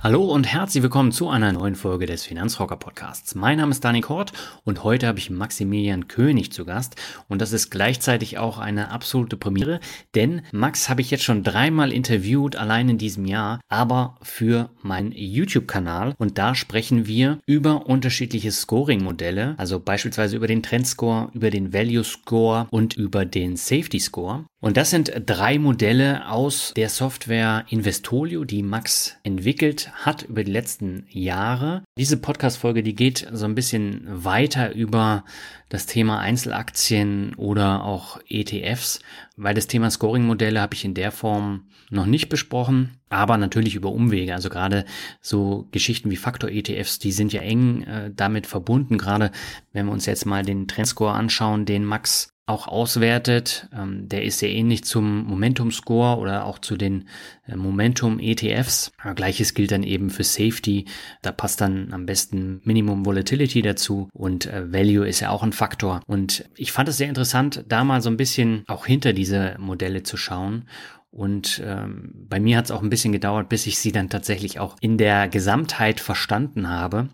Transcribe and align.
Hallo 0.00 0.22
und 0.26 0.44
herzlich 0.44 0.84
willkommen 0.84 1.10
zu 1.10 1.28
einer 1.28 1.52
neuen 1.52 1.74
Folge 1.74 2.06
des 2.06 2.24
Finanzrocker 2.24 2.76
Podcasts. 2.76 3.34
Mein 3.34 3.58
Name 3.58 3.72
ist 3.72 3.82
Dani 3.84 4.00
Kort 4.00 4.32
und 4.62 4.84
heute 4.84 5.08
habe 5.08 5.18
ich 5.18 5.28
Maximilian 5.28 6.06
König 6.06 6.52
zu 6.52 6.64
Gast 6.64 6.94
und 7.26 7.42
das 7.42 7.52
ist 7.52 7.70
gleichzeitig 7.70 8.38
auch 8.38 8.58
eine 8.58 8.92
absolute 8.92 9.36
Premiere, 9.36 9.80
denn 10.14 10.42
Max 10.52 10.88
habe 10.88 11.00
ich 11.00 11.10
jetzt 11.10 11.24
schon 11.24 11.42
dreimal 11.42 11.92
interviewt, 11.92 12.54
allein 12.54 12.88
in 12.90 12.98
diesem 12.98 13.24
Jahr, 13.24 13.60
aber 13.68 14.14
für 14.22 14.70
meinen 14.82 15.10
YouTube-Kanal 15.10 16.14
und 16.16 16.38
da 16.38 16.54
sprechen 16.54 17.08
wir 17.08 17.40
über 17.44 17.86
unterschiedliche 17.88 18.52
Scoring-Modelle, 18.52 19.56
also 19.58 19.80
beispielsweise 19.80 20.36
über 20.36 20.46
den 20.46 20.62
Trendscore, 20.62 21.30
über 21.34 21.50
den 21.50 21.72
Value 21.72 22.04
Score 22.04 22.68
und 22.70 22.96
über 22.96 23.24
den 23.24 23.56
Safety 23.56 23.98
Score. 23.98 24.44
Und 24.60 24.76
das 24.76 24.90
sind 24.90 25.12
drei 25.24 25.58
Modelle 25.58 26.28
aus 26.28 26.72
der 26.74 26.88
Software 26.88 27.64
Investolio, 27.68 28.44
die 28.44 28.64
Max 28.64 29.16
entwickelt 29.22 29.87
hat 29.92 30.22
über 30.22 30.44
die 30.44 30.52
letzten 30.52 31.06
Jahre. 31.10 31.82
Diese 31.96 32.16
Podcast-Folge, 32.16 32.82
die 32.82 32.94
geht 32.94 33.26
so 33.32 33.44
ein 33.44 33.54
bisschen 33.54 34.02
weiter 34.06 34.74
über 34.74 35.24
das 35.68 35.86
Thema 35.86 36.18
Einzelaktien 36.18 37.34
oder 37.34 37.84
auch 37.84 38.20
ETFs, 38.28 39.00
weil 39.36 39.54
das 39.54 39.66
Thema 39.66 39.90
Scoring-Modelle 39.90 40.60
habe 40.60 40.74
ich 40.74 40.84
in 40.84 40.94
der 40.94 41.12
Form 41.12 41.68
noch 41.90 42.06
nicht 42.06 42.28
besprochen, 42.28 42.98
aber 43.08 43.36
natürlich 43.36 43.74
über 43.74 43.90
Umwege. 43.90 44.34
Also 44.34 44.48
gerade 44.48 44.84
so 45.20 45.68
Geschichten 45.70 46.10
wie 46.10 46.16
Faktor-ETFs, 46.16 46.98
die 46.98 47.12
sind 47.12 47.32
ja 47.32 47.40
eng 47.40 47.82
äh, 47.82 48.10
damit 48.14 48.46
verbunden. 48.46 48.98
Gerade 48.98 49.30
wenn 49.72 49.86
wir 49.86 49.92
uns 49.92 50.06
jetzt 50.06 50.26
mal 50.26 50.44
den 50.44 50.68
Trendscore 50.68 51.12
anschauen, 51.12 51.64
den 51.64 51.84
Max 51.84 52.30
auch 52.48 52.66
auswertet. 52.66 53.68
Ähm, 53.76 54.08
der 54.08 54.24
ist 54.24 54.38
sehr 54.38 54.50
ähnlich 54.50 54.84
zum 54.84 55.24
Momentum 55.24 55.70
Score 55.70 56.18
oder 56.18 56.46
auch 56.46 56.58
zu 56.58 56.76
den 56.76 57.08
äh, 57.46 57.56
Momentum 57.56 58.18
ETFs. 58.18 58.92
Gleiches 59.14 59.54
gilt 59.54 59.70
dann 59.70 59.82
eben 59.82 60.10
für 60.10 60.24
Safety. 60.24 60.86
Da 61.22 61.32
passt 61.32 61.60
dann 61.60 61.92
am 61.92 62.06
besten 62.06 62.60
Minimum 62.64 63.04
Volatility 63.04 63.62
dazu 63.62 64.08
und 64.12 64.46
äh, 64.46 64.72
Value 64.72 65.06
ist 65.06 65.20
ja 65.20 65.30
auch 65.30 65.42
ein 65.42 65.52
Faktor. 65.52 66.00
Und 66.06 66.48
ich 66.56 66.72
fand 66.72 66.88
es 66.88 66.96
sehr 66.96 67.08
interessant, 67.08 67.64
da 67.68 67.84
mal 67.84 68.00
so 68.00 68.10
ein 68.10 68.16
bisschen 68.16 68.64
auch 68.66 68.86
hinter 68.86 69.12
diese 69.12 69.56
Modelle 69.58 70.02
zu 70.02 70.16
schauen 70.16 70.64
und 71.10 71.62
ähm, 71.64 72.12
bei 72.28 72.38
mir 72.38 72.58
hat 72.58 72.66
es 72.66 72.70
auch 72.70 72.82
ein 72.82 72.90
bisschen 72.90 73.12
gedauert, 73.12 73.48
bis 73.48 73.66
ich 73.66 73.78
sie 73.78 73.92
dann 73.92 74.10
tatsächlich 74.10 74.60
auch 74.60 74.76
in 74.80 74.98
der 74.98 75.28
Gesamtheit 75.28 76.00
verstanden 76.00 76.68
habe. 76.68 77.08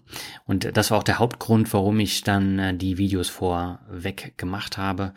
Und 0.47 0.77
das 0.77 0.91
war 0.91 0.99
auch 0.99 1.05
der 1.05 1.21
Hauptgrund, 1.21 1.73
warum 1.73 2.01
ich 2.01 2.25
dann 2.25 2.59
äh, 2.59 2.77
die 2.77 2.99
Videos 2.99 3.29
vorweg 3.29 4.35
gemacht 4.37 4.79
habe. 4.79 5.15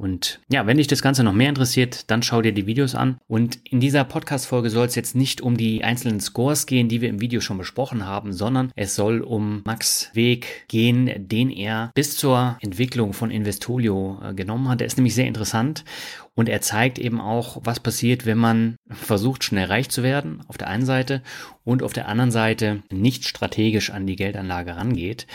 Und 0.00 0.40
ja, 0.50 0.66
wenn 0.66 0.78
dich 0.78 0.86
das 0.86 1.02
Ganze 1.02 1.22
noch 1.22 1.34
mehr 1.34 1.50
interessiert, 1.50 2.10
dann 2.10 2.22
schau 2.22 2.40
dir 2.40 2.52
die 2.52 2.66
Videos 2.66 2.94
an. 2.94 3.18
Und 3.28 3.58
in 3.64 3.80
dieser 3.80 4.04
Podcast-Folge 4.04 4.70
soll 4.70 4.86
es 4.86 4.94
jetzt 4.94 5.14
nicht 5.14 5.42
um 5.42 5.58
die 5.58 5.84
einzelnen 5.84 6.20
Scores 6.20 6.64
gehen, 6.64 6.88
die 6.88 7.02
wir 7.02 7.10
im 7.10 7.20
Video 7.20 7.42
schon 7.42 7.58
besprochen 7.58 8.06
haben, 8.06 8.32
sondern 8.32 8.72
es 8.76 8.94
soll 8.94 9.20
um 9.20 9.60
Max 9.66 10.08
Weg 10.14 10.66
gehen, 10.68 11.28
den 11.28 11.50
er 11.50 11.90
bis 11.94 12.16
zur 12.16 12.56
Entwicklung 12.62 13.12
von 13.12 13.30
Investolio 13.30 14.18
äh, 14.22 14.32
genommen 14.32 14.68
hat. 14.68 14.80
Der 14.80 14.86
ist 14.86 14.96
nämlich 14.96 15.14
sehr 15.14 15.26
interessant 15.26 15.84
und 16.34 16.48
er 16.48 16.60
zeigt 16.60 16.98
eben 16.98 17.20
auch, 17.20 17.58
was 17.64 17.80
passiert, 17.80 18.26
wenn 18.26 18.38
man 18.38 18.76
versucht, 18.88 19.44
schnell 19.44 19.66
reich 19.66 19.88
zu 19.90 20.02
werden, 20.02 20.42
auf 20.48 20.56
der 20.58 20.68
einen 20.68 20.86
Seite, 20.86 21.22
und 21.64 21.82
auf 21.82 21.92
der 21.92 22.08
anderen 22.08 22.30
Seite 22.30 22.82
nicht 22.90 23.24
strategisch 23.24 23.90
an 23.90 24.06
die 24.06 24.16
Geldanlage 24.16 24.76
rangeht. 24.76 25.26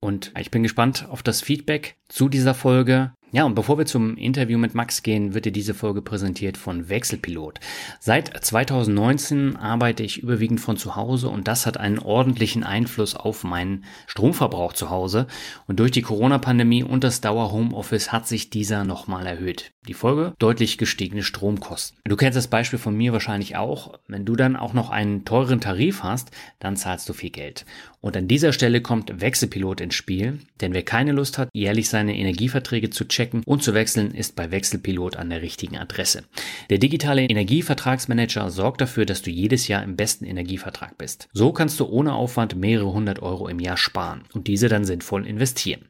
Und 0.00 0.32
ich 0.38 0.50
bin 0.50 0.62
gespannt 0.62 1.06
auf 1.10 1.22
das 1.22 1.40
Feedback 1.40 1.96
zu 2.08 2.28
dieser 2.28 2.54
Folge. 2.54 3.12
Ja, 3.30 3.44
und 3.44 3.54
bevor 3.54 3.76
wir 3.76 3.84
zum 3.84 4.16
Interview 4.16 4.56
mit 4.56 4.74
Max 4.74 5.02
gehen, 5.02 5.34
wird 5.34 5.44
dir 5.44 5.52
diese 5.52 5.74
Folge 5.74 6.00
präsentiert 6.00 6.56
von 6.56 6.88
Wechselpilot. 6.88 7.60
Seit 8.00 8.32
2019 8.42 9.56
arbeite 9.56 10.02
ich 10.02 10.22
überwiegend 10.22 10.62
von 10.62 10.78
zu 10.78 10.96
Hause 10.96 11.28
und 11.28 11.46
das 11.46 11.66
hat 11.66 11.76
einen 11.76 11.98
ordentlichen 11.98 12.64
Einfluss 12.64 13.14
auf 13.14 13.44
meinen 13.44 13.84
Stromverbrauch 14.06 14.72
zu 14.72 14.88
Hause. 14.88 15.26
Und 15.66 15.78
durch 15.78 15.90
die 15.90 16.00
Corona-Pandemie 16.00 16.82
und 16.82 17.04
das 17.04 17.20
Dauer-Homeoffice 17.20 18.12
hat 18.12 18.26
sich 18.26 18.48
dieser 18.48 18.84
nochmal 18.84 19.26
erhöht. 19.26 19.72
Die 19.86 19.94
Folge? 19.94 20.32
Deutlich 20.38 20.78
gestiegene 20.78 21.22
Stromkosten. 21.22 21.98
Du 22.04 22.16
kennst 22.16 22.36
das 22.36 22.48
Beispiel 22.48 22.78
von 22.78 22.94
mir 22.94 23.12
wahrscheinlich 23.12 23.56
auch. 23.56 23.98
Wenn 24.06 24.24
du 24.24 24.36
dann 24.36 24.56
auch 24.56 24.72
noch 24.72 24.88
einen 24.90 25.26
teuren 25.26 25.60
Tarif 25.60 26.02
hast, 26.02 26.30
dann 26.60 26.76
zahlst 26.76 27.08
du 27.08 27.12
viel 27.12 27.30
Geld. 27.30 27.66
Und 28.00 28.16
an 28.16 28.28
dieser 28.28 28.52
Stelle 28.52 28.80
kommt 28.80 29.20
Wechselpilot 29.20 29.80
ins 29.80 29.94
Spiel, 29.94 30.38
denn 30.60 30.72
wer 30.72 30.82
keine 30.82 31.12
Lust 31.12 31.36
hat, 31.36 31.48
jährlich 31.52 31.88
seine 31.88 32.16
Energieverträge 32.16 32.90
zu 32.90 33.06
checken 33.06 33.17
und 33.44 33.62
zu 33.62 33.74
wechseln, 33.74 34.12
ist 34.12 34.36
bei 34.36 34.50
Wechselpilot 34.50 35.16
an 35.16 35.30
der 35.30 35.42
richtigen 35.42 35.76
Adresse. 35.76 36.24
Der 36.70 36.78
digitale 36.78 37.22
Energievertragsmanager 37.22 38.50
sorgt 38.50 38.80
dafür, 38.80 39.06
dass 39.06 39.22
du 39.22 39.30
jedes 39.30 39.68
Jahr 39.68 39.82
im 39.82 39.96
besten 39.96 40.24
Energievertrag 40.24 40.96
bist. 40.98 41.28
So 41.32 41.52
kannst 41.52 41.80
du 41.80 41.86
ohne 41.86 42.14
Aufwand 42.14 42.56
mehrere 42.56 42.92
hundert 42.92 43.22
Euro 43.22 43.48
im 43.48 43.60
Jahr 43.60 43.76
sparen 43.76 44.22
und 44.34 44.46
diese 44.46 44.68
dann 44.68 44.84
sinnvoll 44.84 45.26
investieren. 45.26 45.82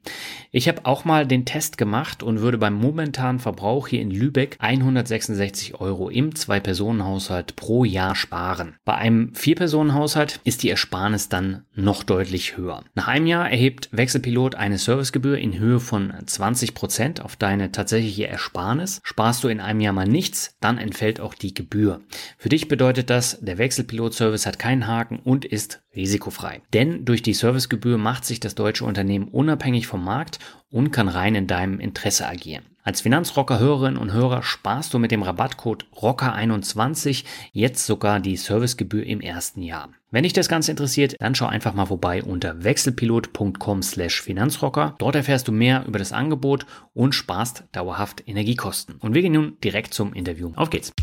Ich 0.50 0.68
habe 0.68 0.86
auch 0.86 1.04
mal 1.04 1.26
den 1.26 1.44
Test 1.44 1.78
gemacht 1.78 2.22
und 2.22 2.40
würde 2.40 2.58
beim 2.58 2.74
momentanen 2.74 3.38
Verbrauch 3.38 3.88
hier 3.88 4.00
in 4.00 4.10
Lübeck 4.10 4.56
166 4.60 5.80
Euro 5.80 6.08
im 6.08 6.34
Zwei-Personen-Haushalt 6.34 7.56
pro 7.56 7.84
Jahr 7.84 8.14
sparen. 8.14 8.76
Bei 8.84 8.94
einem 8.94 9.34
Vier-Personen-Haushalt 9.34 10.40
ist 10.44 10.62
die 10.62 10.70
Ersparnis 10.70 11.28
dann 11.28 11.64
noch 11.74 12.02
deutlich 12.02 12.56
höher. 12.56 12.82
Nach 12.94 13.08
einem 13.08 13.26
Jahr 13.26 13.50
erhebt 13.50 13.88
Wechselpilot 13.92 14.54
eine 14.54 14.78
Servicegebühr 14.78 15.38
in 15.38 15.58
Höhe 15.58 15.80
von 15.80 16.12
20 16.24 16.74
Prozent 16.74 17.17
auf 17.20 17.36
deine 17.36 17.72
tatsächliche 17.72 18.28
Ersparnis. 18.28 19.00
Sparst 19.04 19.44
du 19.44 19.48
in 19.48 19.60
einem 19.60 19.80
Jahr 19.80 19.92
mal 19.92 20.06
nichts, 20.06 20.56
dann 20.60 20.78
entfällt 20.78 21.20
auch 21.20 21.34
die 21.34 21.54
Gebühr. 21.54 22.00
Für 22.36 22.48
dich 22.48 22.68
bedeutet 22.68 23.10
das, 23.10 23.38
der 23.40 23.58
Wechselpilot-Service 23.58 24.46
hat 24.46 24.58
keinen 24.58 24.86
Haken 24.86 25.18
und 25.18 25.44
ist 25.44 25.82
risikofrei. 25.94 26.62
Denn 26.72 27.04
durch 27.04 27.22
die 27.22 27.34
Servicegebühr 27.34 27.98
macht 27.98 28.24
sich 28.24 28.40
das 28.40 28.54
deutsche 28.54 28.84
Unternehmen 28.84 29.28
unabhängig 29.28 29.86
vom 29.86 30.04
Markt 30.04 30.38
und 30.70 30.90
kann 30.90 31.08
rein 31.08 31.34
in 31.34 31.46
deinem 31.46 31.80
Interesse 31.80 32.26
agieren. 32.26 32.64
Als 32.82 33.02
Finanzrocker-Hörerinnen 33.02 33.98
und 33.98 34.12
Hörer 34.12 34.42
sparst 34.42 34.94
du 34.94 34.98
mit 34.98 35.10
dem 35.10 35.22
Rabattcode 35.22 35.84
ROCKER21 35.94 37.24
jetzt 37.52 37.84
sogar 37.84 38.18
die 38.18 38.36
Servicegebühr 38.36 39.04
im 39.04 39.20
ersten 39.20 39.62
Jahr. 39.62 39.90
Wenn 40.10 40.22
dich 40.22 40.32
das 40.32 40.48
Ganze 40.48 40.70
interessiert, 40.70 41.16
dann 41.18 41.34
schau 41.34 41.44
einfach 41.44 41.74
mal 41.74 41.84
vorbei 41.84 42.22
unter 42.22 42.64
wechselpilot.com 42.64 43.82
slash 43.82 44.22
Finanzrocker. 44.22 44.94
Dort 44.98 45.16
erfährst 45.16 45.48
du 45.48 45.52
mehr 45.52 45.84
über 45.86 45.98
das 45.98 46.14
Angebot 46.14 46.64
und 46.94 47.14
sparst 47.14 47.64
dauerhaft 47.72 48.26
Energiekosten. 48.26 48.94
Und 48.94 49.12
wir 49.12 49.20
gehen 49.20 49.34
nun 49.34 49.58
direkt 49.62 49.92
zum 49.92 50.14
Interview. 50.14 50.52
Auf 50.56 50.70
geht's! 50.70 50.94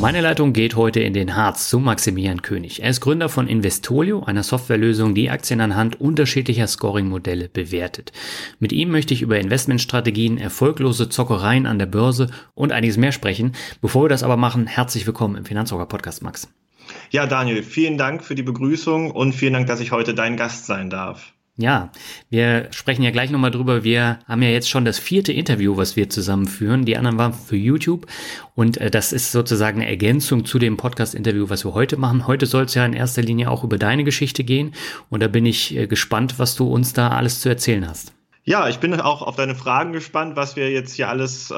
Meine 0.00 0.22
Leitung 0.22 0.54
geht 0.54 0.74
heute 0.74 0.98
in 0.98 1.14
den 1.14 1.36
Harz 1.36 1.70
zu 1.70 1.78
Maximilian 1.78 2.42
König. 2.42 2.82
Er 2.82 2.90
ist 2.90 3.00
Gründer 3.00 3.28
von 3.28 3.46
Investolio, 3.46 4.24
einer 4.24 4.42
Softwarelösung, 4.42 5.14
die 5.14 5.30
Aktien 5.30 5.60
anhand 5.60 6.00
unterschiedlicher 6.00 6.66
Scoring-Modelle 6.66 7.48
bewertet. 7.48 8.10
Mit 8.58 8.72
ihm 8.72 8.90
möchte 8.90 9.14
ich 9.14 9.22
über 9.22 9.38
Investmentstrategien, 9.38 10.36
erfolglose 10.36 11.10
Zockereien 11.10 11.66
an 11.66 11.78
der 11.78 11.86
Börse 11.86 12.28
und 12.54 12.72
einiges 12.72 12.96
mehr 12.96 13.12
sprechen. 13.12 13.52
Bevor 13.80 14.04
wir 14.04 14.08
das 14.08 14.24
aber 14.24 14.36
machen, 14.36 14.66
herzlich 14.66 15.06
willkommen 15.06 15.36
im 15.36 15.44
Finanzrocker 15.44 15.86
Podcast, 15.86 16.24
Max. 16.24 16.48
Ja, 17.10 17.26
Daniel, 17.26 17.62
vielen 17.62 17.98
Dank 17.98 18.24
für 18.24 18.34
die 18.34 18.42
Begrüßung 18.42 19.10
und 19.10 19.34
vielen 19.34 19.52
Dank, 19.52 19.66
dass 19.66 19.80
ich 19.80 19.92
heute 19.92 20.14
dein 20.14 20.36
Gast 20.36 20.66
sein 20.66 20.90
darf. 20.90 21.32
Ja, 21.58 21.90
wir 22.28 22.68
sprechen 22.70 23.02
ja 23.02 23.10
gleich 23.10 23.30
nochmal 23.30 23.50
drüber. 23.50 23.82
Wir 23.82 24.18
haben 24.28 24.42
ja 24.42 24.50
jetzt 24.50 24.68
schon 24.68 24.84
das 24.84 24.98
vierte 24.98 25.32
Interview, 25.32 25.78
was 25.78 25.96
wir 25.96 26.10
zusammenführen. 26.10 26.84
Die 26.84 26.98
anderen 26.98 27.16
waren 27.16 27.32
für 27.32 27.56
YouTube. 27.56 28.06
Und 28.54 28.76
äh, 28.76 28.90
das 28.90 29.14
ist 29.14 29.32
sozusagen 29.32 29.80
eine 29.80 29.88
Ergänzung 29.88 30.44
zu 30.44 30.58
dem 30.58 30.76
Podcast-Interview, 30.76 31.48
was 31.48 31.64
wir 31.64 31.72
heute 31.72 31.96
machen. 31.96 32.26
Heute 32.26 32.44
soll 32.44 32.64
es 32.64 32.74
ja 32.74 32.84
in 32.84 32.92
erster 32.92 33.22
Linie 33.22 33.50
auch 33.50 33.64
über 33.64 33.78
deine 33.78 34.04
Geschichte 34.04 34.44
gehen. 34.44 34.74
Und 35.08 35.22
da 35.22 35.28
bin 35.28 35.46
ich 35.46 35.74
äh, 35.74 35.86
gespannt, 35.86 36.38
was 36.38 36.56
du 36.56 36.66
uns 36.66 36.92
da 36.92 37.08
alles 37.08 37.40
zu 37.40 37.48
erzählen 37.48 37.88
hast. 37.88 38.12
Ja, 38.44 38.68
ich 38.68 38.78
bin 38.78 39.00
auch 39.00 39.22
auf 39.22 39.36
deine 39.36 39.54
Fragen 39.54 39.92
gespannt, 39.94 40.36
was 40.36 40.56
wir 40.56 40.70
jetzt 40.70 40.92
hier 40.92 41.08
alles 41.08 41.50
äh, 41.50 41.54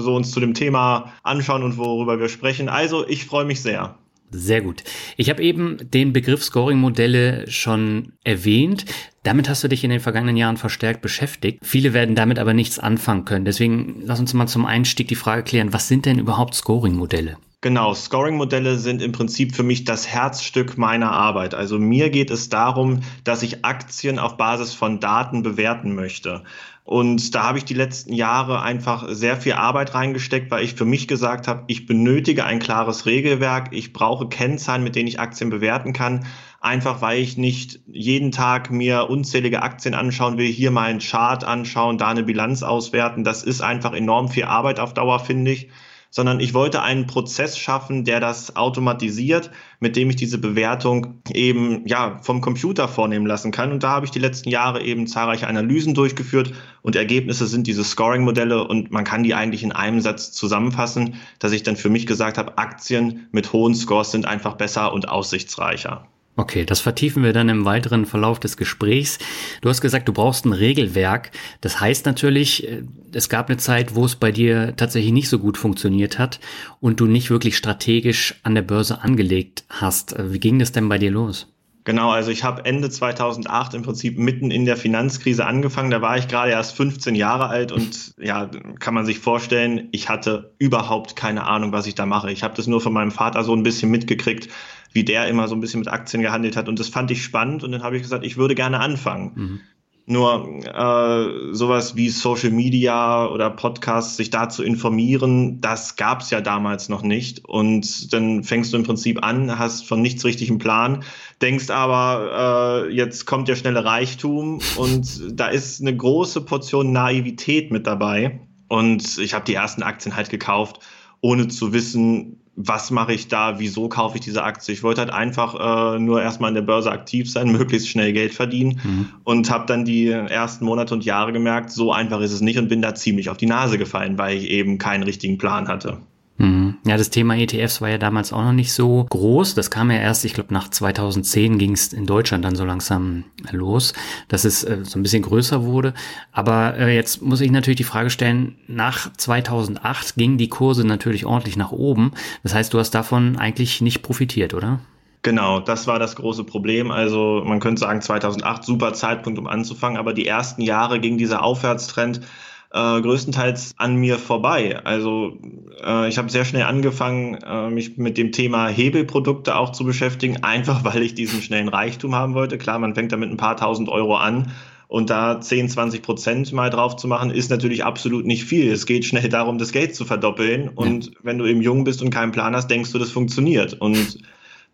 so 0.00 0.16
uns 0.16 0.30
zu 0.30 0.40
dem 0.40 0.54
Thema 0.54 1.12
anschauen 1.22 1.62
und 1.62 1.76
worüber 1.76 2.18
wir 2.18 2.30
sprechen. 2.30 2.70
Also, 2.70 3.06
ich 3.06 3.26
freue 3.26 3.44
mich 3.44 3.60
sehr. 3.60 3.96
Sehr 4.32 4.62
gut. 4.62 4.82
Ich 5.16 5.30
habe 5.30 5.42
eben 5.42 5.78
den 5.90 6.12
Begriff 6.12 6.42
Scoring-Modelle 6.42 7.50
schon 7.50 8.12
erwähnt. 8.24 8.86
Damit 9.22 9.48
hast 9.48 9.62
du 9.62 9.68
dich 9.68 9.84
in 9.84 9.90
den 9.90 10.00
vergangenen 10.00 10.36
Jahren 10.36 10.56
verstärkt 10.56 11.02
beschäftigt. 11.02 11.58
Viele 11.62 11.92
werden 11.92 12.14
damit 12.14 12.38
aber 12.38 12.54
nichts 12.54 12.78
anfangen 12.78 13.24
können. 13.24 13.44
Deswegen 13.44 14.02
lass 14.04 14.20
uns 14.20 14.34
mal 14.34 14.48
zum 14.48 14.64
Einstieg 14.64 15.08
die 15.08 15.14
Frage 15.14 15.42
klären, 15.42 15.72
was 15.72 15.86
sind 15.86 16.06
denn 16.06 16.18
überhaupt 16.18 16.54
Scoring-Modelle? 16.54 17.36
Genau, 17.60 17.94
Scoring-Modelle 17.94 18.76
sind 18.76 19.00
im 19.00 19.12
Prinzip 19.12 19.54
für 19.54 19.62
mich 19.62 19.84
das 19.84 20.08
Herzstück 20.08 20.76
meiner 20.76 21.12
Arbeit. 21.12 21.54
Also 21.54 21.78
mir 21.78 22.10
geht 22.10 22.32
es 22.32 22.48
darum, 22.48 23.02
dass 23.22 23.44
ich 23.44 23.64
Aktien 23.64 24.18
auf 24.18 24.36
Basis 24.36 24.74
von 24.74 24.98
Daten 24.98 25.44
bewerten 25.44 25.94
möchte. 25.94 26.42
Und 26.84 27.34
da 27.34 27.44
habe 27.44 27.58
ich 27.58 27.64
die 27.64 27.74
letzten 27.74 28.12
Jahre 28.12 28.62
einfach 28.62 29.06
sehr 29.08 29.36
viel 29.36 29.52
Arbeit 29.52 29.94
reingesteckt, 29.94 30.50
weil 30.50 30.64
ich 30.64 30.74
für 30.74 30.84
mich 30.84 31.06
gesagt 31.06 31.46
habe, 31.46 31.62
ich 31.68 31.86
benötige 31.86 32.44
ein 32.44 32.58
klares 32.58 33.06
Regelwerk, 33.06 33.68
ich 33.70 33.92
brauche 33.92 34.28
Kennzahlen, 34.28 34.82
mit 34.82 34.96
denen 34.96 35.06
ich 35.06 35.20
Aktien 35.20 35.48
bewerten 35.48 35.92
kann, 35.92 36.26
einfach 36.60 37.00
weil 37.00 37.20
ich 37.20 37.38
nicht 37.38 37.80
jeden 37.86 38.32
Tag 38.32 38.72
mir 38.72 39.08
unzählige 39.08 39.62
Aktien 39.62 39.94
anschauen 39.94 40.38
will, 40.38 40.48
hier 40.48 40.72
mal 40.72 40.88
einen 40.88 40.98
Chart 40.98 41.44
anschauen, 41.44 41.98
da 41.98 42.08
eine 42.08 42.24
Bilanz 42.24 42.64
auswerten. 42.64 43.22
Das 43.22 43.44
ist 43.44 43.60
einfach 43.60 43.92
enorm 43.92 44.28
viel 44.28 44.44
Arbeit 44.44 44.80
auf 44.80 44.92
Dauer, 44.92 45.20
finde 45.20 45.52
ich 45.52 45.68
sondern 46.12 46.40
ich 46.40 46.52
wollte 46.52 46.82
einen 46.82 47.06
Prozess 47.06 47.58
schaffen, 47.58 48.04
der 48.04 48.20
das 48.20 48.54
automatisiert, 48.54 49.50
mit 49.80 49.96
dem 49.96 50.10
ich 50.10 50.16
diese 50.16 50.36
Bewertung 50.36 51.22
eben 51.32 51.86
ja 51.86 52.20
vom 52.22 52.42
Computer 52.42 52.86
vornehmen 52.86 53.26
lassen 53.26 53.50
kann. 53.50 53.72
Und 53.72 53.82
da 53.82 53.90
habe 53.90 54.04
ich 54.04 54.12
die 54.12 54.18
letzten 54.18 54.50
Jahre 54.50 54.82
eben 54.82 55.06
zahlreiche 55.06 55.48
Analysen 55.48 55.94
durchgeführt 55.94 56.52
und 56.82 56.96
Ergebnisse 56.96 57.46
sind 57.46 57.66
diese 57.66 57.82
Scoring-Modelle 57.82 58.62
und 58.68 58.92
man 58.92 59.04
kann 59.04 59.22
die 59.22 59.34
eigentlich 59.34 59.62
in 59.62 59.72
einem 59.72 60.00
Satz 60.00 60.32
zusammenfassen, 60.32 61.14
dass 61.38 61.52
ich 61.52 61.62
dann 61.62 61.76
für 61.76 61.88
mich 61.88 62.06
gesagt 62.06 62.36
habe, 62.36 62.58
Aktien 62.58 63.28
mit 63.32 63.54
hohen 63.54 63.74
Scores 63.74 64.10
sind 64.10 64.26
einfach 64.26 64.56
besser 64.56 64.92
und 64.92 65.08
aussichtsreicher. 65.08 66.06
Okay, 66.34 66.64
das 66.64 66.80
vertiefen 66.80 67.22
wir 67.22 67.34
dann 67.34 67.50
im 67.50 67.66
weiteren 67.66 68.06
Verlauf 68.06 68.40
des 68.40 68.56
Gesprächs. 68.56 69.18
Du 69.60 69.68
hast 69.68 69.82
gesagt, 69.82 70.08
du 70.08 70.14
brauchst 70.14 70.46
ein 70.46 70.54
Regelwerk. 70.54 71.30
Das 71.60 71.78
heißt 71.78 72.06
natürlich, 72.06 72.66
äh, 72.66 72.84
es 73.12 73.28
gab 73.28 73.48
eine 73.48 73.58
Zeit, 73.58 73.94
wo 73.94 74.06
es 74.06 74.16
bei 74.16 74.32
dir 74.32 74.74
tatsächlich 74.76 75.12
nicht 75.12 75.28
so 75.28 75.38
gut 75.38 75.58
funktioniert 75.58 76.18
hat 76.18 76.40
und 76.80 77.00
du 77.00 77.06
nicht 77.06 77.28
wirklich 77.28 77.58
strategisch 77.58 78.34
an 78.44 78.54
der 78.54 78.62
Börse 78.62 79.02
angelegt 79.02 79.64
hast. 79.68 80.14
Äh, 80.14 80.32
wie 80.32 80.40
ging 80.40 80.58
das 80.58 80.72
denn 80.72 80.88
bei 80.88 80.96
dir 80.96 81.10
los? 81.10 81.48
Genau, 81.84 82.10
also 82.10 82.30
ich 82.30 82.44
habe 82.44 82.64
Ende 82.64 82.90
2008 82.90 83.74
im 83.74 83.82
Prinzip 83.82 84.16
mitten 84.16 84.52
in 84.52 84.64
der 84.64 84.76
Finanzkrise 84.76 85.44
angefangen. 85.44 85.90
Da 85.90 86.00
war 86.00 86.16
ich 86.16 86.28
gerade 86.28 86.52
erst 86.52 86.76
15 86.76 87.16
Jahre 87.16 87.48
alt 87.48 87.72
und 87.72 88.14
ja, 88.18 88.48
kann 88.78 88.94
man 88.94 89.04
sich 89.04 89.18
vorstellen, 89.18 89.88
ich 89.90 90.08
hatte 90.08 90.54
überhaupt 90.58 91.16
keine 91.16 91.44
Ahnung, 91.44 91.72
was 91.72 91.88
ich 91.88 91.96
da 91.96 92.06
mache. 92.06 92.30
Ich 92.30 92.44
habe 92.44 92.54
das 92.54 92.68
nur 92.68 92.80
von 92.80 92.92
meinem 92.92 93.10
Vater 93.10 93.42
so 93.42 93.52
ein 93.52 93.64
bisschen 93.64 93.90
mitgekriegt, 93.90 94.48
wie 94.92 95.04
der 95.04 95.28
immer 95.28 95.48
so 95.48 95.54
ein 95.54 95.60
bisschen 95.60 95.80
mit 95.80 95.88
Aktien 95.88 96.22
gehandelt 96.22 96.56
hat 96.56 96.68
und 96.68 96.78
das 96.78 96.88
fand 96.88 97.10
ich 97.10 97.22
spannend 97.22 97.64
und 97.64 97.72
dann 97.72 97.82
habe 97.82 97.96
ich 97.96 98.02
gesagt, 98.02 98.24
ich 98.24 98.36
würde 98.36 98.54
gerne 98.54 98.80
anfangen. 98.80 99.32
Mhm. 99.34 99.60
Nur 100.04 100.64
äh, 100.64 101.54
sowas 101.54 101.94
wie 101.94 102.08
Social 102.08 102.50
Media 102.50 103.28
oder 103.28 103.50
Podcasts, 103.50 104.16
sich 104.16 104.30
da 104.30 104.48
zu 104.48 104.64
informieren, 104.64 105.60
das 105.60 105.94
gab 105.94 106.22
es 106.22 106.30
ja 106.30 106.40
damals 106.40 106.88
noch 106.88 107.02
nicht. 107.02 107.44
Und 107.44 108.12
dann 108.12 108.42
fängst 108.42 108.72
du 108.72 108.78
im 108.78 108.82
Prinzip 108.82 109.22
an, 109.22 109.60
hast 109.60 109.86
von 109.86 110.02
nichts 110.02 110.24
richtig 110.24 110.50
einen 110.50 110.58
Plan, 110.58 111.04
denkst 111.40 111.70
aber, 111.70 112.88
äh, 112.88 112.92
jetzt 112.92 113.26
kommt 113.26 113.46
der 113.46 113.54
schnelle 113.54 113.84
Reichtum 113.84 114.58
und 114.76 115.22
da 115.38 115.46
ist 115.46 115.80
eine 115.80 115.96
große 115.96 116.40
Portion 116.40 116.90
Naivität 116.90 117.70
mit 117.70 117.86
dabei. 117.86 118.40
Und 118.68 119.18
ich 119.18 119.34
habe 119.34 119.44
die 119.44 119.54
ersten 119.54 119.84
Aktien 119.84 120.16
halt 120.16 120.30
gekauft, 120.30 120.80
ohne 121.20 121.46
zu 121.46 121.72
wissen, 121.72 122.41
was 122.54 122.90
mache 122.90 123.14
ich 123.14 123.28
da, 123.28 123.58
wieso 123.58 123.88
kaufe 123.88 124.18
ich 124.18 124.24
diese 124.24 124.44
Aktie. 124.44 124.74
Ich 124.74 124.82
wollte 124.82 125.00
halt 125.00 125.10
einfach 125.10 125.94
äh, 125.94 125.98
nur 125.98 126.22
erstmal 126.22 126.48
in 126.48 126.54
der 126.54 126.62
Börse 126.62 126.90
aktiv 126.90 127.30
sein, 127.30 127.50
möglichst 127.52 127.88
schnell 127.88 128.12
Geld 128.12 128.34
verdienen 128.34 128.80
mhm. 128.82 129.08
und 129.24 129.50
habe 129.50 129.66
dann 129.66 129.84
die 129.84 130.08
ersten 130.08 130.64
Monate 130.64 130.94
und 130.94 131.04
Jahre 131.04 131.32
gemerkt, 131.32 131.70
so 131.70 131.92
einfach 131.92 132.20
ist 132.20 132.32
es 132.32 132.40
nicht 132.40 132.58
und 132.58 132.68
bin 132.68 132.82
da 132.82 132.94
ziemlich 132.94 133.30
auf 133.30 133.38
die 133.38 133.46
Nase 133.46 133.78
gefallen, 133.78 134.18
weil 134.18 134.36
ich 134.36 134.50
eben 134.50 134.78
keinen 134.78 135.02
richtigen 135.02 135.38
Plan 135.38 135.68
hatte. 135.68 135.98
Mhm. 136.38 136.78
Ja, 136.86 136.96
das 136.96 137.10
Thema 137.10 137.36
ETFs 137.36 137.80
war 137.80 137.90
ja 137.90 137.98
damals 137.98 138.32
auch 138.32 138.42
noch 138.42 138.52
nicht 138.52 138.72
so 138.72 139.06
groß. 139.10 139.54
Das 139.54 139.70
kam 139.70 139.90
ja 139.90 139.98
erst, 139.98 140.24
ich 140.24 140.34
glaube, 140.34 140.52
nach 140.52 140.68
2010 140.68 141.58
ging 141.58 141.72
es 141.72 141.92
in 141.92 142.06
Deutschland 142.06 142.44
dann 142.44 142.56
so 142.56 142.64
langsam 142.64 143.24
los, 143.50 143.92
dass 144.28 144.44
es 144.44 144.64
äh, 144.64 144.78
so 144.82 144.98
ein 144.98 145.02
bisschen 145.02 145.22
größer 145.22 145.64
wurde. 145.64 145.94
Aber 146.32 146.76
äh, 146.78 146.94
jetzt 146.94 147.22
muss 147.22 147.40
ich 147.40 147.50
natürlich 147.50 147.76
die 147.76 147.84
Frage 147.84 148.10
stellen, 148.10 148.56
nach 148.66 149.12
2008 149.12 150.16
gingen 150.16 150.38
die 150.38 150.48
Kurse 150.48 150.86
natürlich 150.86 151.26
ordentlich 151.26 151.56
nach 151.56 151.72
oben. 151.72 152.12
Das 152.42 152.54
heißt, 152.54 152.72
du 152.72 152.78
hast 152.78 152.92
davon 152.92 153.36
eigentlich 153.36 153.80
nicht 153.80 154.02
profitiert, 154.02 154.54
oder? 154.54 154.80
Genau, 155.22 155.60
das 155.60 155.86
war 155.86 156.00
das 156.00 156.16
große 156.16 156.42
Problem. 156.42 156.90
Also 156.90 157.42
man 157.44 157.60
könnte 157.60 157.80
sagen, 157.80 158.00
2008 158.00 158.64
super 158.64 158.92
Zeitpunkt, 158.92 159.38
um 159.38 159.46
anzufangen, 159.46 159.96
aber 159.96 160.14
die 160.14 160.26
ersten 160.26 160.62
Jahre 160.62 160.98
ging 160.98 161.16
dieser 161.16 161.44
Aufwärtstrend 161.44 162.22
äh, 162.72 163.00
größtenteils 163.00 163.74
an 163.76 163.96
mir 163.96 164.18
vorbei. 164.18 164.80
Also 164.84 165.38
äh, 165.84 166.08
ich 166.08 166.18
habe 166.18 166.30
sehr 166.30 166.44
schnell 166.44 166.64
angefangen, 166.64 167.34
äh, 167.34 167.70
mich 167.70 167.98
mit 167.98 168.16
dem 168.16 168.32
Thema 168.32 168.68
Hebelprodukte 168.68 169.56
auch 169.56 169.72
zu 169.72 169.84
beschäftigen, 169.84 170.38
einfach 170.42 170.84
weil 170.84 171.02
ich 171.02 171.14
diesen 171.14 171.42
schnellen 171.42 171.68
Reichtum 171.68 172.14
haben 172.14 172.34
wollte. 172.34 172.58
Klar, 172.58 172.78
man 172.78 172.94
fängt 172.94 173.12
damit 173.12 173.30
ein 173.30 173.36
paar 173.36 173.56
tausend 173.56 173.88
Euro 173.88 174.16
an. 174.16 174.52
Und 174.88 175.08
da 175.08 175.40
10, 175.40 175.70
20 175.70 176.02
Prozent 176.02 176.52
mal 176.52 176.68
drauf 176.68 176.96
zu 176.96 177.08
machen, 177.08 177.30
ist 177.30 177.50
natürlich 177.50 177.82
absolut 177.82 178.26
nicht 178.26 178.44
viel. 178.44 178.70
Es 178.70 178.84
geht 178.84 179.06
schnell 179.06 179.30
darum, 179.30 179.56
das 179.56 179.72
Geld 179.72 179.94
zu 179.94 180.04
verdoppeln. 180.04 180.68
Und 180.68 181.06
ja. 181.06 181.12
wenn 181.22 181.38
du 181.38 181.46
eben 181.46 181.62
jung 181.62 181.84
bist 181.84 182.02
und 182.02 182.10
keinen 182.10 182.32
Plan 182.32 182.54
hast, 182.54 182.68
denkst 182.68 182.92
du, 182.92 182.98
das 182.98 183.10
funktioniert. 183.10 183.72
Und 183.72 184.18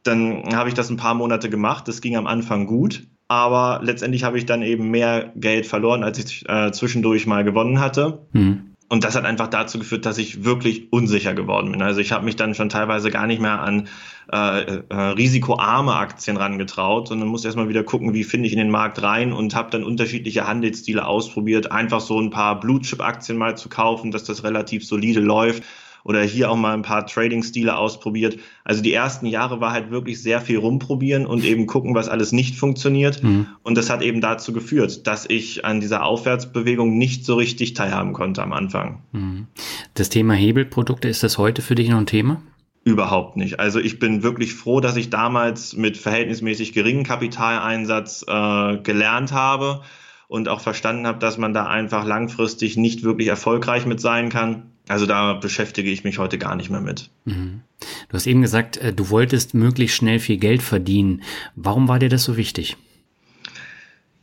dann 0.02 0.56
habe 0.56 0.68
ich 0.70 0.74
das 0.74 0.90
ein 0.90 0.96
paar 0.96 1.14
Monate 1.14 1.50
gemacht. 1.50 1.86
Das 1.86 2.00
ging 2.00 2.16
am 2.16 2.26
Anfang 2.26 2.66
gut 2.66 3.06
aber 3.28 3.80
letztendlich 3.82 4.24
habe 4.24 4.38
ich 4.38 4.46
dann 4.46 4.62
eben 4.62 4.90
mehr 4.90 5.32
Geld 5.36 5.66
verloren, 5.66 6.02
als 6.02 6.18
ich 6.18 6.48
äh, 6.48 6.72
zwischendurch 6.72 7.26
mal 7.26 7.44
gewonnen 7.44 7.78
hatte. 7.78 8.26
Mhm. 8.32 8.74
Und 8.90 9.04
das 9.04 9.14
hat 9.14 9.26
einfach 9.26 9.48
dazu 9.48 9.78
geführt, 9.78 10.06
dass 10.06 10.16
ich 10.16 10.44
wirklich 10.44 10.90
unsicher 10.90 11.34
geworden 11.34 11.72
bin. 11.72 11.82
Also 11.82 12.00
ich 12.00 12.10
habe 12.10 12.24
mich 12.24 12.36
dann 12.36 12.54
schon 12.54 12.70
teilweise 12.70 13.10
gar 13.10 13.26
nicht 13.26 13.40
mehr 13.40 13.60
an 13.60 13.86
äh, 14.32 14.78
äh, 14.88 14.94
risikoarme 14.94 15.94
Aktien 15.94 16.38
rangetraut, 16.38 17.08
sondern 17.08 17.28
muss 17.28 17.44
erstmal 17.44 17.68
wieder 17.68 17.84
gucken, 17.84 18.14
wie 18.14 18.24
finde 18.24 18.46
ich 18.46 18.54
in 18.54 18.58
den 18.58 18.70
Markt 18.70 19.02
rein 19.02 19.34
und 19.34 19.54
habe 19.54 19.70
dann 19.70 19.84
unterschiedliche 19.84 20.46
Handelsstile 20.46 21.06
ausprobiert. 21.06 21.70
Einfach 21.70 22.00
so 22.00 22.18
ein 22.18 22.30
paar 22.30 22.58
Blue 22.60 22.80
Chip 22.80 23.02
Aktien 23.02 23.36
mal 23.36 23.58
zu 23.58 23.68
kaufen, 23.68 24.10
dass 24.10 24.24
das 24.24 24.42
relativ 24.42 24.86
solide 24.86 25.20
läuft 25.20 25.64
oder 26.04 26.22
hier 26.22 26.50
auch 26.50 26.56
mal 26.56 26.74
ein 26.74 26.82
paar 26.82 27.06
Trading-Stile 27.06 27.76
ausprobiert. 27.76 28.38
Also 28.64 28.82
die 28.82 28.92
ersten 28.92 29.26
Jahre 29.26 29.60
war 29.60 29.72
halt 29.72 29.90
wirklich 29.90 30.22
sehr 30.22 30.40
viel 30.40 30.58
rumprobieren 30.58 31.26
und 31.26 31.44
eben 31.44 31.66
gucken, 31.66 31.94
was 31.94 32.08
alles 32.08 32.32
nicht 32.32 32.56
funktioniert. 32.56 33.22
Mhm. 33.22 33.46
Und 33.62 33.76
das 33.76 33.90
hat 33.90 34.02
eben 34.02 34.20
dazu 34.20 34.52
geführt, 34.52 35.06
dass 35.06 35.26
ich 35.28 35.64
an 35.64 35.80
dieser 35.80 36.04
Aufwärtsbewegung 36.04 36.96
nicht 36.96 37.24
so 37.24 37.34
richtig 37.34 37.74
teilhaben 37.74 38.12
konnte 38.12 38.42
am 38.42 38.52
Anfang. 38.52 39.02
Mhm. 39.12 39.46
Das 39.94 40.08
Thema 40.08 40.34
Hebelprodukte, 40.34 41.08
ist 41.08 41.22
das 41.22 41.38
heute 41.38 41.62
für 41.62 41.74
dich 41.74 41.88
noch 41.88 41.98
ein 41.98 42.06
Thema? 42.06 42.42
Überhaupt 42.84 43.36
nicht. 43.36 43.60
Also 43.60 43.80
ich 43.80 43.98
bin 43.98 44.22
wirklich 44.22 44.54
froh, 44.54 44.80
dass 44.80 44.96
ich 44.96 45.10
damals 45.10 45.76
mit 45.76 45.98
verhältnismäßig 45.98 46.72
geringem 46.72 47.04
Kapitaleinsatz 47.04 48.24
äh, 48.26 48.78
gelernt 48.78 49.32
habe 49.32 49.82
und 50.28 50.48
auch 50.48 50.60
verstanden 50.60 51.06
habe, 51.06 51.18
dass 51.18 51.36
man 51.38 51.52
da 51.52 51.66
einfach 51.66 52.06
langfristig 52.06 52.76
nicht 52.76 53.02
wirklich 53.02 53.28
erfolgreich 53.28 53.84
mit 53.84 54.00
sein 54.00 54.28
kann. 54.28 54.70
Also 54.88 55.06
da 55.06 55.34
beschäftige 55.34 55.90
ich 55.90 56.04
mich 56.04 56.18
heute 56.18 56.38
gar 56.38 56.56
nicht 56.56 56.70
mehr 56.70 56.80
mit. 56.80 57.10
Mhm. 57.24 57.60
Du 58.08 58.14
hast 58.14 58.26
eben 58.26 58.42
gesagt, 58.42 58.78
äh, 58.78 58.92
du 58.92 59.10
wolltest 59.10 59.54
möglichst 59.54 59.96
schnell 59.96 60.18
viel 60.18 60.38
Geld 60.38 60.62
verdienen. 60.62 61.22
Warum 61.54 61.88
war 61.88 61.98
dir 61.98 62.08
das 62.08 62.24
so 62.24 62.36
wichtig? 62.36 62.76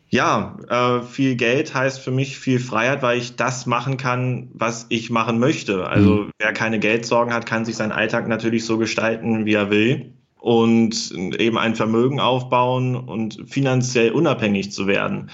Ja, 0.10 0.58
äh, 0.70 1.04
viel 1.04 1.36
Geld 1.36 1.74
heißt 1.74 2.00
für 2.00 2.12
mich 2.12 2.38
viel 2.40 2.60
Freiheit, 2.60 3.02
weil 3.02 3.18
ich 3.18 3.36
das 3.36 3.66
machen 3.66 3.98
kann, 3.98 4.50
was 4.54 4.86
ich 4.90 5.10
machen 5.10 5.40
möchte. 5.40 5.88
Also 5.88 6.16
mhm. 6.16 6.32
wer 6.40 6.54
keine 6.54 6.80
Geldsorgen 6.80 7.34
hat, 7.34 7.46
kann 7.46 7.66
sich 7.66 7.76
seinen 7.76 7.92
Alltag 7.92 8.28
natürlich 8.28 8.66
so 8.66 8.78
gestalten, 8.78 9.46
wie 9.46 9.54
er 9.54 9.70
will 9.70 10.14
und 10.40 11.12
eben 11.12 11.58
ein 11.58 11.76
Vermögen 11.76 12.20
aufbauen 12.20 12.96
und 12.96 13.44
finanziell 13.48 14.12
unabhängig 14.12 14.72
zu 14.72 14.88
werden 14.88 15.32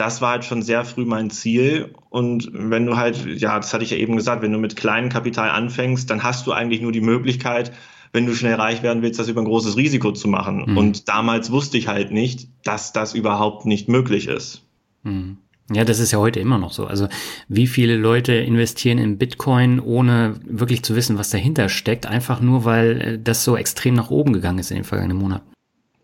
das 0.00 0.22
war 0.22 0.30
halt 0.30 0.44
schon 0.46 0.62
sehr 0.62 0.84
früh 0.84 1.04
mein 1.04 1.28
Ziel. 1.28 1.94
Und 2.08 2.50
wenn 2.52 2.86
du 2.86 2.96
halt, 2.96 3.26
ja, 3.38 3.58
das 3.58 3.74
hatte 3.74 3.84
ich 3.84 3.90
ja 3.90 3.98
eben 3.98 4.16
gesagt, 4.16 4.42
wenn 4.42 4.52
du 4.52 4.58
mit 4.58 4.74
kleinem 4.74 5.10
Kapital 5.10 5.50
anfängst, 5.50 6.08
dann 6.08 6.22
hast 6.22 6.46
du 6.46 6.52
eigentlich 6.52 6.80
nur 6.80 6.90
die 6.90 7.02
Möglichkeit, 7.02 7.70
wenn 8.12 8.24
du 8.24 8.34
schnell 8.34 8.54
reich 8.54 8.82
werden 8.82 9.02
willst, 9.02 9.20
das 9.20 9.28
über 9.28 9.42
ein 9.42 9.46
großes 9.46 9.76
Risiko 9.76 10.12
zu 10.12 10.26
machen. 10.26 10.64
Mhm. 10.66 10.76
Und 10.78 11.08
damals 11.08 11.50
wusste 11.50 11.76
ich 11.76 11.86
halt 11.86 12.12
nicht, 12.12 12.48
dass 12.64 12.94
das 12.94 13.14
überhaupt 13.14 13.66
nicht 13.66 13.88
möglich 13.88 14.26
ist. 14.26 14.62
Mhm. 15.02 15.36
Ja, 15.72 15.84
das 15.84 16.00
ist 16.00 16.12
ja 16.12 16.18
heute 16.18 16.40
immer 16.40 16.58
noch 16.58 16.72
so. 16.72 16.86
Also 16.86 17.06
wie 17.48 17.66
viele 17.66 17.96
Leute 17.96 18.32
investieren 18.32 18.98
in 18.98 19.18
Bitcoin, 19.18 19.78
ohne 19.78 20.40
wirklich 20.44 20.82
zu 20.82 20.96
wissen, 20.96 21.18
was 21.18 21.30
dahinter 21.30 21.68
steckt, 21.68 22.06
einfach 22.06 22.40
nur, 22.40 22.64
weil 22.64 23.18
das 23.18 23.44
so 23.44 23.56
extrem 23.56 23.94
nach 23.94 24.10
oben 24.10 24.32
gegangen 24.32 24.58
ist 24.58 24.70
in 24.70 24.78
den 24.78 24.84
vergangenen 24.84 25.18
Monaten. 25.18 25.46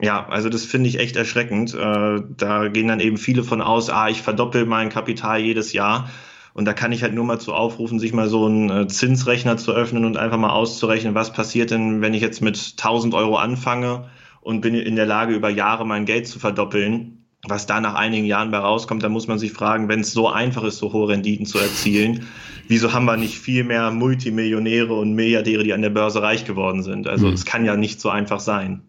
Ja, 0.00 0.28
also 0.28 0.48
das 0.48 0.64
finde 0.64 0.88
ich 0.88 0.98
echt 0.98 1.16
erschreckend. 1.16 1.74
Äh, 1.74 2.22
da 2.36 2.68
gehen 2.68 2.88
dann 2.88 3.00
eben 3.00 3.16
viele 3.16 3.44
von 3.44 3.62
aus, 3.62 3.88
ah, 3.88 4.08
ich 4.08 4.20
verdoppel 4.20 4.66
mein 4.66 4.90
Kapital 4.90 5.40
jedes 5.40 5.72
Jahr. 5.72 6.10
Und 6.52 6.64
da 6.64 6.72
kann 6.72 6.92
ich 6.92 7.02
halt 7.02 7.14
nur 7.14 7.24
mal 7.24 7.38
zu 7.38 7.52
aufrufen, 7.52 7.98
sich 7.98 8.12
mal 8.12 8.28
so 8.28 8.46
einen 8.46 8.70
äh, 8.70 8.86
Zinsrechner 8.86 9.56
zu 9.56 9.72
öffnen 9.72 10.04
und 10.04 10.16
einfach 10.16 10.38
mal 10.38 10.50
auszurechnen, 10.50 11.14
was 11.14 11.32
passiert 11.32 11.70
denn, 11.70 12.00
wenn 12.00 12.14
ich 12.14 12.22
jetzt 12.22 12.40
mit 12.40 12.74
1000 12.78 13.14
Euro 13.14 13.36
anfange 13.36 14.08
und 14.40 14.60
bin 14.60 14.74
in 14.74 14.96
der 14.96 15.06
Lage, 15.06 15.34
über 15.34 15.50
Jahre 15.50 15.86
mein 15.86 16.06
Geld 16.06 16.26
zu 16.26 16.38
verdoppeln. 16.38 17.24
Was 17.48 17.66
da 17.66 17.80
nach 17.80 17.94
einigen 17.94 18.26
Jahren 18.26 18.50
bei 18.50 18.58
rauskommt, 18.58 19.02
da 19.02 19.08
muss 19.08 19.28
man 19.28 19.38
sich 19.38 19.52
fragen, 19.52 19.88
wenn 19.88 20.00
es 20.00 20.12
so 20.12 20.28
einfach 20.28 20.64
ist, 20.64 20.78
so 20.78 20.92
hohe 20.92 21.08
Renditen 21.08 21.46
zu 21.46 21.58
erzielen, 21.58 22.26
wieso 22.66 22.92
haben 22.92 23.04
wir 23.04 23.16
nicht 23.16 23.38
viel 23.38 23.62
mehr 23.62 23.90
Multimillionäre 23.90 24.94
und 24.94 25.14
Milliardäre, 25.14 25.62
die 25.62 25.72
an 25.72 25.82
der 25.82 25.90
Börse 25.90 26.22
reich 26.22 26.44
geworden 26.44 26.82
sind? 26.82 27.06
Also 27.06 27.28
mhm. 27.28 27.34
es 27.34 27.44
kann 27.44 27.64
ja 27.64 27.76
nicht 27.76 28.00
so 28.00 28.08
einfach 28.08 28.40
sein. 28.40 28.82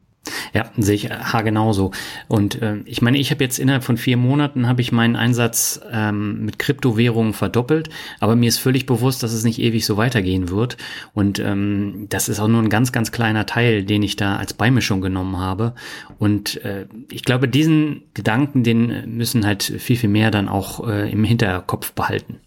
Ja, 0.54 0.72
sehe 0.78 0.96
ich 0.96 1.10
ha 1.10 1.42
genauso. 1.42 1.92
Und 2.28 2.62
äh, 2.62 2.78
ich 2.86 3.02
meine, 3.02 3.18
ich 3.18 3.32
habe 3.32 3.44
jetzt 3.44 3.60
innerhalb 3.60 3.84
von 3.84 3.98
vier 3.98 4.18
Monaten 4.18 4.68
habe 4.68 4.82
ich 4.82 4.92
meinen 4.92 5.16
Einsatz 5.16 5.80
ähm, 5.92 6.46
mit 6.46 6.60
Kryptowährungen 6.60 7.34
verdoppelt, 7.34 7.90
aber 8.20 8.36
mir 8.36 8.48
ist 8.48 8.58
völlig 8.58 8.86
bewusst, 8.86 9.24
dass 9.24 9.34
es 9.34 9.44
nicht 9.44 9.60
ewig 9.60 9.86
so 9.86 9.98
weitergehen 9.98 10.50
wird. 10.50 10.78
Und 11.14 11.40
ähm, 11.40 12.08
das 12.10 12.30
ist 12.30 12.40
auch 12.40 12.48
nur 12.48 12.62
ein 12.62 12.70
ganz, 12.70 12.92
ganz 12.92 13.12
kleiner 13.12 13.46
Teil, 13.46 13.84
den 13.84 14.04
ich 14.04 14.16
da 14.16 14.38
als 14.38 14.54
Beimischung 14.54 15.02
genommen 15.02 15.38
habe. 15.38 15.74
Und 16.20 16.64
äh, 16.64 16.88
ich 17.12 17.24
glaube, 17.24 17.48
diesen 17.48 18.04
Gedanken, 18.14 18.64
den 18.64 19.16
müssen 19.16 19.46
halt 19.46 19.64
viel, 19.64 19.98
viel 19.98 20.10
mehr 20.10 20.32
dann 20.32 20.50
auch 20.50 20.88
äh, 20.88 21.12
im 21.12 21.24
Hinterkopf 21.24 21.94
behalten. 21.94 22.40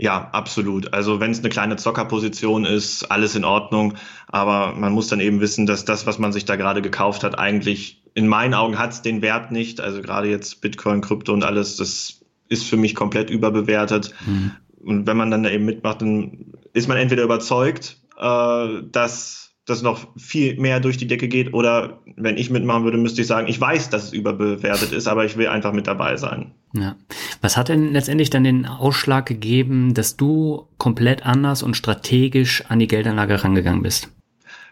Ja, 0.00 0.30
absolut. 0.32 0.94
Also 0.94 1.20
wenn 1.20 1.30
es 1.30 1.40
eine 1.40 1.50
kleine 1.50 1.76
Zockerposition 1.76 2.64
ist, 2.64 3.10
alles 3.10 3.34
in 3.34 3.44
Ordnung. 3.44 3.96
Aber 4.28 4.74
man 4.74 4.94
muss 4.94 5.08
dann 5.08 5.20
eben 5.20 5.42
wissen, 5.42 5.66
dass 5.66 5.84
das, 5.84 6.06
was 6.06 6.18
man 6.18 6.32
sich 6.32 6.46
da 6.46 6.56
gerade 6.56 6.80
gekauft 6.80 7.22
hat, 7.22 7.38
eigentlich 7.38 8.02
in 8.14 8.26
meinen 8.26 8.54
Augen 8.54 8.78
hat 8.78 8.92
es 8.92 9.02
den 9.02 9.20
Wert 9.20 9.52
nicht. 9.52 9.82
Also 9.82 10.00
gerade 10.00 10.28
jetzt 10.30 10.62
Bitcoin, 10.62 11.02
Krypto 11.02 11.34
und 11.34 11.44
alles, 11.44 11.76
das 11.76 12.22
ist 12.48 12.64
für 12.64 12.78
mich 12.78 12.94
komplett 12.94 13.28
überbewertet. 13.28 14.14
Mhm. 14.26 14.52
Und 14.82 15.06
wenn 15.06 15.18
man 15.18 15.30
dann 15.30 15.42
da 15.42 15.50
eben 15.50 15.66
mitmacht, 15.66 16.00
dann 16.00 16.54
ist 16.72 16.88
man 16.88 16.96
entweder 16.96 17.24
überzeugt, 17.24 17.98
äh, 18.16 18.68
dass 18.90 19.49
das 19.70 19.82
noch 19.82 20.06
viel 20.16 20.58
mehr 20.58 20.80
durch 20.80 20.96
die 20.96 21.06
Decke 21.06 21.28
geht 21.28 21.54
oder 21.54 22.00
wenn 22.16 22.36
ich 22.36 22.50
mitmachen 22.50 22.84
würde, 22.84 22.98
müsste 22.98 23.22
ich 23.22 23.26
sagen, 23.26 23.48
ich 23.48 23.60
weiß, 23.60 23.90
dass 23.90 24.04
es 24.04 24.12
überbewertet 24.12 24.92
ist, 24.92 25.06
aber 25.06 25.24
ich 25.24 25.36
will 25.36 25.48
einfach 25.48 25.72
mit 25.72 25.86
dabei 25.86 26.16
sein. 26.16 26.52
Ja. 26.74 26.96
Was 27.40 27.56
hat 27.56 27.68
denn 27.68 27.92
letztendlich 27.92 28.30
dann 28.30 28.44
den 28.44 28.66
Ausschlag 28.66 29.26
gegeben, 29.26 29.94
dass 29.94 30.16
du 30.16 30.66
komplett 30.78 31.24
anders 31.24 31.62
und 31.62 31.76
strategisch 31.76 32.64
an 32.68 32.78
die 32.78 32.86
Geldanlage 32.86 33.42
rangegangen 33.42 33.82
bist? 33.82 34.10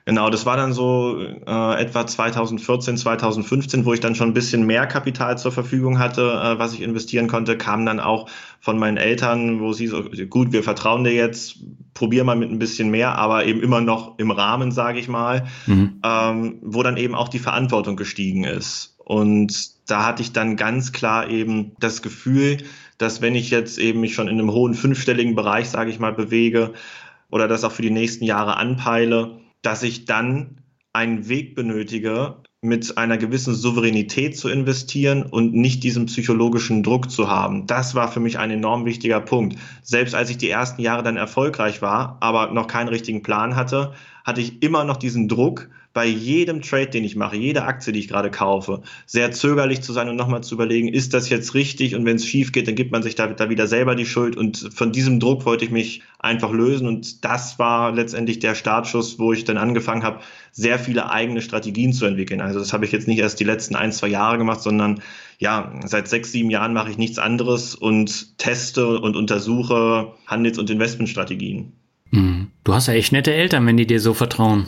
Genau, 0.09 0.31
das 0.31 0.47
war 0.47 0.57
dann 0.57 0.73
so 0.73 1.21
äh, 1.21 1.83
etwa 1.83 2.07
2014, 2.07 2.97
2015, 2.97 3.85
wo 3.85 3.93
ich 3.93 4.01
dann 4.01 4.15
schon 4.15 4.31
ein 4.31 4.33
bisschen 4.33 4.65
mehr 4.65 4.87
Kapital 4.87 5.37
zur 5.37 5.53
Verfügung 5.53 5.99
hatte, 5.99 6.23
äh, 6.23 6.59
was 6.59 6.73
ich 6.73 6.81
investieren 6.81 7.29
konnte, 7.29 7.59
kam 7.59 7.85
dann 7.85 8.01
auch 8.01 8.27
von 8.59 8.79
meinen 8.79 8.97
Eltern, 8.97 9.61
wo 9.61 9.75
sie 9.75 9.87
so, 9.87 10.05
gut, 10.31 10.53
wir 10.53 10.63
vertrauen 10.63 11.05
dir 11.05 11.13
jetzt, 11.13 11.59
probier 11.93 12.25
mal 12.25 12.37
mit 12.37 12.51
ein 12.51 12.59
bisschen 12.59 12.91
mehr, 12.91 13.19
aber 13.19 13.45
eben 13.45 13.61
immer 13.63 13.83
noch 13.83 14.19
im 14.19 14.31
Rahmen, 14.31 14.73
sage 14.73 14.99
ich 14.99 15.09
mal, 15.09 15.47
mhm. 15.67 16.01
ähm, 16.03 16.59
wo 16.63 16.83
dann 16.83 16.97
eben 16.97 17.15
auch 17.15 17.29
die 17.29 17.39
Verantwortung 17.39 17.97
gestiegen 17.97 18.45
ist. 18.45 18.97
Und 19.05 19.91
da 19.91 20.07
hatte 20.07 20.23
ich 20.23 20.33
dann 20.33 20.57
ganz 20.57 20.93
klar 20.93 21.29
eben 21.29 21.73
das 21.81 22.01
Gefühl, 22.01 22.57
dass 22.97 23.21
wenn 23.21 23.35
ich 23.35 23.51
jetzt 23.51 23.77
eben 23.77 24.01
mich 24.01 24.15
schon 24.15 24.29
in 24.29 24.39
einem 24.39 24.53
hohen 24.53 24.73
fünfstelligen 24.73 25.35
Bereich, 25.35 25.69
sage 25.69 25.91
ich 25.91 25.99
mal, 25.99 26.15
bewege 26.15 26.73
oder 27.31 27.47
das 27.47 27.63
auch 27.63 27.73
für 27.73 27.83
die 27.83 27.91
nächsten 27.91 28.25
Jahre 28.25 28.57
anpeile, 28.57 29.41
dass 29.63 29.83
ich 29.83 30.05
dann 30.05 30.61
einen 30.93 31.29
Weg 31.29 31.55
benötige, 31.55 32.43
mit 32.61 32.99
einer 32.99 33.19
gewissen 33.19 33.55
Souveränität 33.55 34.37
zu 34.37 34.49
investieren 34.49 35.23
und 35.23 35.55
nicht 35.55 35.85
diesen 35.85 36.07
psychologischen 36.07 36.83
Druck 36.83 37.09
zu 37.09 37.31
haben. 37.31 37.69
Das 37.69 37.95
war 37.95 38.11
für 38.11 38.19
mich 38.19 38.39
ein 38.39 38.51
enorm 38.51 38.85
wichtiger 38.85 39.21
Punkt. 39.21 39.57
Selbst 39.83 40.15
als 40.15 40.29
ich 40.31 40.39
die 40.39 40.51
ersten 40.51 40.83
Jahre 40.83 41.05
dann 41.05 41.17
erfolgreich 41.17 41.83
war, 41.83 42.17
aber 42.21 42.53
noch 42.53 42.67
keinen 42.67 42.89
richtigen 42.89 43.23
Plan 43.23 43.55
hatte, 43.55 43.93
hatte 44.25 44.41
ich 44.41 44.61
immer 44.63 44.83
noch 44.83 44.97
diesen 44.97 45.29
Druck, 45.29 45.71
bei 45.99 46.07
jedem 46.07 46.63
Trade, 46.63 46.87
den 46.87 47.03
ich 47.03 47.17
mache, 47.17 47.35
jede 47.35 47.65
Aktie, 47.65 47.93
die 47.93 47.99
ich 47.99 48.07
gerade 48.07 48.31
kaufe, 48.31 48.83
sehr 49.05 49.33
zögerlich 49.33 49.81
zu 49.81 49.93
sein 49.93 50.09
und 50.09 50.15
nochmal 50.15 50.45
zu 50.45 50.55
überlegen, 50.55 50.87
ist 50.87 51.13
das 51.13 51.29
jetzt 51.29 51.55
richtig? 51.55 51.97
Und 51.97 52.05
wenn 52.05 52.15
es 52.15 52.25
schief 52.25 52.53
geht, 52.53 52.69
dann 52.69 52.77
gibt 52.77 52.93
man 52.93 53.03
sich 53.03 53.17
da, 53.17 53.27
da 53.27 53.51
wieder 53.51 53.67
selber 53.67 53.97
die 53.97 54.07
Schuld. 54.07 54.37
Und 54.37 54.71
von 54.73 54.93
diesem 54.93 55.19
Druck 55.19 55.45
wollte 55.45 55.65
ich 55.65 55.73
mich 55.73 56.03
einfach 56.21 56.53
lösen. 56.53 56.87
Und 56.87 57.25
das 57.25 57.59
war 57.59 57.91
letztendlich 57.91 58.39
der 58.39 58.55
Startschuss, 58.55 59.19
wo 59.19 59.33
ich 59.33 59.43
dann 59.43 59.57
angefangen 59.57 60.05
habe, 60.05 60.21
sehr 60.53 60.79
viele 60.79 61.11
eigene 61.11 61.43
Strategien 61.43 61.93
zu 61.93 62.07
entwickeln. 62.07 62.41
Also 62.41 62.61
das 62.61 62.73
habe 62.73 62.85
ich 62.85 62.93
jetzt 62.93 63.09
nicht 63.09 63.19
erst 63.19 63.41
die 63.41 63.45
letzten 63.45 63.75
ein, 63.75 63.91
zwei 63.91 64.07
Jahre 64.07 64.39
gemacht, 64.39 64.63
sondern 64.63 65.03
ja, 65.41 65.73
seit 65.85 66.07
sechs, 66.07 66.31
sieben 66.31 66.51
Jahren 66.51 66.75
mache 66.75 66.93
ich 66.93 66.97
nichts 66.97 67.19
anderes 67.19 67.75
und 67.75 68.39
teste 68.39 69.01
und 69.01 69.17
untersuche 69.17 70.13
Handels- 70.29 70.59
und 70.59 70.71
Investmentstrategien. 70.71 71.73
Hm. 72.13 72.53
Du 72.63 72.73
hast 72.73 72.87
ja 72.87 72.95
echt 72.95 73.11
nette 73.11 73.35
Eltern, 73.35 73.67
wenn 73.67 73.77
die 73.77 73.89
dir 73.89 73.99
so 73.99 74.15
vertrauen. 74.15 74.67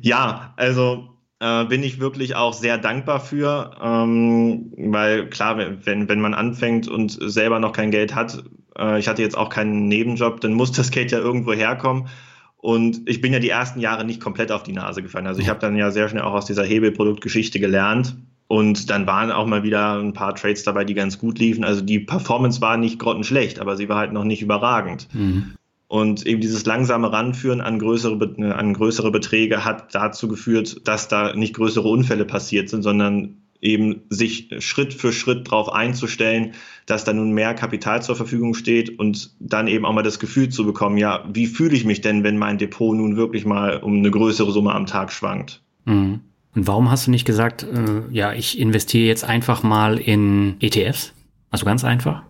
Ja, 0.00 0.54
also 0.56 1.08
äh, 1.40 1.64
bin 1.66 1.82
ich 1.82 2.00
wirklich 2.00 2.36
auch 2.36 2.52
sehr 2.52 2.78
dankbar 2.78 3.20
für, 3.20 3.76
ähm, 3.82 4.72
weil 4.76 5.28
klar, 5.28 5.58
wenn, 5.58 6.08
wenn 6.08 6.20
man 6.20 6.34
anfängt 6.34 6.88
und 6.88 7.18
selber 7.20 7.58
noch 7.58 7.72
kein 7.72 7.90
Geld 7.90 8.14
hat, 8.14 8.44
äh, 8.78 8.98
ich 8.98 9.08
hatte 9.08 9.22
jetzt 9.22 9.36
auch 9.36 9.50
keinen 9.50 9.88
Nebenjob, 9.88 10.40
dann 10.40 10.54
muss 10.54 10.72
das 10.72 10.90
Geld 10.90 11.12
ja 11.12 11.18
irgendwo 11.18 11.52
herkommen. 11.52 12.08
Und 12.56 13.02
ich 13.06 13.20
bin 13.20 13.32
ja 13.34 13.40
die 13.40 13.50
ersten 13.50 13.78
Jahre 13.80 14.06
nicht 14.06 14.22
komplett 14.22 14.50
auf 14.50 14.62
die 14.62 14.72
Nase 14.72 15.02
gefallen. 15.02 15.26
Also 15.26 15.42
ich 15.42 15.50
habe 15.50 15.60
dann 15.60 15.76
ja 15.76 15.90
sehr 15.90 16.08
schnell 16.08 16.22
auch 16.22 16.32
aus 16.32 16.46
dieser 16.46 16.64
Hebelproduktgeschichte 16.64 17.60
gelernt. 17.60 18.16
Und 18.46 18.88
dann 18.88 19.06
waren 19.06 19.30
auch 19.32 19.46
mal 19.46 19.64
wieder 19.64 19.98
ein 19.98 20.14
paar 20.14 20.34
Trades 20.34 20.62
dabei, 20.62 20.84
die 20.84 20.94
ganz 20.94 21.18
gut 21.18 21.38
liefen. 21.38 21.62
Also 21.62 21.82
die 21.82 22.00
Performance 22.00 22.62
war 22.62 22.78
nicht 22.78 22.98
grottenschlecht, 22.98 23.58
aber 23.58 23.76
sie 23.76 23.90
war 23.90 23.98
halt 23.98 24.12
noch 24.12 24.24
nicht 24.24 24.40
überragend. 24.40 25.08
Mhm. 25.12 25.56
Und 25.94 26.26
eben 26.26 26.40
dieses 26.40 26.66
langsame 26.66 27.12
Ranführen 27.12 27.60
an 27.60 27.78
größere, 27.78 28.18
an 28.52 28.74
größere 28.74 29.12
Beträge 29.12 29.64
hat 29.64 29.94
dazu 29.94 30.26
geführt, 30.26 30.88
dass 30.88 31.06
da 31.06 31.36
nicht 31.36 31.54
größere 31.54 31.86
Unfälle 31.86 32.24
passiert 32.24 32.68
sind, 32.68 32.82
sondern 32.82 33.36
eben 33.60 34.00
sich 34.10 34.48
Schritt 34.58 34.92
für 34.92 35.12
Schritt 35.12 35.46
darauf 35.46 35.72
einzustellen, 35.72 36.54
dass 36.86 37.04
da 37.04 37.12
nun 37.12 37.30
mehr 37.30 37.54
Kapital 37.54 38.02
zur 38.02 38.16
Verfügung 38.16 38.54
steht 38.54 38.98
und 38.98 39.36
dann 39.38 39.68
eben 39.68 39.84
auch 39.84 39.92
mal 39.92 40.02
das 40.02 40.18
Gefühl 40.18 40.48
zu 40.48 40.66
bekommen, 40.66 40.98
ja, 40.98 41.28
wie 41.32 41.46
fühle 41.46 41.76
ich 41.76 41.84
mich 41.84 42.00
denn, 42.00 42.24
wenn 42.24 42.38
mein 42.38 42.58
Depot 42.58 42.96
nun 42.96 43.16
wirklich 43.16 43.44
mal 43.44 43.76
um 43.76 43.98
eine 43.98 44.10
größere 44.10 44.50
Summe 44.50 44.72
am 44.72 44.86
Tag 44.86 45.12
schwankt? 45.12 45.62
Mhm. 45.84 46.22
Und 46.56 46.66
warum 46.66 46.90
hast 46.90 47.06
du 47.06 47.12
nicht 47.12 47.24
gesagt, 47.24 47.62
äh, 47.62 48.02
ja, 48.10 48.32
ich 48.32 48.58
investiere 48.58 49.06
jetzt 49.06 49.22
einfach 49.22 49.62
mal 49.62 49.98
in 49.98 50.56
ETFs? 50.58 51.14
Also 51.52 51.64
ganz 51.64 51.84
einfach? 51.84 52.24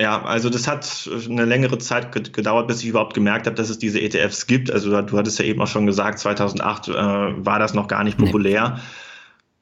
Ja, 0.00 0.22
also 0.22 0.48
das 0.48 0.68
hat 0.68 1.10
eine 1.28 1.44
längere 1.44 1.78
Zeit 1.78 2.12
gedauert, 2.32 2.68
bis 2.68 2.82
ich 2.82 2.88
überhaupt 2.88 3.14
gemerkt 3.14 3.46
habe, 3.46 3.56
dass 3.56 3.68
es 3.68 3.78
diese 3.78 4.00
ETFs 4.00 4.46
gibt. 4.46 4.70
Also 4.70 5.02
du 5.02 5.18
hattest 5.18 5.40
ja 5.40 5.44
eben 5.44 5.60
auch 5.60 5.66
schon 5.66 5.86
gesagt, 5.86 6.20
2008 6.20 6.88
äh, 6.88 6.92
war 6.92 7.58
das 7.58 7.74
noch 7.74 7.88
gar 7.88 8.04
nicht 8.04 8.16
populär. 8.16 8.74
Nee. 8.76 8.82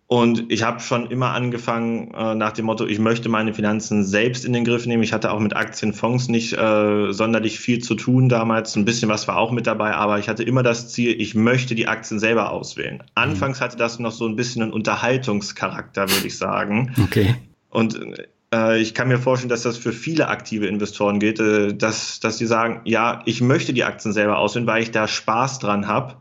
Und 0.08 0.52
ich 0.52 0.62
habe 0.62 0.78
schon 0.80 1.10
immer 1.10 1.32
angefangen 1.32 2.12
äh, 2.14 2.36
nach 2.36 2.52
dem 2.52 2.66
Motto, 2.66 2.86
ich 2.86 3.00
möchte 3.00 3.28
meine 3.28 3.54
Finanzen 3.54 4.04
selbst 4.04 4.44
in 4.44 4.52
den 4.52 4.64
Griff 4.64 4.86
nehmen. 4.86 5.02
Ich 5.02 5.12
hatte 5.12 5.32
auch 5.32 5.40
mit 5.40 5.56
Aktienfonds 5.56 6.28
nicht 6.28 6.52
äh, 6.52 7.12
sonderlich 7.12 7.58
viel 7.58 7.80
zu 7.80 7.96
tun 7.96 8.28
damals. 8.28 8.76
Ein 8.76 8.84
bisschen 8.84 9.08
was 9.08 9.26
war 9.26 9.36
auch 9.36 9.50
mit 9.50 9.66
dabei, 9.66 9.94
aber 9.94 10.20
ich 10.20 10.28
hatte 10.28 10.44
immer 10.44 10.62
das 10.62 10.92
Ziel, 10.92 11.20
ich 11.20 11.34
möchte 11.34 11.74
die 11.74 11.88
Aktien 11.88 12.20
selber 12.20 12.52
auswählen. 12.52 13.02
Anfangs 13.16 13.60
hatte 13.60 13.76
das 13.76 13.98
noch 13.98 14.12
so 14.12 14.28
ein 14.28 14.36
bisschen 14.36 14.62
einen 14.62 14.72
Unterhaltungscharakter, 14.72 16.08
würde 16.08 16.26
ich 16.26 16.38
sagen. 16.38 16.94
Okay. 17.02 17.34
Und 17.70 17.96
äh, 17.96 18.28
ich 18.80 18.94
kann 18.94 19.08
mir 19.08 19.18
vorstellen, 19.18 19.48
dass 19.48 19.62
das 19.62 19.76
für 19.76 19.92
viele 19.92 20.28
aktive 20.28 20.66
Investoren 20.66 21.18
gilt, 21.18 21.40
äh, 21.40 21.74
dass, 21.74 22.20
dass 22.20 22.36
die 22.36 22.46
sagen, 22.46 22.80
ja, 22.84 23.22
ich 23.24 23.40
möchte 23.40 23.72
die 23.72 23.84
Aktien 23.84 24.12
selber 24.12 24.38
auswählen, 24.38 24.66
weil 24.66 24.82
ich 24.82 24.92
da 24.92 25.08
Spaß 25.08 25.58
dran 25.58 25.88
habe. 25.88 26.16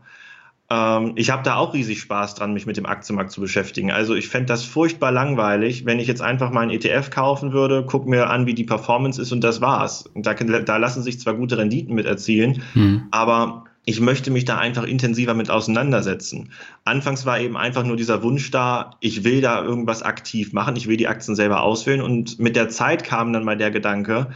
Ähm, 0.68 1.12
ich 1.14 1.30
habe 1.30 1.44
da 1.44 1.56
auch 1.56 1.74
riesig 1.74 2.00
Spaß 2.00 2.34
dran, 2.34 2.52
mich 2.52 2.66
mit 2.66 2.76
dem 2.76 2.86
Aktienmarkt 2.86 3.30
zu 3.30 3.40
beschäftigen. 3.40 3.92
Also 3.92 4.14
ich 4.14 4.28
fände 4.28 4.46
das 4.46 4.64
furchtbar 4.64 5.12
langweilig, 5.12 5.86
wenn 5.86 6.00
ich 6.00 6.08
jetzt 6.08 6.22
einfach 6.22 6.50
mal 6.50 6.62
einen 6.62 6.72
ETF 6.72 7.10
kaufen 7.10 7.52
würde, 7.52 7.84
guck 7.86 8.06
mir 8.06 8.28
an, 8.28 8.46
wie 8.46 8.54
die 8.54 8.64
Performance 8.64 9.22
ist 9.22 9.30
und 9.30 9.44
das 9.44 9.60
war's. 9.60 10.10
Da, 10.14 10.34
da 10.34 10.76
lassen 10.76 11.02
sich 11.02 11.20
zwar 11.20 11.34
gute 11.34 11.58
Renditen 11.58 11.94
mit 11.94 12.06
erzielen, 12.06 12.62
hm. 12.72 13.04
aber 13.12 13.65
ich 13.86 14.00
möchte 14.00 14.32
mich 14.32 14.44
da 14.44 14.58
einfach 14.58 14.82
intensiver 14.82 15.32
mit 15.32 15.48
auseinandersetzen. 15.48 16.50
Anfangs 16.84 17.24
war 17.24 17.38
eben 17.40 17.56
einfach 17.56 17.84
nur 17.84 17.96
dieser 17.96 18.22
Wunsch 18.22 18.50
da, 18.50 18.96
ich 19.00 19.22
will 19.22 19.40
da 19.40 19.64
irgendwas 19.64 20.02
aktiv 20.02 20.52
machen, 20.52 20.74
ich 20.76 20.88
will 20.88 20.96
die 20.96 21.06
Aktien 21.06 21.36
selber 21.36 21.62
auswählen 21.62 22.02
und 22.02 22.38
mit 22.40 22.56
der 22.56 22.68
Zeit 22.68 23.04
kam 23.04 23.32
dann 23.32 23.44
mal 23.44 23.56
der 23.56 23.70
Gedanke, 23.70 24.28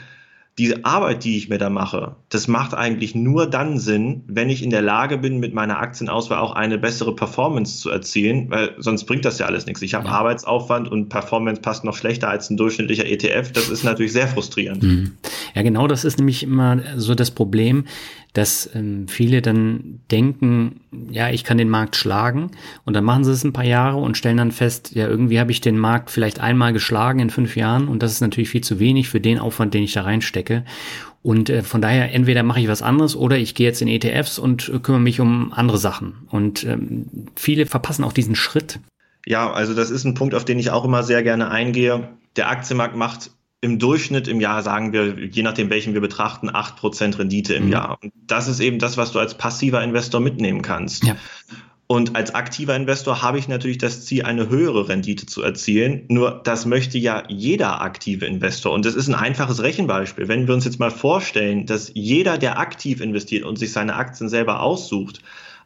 diese 0.59 0.85
Arbeit, 0.85 1.25
die 1.25 1.39
ich 1.39 1.49
mir 1.49 1.59
da 1.59 1.71
mache, 1.71 2.17
das 2.29 2.47
macht 2.47 2.75
eigentlich 2.75 3.15
nur 3.15 3.49
dann 3.49 3.79
Sinn, 3.79 4.25
wenn 4.27 4.51
ich 4.51 4.63
in 4.63 4.71
der 4.71 4.83
Lage 4.83 5.17
bin, 5.17 5.39
mit 5.39 5.55
meiner 5.55 5.79
Aktienauswahl 5.79 6.39
auch 6.39 6.53
eine 6.53 6.77
bessere 6.77 7.15
Performance 7.15 7.79
zu 7.79 7.89
erzielen, 7.89 8.51
weil 8.51 8.75
sonst 8.77 9.05
bringt 9.05 9.25
das 9.25 9.39
ja 9.39 9.47
alles 9.47 9.65
nichts. 9.65 9.81
Ich 9.81 9.95
habe 9.95 10.07
ja. 10.07 10.13
Arbeitsaufwand 10.13 10.91
und 10.91 11.09
Performance 11.09 11.63
passt 11.63 11.85
noch 11.85 11.97
schlechter 11.97 12.29
als 12.29 12.51
ein 12.51 12.57
durchschnittlicher 12.57 13.07
ETF. 13.07 13.53
Das 13.53 13.71
ist 13.71 13.85
natürlich 13.85 14.13
sehr 14.13 14.29
frustrierend. 14.29 14.83
Mhm. 14.83 15.13
Ja, 15.55 15.63
genau, 15.63 15.87
das 15.87 16.05
ist 16.05 16.19
nämlich 16.19 16.43
immer 16.43 16.81
so 16.97 17.15
das 17.15 17.31
Problem, 17.31 17.85
dass 18.33 18.71
ähm, 18.75 19.09
viele 19.09 19.43
dann 19.43 20.01
denken, 20.11 20.81
ja, 21.11 21.31
ich 21.31 21.45
kann 21.45 21.59
den 21.59 21.69
Markt 21.69 21.97
schlagen 21.97 22.51
und 22.85 22.95
dann 22.95 23.05
machen 23.05 23.25
sie 23.25 23.33
es 23.33 23.45
ein 23.45 23.53
paar 23.53 23.65
Jahre 23.65 23.97
und 23.97 24.17
stellen 24.17 24.37
dann 24.37 24.53
fest, 24.53 24.93
ja, 24.95 25.09
irgendwie 25.09 25.41
habe 25.41 25.51
ich 25.51 25.61
den 25.61 25.79
Markt 25.79 26.11
vielleicht 26.11 26.41
einmal 26.41 26.73
geschlagen 26.73 27.21
in 27.21 27.31
fünf 27.31 27.57
Jahren 27.57 27.89
und 27.89 28.03
das 28.03 28.13
ist 28.13 28.21
natürlich 28.21 28.51
viel 28.51 28.63
zu 28.63 28.79
wenig 28.79 29.09
für 29.09 29.21
den 29.21 29.39
Aufwand, 29.39 29.75
den 29.75 29.83
ich 29.83 29.93
da 29.93 30.03
reinstecke. 30.03 30.65
Und 31.23 31.51
äh, 31.51 31.63
von 31.63 31.83
daher, 31.83 32.15
entweder 32.15 32.43
mache 32.43 32.61
ich 32.61 32.69
was 32.69 32.83
anderes 32.83 33.15
oder 33.15 33.37
ich 33.37 33.55
gehe 33.55 33.67
jetzt 33.67 33.83
in 33.83 33.89
ETFs 33.89 34.39
und 34.39 34.69
äh, 34.69 34.79
kümmere 34.79 35.03
mich 35.03 35.21
um 35.21 35.53
andere 35.53 35.79
Sachen. 35.79 36.15
Und 36.31 36.65
ähm, 36.65 37.07
viele 37.37 37.67
verpassen 37.67 38.05
auch 38.05 38.13
diesen 38.13 38.35
Schritt. 38.35 38.81
Ja, 39.27 39.53
also 39.53 39.75
das 39.75 39.91
ist 39.91 40.05
ein 40.05 40.15
Punkt, 40.15 40.35
auf 40.35 40.47
den 40.47 40.59
ich 40.59 40.71
auch 40.71 40.85
immer 40.85 41.03
sehr 41.03 41.23
gerne 41.23 41.51
eingehe. 41.51 42.09
Der 42.37 42.49
Aktienmarkt 42.49 42.97
macht 42.97 43.33
im 43.61 43.79
Durchschnitt 43.79 44.27
im 44.27 44.41
Jahr, 44.41 44.63
sagen 44.63 44.93
wir, 44.93 45.19
je 45.19 45.43
nachdem 45.43 45.69
welchen 45.69 45.93
wir 45.93 46.01
betrachten, 46.01 46.49
acht 46.53 46.77
Prozent 46.77 47.19
Rendite 47.19 47.55
im 47.55 47.67
mhm. 47.67 47.73
Jahr. 47.73 47.99
Und 48.03 48.13
das 48.27 48.49
ist 48.49 48.61
eben 48.61 48.79
das, 48.79 48.97
was 48.97 49.13
du 49.13 49.19
als 49.19 49.37
passiver 49.37 49.83
Investor 49.83 50.21
mitnehmen 50.21 50.63
kannst. 50.63 51.05
Ja. 51.05 51.17
Und 51.87 52.15
als 52.15 52.37
aktiver 52.37 52.77
Investor 52.77 53.21
habe 53.21 53.39
ich 53.39 53.49
natürlich 53.49 53.79
das 53.79 54.07
Ziel, 54.07 54.23
eine 54.23 54.49
höhere 54.49 54.89
Rendite 54.89 55.27
zu 55.27 55.43
erzielen. 55.43 56.05
Nur 56.09 56.41
das 56.45 56.65
möchte 56.65 56.99
ja 56.99 57.25
jeder 57.29 57.81
aktive 57.83 58.27
Investor. 58.27 58.73
Und 58.73 58.87
das 58.87 58.95
ist 58.95 59.09
ein 59.09 59.17
einfaches 59.17 59.61
Rechenbeispiel. 59.61 60.29
Wenn 60.29 60.47
wir 60.47 60.55
uns 60.55 60.65
jetzt 60.65 60.79
mal 60.79 60.93
vorstellen, 60.93 61.67
dass 61.67 61.91
jeder, 61.93 62.39
der 62.39 62.61
aktiv 62.61 63.01
investiert 63.01 63.45
und 63.45 63.59
sich 63.59 63.73
seine 63.73 63.97
Aktien 63.97 64.29
selber 64.29 64.63
aussucht, 64.63 65.21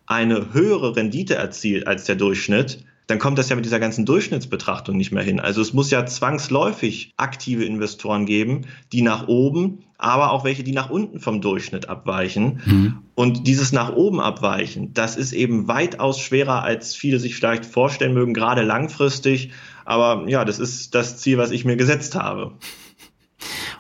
eine 0.07 0.55
höhere 0.55 0.97
Rendite 0.97 1.35
erzielt 1.35 1.87
als 1.87 2.05
der 2.05 2.17
Durchschnitt, 2.17 2.85
dann 3.07 3.19
kommt 3.19 3.39
das 3.39 3.49
ja 3.51 3.57
mit 3.57 3.65
dieser 3.65 3.81
ganzen 3.81 4.07
Durchschnittsbetrachtung 4.07 4.97
nicht 4.97 5.13
mehr 5.13 5.23
hin. 5.23 5.41
Also 5.41 5.61
es 5.61 5.73
muss 5.75 5.91
ja 5.91 6.07
zwangsläufig 6.07 7.13
aktive 7.17 7.65
Investoren 7.65 8.25
geben, 8.25 8.67
die 8.93 9.03
nach 9.03 9.29
oben, 9.29 9.85
aber 9.99 10.31
auch 10.33 10.45
welche, 10.45 10.65
die 10.65 10.73
nach 10.73 10.91
unten 10.91 11.21
vom 11.21 11.41
Durchschnitt 11.41 11.89
abweichen. 11.89 12.61
Mhm. 12.65 12.99
Und 13.15 13.47
dieses 13.47 13.73
nach 13.73 13.93
oben 13.93 14.21
abweichen, 14.21 14.95
das 14.95 15.17
ist 15.17 15.33
eben 15.33 15.69
weitaus 15.69 16.19
schwerer, 16.19 16.63
als 16.63 16.95
viele 16.95 17.19
sich 17.19 17.37
vielleicht 17.37 17.67
vorstellen 17.67 18.15
mögen, 18.15 18.35
gerade 18.35 18.63
langfristig. 18.63 19.51
Aber 19.85 20.29
ja, 20.29 20.45
das 20.45 20.59
ist 20.59 20.95
das 20.95 21.19
Ziel, 21.19 21.37
was 21.37 21.51
ich 21.51 21.65
mir 21.65 21.77
gesetzt 21.77 22.15
habe. 22.15 22.53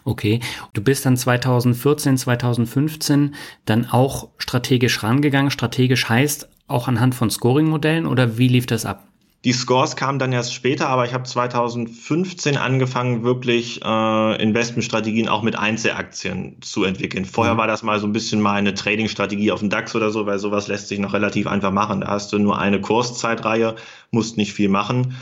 Okay, 0.04 0.40
du 0.75 0.83
bist 0.83 1.07
dann 1.07 1.16
2014, 1.16 2.19
2015 2.19 3.35
dann 3.64 3.87
auch 3.87 4.28
strategisch 4.37 5.02
rangegangen. 5.02 5.50
Strategisch 5.50 6.11
heißt 6.11 6.50
auch 6.66 6.88
anhand 6.88 7.14
von 7.14 7.31
Scoring-Modellen 7.31 8.07
oder 8.07 8.37
wie 8.37 8.49
lief 8.49 8.66
das 8.66 8.85
ab? 8.85 9.09
Die 9.44 9.52
Scores 9.52 9.94
kamen 9.94 10.18
dann 10.18 10.32
erst 10.32 10.54
später, 10.54 10.88
aber 10.88 11.04
ich 11.04 11.12
habe 11.12 11.24
2015 11.24 12.56
angefangen, 12.56 13.24
wirklich 13.24 13.82
äh, 13.84 14.42
Investmentstrategien 14.42 15.28
auch 15.28 15.42
mit 15.42 15.54
Einzelaktien 15.54 16.62
zu 16.62 16.84
entwickeln. 16.84 17.26
Vorher 17.26 17.52
mhm. 17.52 17.58
war 17.58 17.66
das 17.66 17.82
mal 17.82 18.00
so 18.00 18.06
ein 18.06 18.14
bisschen 18.14 18.40
mal 18.40 18.54
eine 18.54 18.72
Trading-Strategie 18.72 19.52
auf 19.52 19.60
dem 19.60 19.68
DAX 19.68 19.94
oder 19.94 20.10
so, 20.10 20.24
weil 20.24 20.38
sowas 20.38 20.66
lässt 20.68 20.88
sich 20.88 20.98
noch 20.98 21.12
relativ 21.12 21.46
einfach 21.46 21.72
machen. 21.72 22.00
Da 22.00 22.08
hast 22.08 22.32
du 22.32 22.38
nur 22.38 22.58
eine 22.58 22.80
Kurszeitreihe, 22.80 23.74
musst 24.10 24.38
nicht 24.38 24.54
viel 24.54 24.70
machen. 24.70 25.14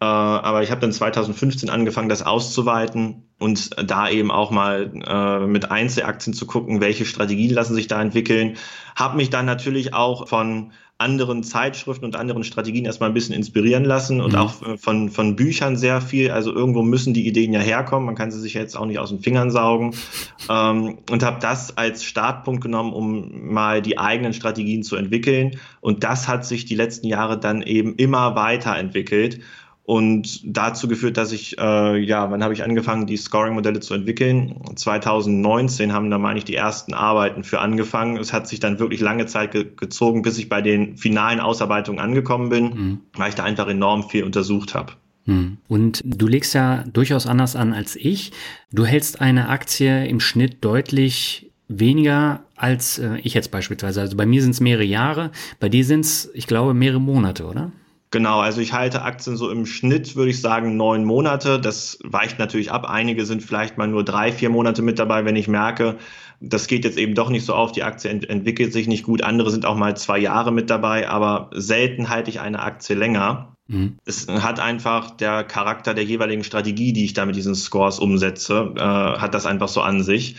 Äh, 0.00 0.04
aber 0.04 0.64
ich 0.64 0.72
habe 0.72 0.80
dann 0.80 0.90
2015 0.90 1.70
angefangen, 1.70 2.08
das 2.08 2.22
auszuweiten 2.22 3.28
und 3.38 3.70
da 3.88 4.08
eben 4.08 4.32
auch 4.32 4.50
mal 4.50 4.90
äh, 5.06 5.46
mit 5.46 5.70
Einzelaktien 5.70 6.34
zu 6.34 6.46
gucken, 6.46 6.80
welche 6.80 7.04
Strategien 7.04 7.54
lassen 7.54 7.74
sich 7.74 7.86
da 7.86 8.02
entwickeln. 8.02 8.56
Habe 8.96 9.16
mich 9.16 9.30
dann 9.30 9.46
natürlich 9.46 9.94
auch 9.94 10.26
von 10.26 10.72
anderen 11.00 11.44
Zeitschriften 11.44 12.04
und 12.04 12.16
anderen 12.16 12.42
Strategien 12.42 12.84
erstmal 12.84 13.08
ein 13.08 13.14
bisschen 13.14 13.34
inspirieren 13.34 13.84
lassen 13.84 14.20
und 14.20 14.32
mhm. 14.32 14.38
auch 14.38 14.62
äh, 14.62 14.76
von, 14.76 15.10
von 15.10 15.36
Büchern 15.36 15.76
sehr 15.76 16.00
viel. 16.00 16.32
Also 16.32 16.52
irgendwo 16.52 16.82
müssen 16.82 17.14
die 17.14 17.28
Ideen 17.28 17.52
ja 17.52 17.60
herkommen. 17.60 18.04
Man 18.04 18.16
kann 18.16 18.32
sie 18.32 18.40
sich 18.40 18.54
jetzt 18.54 18.76
auch 18.76 18.84
nicht 18.84 18.98
aus 18.98 19.10
den 19.10 19.20
Fingern 19.20 19.52
saugen. 19.52 19.94
ähm, 20.50 20.98
und 21.08 21.22
habe 21.22 21.38
das 21.40 21.76
als 21.78 22.02
Startpunkt 22.02 22.62
genommen, 22.62 22.92
um 22.92 23.52
mal 23.52 23.80
die 23.80 23.96
eigenen 23.96 24.32
Strategien 24.32 24.82
zu 24.82 24.96
entwickeln. 24.96 25.60
Und 25.80 26.02
das 26.02 26.26
hat 26.26 26.44
sich 26.44 26.64
die 26.64 26.74
letzten 26.74 27.06
Jahre 27.06 27.38
dann 27.38 27.62
eben 27.62 27.94
immer 27.94 28.34
weiterentwickelt 28.34 29.40
und 29.88 30.42
dazu 30.44 30.86
geführt, 30.86 31.16
dass 31.16 31.32
ich, 31.32 31.56
äh, 31.56 31.96
ja, 31.96 32.30
wann 32.30 32.44
habe 32.44 32.52
ich 32.52 32.62
angefangen, 32.62 33.06
die 33.06 33.16
Scoring-Modelle 33.16 33.80
zu 33.80 33.94
entwickeln? 33.94 34.60
2019 34.76 35.94
haben 35.94 36.10
da, 36.10 36.18
meine 36.18 36.38
ich, 36.38 36.44
die 36.44 36.56
ersten 36.56 36.92
Arbeiten 36.92 37.42
für 37.42 37.60
angefangen. 37.60 38.18
Es 38.18 38.34
hat 38.34 38.46
sich 38.46 38.60
dann 38.60 38.78
wirklich 38.80 39.00
lange 39.00 39.24
Zeit 39.24 39.52
ge 39.52 39.64
gezogen, 39.74 40.20
bis 40.20 40.36
ich 40.36 40.50
bei 40.50 40.60
den 40.60 40.98
finalen 40.98 41.40
Ausarbeitungen 41.40 42.00
angekommen 42.00 42.50
bin, 42.50 42.64
mhm. 42.64 43.00
weil 43.14 43.30
ich 43.30 43.34
da 43.34 43.44
einfach 43.44 43.66
enorm 43.66 44.02
viel 44.02 44.24
untersucht 44.24 44.74
habe. 44.74 44.92
Mhm. 45.24 45.56
Und 45.68 46.02
du 46.04 46.26
legst 46.26 46.52
ja 46.52 46.84
durchaus 46.92 47.26
anders 47.26 47.56
an 47.56 47.72
als 47.72 47.96
ich. 47.96 48.32
Du 48.70 48.84
hältst 48.84 49.22
eine 49.22 49.48
Aktie 49.48 50.06
im 50.06 50.20
Schnitt 50.20 50.62
deutlich 50.62 51.50
weniger 51.66 52.42
als 52.56 52.98
äh, 52.98 53.16
ich 53.22 53.32
jetzt 53.32 53.50
beispielsweise. 53.50 54.02
Also 54.02 54.18
bei 54.18 54.26
mir 54.26 54.42
sind 54.42 54.50
es 54.50 54.60
mehrere 54.60 54.84
Jahre, 54.84 55.30
bei 55.60 55.70
dir 55.70 55.86
sind 55.86 56.00
es, 56.00 56.28
ich 56.34 56.46
glaube, 56.46 56.74
mehrere 56.74 57.00
Monate, 57.00 57.46
oder? 57.46 57.72
Genau, 58.10 58.40
also 58.40 58.62
ich 58.62 58.72
halte 58.72 59.02
Aktien 59.02 59.36
so 59.36 59.50
im 59.50 59.66
Schnitt, 59.66 60.16
würde 60.16 60.30
ich 60.30 60.40
sagen, 60.40 60.76
neun 60.76 61.04
Monate. 61.04 61.60
Das 61.60 61.98
weicht 62.02 62.38
natürlich 62.38 62.72
ab. 62.72 62.88
Einige 62.88 63.26
sind 63.26 63.42
vielleicht 63.42 63.76
mal 63.76 63.86
nur 63.86 64.02
drei, 64.02 64.32
vier 64.32 64.48
Monate 64.48 64.80
mit 64.80 64.98
dabei, 64.98 65.26
wenn 65.26 65.36
ich 65.36 65.46
merke, 65.46 65.98
das 66.40 66.68
geht 66.68 66.84
jetzt 66.84 66.98
eben 66.98 67.14
doch 67.14 67.30
nicht 67.30 67.44
so 67.44 67.54
auf, 67.54 67.72
die 67.72 67.82
Aktie 67.82 68.10
ent 68.10 68.28
entwickelt 68.28 68.72
sich 68.72 68.86
nicht 68.86 69.04
gut. 69.04 69.22
Andere 69.22 69.50
sind 69.50 69.66
auch 69.66 69.76
mal 69.76 69.96
zwei 69.96 70.18
Jahre 70.18 70.52
mit 70.52 70.70
dabei, 70.70 71.08
aber 71.08 71.50
selten 71.52 72.08
halte 72.08 72.30
ich 72.30 72.40
eine 72.40 72.60
Aktie 72.60 72.96
länger. 72.96 73.54
Mhm. 73.66 73.98
Es 74.04 74.28
hat 74.28 74.60
einfach 74.60 75.10
der 75.10 75.44
Charakter 75.44 75.92
der 75.94 76.04
jeweiligen 76.04 76.44
Strategie, 76.44 76.92
die 76.92 77.04
ich 77.04 77.12
da 77.12 77.26
mit 77.26 77.36
diesen 77.36 77.54
Scores 77.54 77.98
umsetze, 77.98 78.72
äh, 78.76 78.80
hat 78.80 79.34
das 79.34 79.46
einfach 79.46 79.68
so 79.68 79.82
an 79.82 80.02
sich. 80.02 80.36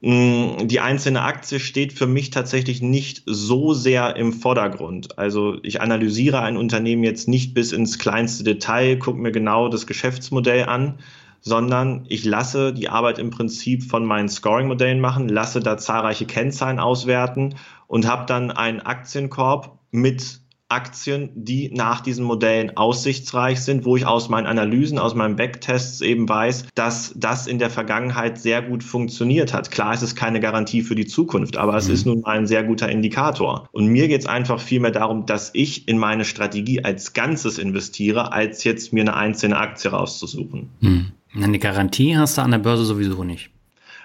Mm, 0.00 0.68
die 0.68 0.78
einzelne 0.78 1.22
Aktie 1.22 1.58
steht 1.58 1.92
für 1.92 2.06
mich 2.06 2.30
tatsächlich 2.30 2.80
nicht 2.80 3.22
so 3.26 3.74
sehr 3.74 4.14
im 4.16 4.32
Vordergrund. 4.32 5.18
Also 5.18 5.56
ich 5.62 5.80
analysiere 5.80 6.40
ein 6.40 6.56
Unternehmen 6.56 7.02
jetzt 7.02 7.26
nicht 7.26 7.52
bis 7.52 7.72
ins 7.72 7.98
kleinste 7.98 8.44
Detail, 8.44 8.96
gucke 8.98 9.18
mir 9.18 9.32
genau 9.32 9.68
das 9.68 9.88
Geschäftsmodell 9.88 10.64
an, 10.64 11.00
sondern 11.40 12.06
ich 12.08 12.24
lasse 12.24 12.72
die 12.72 12.88
Arbeit 12.88 13.18
im 13.18 13.30
Prinzip 13.30 13.82
von 13.82 14.04
meinen 14.04 14.28
Scoring-Modellen 14.28 15.00
machen, 15.00 15.28
lasse 15.28 15.60
da 15.60 15.78
zahlreiche 15.78 16.26
Kennzahlen 16.26 16.78
auswerten 16.78 17.56
und 17.88 18.06
habe 18.06 18.26
dann 18.26 18.52
einen 18.52 18.80
Aktienkorb 18.80 19.78
mit 19.90 20.40
Aktien, 20.70 21.30
die 21.34 21.70
nach 21.72 22.02
diesen 22.02 22.24
Modellen 22.24 22.76
aussichtsreich 22.76 23.60
sind, 23.60 23.86
wo 23.86 23.96
ich 23.96 24.04
aus 24.04 24.28
meinen 24.28 24.46
Analysen, 24.46 24.98
aus 24.98 25.14
meinen 25.14 25.36
Backtests 25.36 26.02
eben 26.02 26.28
weiß, 26.28 26.66
dass 26.74 27.14
das 27.16 27.46
in 27.46 27.58
der 27.58 27.70
Vergangenheit 27.70 28.38
sehr 28.38 28.60
gut 28.60 28.84
funktioniert 28.84 29.54
hat. 29.54 29.70
Klar, 29.70 29.94
es 29.94 30.02
ist 30.02 30.14
keine 30.14 30.40
Garantie 30.40 30.82
für 30.82 30.94
die 30.94 31.06
Zukunft, 31.06 31.56
aber 31.56 31.74
es 31.76 31.88
mhm. 31.88 31.94
ist 31.94 32.06
nun 32.06 32.20
mal 32.20 32.36
ein 32.36 32.46
sehr 32.46 32.64
guter 32.64 32.90
Indikator. 32.90 33.66
Und 33.72 33.86
mir 33.86 34.08
geht 34.08 34.20
es 34.20 34.26
einfach 34.26 34.60
vielmehr 34.60 34.90
darum, 34.90 35.24
dass 35.24 35.50
ich 35.54 35.88
in 35.88 35.96
meine 35.96 36.26
Strategie 36.26 36.84
als 36.84 37.14
Ganzes 37.14 37.56
investiere, 37.58 38.32
als 38.32 38.62
jetzt 38.64 38.92
mir 38.92 39.00
eine 39.00 39.16
einzelne 39.16 39.56
Aktie 39.56 39.90
rauszusuchen. 39.90 40.68
Mhm. 40.80 41.12
Eine 41.34 41.58
Garantie 41.58 42.16
hast 42.16 42.36
du 42.36 42.42
an 42.42 42.50
der 42.50 42.58
Börse 42.58 42.84
sowieso 42.84 43.24
nicht. 43.24 43.50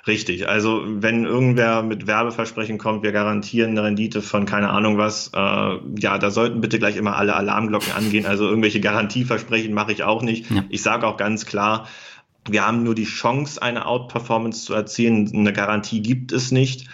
Richtig. 0.05 0.49
Also 0.49 0.81
wenn 0.85 1.23
irgendwer 1.23 1.81
mit 1.81 2.07
Werbeversprechen 2.07 2.77
kommt, 2.77 3.03
wir 3.03 3.13
garantieren 3.13 3.71
eine 3.71 3.83
Rendite 3.83 4.21
von 4.21 4.45
keine 4.45 4.69
Ahnung 4.69 4.97
was, 4.97 5.31
äh, 5.33 5.37
ja, 5.37 6.17
da 6.17 6.29
sollten 6.29 6.59
bitte 6.59 6.77
gleich 6.77 6.97
immer 6.97 7.15
alle 7.15 7.35
Alarmglocken 7.35 7.93
angehen. 7.93 8.25
Also 8.25 8.45
irgendwelche 8.45 8.81
Garantieversprechen 8.81 9.73
mache 9.73 9.93
ich 9.93 10.03
auch 10.03 10.21
nicht. 10.21 10.51
Ja. 10.51 10.65
Ich 10.67 10.81
sage 10.81 11.07
auch 11.07 11.15
ganz 11.15 11.45
klar, 11.45 11.87
wir 12.49 12.67
haben 12.67 12.83
nur 12.83 12.95
die 12.95 13.05
Chance, 13.05 13.61
eine 13.61 13.85
Outperformance 13.85 14.65
zu 14.65 14.73
erzielen. 14.73 15.31
Eine 15.33 15.53
Garantie 15.53 16.01
gibt 16.01 16.33
es 16.33 16.51
nicht. 16.51 16.89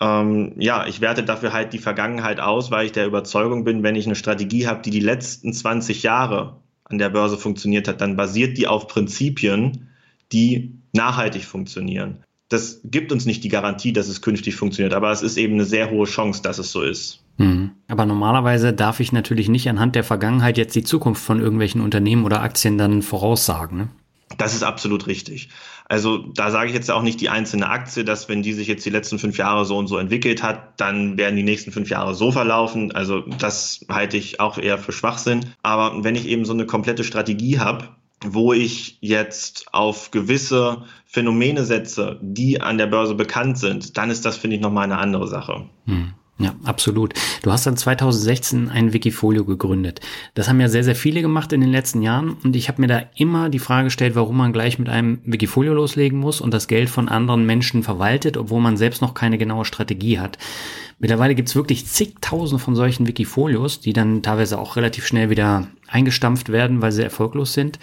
Ähm, 0.00 0.54
ja, 0.58 0.84
ich 0.88 1.00
werte 1.00 1.22
dafür 1.22 1.52
halt 1.52 1.72
die 1.72 1.78
Vergangenheit 1.78 2.40
aus, 2.40 2.72
weil 2.72 2.86
ich 2.86 2.92
der 2.92 3.06
Überzeugung 3.06 3.62
bin, 3.62 3.84
wenn 3.84 3.94
ich 3.94 4.06
eine 4.06 4.16
Strategie 4.16 4.66
habe, 4.66 4.82
die 4.82 4.90
die 4.90 4.98
letzten 4.98 5.52
20 5.52 6.02
Jahre 6.02 6.56
an 6.82 6.98
der 6.98 7.10
Börse 7.10 7.38
funktioniert 7.38 7.86
hat, 7.86 8.00
dann 8.00 8.16
basiert 8.16 8.58
die 8.58 8.66
auf 8.66 8.88
Prinzipien, 8.88 9.90
die 10.32 10.74
nachhaltig 10.92 11.44
funktionieren 11.44 12.24
das 12.52 12.80
gibt 12.84 13.12
uns 13.12 13.24
nicht 13.26 13.42
die 13.44 13.48
Garantie, 13.48 13.92
dass 13.92 14.08
es 14.08 14.20
künftig 14.20 14.56
funktioniert, 14.56 14.94
aber 14.94 15.10
es 15.10 15.22
ist 15.22 15.36
eben 15.36 15.54
eine 15.54 15.64
sehr 15.64 15.90
hohe 15.90 16.06
Chance, 16.06 16.42
dass 16.42 16.58
es 16.58 16.70
so 16.70 16.82
ist. 16.82 17.20
Mhm. 17.38 17.70
Aber 17.88 18.06
normalerweise 18.06 18.72
darf 18.72 19.00
ich 19.00 19.12
natürlich 19.12 19.48
nicht 19.48 19.68
anhand 19.68 19.94
der 19.94 20.04
Vergangenheit 20.04 20.58
jetzt 20.58 20.76
die 20.76 20.84
Zukunft 20.84 21.22
von 21.22 21.40
irgendwelchen 21.40 21.80
Unternehmen 21.80 22.24
oder 22.24 22.42
Aktien 22.42 22.78
dann 22.78 23.02
voraussagen. 23.02 23.78
Ne? 23.78 23.88
Das 24.38 24.54
ist 24.54 24.62
absolut 24.62 25.06
richtig. 25.06 25.48
Also 25.88 26.18
da 26.18 26.50
sage 26.50 26.68
ich 26.68 26.74
jetzt 26.74 26.90
auch 26.90 27.02
nicht 27.02 27.20
die 27.20 27.28
einzelne 27.28 27.68
Aktie, 27.68 28.04
dass 28.04 28.28
wenn 28.28 28.42
die 28.42 28.52
sich 28.52 28.66
jetzt 28.66 28.86
die 28.86 28.90
letzten 28.90 29.18
fünf 29.18 29.36
Jahre 29.36 29.64
so 29.64 29.76
und 29.76 29.88
so 29.88 29.98
entwickelt 29.98 30.42
hat, 30.42 30.80
dann 30.80 31.18
werden 31.18 31.36
die 31.36 31.42
nächsten 31.42 31.72
fünf 31.72 31.90
Jahre 31.90 32.14
so 32.14 32.32
verlaufen. 32.32 32.92
Also 32.92 33.20
das 33.38 33.84
halte 33.90 34.16
ich 34.16 34.40
auch 34.40 34.56
eher 34.56 34.78
für 34.78 34.92
Schwachsinn. 34.92 35.52
Aber 35.62 36.02
wenn 36.02 36.14
ich 36.14 36.26
eben 36.26 36.44
so 36.44 36.52
eine 36.54 36.64
komplette 36.64 37.04
Strategie 37.04 37.58
habe, 37.58 37.88
wo 38.28 38.52
ich 38.52 38.98
jetzt 39.00 39.66
auf 39.72 40.10
gewisse 40.10 40.84
Phänomene 41.06 41.64
setze, 41.64 42.18
die 42.22 42.60
an 42.60 42.78
der 42.78 42.86
Börse 42.86 43.14
bekannt 43.14 43.58
sind, 43.58 43.96
dann 43.96 44.10
ist 44.10 44.24
das, 44.24 44.36
finde 44.36 44.56
ich, 44.56 44.62
nochmal 44.62 44.84
eine 44.84 44.98
andere 44.98 45.28
Sache. 45.28 45.66
Hm. 45.86 46.14
Ja, 46.38 46.54
absolut. 46.64 47.14
Du 47.42 47.52
hast 47.52 47.66
dann 47.66 47.76
2016 47.76 48.68
ein 48.68 48.92
Wikifolio 48.92 49.44
gegründet. 49.44 50.00
Das 50.34 50.48
haben 50.48 50.60
ja 50.60 50.68
sehr, 50.68 50.82
sehr 50.82 50.96
viele 50.96 51.22
gemacht 51.22 51.52
in 51.52 51.60
den 51.60 51.70
letzten 51.70 52.02
Jahren 52.02 52.36
und 52.42 52.56
ich 52.56 52.68
habe 52.68 52.80
mir 52.80 52.88
da 52.88 53.02
immer 53.14 53.48
die 53.48 53.60
Frage 53.60 53.84
gestellt, 53.84 54.16
warum 54.16 54.38
man 54.38 54.52
gleich 54.52 54.78
mit 54.78 54.88
einem 54.88 55.20
Wikifolio 55.24 55.72
loslegen 55.74 56.18
muss 56.18 56.40
und 56.40 56.52
das 56.52 56.66
Geld 56.66 56.90
von 56.90 57.08
anderen 57.08 57.46
Menschen 57.46 57.82
verwaltet, 57.84 58.36
obwohl 58.36 58.60
man 58.60 58.76
selbst 58.76 59.02
noch 59.02 59.14
keine 59.14 59.38
genaue 59.38 59.64
Strategie 59.64 60.18
hat. 60.18 60.36
Mittlerweile 61.02 61.34
gibt's 61.34 61.56
wirklich 61.56 61.84
zigtausende 61.86 62.62
von 62.62 62.76
solchen 62.76 63.08
Wikifolios, 63.08 63.80
die 63.80 63.92
dann 63.92 64.22
teilweise 64.22 64.56
auch 64.56 64.76
relativ 64.76 65.04
schnell 65.04 65.30
wieder 65.30 65.66
eingestampft 65.88 66.52
werden, 66.52 66.80
weil 66.80 66.92
sie 66.92 67.02
erfolglos 67.02 67.54
sind. 67.54 67.80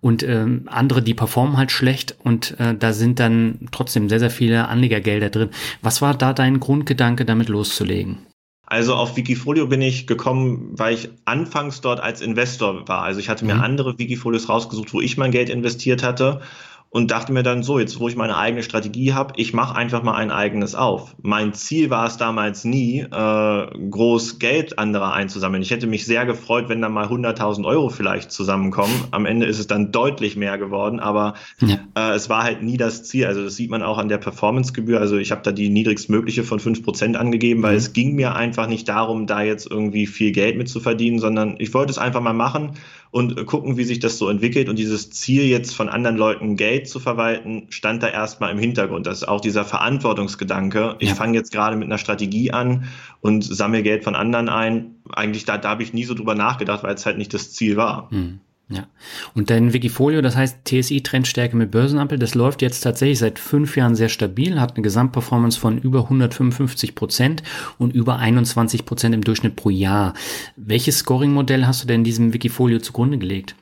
Und 0.00 0.22
ähm, 0.22 0.62
andere, 0.66 1.02
die 1.02 1.14
performen 1.14 1.56
halt 1.56 1.72
schlecht 1.72 2.14
und 2.22 2.60
äh, 2.60 2.76
da 2.76 2.92
sind 2.92 3.18
dann 3.18 3.66
trotzdem 3.72 4.08
sehr, 4.08 4.20
sehr 4.20 4.30
viele 4.30 4.68
Anlegergelder 4.68 5.30
drin. 5.30 5.48
Was 5.82 6.00
war 6.00 6.14
da 6.14 6.32
dein 6.32 6.60
Grundgedanke, 6.60 7.24
damit 7.24 7.48
loszulegen? 7.48 8.18
Also 8.66 8.94
auf 8.94 9.16
Wikifolio 9.16 9.66
bin 9.66 9.82
ich 9.82 10.06
gekommen, 10.06 10.70
weil 10.74 10.94
ich 10.94 11.08
anfangs 11.24 11.80
dort 11.80 11.98
als 11.98 12.20
Investor 12.20 12.86
war. 12.86 13.02
Also 13.02 13.18
ich 13.18 13.28
hatte 13.28 13.44
mir 13.44 13.56
mhm. 13.56 13.62
andere 13.62 13.98
Wikifolios 13.98 14.48
rausgesucht, 14.48 14.94
wo 14.94 15.00
ich 15.00 15.16
mein 15.16 15.32
Geld 15.32 15.48
investiert 15.48 16.04
hatte 16.04 16.40
und 16.92 17.12
dachte 17.12 17.32
mir 17.32 17.44
dann 17.44 17.62
so, 17.62 17.78
jetzt 17.78 18.00
wo 18.00 18.08
ich 18.08 18.16
meine 18.16 18.36
eigene 18.36 18.64
Strategie 18.64 19.14
habe, 19.14 19.34
ich 19.36 19.54
mache 19.54 19.76
einfach 19.76 20.02
mal 20.02 20.14
ein 20.14 20.32
eigenes 20.32 20.74
auf. 20.74 21.14
Mein 21.22 21.54
Ziel 21.54 21.88
war 21.88 22.06
es 22.06 22.16
damals 22.16 22.64
nie, 22.64 22.98
äh, 23.00 23.66
groß 23.90 24.40
Geld 24.40 24.76
anderer 24.76 25.12
einzusammeln. 25.12 25.62
Ich 25.62 25.70
hätte 25.70 25.86
mich 25.86 26.04
sehr 26.04 26.26
gefreut, 26.26 26.68
wenn 26.68 26.82
da 26.82 26.88
mal 26.88 27.06
100.000 27.06 27.64
Euro 27.64 27.90
vielleicht 27.90 28.32
zusammenkommen. 28.32 28.92
Am 29.12 29.24
Ende 29.24 29.46
ist 29.46 29.60
es 29.60 29.68
dann 29.68 29.92
deutlich 29.92 30.34
mehr 30.34 30.58
geworden, 30.58 30.98
aber 30.98 31.34
ja. 31.60 31.78
äh, 31.94 32.14
es 32.16 32.28
war 32.28 32.42
halt 32.42 32.64
nie 32.64 32.76
das 32.76 33.04
Ziel. 33.04 33.26
Also 33.26 33.44
das 33.44 33.54
sieht 33.54 33.70
man 33.70 33.84
auch 33.84 33.98
an 33.98 34.08
der 34.08 34.18
Performancegebühr. 34.18 34.98
Also 34.98 35.16
ich 35.16 35.30
habe 35.30 35.42
da 35.42 35.52
die 35.52 35.68
niedrigstmögliche 35.68 36.42
von 36.42 36.58
5% 36.58 37.14
angegeben, 37.14 37.62
weil 37.62 37.72
mhm. 37.72 37.78
es 37.78 37.92
ging 37.92 38.16
mir 38.16 38.34
einfach 38.34 38.66
nicht 38.66 38.88
darum, 38.88 39.28
da 39.28 39.42
jetzt 39.42 39.70
irgendwie 39.70 40.08
viel 40.08 40.32
Geld 40.32 40.58
mit 40.58 40.68
zu 40.68 40.80
verdienen, 40.80 41.20
sondern 41.20 41.54
ich 41.58 41.72
wollte 41.72 41.92
es 41.92 41.98
einfach 41.98 42.20
mal 42.20 42.32
machen 42.32 42.72
und 43.10 43.44
gucken, 43.46 43.76
wie 43.76 43.84
sich 43.84 43.98
das 43.98 44.18
so 44.18 44.28
entwickelt. 44.28 44.68
Und 44.68 44.78
dieses 44.78 45.10
Ziel 45.10 45.44
jetzt 45.44 45.74
von 45.74 45.88
anderen 45.88 46.16
Leuten 46.16 46.56
Geld 46.56 46.88
zu 46.88 47.00
verwalten, 47.00 47.66
stand 47.70 48.02
da 48.02 48.08
erstmal 48.08 48.52
im 48.52 48.58
Hintergrund. 48.58 49.06
Das 49.06 49.18
ist 49.18 49.28
auch 49.28 49.40
dieser 49.40 49.64
Verantwortungsgedanke. 49.64 50.96
Ich 51.00 51.10
ja. 51.10 51.14
fange 51.14 51.36
jetzt 51.36 51.50
gerade 51.50 51.76
mit 51.76 51.86
einer 51.86 51.98
Strategie 51.98 52.52
an 52.52 52.84
und 53.20 53.42
sammle 53.42 53.82
Geld 53.82 54.04
von 54.04 54.14
anderen 54.14 54.48
ein. 54.48 54.96
Eigentlich 55.10 55.44
da, 55.44 55.58
da 55.58 55.70
habe 55.70 55.82
ich 55.82 55.92
nie 55.92 56.04
so 56.04 56.14
drüber 56.14 56.36
nachgedacht, 56.36 56.84
weil 56.84 56.94
es 56.94 57.04
halt 57.04 57.18
nicht 57.18 57.34
das 57.34 57.52
Ziel 57.52 57.76
war. 57.76 58.10
Hm. 58.10 58.40
Ja. 58.70 58.86
Und 59.34 59.50
dein 59.50 59.72
Wikifolio, 59.72 60.22
das 60.22 60.36
heißt 60.36 60.64
TSI 60.64 61.02
Trendstärke 61.02 61.56
mit 61.56 61.72
Börsenampel, 61.72 62.18
das 62.18 62.36
läuft 62.36 62.62
jetzt 62.62 62.80
tatsächlich 62.80 63.18
seit 63.18 63.40
fünf 63.40 63.76
Jahren 63.76 63.96
sehr 63.96 64.08
stabil, 64.08 64.60
hat 64.60 64.76
eine 64.76 64.82
Gesamtperformance 64.82 65.58
von 65.58 65.78
über 65.78 66.04
155 66.04 66.94
Prozent 66.94 67.42
und 67.78 67.92
über 67.92 68.18
21 68.18 68.86
Prozent 68.86 69.14
im 69.14 69.24
Durchschnitt 69.24 69.56
pro 69.56 69.70
Jahr. 69.70 70.14
Welches 70.56 70.98
Scoring-Modell 70.98 71.66
hast 71.66 71.82
du 71.82 71.88
denn 71.88 72.04
diesem 72.04 72.32
Wikifolio 72.32 72.78
zugrunde 72.78 73.18
gelegt? 73.18 73.56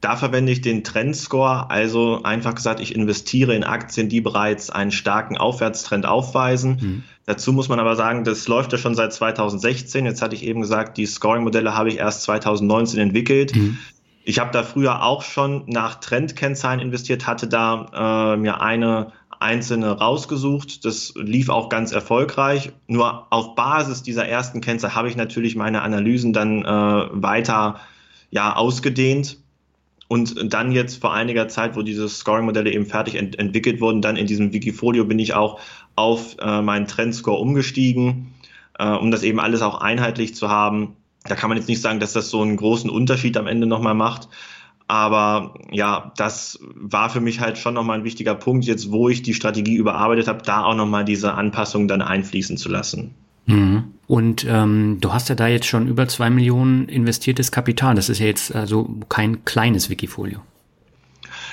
Da 0.00 0.16
verwende 0.16 0.50
ich 0.50 0.62
den 0.62 0.82
Trendscore, 0.82 1.70
also 1.70 2.22
einfach 2.22 2.54
gesagt, 2.54 2.80
ich 2.80 2.94
investiere 2.94 3.54
in 3.54 3.64
Aktien, 3.64 4.08
die 4.08 4.22
bereits 4.22 4.70
einen 4.70 4.92
starken 4.92 5.36
Aufwärtstrend 5.36 6.06
aufweisen. 6.06 6.78
Mhm. 6.80 7.02
Dazu 7.26 7.52
muss 7.52 7.68
man 7.68 7.78
aber 7.78 7.96
sagen, 7.96 8.24
das 8.24 8.48
läuft 8.48 8.72
ja 8.72 8.78
schon 8.78 8.94
seit 8.94 9.12
2016. 9.12 10.06
Jetzt 10.06 10.22
hatte 10.22 10.34
ich 10.34 10.42
eben 10.42 10.62
gesagt, 10.62 10.96
die 10.96 11.04
Scoring-Modelle 11.04 11.76
habe 11.76 11.90
ich 11.90 11.98
erst 11.98 12.22
2019 12.22 12.98
entwickelt. 12.98 13.54
Mhm. 13.54 13.78
Ich 14.22 14.38
habe 14.38 14.50
da 14.52 14.62
früher 14.62 15.02
auch 15.02 15.22
schon 15.22 15.64
nach 15.66 15.96
Trendkennzahlen 15.96 16.80
investiert, 16.80 17.26
hatte 17.26 17.48
da 17.48 18.34
äh, 18.34 18.36
mir 18.36 18.60
eine 18.60 19.12
einzelne 19.38 19.90
rausgesucht. 19.90 20.84
Das 20.84 21.14
lief 21.16 21.48
auch 21.48 21.70
ganz 21.70 21.92
erfolgreich. 21.92 22.72
Nur 22.86 23.26
auf 23.32 23.54
Basis 23.54 24.02
dieser 24.02 24.26
ersten 24.26 24.60
Kennzahl 24.60 24.94
habe 24.94 25.08
ich 25.08 25.16
natürlich 25.16 25.56
meine 25.56 25.80
Analysen 25.82 26.32
dann 26.32 26.64
äh, 26.64 26.68
weiter 26.68 27.80
ja, 28.30 28.54
ausgedehnt. 28.54 29.38
Und 30.08 30.52
dann 30.52 30.72
jetzt 30.72 31.00
vor 31.00 31.14
einiger 31.14 31.48
Zeit, 31.48 31.76
wo 31.76 31.82
diese 31.82 32.08
Scoring-Modelle 32.08 32.72
eben 32.72 32.84
fertig 32.84 33.14
ent 33.14 33.38
entwickelt 33.38 33.80
wurden, 33.80 34.02
dann 34.02 34.16
in 34.16 34.26
diesem 34.26 34.52
Wikifolio 34.52 35.04
bin 35.04 35.20
ich 35.20 35.34
auch 35.34 35.60
auf 35.94 36.36
äh, 36.40 36.60
meinen 36.60 36.88
Trendscore 36.88 37.38
umgestiegen, 37.38 38.34
äh, 38.78 38.88
um 38.88 39.12
das 39.12 39.22
eben 39.22 39.38
alles 39.38 39.62
auch 39.62 39.80
einheitlich 39.80 40.34
zu 40.34 40.50
haben 40.50 40.96
da 41.24 41.34
kann 41.34 41.48
man 41.48 41.58
jetzt 41.58 41.68
nicht 41.68 41.80
sagen, 41.80 42.00
dass 42.00 42.12
das 42.12 42.30
so 42.30 42.40
einen 42.42 42.56
großen 42.56 42.90
Unterschied 42.90 43.36
am 43.36 43.46
Ende 43.46 43.66
nochmal 43.66 43.94
macht. 43.94 44.28
Aber 44.88 45.54
ja, 45.70 46.12
das 46.16 46.58
war 46.74 47.10
für 47.10 47.20
mich 47.20 47.38
halt 47.38 47.58
schon 47.58 47.74
nochmal 47.74 47.98
ein 47.98 48.04
wichtiger 48.04 48.34
Punkt, 48.34 48.64
jetzt 48.64 48.90
wo 48.90 49.08
ich 49.08 49.22
die 49.22 49.34
Strategie 49.34 49.76
überarbeitet 49.76 50.26
habe, 50.26 50.42
da 50.42 50.64
auch 50.64 50.74
nochmal 50.74 51.04
diese 51.04 51.34
Anpassung 51.34 51.86
dann 51.86 52.02
einfließen 52.02 52.56
zu 52.56 52.68
lassen. 52.68 53.14
Mhm. 53.46 53.84
Und 54.08 54.44
ähm, 54.48 54.98
du 55.00 55.12
hast 55.12 55.28
ja 55.28 55.36
da 55.36 55.46
jetzt 55.46 55.66
schon 55.66 55.86
über 55.86 56.08
zwei 56.08 56.30
Millionen 56.30 56.88
investiertes 56.88 57.52
Kapital. 57.52 57.94
Das 57.94 58.08
ist 58.08 58.18
ja 58.18 58.26
jetzt 58.26 58.52
also 58.52 58.90
kein 59.08 59.44
kleines 59.44 59.90
Wikifolio. 59.90 60.40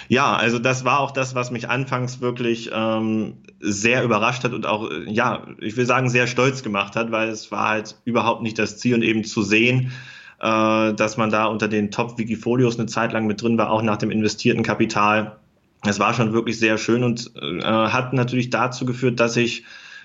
Ja, 0.09 0.35
also 0.35 0.59
das 0.59 0.85
war 0.85 0.99
auch 0.99 1.11
das, 1.11 1.35
was 1.35 1.51
mich 1.51 1.69
anfangs 1.69 2.21
wirklich 2.21 2.69
ähm, 2.73 3.37
sehr 3.59 4.03
überrascht 4.03 4.43
hat 4.43 4.53
und 4.53 4.65
auch, 4.65 4.89
äh, 4.89 5.09
ja, 5.09 5.47
ich 5.59 5.75
will 5.75 5.85
sagen, 5.85 6.09
sehr 6.09 6.27
stolz 6.27 6.63
gemacht 6.63 6.95
hat, 6.95 7.11
weil 7.11 7.29
es 7.29 7.51
war 7.51 7.69
halt 7.69 7.95
überhaupt 8.05 8.41
nicht 8.41 8.57
das 8.57 8.77
Ziel 8.77 8.95
und 8.95 9.01
eben 9.01 9.23
zu 9.23 9.41
sehen, 9.41 9.91
äh, 10.39 10.93
dass 10.93 11.17
man 11.17 11.29
da 11.29 11.45
unter 11.45 11.67
den 11.67 11.91
Top-Wikifolios 11.91 12.79
eine 12.79 12.87
Zeit 12.87 13.11
lang 13.11 13.27
mit 13.27 13.41
drin 13.41 13.57
war, 13.57 13.69
auch 13.69 13.81
nach 13.81 13.97
dem 13.97 14.11
investierten 14.11 14.63
Kapital. 14.63 15.37
Es 15.85 15.99
war 15.99 16.13
schon 16.13 16.33
wirklich 16.33 16.57
sehr 16.57 16.77
schön 16.77 17.03
und 17.03 17.31
äh, 17.35 17.63
hat 17.63 18.13
natürlich 18.13 18.49
dazu 18.49 18.85
geführt, 18.85 19.19
dass 19.19 19.35
ich 19.35 19.63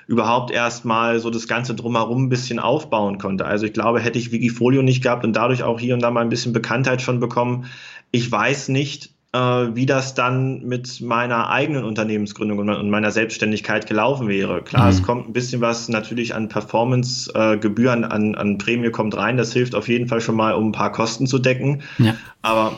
überhaupt 0.08 0.50
erstmal 0.50 1.20
so 1.20 1.30
das 1.30 1.46
Ganze 1.46 1.74
drumherum 1.74 2.24
ein 2.24 2.28
bisschen 2.28 2.58
aufbauen 2.58 3.18
konnte. 3.18 3.46
Also 3.46 3.66
ich 3.66 3.72
glaube, 3.72 4.00
hätte 4.00 4.18
ich 4.18 4.32
Wikifolio 4.32 4.82
nicht 4.82 5.02
gehabt 5.02 5.24
und 5.24 5.32
dadurch 5.34 5.62
auch 5.62 5.78
hier 5.78 5.94
und 5.94 6.02
da 6.02 6.10
mal 6.10 6.20
ein 6.20 6.28
bisschen 6.28 6.52
Bekanntheit 6.52 7.00
schon 7.02 7.20
bekommen, 7.20 7.66
ich 8.10 8.30
weiß 8.30 8.68
nicht, 8.68 9.11
wie 9.34 9.86
das 9.86 10.12
dann 10.12 10.62
mit 10.64 11.00
meiner 11.00 11.48
eigenen 11.48 11.84
Unternehmensgründung 11.84 12.58
und 12.58 12.90
meiner 12.90 13.10
Selbstständigkeit 13.10 13.86
gelaufen 13.86 14.28
wäre. 14.28 14.60
Klar, 14.62 14.84
mhm. 14.84 14.90
es 14.90 15.02
kommt 15.02 15.26
ein 15.26 15.32
bisschen 15.32 15.62
was 15.62 15.88
natürlich 15.88 16.34
an 16.34 16.48
Performance-Gebühren, 16.48 18.04
an, 18.04 18.34
an 18.34 18.58
Prämie 18.58 18.90
kommt 18.90 19.16
rein. 19.16 19.38
Das 19.38 19.54
hilft 19.54 19.74
auf 19.74 19.88
jeden 19.88 20.06
Fall 20.06 20.20
schon 20.20 20.36
mal, 20.36 20.52
um 20.52 20.68
ein 20.68 20.72
paar 20.72 20.92
Kosten 20.92 21.26
zu 21.26 21.38
decken. 21.38 21.82
Ja. 21.96 22.14
Aber 22.42 22.76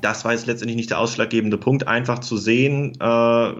das 0.00 0.24
war 0.24 0.32
jetzt 0.32 0.46
letztendlich 0.46 0.76
nicht 0.76 0.90
der 0.90 1.00
ausschlaggebende 1.00 1.58
Punkt, 1.58 1.88
einfach 1.88 2.20
zu 2.20 2.36
sehen, 2.36 2.96
äh, 3.00 3.52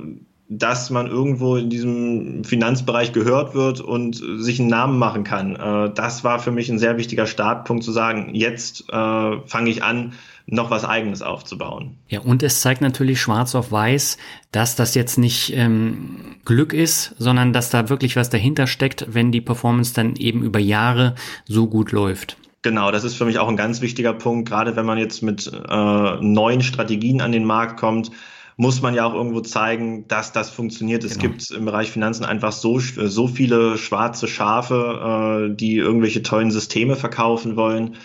dass 0.48 0.90
man 0.90 1.06
irgendwo 1.06 1.56
in 1.56 1.70
diesem 1.70 2.42
Finanzbereich 2.44 3.12
gehört 3.12 3.54
wird 3.54 3.80
und 3.80 4.20
sich 4.38 4.58
einen 4.58 4.68
Namen 4.68 4.98
machen 4.98 5.24
kann. 5.24 5.56
Äh, 5.56 5.94
das 5.94 6.24
war 6.24 6.38
für 6.38 6.50
mich 6.50 6.68
ein 6.68 6.78
sehr 6.78 6.96
wichtiger 6.96 7.26
Startpunkt 7.26 7.84
zu 7.84 7.92
sagen, 7.92 8.34
jetzt 8.34 8.88
äh, 8.88 8.92
fange 9.46 9.70
ich 9.70 9.82
an, 9.82 10.12
noch 10.50 10.70
was 10.70 10.84
Eigenes 10.84 11.22
aufzubauen. 11.22 11.96
Ja, 12.08 12.20
und 12.20 12.42
es 12.42 12.60
zeigt 12.60 12.80
natürlich 12.80 13.20
schwarz 13.20 13.54
auf 13.54 13.72
weiß, 13.72 14.18
dass 14.52 14.76
das 14.76 14.94
jetzt 14.94 15.16
nicht 15.16 15.52
ähm, 15.56 16.36
Glück 16.44 16.72
ist, 16.72 17.14
sondern 17.18 17.52
dass 17.52 17.70
da 17.70 17.88
wirklich 17.88 18.16
was 18.16 18.30
dahinter 18.30 18.66
steckt, 18.66 19.06
wenn 19.08 19.32
die 19.32 19.40
Performance 19.40 19.94
dann 19.94 20.16
eben 20.16 20.42
über 20.42 20.58
Jahre 20.58 21.14
so 21.46 21.66
gut 21.66 21.92
läuft. 21.92 22.36
Genau, 22.62 22.90
das 22.90 23.04
ist 23.04 23.14
für 23.14 23.24
mich 23.24 23.38
auch 23.38 23.48
ein 23.48 23.56
ganz 23.56 23.80
wichtiger 23.80 24.12
Punkt, 24.12 24.48
gerade 24.48 24.76
wenn 24.76 24.84
man 24.84 24.98
jetzt 24.98 25.22
mit 25.22 25.50
äh, 25.50 26.16
neuen 26.20 26.62
Strategien 26.62 27.20
an 27.20 27.32
den 27.32 27.44
Markt 27.44 27.78
kommt 27.78 28.10
muss 28.60 28.82
man 28.82 28.92
ja 28.92 29.06
auch 29.06 29.14
irgendwo 29.14 29.40
zeigen, 29.40 30.06
dass 30.06 30.32
das 30.32 30.50
funktioniert. 30.50 31.02
Es 31.02 31.18
genau. 31.18 31.32
gibt 31.32 31.50
im 31.50 31.64
Bereich 31.64 31.90
Finanzen 31.90 32.26
einfach 32.26 32.52
so, 32.52 32.78
so 32.78 33.26
viele 33.26 33.78
schwarze 33.78 34.28
Schafe, 34.28 35.48
äh, 35.48 35.56
die 35.56 35.76
irgendwelche 35.76 36.22
tollen 36.22 36.50
Systeme 36.50 36.94
verkaufen 36.94 37.56
wollen 37.56 37.96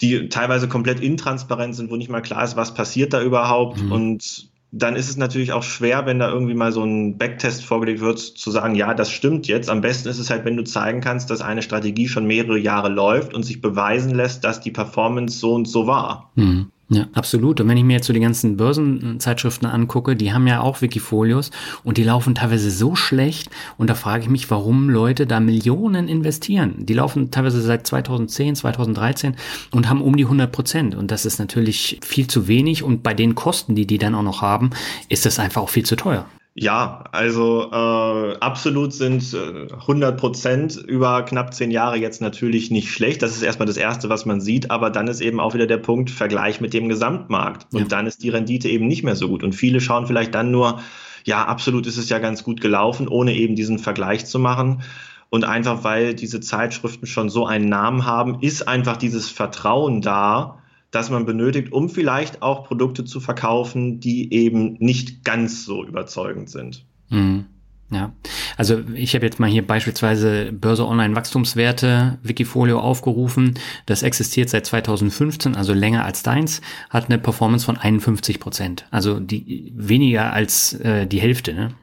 die 0.00 0.28
teilweise 0.28 0.68
komplett 0.68 1.00
intransparent 1.00 1.74
sind, 1.74 1.90
wo 1.90 1.96
nicht 1.96 2.10
mal 2.10 2.20
klar 2.20 2.44
ist, 2.44 2.56
was 2.56 2.74
passiert 2.74 3.12
da 3.12 3.22
überhaupt. 3.22 3.82
Mhm. 3.82 3.92
Und 3.92 4.50
dann 4.76 4.96
ist 4.96 5.08
es 5.08 5.16
natürlich 5.16 5.52
auch 5.52 5.62
schwer, 5.62 6.04
wenn 6.04 6.18
da 6.18 6.28
irgendwie 6.28 6.54
mal 6.54 6.72
so 6.72 6.82
ein 6.82 7.16
Backtest 7.16 7.64
vorgelegt 7.64 8.00
wird, 8.00 8.18
zu 8.18 8.50
sagen, 8.50 8.74
ja, 8.74 8.92
das 8.92 9.10
stimmt 9.10 9.46
jetzt. 9.46 9.70
Am 9.70 9.80
besten 9.80 10.08
ist 10.08 10.18
es 10.18 10.30
halt, 10.30 10.44
wenn 10.44 10.56
du 10.56 10.64
zeigen 10.64 11.00
kannst, 11.00 11.30
dass 11.30 11.42
eine 11.42 11.62
Strategie 11.62 12.08
schon 12.08 12.26
mehrere 12.26 12.58
Jahre 12.58 12.88
läuft 12.88 13.34
und 13.34 13.44
sich 13.44 13.60
beweisen 13.60 14.14
lässt, 14.14 14.42
dass 14.42 14.60
die 14.60 14.72
Performance 14.72 15.38
so 15.38 15.54
und 15.54 15.68
so 15.68 15.86
war. 15.86 16.32
Mhm. 16.34 16.72
Ja, 16.90 17.06
absolut. 17.14 17.60
Und 17.60 17.68
wenn 17.68 17.78
ich 17.78 17.84
mir 17.84 17.94
jetzt 17.94 18.06
so 18.06 18.12
die 18.12 18.20
ganzen 18.20 18.58
Börsenzeitschriften 18.58 19.66
angucke, 19.66 20.16
die 20.16 20.34
haben 20.34 20.46
ja 20.46 20.60
auch 20.60 20.82
Wikifolios 20.82 21.50
und 21.82 21.96
die 21.96 22.04
laufen 22.04 22.34
teilweise 22.34 22.70
so 22.70 22.94
schlecht. 22.94 23.48
Und 23.78 23.88
da 23.88 23.94
frage 23.94 24.24
ich 24.24 24.28
mich, 24.28 24.50
warum 24.50 24.90
Leute 24.90 25.26
da 25.26 25.40
Millionen 25.40 26.08
investieren. 26.08 26.74
Die 26.84 26.92
laufen 26.92 27.30
teilweise 27.30 27.62
seit 27.62 27.86
2010, 27.86 28.56
2013 28.56 29.36
und 29.70 29.88
haben 29.88 30.02
um 30.02 30.16
die 30.16 30.24
100 30.24 30.52
Prozent. 30.52 30.94
Und 30.94 31.10
das 31.10 31.24
ist 31.24 31.38
natürlich 31.38 32.00
viel 32.02 32.26
zu 32.26 32.48
wenig. 32.48 32.82
Und 32.82 33.02
bei 33.02 33.14
den 33.14 33.34
Kosten, 33.34 33.74
die 33.74 33.86
die 33.86 33.98
dann 33.98 34.14
auch 34.14 34.22
noch 34.22 34.42
haben, 34.42 34.70
ist 35.08 35.24
das 35.24 35.38
einfach 35.38 35.62
auch 35.62 35.70
viel 35.70 35.86
zu 35.86 35.96
teuer. 35.96 36.26
Ja, 36.56 37.02
also 37.10 37.68
äh, 37.72 38.36
absolut 38.38 38.92
sind 38.92 39.34
äh, 39.34 39.72
100 39.72 40.16
Prozent 40.16 40.76
über 40.76 41.24
knapp 41.24 41.52
zehn 41.52 41.72
Jahre 41.72 41.96
jetzt 41.96 42.20
natürlich 42.20 42.70
nicht 42.70 42.92
schlecht. 42.92 43.22
Das 43.22 43.32
ist 43.32 43.42
erstmal 43.42 43.66
das 43.66 43.76
Erste, 43.76 44.08
was 44.08 44.24
man 44.24 44.40
sieht. 44.40 44.70
Aber 44.70 44.90
dann 44.90 45.08
ist 45.08 45.20
eben 45.20 45.40
auch 45.40 45.54
wieder 45.54 45.66
der 45.66 45.78
Punkt 45.78 46.10
Vergleich 46.10 46.60
mit 46.60 46.72
dem 46.72 46.88
Gesamtmarkt. 46.88 47.66
Und 47.72 47.80
ja. 47.80 47.86
dann 47.88 48.06
ist 48.06 48.22
die 48.22 48.28
Rendite 48.28 48.68
eben 48.68 48.86
nicht 48.86 49.02
mehr 49.02 49.16
so 49.16 49.28
gut. 49.28 49.42
Und 49.42 49.52
viele 49.52 49.80
schauen 49.80 50.06
vielleicht 50.06 50.32
dann 50.36 50.52
nur, 50.52 50.80
ja, 51.24 51.44
absolut 51.44 51.88
ist 51.88 51.96
es 51.96 52.08
ja 52.08 52.20
ganz 52.20 52.44
gut 52.44 52.60
gelaufen, 52.60 53.08
ohne 53.08 53.34
eben 53.34 53.56
diesen 53.56 53.80
Vergleich 53.80 54.24
zu 54.24 54.38
machen. 54.38 54.82
Und 55.30 55.44
einfach 55.44 55.82
weil 55.82 56.14
diese 56.14 56.38
Zeitschriften 56.38 57.08
schon 57.08 57.30
so 57.30 57.46
einen 57.46 57.68
Namen 57.68 58.06
haben, 58.06 58.38
ist 58.42 58.68
einfach 58.68 58.96
dieses 58.96 59.28
Vertrauen 59.28 60.02
da, 60.02 60.60
das 60.94 61.10
man 61.10 61.26
benötigt, 61.26 61.72
um 61.72 61.88
vielleicht 61.88 62.42
auch 62.42 62.64
Produkte 62.64 63.04
zu 63.04 63.20
verkaufen, 63.20 64.00
die 64.00 64.32
eben 64.32 64.74
nicht 64.78 65.24
ganz 65.24 65.64
so 65.64 65.84
überzeugend 65.84 66.50
sind. 66.50 66.84
Mhm. 67.10 67.46
Ja, 67.90 68.12
also 68.56 68.80
ich 68.94 69.14
habe 69.14 69.26
jetzt 69.26 69.38
mal 69.38 69.48
hier 69.48 69.64
beispielsweise 69.64 70.52
Börse 70.52 70.86
Online 70.86 71.14
Wachstumswerte 71.14 72.18
Wikifolio 72.22 72.80
aufgerufen. 72.80 73.54
Das 73.86 74.02
existiert 74.02 74.48
seit 74.48 74.66
2015, 74.66 75.54
also 75.54 75.74
länger 75.74 76.04
als 76.04 76.22
deins, 76.22 76.62
hat 76.88 77.06
eine 77.06 77.18
Performance 77.18 77.66
von 77.66 77.76
51 77.76 78.40
Prozent, 78.40 78.86
also 78.90 79.20
die 79.20 79.72
weniger 79.76 80.32
als 80.32 80.72
äh, 80.80 81.06
die 81.06 81.20
Hälfte. 81.20 81.52
Ne? 81.52 81.74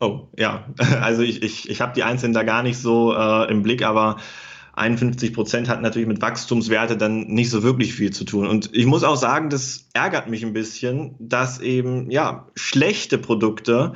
Oh 0.00 0.28
ja, 0.36 0.66
also 1.00 1.22
ich, 1.22 1.42
ich, 1.42 1.70
ich 1.70 1.80
habe 1.80 1.94
die 1.94 2.02
Einzelnen 2.02 2.34
da 2.34 2.42
gar 2.42 2.62
nicht 2.62 2.78
so 2.78 3.14
äh, 3.14 3.50
im 3.50 3.62
Blick, 3.62 3.84
aber 3.84 4.16
51 4.76 5.32
Prozent 5.32 5.68
hat 5.68 5.82
natürlich 5.82 6.08
mit 6.08 6.20
Wachstumswerte 6.20 6.96
dann 6.96 7.26
nicht 7.28 7.50
so 7.50 7.62
wirklich 7.62 7.94
viel 7.94 8.12
zu 8.12 8.24
tun. 8.24 8.46
Und 8.46 8.70
ich 8.72 8.86
muss 8.86 9.04
auch 9.04 9.16
sagen, 9.16 9.48
das 9.48 9.88
ärgert 9.92 10.28
mich 10.28 10.44
ein 10.44 10.52
bisschen, 10.52 11.14
dass 11.18 11.60
eben 11.60 12.10
ja 12.10 12.48
schlechte 12.54 13.18
Produkte 13.18 13.94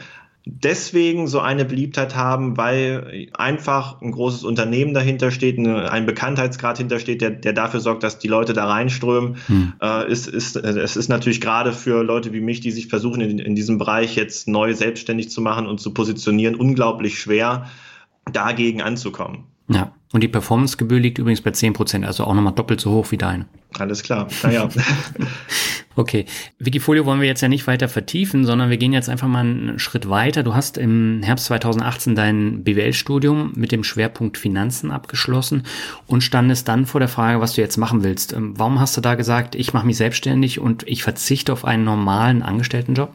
deswegen 0.51 1.27
so 1.27 1.41
eine 1.41 1.64
Beliebtheit 1.64 2.17
haben, 2.17 2.57
weil 2.57 3.29
einfach 3.35 4.01
ein 4.01 4.12
großes 4.12 4.45
Unternehmen 4.45 4.95
dahinter 4.95 5.31
steht, 5.31 5.59
ein 5.59 6.07
Bekanntheitsgrad 6.07 6.79
hintersteht, 6.79 7.21
der, 7.21 7.31
der 7.31 7.53
dafür 7.53 7.81
sorgt, 7.81 8.03
dass 8.03 8.19
die 8.19 8.29
Leute 8.29 8.55
da 8.55 8.67
reinströmen. 8.67 9.37
Hm. 9.47 9.75
Äh, 9.83 10.11
ist, 10.11 10.27
ist, 10.27 10.57
es 10.57 10.97
ist 10.97 11.09
natürlich 11.09 11.41
gerade 11.41 11.73
für 11.73 12.03
Leute 12.03 12.33
wie 12.33 12.41
mich, 12.41 12.61
die 12.61 12.71
sich 12.71 12.87
versuchen, 12.87 13.21
in, 13.21 13.38
in 13.38 13.55
diesem 13.57 13.79
Bereich 13.79 14.17
jetzt 14.17 14.49
neu 14.49 14.75
selbstständig 14.75 15.31
zu 15.31 15.43
machen 15.43 15.67
und 15.67 15.81
zu 15.81 15.93
positionieren, 15.93 16.55
unglaublich 16.55 17.19
schwer, 17.19 17.67
dagegen 18.33 18.81
anzukommen. 18.81 19.45
Ja, 19.69 19.93
und 20.12 20.23
die 20.23 20.29
Performancegebühr 20.29 21.01
liegt 21.01 21.18
übrigens 21.18 21.42
bei 21.42 21.51
10%, 21.51 22.05
also 22.05 22.25
auch 22.25 22.35
nochmal 22.35 22.55
doppelt 22.55 22.81
so 22.81 22.92
hoch 22.92 23.11
wie 23.11 23.18
deine. 23.18 23.47
Alles 23.79 24.03
klar, 24.03 24.29
naja. 24.42 24.68
okay, 25.97 26.25
Wikifolio 26.59 27.05
wollen 27.05 27.21
wir 27.21 27.27
jetzt 27.27 27.42
ja 27.42 27.49
nicht 27.49 27.66
weiter 27.66 27.88
vertiefen, 27.88 28.47
sondern 28.47 28.71
wir 28.71 28.79
gehen 28.79 28.94
jetzt 28.94 29.11
einfach 29.11 29.29
mal 29.29 29.40
einen 29.40 29.79
Schritt 29.79 30.09
weiter. 30.09 30.42
Du 30.42 30.55
hast 30.55 30.79
im 30.79 31.21
Herbst 31.23 31.47
2018 31.47 32.14
dein 32.14 32.64
BWL-Studium 32.64 33.53
mit 33.57 33.71
dem 33.71 33.85
Schwerpunkt 33.85 34.38
Finanzen 34.38 34.90
abgeschlossen 34.90 35.64
und 36.07 36.23
standest 36.23 36.68
dann 36.68 36.87
vor 36.87 37.01
der 37.01 37.09
Frage, 37.09 37.42
was 37.42 37.55
du 37.55 37.61
jetzt 37.61 37.77
machen 37.77 38.03
willst. 38.03 38.33
Ähm, 38.33 38.55
warum 38.57 38.81
hast 38.81 38.97
du 38.97 39.03
da 39.03 39.14
gesagt, 39.14 39.55
ich 39.55 39.75
mache 39.75 39.87
mich 39.87 39.99
selbstständig 39.99 40.59
und 40.59 40.88
ich 40.88 41.03
verzichte 41.03 41.53
auf 41.53 41.66
einen 41.66 41.85
normalen 41.85 42.42
Angestelltenjob? 42.42 43.14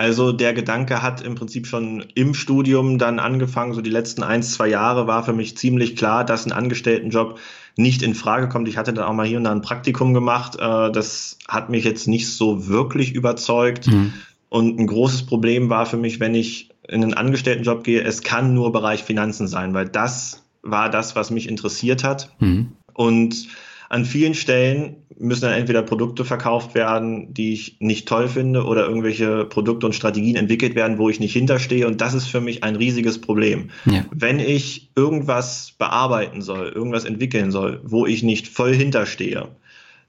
Also 0.00 0.32
der 0.32 0.54
Gedanke 0.54 1.02
hat 1.02 1.20
im 1.20 1.34
Prinzip 1.34 1.66
schon 1.66 2.06
im 2.14 2.32
Studium 2.32 2.96
dann 2.96 3.18
angefangen. 3.18 3.74
So 3.74 3.82
die 3.82 3.90
letzten 3.90 4.22
ein, 4.22 4.42
zwei 4.42 4.66
Jahre 4.66 5.06
war 5.06 5.24
für 5.24 5.34
mich 5.34 5.58
ziemlich 5.58 5.94
klar, 5.94 6.24
dass 6.24 6.46
ein 6.46 6.52
Angestelltenjob 6.52 7.38
nicht 7.76 8.02
in 8.02 8.14
Frage 8.14 8.48
kommt. 8.48 8.66
Ich 8.66 8.78
hatte 8.78 8.94
dann 8.94 9.04
auch 9.04 9.12
mal 9.12 9.26
hier 9.26 9.36
und 9.36 9.44
da 9.44 9.52
ein 9.52 9.60
Praktikum 9.60 10.14
gemacht. 10.14 10.56
Äh, 10.58 10.90
das 10.90 11.36
hat 11.46 11.68
mich 11.68 11.84
jetzt 11.84 12.08
nicht 12.08 12.32
so 12.32 12.66
wirklich 12.66 13.14
überzeugt. 13.14 13.88
Mhm. 13.88 14.14
Und 14.48 14.80
ein 14.80 14.86
großes 14.86 15.26
Problem 15.26 15.68
war 15.68 15.84
für 15.84 15.98
mich, 15.98 16.18
wenn 16.18 16.34
ich 16.34 16.70
in 16.88 17.02
einen 17.02 17.12
Angestelltenjob 17.12 17.84
gehe, 17.84 18.02
es 18.02 18.22
kann 18.22 18.54
nur 18.54 18.72
Bereich 18.72 19.04
Finanzen 19.04 19.48
sein, 19.48 19.74
weil 19.74 19.86
das 19.86 20.46
war 20.62 20.88
das, 20.88 21.14
was 21.14 21.30
mich 21.30 21.46
interessiert 21.46 22.04
hat. 22.04 22.30
Mhm. 22.38 22.72
Und 22.94 23.48
an 23.90 24.06
vielen 24.06 24.32
Stellen 24.32 24.96
müssen 25.20 25.42
dann 25.42 25.52
entweder 25.52 25.82
Produkte 25.82 26.24
verkauft 26.24 26.74
werden, 26.74 27.32
die 27.34 27.52
ich 27.52 27.76
nicht 27.78 28.08
toll 28.08 28.26
finde, 28.26 28.64
oder 28.64 28.86
irgendwelche 28.86 29.44
Produkte 29.44 29.86
und 29.86 29.92
Strategien 29.92 30.34
entwickelt 30.34 30.74
werden, 30.74 30.96
wo 30.96 31.10
ich 31.10 31.20
nicht 31.20 31.34
hinterstehe. 31.34 31.86
Und 31.86 32.00
das 32.00 32.14
ist 32.14 32.26
für 32.26 32.40
mich 32.40 32.64
ein 32.64 32.74
riesiges 32.74 33.20
Problem. 33.20 33.70
Ja. 33.84 34.04
Wenn 34.10 34.40
ich 34.40 34.90
irgendwas 34.96 35.74
bearbeiten 35.78 36.40
soll, 36.40 36.68
irgendwas 36.68 37.04
entwickeln 37.04 37.50
soll, 37.50 37.80
wo 37.84 38.06
ich 38.06 38.22
nicht 38.22 38.48
voll 38.48 38.74
hinterstehe, 38.74 39.48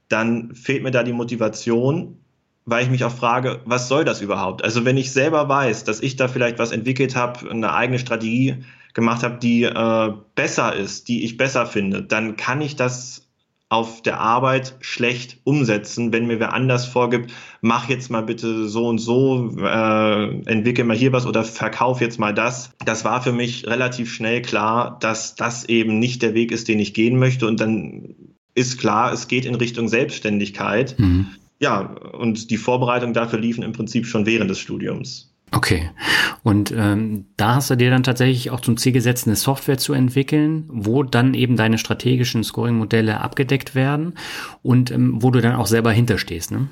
dann 0.08 0.54
fehlt 0.54 0.82
mir 0.82 0.90
da 0.90 1.02
die 1.02 1.12
Motivation, 1.12 2.16
weil 2.64 2.84
ich 2.84 2.90
mich 2.90 3.04
auch 3.04 3.14
frage, 3.14 3.60
was 3.66 3.88
soll 3.88 4.04
das 4.04 4.22
überhaupt? 4.22 4.64
Also 4.64 4.86
wenn 4.86 4.96
ich 4.96 5.12
selber 5.12 5.46
weiß, 5.48 5.84
dass 5.84 6.00
ich 6.00 6.16
da 6.16 6.26
vielleicht 6.28 6.58
was 6.58 6.72
entwickelt 6.72 7.16
habe, 7.16 7.50
eine 7.50 7.74
eigene 7.74 7.98
Strategie 7.98 8.64
gemacht 8.94 9.22
habe, 9.22 9.38
die 9.38 9.64
äh, 9.64 10.12
besser 10.34 10.74
ist, 10.74 11.08
die 11.08 11.24
ich 11.24 11.36
besser 11.36 11.66
finde, 11.66 12.02
dann 12.02 12.36
kann 12.36 12.62
ich 12.62 12.76
das 12.76 13.28
auf 13.72 14.02
der 14.02 14.20
Arbeit 14.20 14.74
schlecht 14.80 15.38
umsetzen, 15.44 16.12
wenn 16.12 16.26
mir 16.26 16.38
wer 16.38 16.52
anders 16.52 16.84
vorgibt, 16.84 17.32
mach 17.62 17.88
jetzt 17.88 18.10
mal 18.10 18.20
bitte 18.20 18.68
so 18.68 18.86
und 18.86 18.98
so, 18.98 19.56
äh, 19.58 20.42
entwickel 20.44 20.84
mal 20.84 20.94
hier 20.94 21.14
was 21.14 21.24
oder 21.24 21.42
verkauf 21.42 22.02
jetzt 22.02 22.18
mal 22.18 22.34
das. 22.34 22.72
Das 22.84 23.06
war 23.06 23.22
für 23.22 23.32
mich 23.32 23.66
relativ 23.66 24.12
schnell 24.12 24.42
klar, 24.42 24.98
dass 25.00 25.36
das 25.36 25.64
eben 25.70 25.98
nicht 25.98 26.20
der 26.20 26.34
Weg 26.34 26.52
ist, 26.52 26.68
den 26.68 26.80
ich 26.80 26.92
gehen 26.92 27.18
möchte. 27.18 27.46
Und 27.46 27.60
dann 27.60 28.14
ist 28.54 28.78
klar, 28.78 29.10
es 29.10 29.26
geht 29.26 29.46
in 29.46 29.54
Richtung 29.54 29.88
Selbstständigkeit. 29.88 30.98
Mhm. 30.98 31.28
Ja, 31.58 31.80
und 31.80 32.50
die 32.50 32.58
Vorbereitungen 32.58 33.14
dafür 33.14 33.38
liefen 33.38 33.64
im 33.64 33.72
Prinzip 33.72 34.04
schon 34.06 34.26
während 34.26 34.50
des 34.50 34.58
Studiums. 34.58 35.31
Okay. 35.54 35.90
Und 36.42 36.72
ähm, 36.76 37.26
da 37.36 37.56
hast 37.56 37.70
du 37.70 37.76
dir 37.76 37.90
dann 37.90 38.02
tatsächlich 38.02 38.50
auch 38.50 38.60
zum 38.60 38.78
Ziel 38.78 38.92
gesetzt, 38.92 39.26
eine 39.26 39.36
Software 39.36 39.78
zu 39.78 39.92
entwickeln, 39.92 40.64
wo 40.68 41.02
dann 41.02 41.34
eben 41.34 41.56
deine 41.56 41.78
strategischen 41.78 42.42
Scoring-Modelle 42.42 43.20
abgedeckt 43.20 43.74
werden 43.74 44.14
und 44.62 44.90
ähm, 44.90 45.22
wo 45.22 45.30
du 45.30 45.40
dann 45.40 45.54
auch 45.54 45.66
selber 45.66 45.92
hinterstehst, 45.92 46.50
ne? 46.50 46.68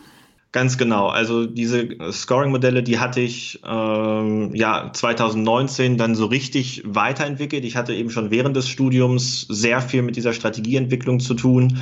Ganz 0.52 0.78
genau. 0.78 1.06
Also 1.06 1.46
diese 1.46 1.88
Scoring-Modelle, 2.10 2.82
die 2.82 2.98
hatte 2.98 3.20
ich 3.20 3.60
ähm, 3.64 4.52
ja 4.52 4.90
2019 4.92 5.96
dann 5.96 6.16
so 6.16 6.26
richtig 6.26 6.82
weiterentwickelt. 6.84 7.64
Ich 7.64 7.76
hatte 7.76 7.94
eben 7.94 8.10
schon 8.10 8.32
während 8.32 8.56
des 8.56 8.68
Studiums 8.68 9.42
sehr 9.48 9.80
viel 9.80 10.02
mit 10.02 10.16
dieser 10.16 10.32
Strategieentwicklung 10.32 11.20
zu 11.20 11.34
tun. 11.34 11.78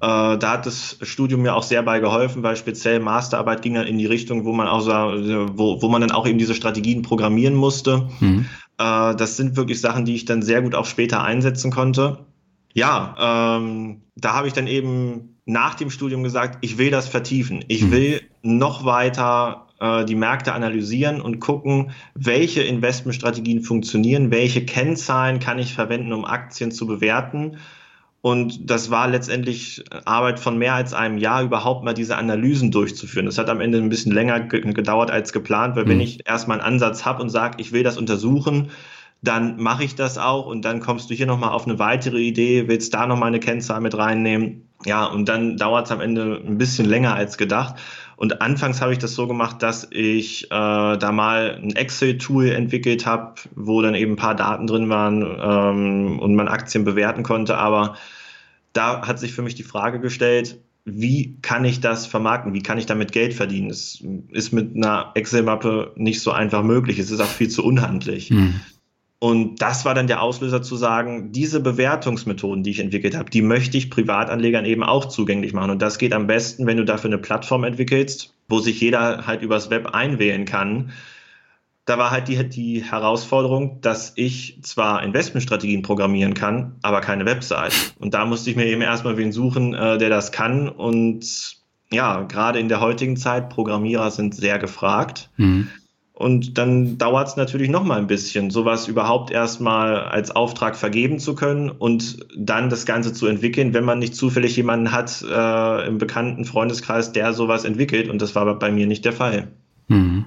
Äh, 0.00 0.38
da 0.38 0.52
hat 0.52 0.66
das 0.66 0.98
Studium 1.02 1.42
mir 1.42 1.54
auch 1.56 1.64
sehr 1.64 1.82
bei 1.82 1.98
geholfen, 1.98 2.42
weil 2.42 2.56
speziell 2.56 3.00
Masterarbeit 3.00 3.62
ging 3.62 3.74
dann 3.74 3.86
in 3.86 3.98
die 3.98 4.06
Richtung, 4.06 4.44
wo 4.44 4.52
man 4.52 4.68
auch 4.68 4.86
wo, 4.86 5.82
wo 5.82 5.88
man 5.88 6.00
dann 6.00 6.12
auch 6.12 6.26
eben 6.26 6.38
diese 6.38 6.54
Strategien 6.54 7.02
programmieren 7.02 7.54
musste. 7.54 8.08
Mhm. 8.20 8.46
Äh, 8.78 9.16
das 9.16 9.36
sind 9.36 9.56
wirklich 9.56 9.80
Sachen, 9.80 10.04
die 10.04 10.14
ich 10.14 10.24
dann 10.24 10.42
sehr 10.42 10.62
gut 10.62 10.74
auch 10.74 10.86
später 10.86 11.24
einsetzen 11.24 11.72
konnte. 11.72 12.26
Ja, 12.74 13.56
ähm, 13.58 14.02
da 14.14 14.34
habe 14.34 14.46
ich 14.46 14.52
dann 14.52 14.68
eben 14.68 15.40
nach 15.46 15.74
dem 15.74 15.90
Studium 15.90 16.22
gesagt, 16.22 16.58
ich 16.60 16.78
will 16.78 16.90
das 16.90 17.08
vertiefen. 17.08 17.64
Ich 17.66 17.82
mhm. 17.82 17.90
will 17.90 18.20
noch 18.42 18.84
weiter 18.84 19.66
äh, 19.80 20.04
die 20.04 20.14
Märkte 20.14 20.52
analysieren 20.52 21.20
und 21.20 21.40
gucken, 21.40 21.90
welche 22.14 22.62
Investmentstrategien 22.62 23.62
funktionieren, 23.62 24.30
welche 24.30 24.64
Kennzahlen 24.64 25.40
kann 25.40 25.58
ich 25.58 25.74
verwenden, 25.74 26.12
um 26.12 26.24
Aktien 26.24 26.70
zu 26.70 26.86
bewerten 26.86 27.56
und 28.20 28.68
das 28.68 28.90
war 28.90 29.08
letztendlich 29.08 29.84
Arbeit 30.04 30.40
von 30.40 30.58
mehr 30.58 30.74
als 30.74 30.92
einem 30.92 31.18
Jahr, 31.18 31.42
überhaupt 31.42 31.84
mal 31.84 31.94
diese 31.94 32.16
Analysen 32.16 32.72
durchzuführen. 32.72 33.26
Das 33.26 33.38
hat 33.38 33.48
am 33.48 33.60
Ende 33.60 33.78
ein 33.78 33.88
bisschen 33.88 34.12
länger 34.12 34.40
gedauert 34.40 35.10
als 35.10 35.32
geplant, 35.32 35.76
weil 35.76 35.84
mhm. 35.84 35.90
wenn 35.90 36.00
ich 36.00 36.28
erstmal 36.28 36.60
einen 36.60 36.74
Ansatz 36.74 37.04
habe 37.04 37.22
und 37.22 37.30
sage, 37.30 37.58
ich 37.60 37.72
will 37.72 37.84
das 37.84 37.96
untersuchen, 37.96 38.70
dann 39.22 39.60
mache 39.60 39.84
ich 39.84 39.94
das 39.94 40.18
auch 40.18 40.46
und 40.46 40.64
dann 40.64 40.80
kommst 40.80 41.10
du 41.10 41.14
hier 41.14 41.26
nochmal 41.26 41.50
auf 41.50 41.66
eine 41.66 41.78
weitere 41.78 42.18
Idee, 42.20 42.68
willst 42.68 42.94
da 42.94 43.06
nochmal 43.06 43.28
eine 43.28 43.40
Kennzahl 43.40 43.80
mit 43.80 43.96
reinnehmen. 43.96 44.67
Ja, 44.86 45.06
und 45.06 45.28
dann 45.28 45.56
dauert 45.56 45.86
es 45.86 45.92
am 45.92 46.00
Ende 46.00 46.40
ein 46.46 46.56
bisschen 46.56 46.86
länger 46.86 47.14
als 47.14 47.36
gedacht. 47.36 47.76
Und 48.16 48.42
anfangs 48.42 48.80
habe 48.80 48.92
ich 48.92 48.98
das 48.98 49.14
so 49.14 49.26
gemacht, 49.26 49.62
dass 49.62 49.86
ich 49.90 50.44
äh, 50.46 50.48
da 50.48 51.12
mal 51.12 51.60
ein 51.62 51.74
Excel-Tool 51.74 52.50
entwickelt 52.50 53.06
habe, 53.06 53.34
wo 53.54 53.82
dann 53.82 53.94
eben 53.94 54.12
ein 54.12 54.16
paar 54.16 54.36
Daten 54.36 54.66
drin 54.66 54.88
waren 54.88 55.22
ähm, 55.22 56.18
und 56.18 56.34
man 56.34 56.48
Aktien 56.48 56.84
bewerten 56.84 57.22
konnte. 57.22 57.56
Aber 57.58 57.96
da 58.72 59.06
hat 59.06 59.18
sich 59.18 59.32
für 59.32 59.42
mich 59.42 59.54
die 59.54 59.62
Frage 59.62 60.00
gestellt, 60.00 60.58
wie 60.84 61.36
kann 61.42 61.64
ich 61.64 61.80
das 61.80 62.06
vermarkten? 62.06 62.54
Wie 62.54 62.62
kann 62.62 62.78
ich 62.78 62.86
damit 62.86 63.12
Geld 63.12 63.34
verdienen? 63.34 63.70
Es 63.70 64.02
ist 64.30 64.52
mit 64.52 64.74
einer 64.74 65.12
Excel-Mappe 65.14 65.92
nicht 65.96 66.22
so 66.22 66.30
einfach 66.30 66.62
möglich. 66.62 66.98
Es 66.98 67.10
ist 67.10 67.20
auch 67.20 67.26
viel 67.26 67.48
zu 67.48 67.64
unhandlich. 67.64 68.30
Mhm. 68.30 68.60
Und 69.20 69.60
das 69.60 69.84
war 69.84 69.94
dann 69.94 70.06
der 70.06 70.22
Auslöser 70.22 70.62
zu 70.62 70.76
sagen, 70.76 71.32
diese 71.32 71.58
Bewertungsmethoden, 71.60 72.62
die 72.62 72.70
ich 72.70 72.78
entwickelt 72.78 73.16
habe, 73.16 73.30
die 73.30 73.42
möchte 73.42 73.76
ich 73.76 73.90
Privatanlegern 73.90 74.64
eben 74.64 74.84
auch 74.84 75.06
zugänglich 75.06 75.52
machen. 75.52 75.70
Und 75.70 75.82
das 75.82 75.98
geht 75.98 76.12
am 76.12 76.28
besten, 76.28 76.66
wenn 76.66 76.76
du 76.76 76.84
dafür 76.84 77.10
eine 77.10 77.18
Plattform 77.18 77.64
entwickelst, 77.64 78.32
wo 78.48 78.60
sich 78.60 78.80
jeder 78.80 79.26
halt 79.26 79.42
übers 79.42 79.70
Web 79.70 79.88
einwählen 79.92 80.44
kann. 80.44 80.92
Da 81.84 81.98
war 81.98 82.12
halt 82.12 82.28
die, 82.28 82.48
die 82.48 82.84
Herausforderung, 82.84 83.80
dass 83.80 84.12
ich 84.14 84.60
zwar 84.62 85.02
Investmentstrategien 85.02 85.82
programmieren 85.82 86.34
kann, 86.34 86.76
aber 86.82 87.00
keine 87.00 87.24
Website. 87.24 87.94
Und 87.98 88.14
da 88.14 88.24
musste 88.24 88.50
ich 88.50 88.56
mir 88.56 88.66
eben 88.66 88.82
erstmal 88.82 89.16
wen 89.16 89.32
suchen, 89.32 89.74
äh, 89.74 89.98
der 89.98 90.10
das 90.10 90.30
kann. 90.30 90.68
Und 90.68 91.56
ja, 91.90 92.22
gerade 92.22 92.60
in 92.60 92.68
der 92.68 92.80
heutigen 92.80 93.16
Zeit, 93.16 93.48
Programmierer 93.48 94.12
sind 94.12 94.36
sehr 94.36 94.58
gefragt. 94.58 95.30
Mhm. 95.38 95.70
Und 96.18 96.58
dann 96.58 96.98
dauert 96.98 97.28
es 97.28 97.36
natürlich 97.36 97.70
noch 97.70 97.84
mal 97.84 97.96
ein 97.96 98.08
bisschen, 98.08 98.50
sowas 98.50 98.88
überhaupt 98.88 99.30
erstmal 99.30 100.00
als 100.00 100.32
Auftrag 100.32 100.74
vergeben 100.74 101.20
zu 101.20 101.36
können 101.36 101.70
und 101.70 102.26
dann 102.36 102.70
das 102.70 102.86
Ganze 102.86 103.12
zu 103.12 103.28
entwickeln, 103.28 103.72
wenn 103.72 103.84
man 103.84 104.00
nicht 104.00 104.16
zufällig 104.16 104.56
jemanden 104.56 104.90
hat 104.90 105.22
äh, 105.22 105.86
im 105.86 105.98
bekannten 105.98 106.44
Freundeskreis, 106.44 107.12
der 107.12 107.34
sowas 107.34 107.64
entwickelt. 107.64 108.08
Und 108.08 108.20
das 108.20 108.34
war 108.34 108.52
bei 108.58 108.72
mir 108.72 108.88
nicht 108.88 109.04
der 109.04 109.12
Fall. 109.12 109.46
Mhm. 109.86 110.24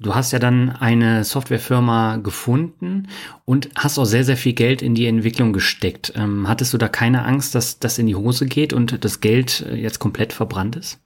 Du 0.00 0.12
hast 0.16 0.32
ja 0.32 0.40
dann 0.40 0.70
eine 0.70 1.22
Softwarefirma 1.22 2.16
gefunden 2.16 3.06
und 3.44 3.68
hast 3.76 3.96
auch 4.00 4.06
sehr, 4.06 4.24
sehr 4.24 4.36
viel 4.36 4.54
Geld 4.54 4.82
in 4.82 4.96
die 4.96 5.06
Entwicklung 5.06 5.52
gesteckt. 5.52 6.14
Ähm, 6.16 6.48
hattest 6.48 6.74
du 6.74 6.78
da 6.78 6.88
keine 6.88 7.24
Angst, 7.24 7.54
dass 7.54 7.78
das 7.78 7.98
in 7.98 8.08
die 8.08 8.16
Hose 8.16 8.46
geht 8.46 8.72
und 8.72 9.04
das 9.04 9.20
Geld 9.20 9.64
äh, 9.70 9.76
jetzt 9.76 10.00
komplett 10.00 10.32
verbrannt 10.32 10.74
ist? 10.74 10.98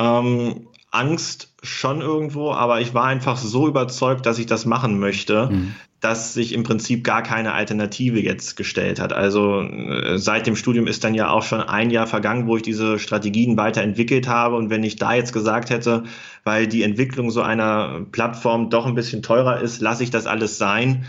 Ähm, 0.00 0.67
Angst 0.90 1.52
schon 1.62 2.00
irgendwo, 2.00 2.52
aber 2.52 2.80
ich 2.80 2.94
war 2.94 3.04
einfach 3.04 3.36
so 3.36 3.68
überzeugt, 3.68 4.26
dass 4.26 4.38
ich 4.38 4.46
das 4.46 4.64
machen 4.64 4.98
möchte, 4.98 5.50
mhm. 5.50 5.74
dass 6.00 6.32
sich 6.32 6.52
im 6.52 6.62
Prinzip 6.62 7.04
gar 7.04 7.22
keine 7.22 7.52
Alternative 7.52 8.20
jetzt 8.20 8.56
gestellt 8.56 8.98
hat. 8.98 9.12
Also 9.12 9.60
äh, 9.60 10.18
seit 10.18 10.46
dem 10.46 10.56
Studium 10.56 10.86
ist 10.86 11.04
dann 11.04 11.14
ja 11.14 11.30
auch 11.30 11.42
schon 11.42 11.60
ein 11.60 11.90
Jahr 11.90 12.06
vergangen, 12.06 12.46
wo 12.46 12.56
ich 12.56 12.62
diese 12.62 12.98
Strategien 12.98 13.56
weiterentwickelt 13.56 14.28
habe. 14.28 14.56
Und 14.56 14.70
wenn 14.70 14.82
ich 14.82 14.96
da 14.96 15.14
jetzt 15.14 15.32
gesagt 15.32 15.68
hätte, 15.68 16.04
weil 16.44 16.66
die 16.66 16.82
Entwicklung 16.82 17.30
so 17.30 17.42
einer 17.42 18.06
Plattform 18.10 18.70
doch 18.70 18.86
ein 18.86 18.94
bisschen 18.94 19.22
teurer 19.22 19.60
ist, 19.60 19.80
lasse 19.82 20.04
ich 20.04 20.10
das 20.10 20.26
alles 20.26 20.56
sein, 20.56 21.04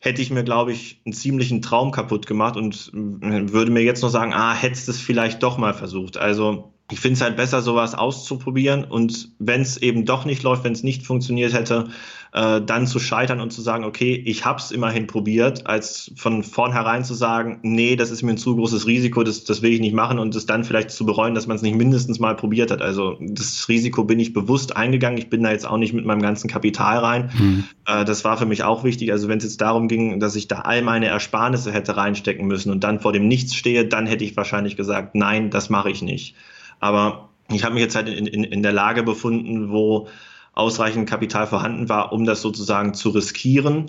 hätte 0.00 0.22
ich 0.22 0.30
mir, 0.30 0.44
glaube 0.44 0.72
ich, 0.72 1.02
einen 1.04 1.12
ziemlichen 1.12 1.60
Traum 1.60 1.90
kaputt 1.90 2.26
gemacht 2.26 2.56
und 2.56 2.90
äh, 2.94 3.52
würde 3.52 3.70
mir 3.70 3.82
jetzt 3.82 4.02
noch 4.02 4.08
sagen, 4.08 4.32
ah, 4.32 4.54
hättest 4.54 4.88
es 4.88 4.98
vielleicht 4.98 5.42
doch 5.42 5.58
mal 5.58 5.74
versucht. 5.74 6.16
Also 6.16 6.72
ich 6.90 7.00
finde 7.00 7.14
es 7.14 7.20
halt 7.20 7.36
besser, 7.36 7.62
sowas 7.62 7.94
auszuprobieren 7.94 8.84
und 8.84 9.30
wenn 9.38 9.60
es 9.62 9.76
eben 9.76 10.04
doch 10.04 10.24
nicht 10.24 10.42
läuft, 10.42 10.64
wenn 10.64 10.72
es 10.72 10.82
nicht 10.82 11.06
funktioniert 11.06 11.52
hätte, 11.52 11.88
äh, 12.32 12.60
dann 12.60 12.86
zu 12.86 12.98
scheitern 12.98 13.40
und 13.40 13.52
zu 13.52 13.60
sagen, 13.60 13.84
okay, 13.84 14.14
ich 14.14 14.44
habe 14.44 14.60
es 14.60 14.70
immerhin 14.70 15.06
probiert, 15.06 15.66
als 15.66 16.12
von 16.16 16.44
vornherein 16.44 17.04
zu 17.04 17.14
sagen, 17.14 17.58
nee, 17.62 17.96
das 17.96 18.10
ist 18.10 18.22
mir 18.22 18.32
ein 18.32 18.38
zu 18.38 18.54
großes 18.54 18.86
Risiko, 18.86 19.24
das, 19.24 19.44
das 19.44 19.62
will 19.62 19.72
ich 19.72 19.80
nicht 19.80 19.94
machen 19.94 20.18
und 20.18 20.34
es 20.36 20.46
dann 20.46 20.62
vielleicht 20.62 20.90
zu 20.90 21.04
bereuen, 21.04 21.34
dass 21.34 21.46
man 21.46 21.56
es 21.56 21.62
nicht 21.62 21.76
mindestens 21.76 22.20
mal 22.20 22.36
probiert 22.36 22.70
hat. 22.70 22.82
Also 22.82 23.16
das 23.20 23.68
Risiko 23.68 24.04
bin 24.04 24.20
ich 24.20 24.32
bewusst 24.32 24.76
eingegangen. 24.76 25.18
Ich 25.18 25.28
bin 25.28 25.42
da 25.42 25.50
jetzt 25.50 25.66
auch 25.66 25.76
nicht 25.76 25.92
mit 25.92 26.04
meinem 26.04 26.22
ganzen 26.22 26.48
Kapital 26.48 26.98
rein. 26.98 27.30
Mhm. 27.36 27.64
Äh, 27.86 28.04
das 28.04 28.24
war 28.24 28.36
für 28.36 28.46
mich 28.46 28.62
auch 28.62 28.84
wichtig. 28.84 29.10
Also 29.10 29.28
wenn 29.28 29.38
es 29.38 29.44
jetzt 29.44 29.60
darum 29.60 29.88
ging, 29.88 30.20
dass 30.20 30.36
ich 30.36 30.46
da 30.46 30.60
all 30.60 30.82
meine 30.82 31.06
Ersparnisse 31.06 31.72
hätte 31.72 31.96
reinstecken 31.96 32.46
müssen 32.46 32.70
und 32.70 32.84
dann 32.84 33.00
vor 33.00 33.12
dem 33.12 33.26
Nichts 33.26 33.54
stehe, 33.54 33.86
dann 33.86 34.06
hätte 34.06 34.24
ich 34.24 34.36
wahrscheinlich 34.36 34.76
gesagt, 34.76 35.14
nein, 35.14 35.50
das 35.50 35.70
mache 35.70 35.90
ich 35.90 36.02
nicht. 36.02 36.36
Aber 36.80 37.28
ich 37.50 37.64
habe 37.64 37.74
mich 37.74 37.82
jetzt 37.82 37.94
halt 37.94 38.08
in, 38.08 38.26
in, 38.26 38.44
in 38.44 38.62
der 38.62 38.72
Lage 38.72 39.02
befunden, 39.02 39.70
wo 39.70 40.08
ausreichend 40.52 41.08
Kapital 41.08 41.46
vorhanden 41.46 41.88
war, 41.88 42.12
um 42.12 42.24
das 42.24 42.42
sozusagen 42.42 42.94
zu 42.94 43.10
riskieren 43.10 43.86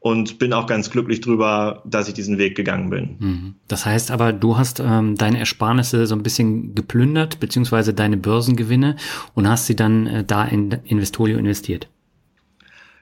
und 0.00 0.38
bin 0.38 0.54
auch 0.54 0.66
ganz 0.66 0.90
glücklich 0.90 1.20
drüber, 1.20 1.82
dass 1.84 2.08
ich 2.08 2.14
diesen 2.14 2.38
Weg 2.38 2.56
gegangen 2.56 2.88
bin. 2.88 3.16
Mhm. 3.18 3.54
Das 3.68 3.84
heißt 3.84 4.10
aber, 4.10 4.32
du 4.32 4.56
hast 4.56 4.80
ähm, 4.80 5.16
deine 5.16 5.38
Ersparnisse 5.38 6.06
so 6.06 6.14
ein 6.14 6.22
bisschen 6.22 6.74
geplündert, 6.74 7.38
beziehungsweise 7.38 7.92
deine 7.92 8.16
Börsengewinne 8.16 8.96
und 9.34 9.48
hast 9.48 9.66
sie 9.66 9.76
dann 9.76 10.06
äh, 10.06 10.24
da 10.24 10.44
in 10.44 10.70
Investorio 10.84 11.36
investiert. 11.36 11.88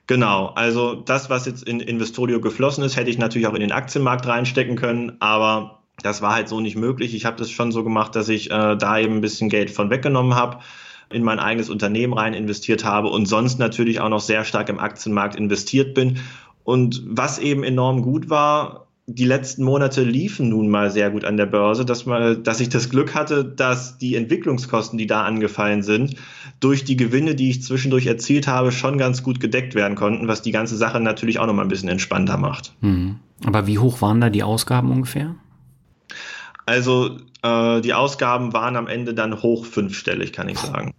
Genau, 0.09 0.47
also 0.47 0.95
das, 0.95 1.31
was 1.31 1.47
jetzt 1.47 1.63
in 1.63 1.81
Investorio 1.81 2.41
geflossen 2.41 2.83
ist, 2.83 2.97
hätte 2.97 3.11
ich 3.11 3.19
natürlich 3.19 3.47
auch 3.47 3.55
in 3.55 3.61
den 3.61 3.73
Aktienmarkt 3.73 4.27
reinstecken 4.27 4.75
können, 4.75 5.13
aber 5.21 5.78
das 6.03 6.23
war 6.23 6.35
halt 6.35 6.49
so 6.49 6.61
nicht 6.61 6.77
möglich. 6.77 7.15
Ich 7.15 7.25
habe 7.25 7.37
das 7.37 7.51
schon 7.51 7.73
so 7.73 7.85
gemacht, 7.85 8.15
dass 8.15 8.29
ich 8.29 8.51
äh, 8.51 8.77
da 8.77 8.99
eben 8.99 9.17
ein 9.17 9.21
bisschen 9.21 9.49
Geld 9.49 9.71
von 9.71 9.91
weggenommen 9.91 10.35
habe 10.35 10.59
in 11.11 11.25
mein 11.25 11.39
eigenes 11.39 11.71
Unternehmen 11.71 12.13
rein 12.13 12.35
investiert 12.35 12.85
habe 12.85 13.09
und 13.09 13.27
sonst 13.27 13.59
natürlich 13.59 14.01
auch 14.01 14.11
noch 14.11 14.21
sehr 14.21 14.45
stark 14.45 14.69
im 14.69 14.79
Aktienmarkt 14.79 15.37
investiert 15.37 15.95
bin. 15.95 16.19
Und 16.65 17.03
was 17.07 17.39
eben 17.39 17.65
enorm 17.65 18.03
gut 18.03 18.29
war, 18.29 18.89
die 19.07 19.25
letzten 19.25 19.65
Monate 19.65 20.03
liefen 20.03 20.51
nun 20.51 20.69
mal 20.69 20.91
sehr 20.91 21.11
gut 21.11 21.25
an 21.25 21.39
der 21.39 21.47
Börse, 21.47 21.87
dass, 21.87 22.05
man, 22.05 22.43
dass 22.43 22.61
ich 22.61 22.69
das 22.69 22.91
Glück 22.91 23.15
hatte, 23.15 23.43
dass 23.43 23.97
die 23.97 24.17
Entwicklungskosten, 24.17 24.99
die 24.99 25.07
da 25.07 25.23
angefallen 25.23 25.83
sind, 25.83 26.17
durch 26.61 26.85
die 26.85 26.97
Gewinne, 26.99 27.35
die 27.35 27.49
ich 27.49 27.63
zwischendurch 27.63 28.07
erzielt 28.07 28.47
habe, 28.47 28.71
schon 28.71 28.99
ganz 28.99 29.23
gut 29.23 29.41
gedeckt 29.41 29.75
werden 29.75 29.95
konnten, 29.95 30.29
was 30.29 30.43
die 30.43 30.53
ganze 30.53 30.77
Sache 30.77 31.01
natürlich 31.01 31.39
auch 31.39 31.47
noch 31.47 31.55
mal 31.55 31.63
ein 31.63 31.69
bisschen 31.69 31.89
entspannter 31.89 32.37
macht. 32.37 32.75
Mhm. 32.83 33.17
Aber 33.47 33.67
wie 33.67 33.79
hoch 33.79 34.03
waren 34.03 34.21
da 34.21 34.29
die 34.29 34.43
Ausgaben 34.43 34.91
ungefähr? 34.91 35.37
Also 36.69 37.17
äh, 37.43 37.81
die 37.81 37.95
Ausgaben 37.95 38.53
waren 38.53 38.77
am 38.77 38.89
Ende 38.89 39.15
dann 39.15 39.43
hoch 39.43 39.65
fünfstellig, 39.65 40.35
kann 40.35 40.51
ich 40.51 40.59
sagen. 40.59 40.93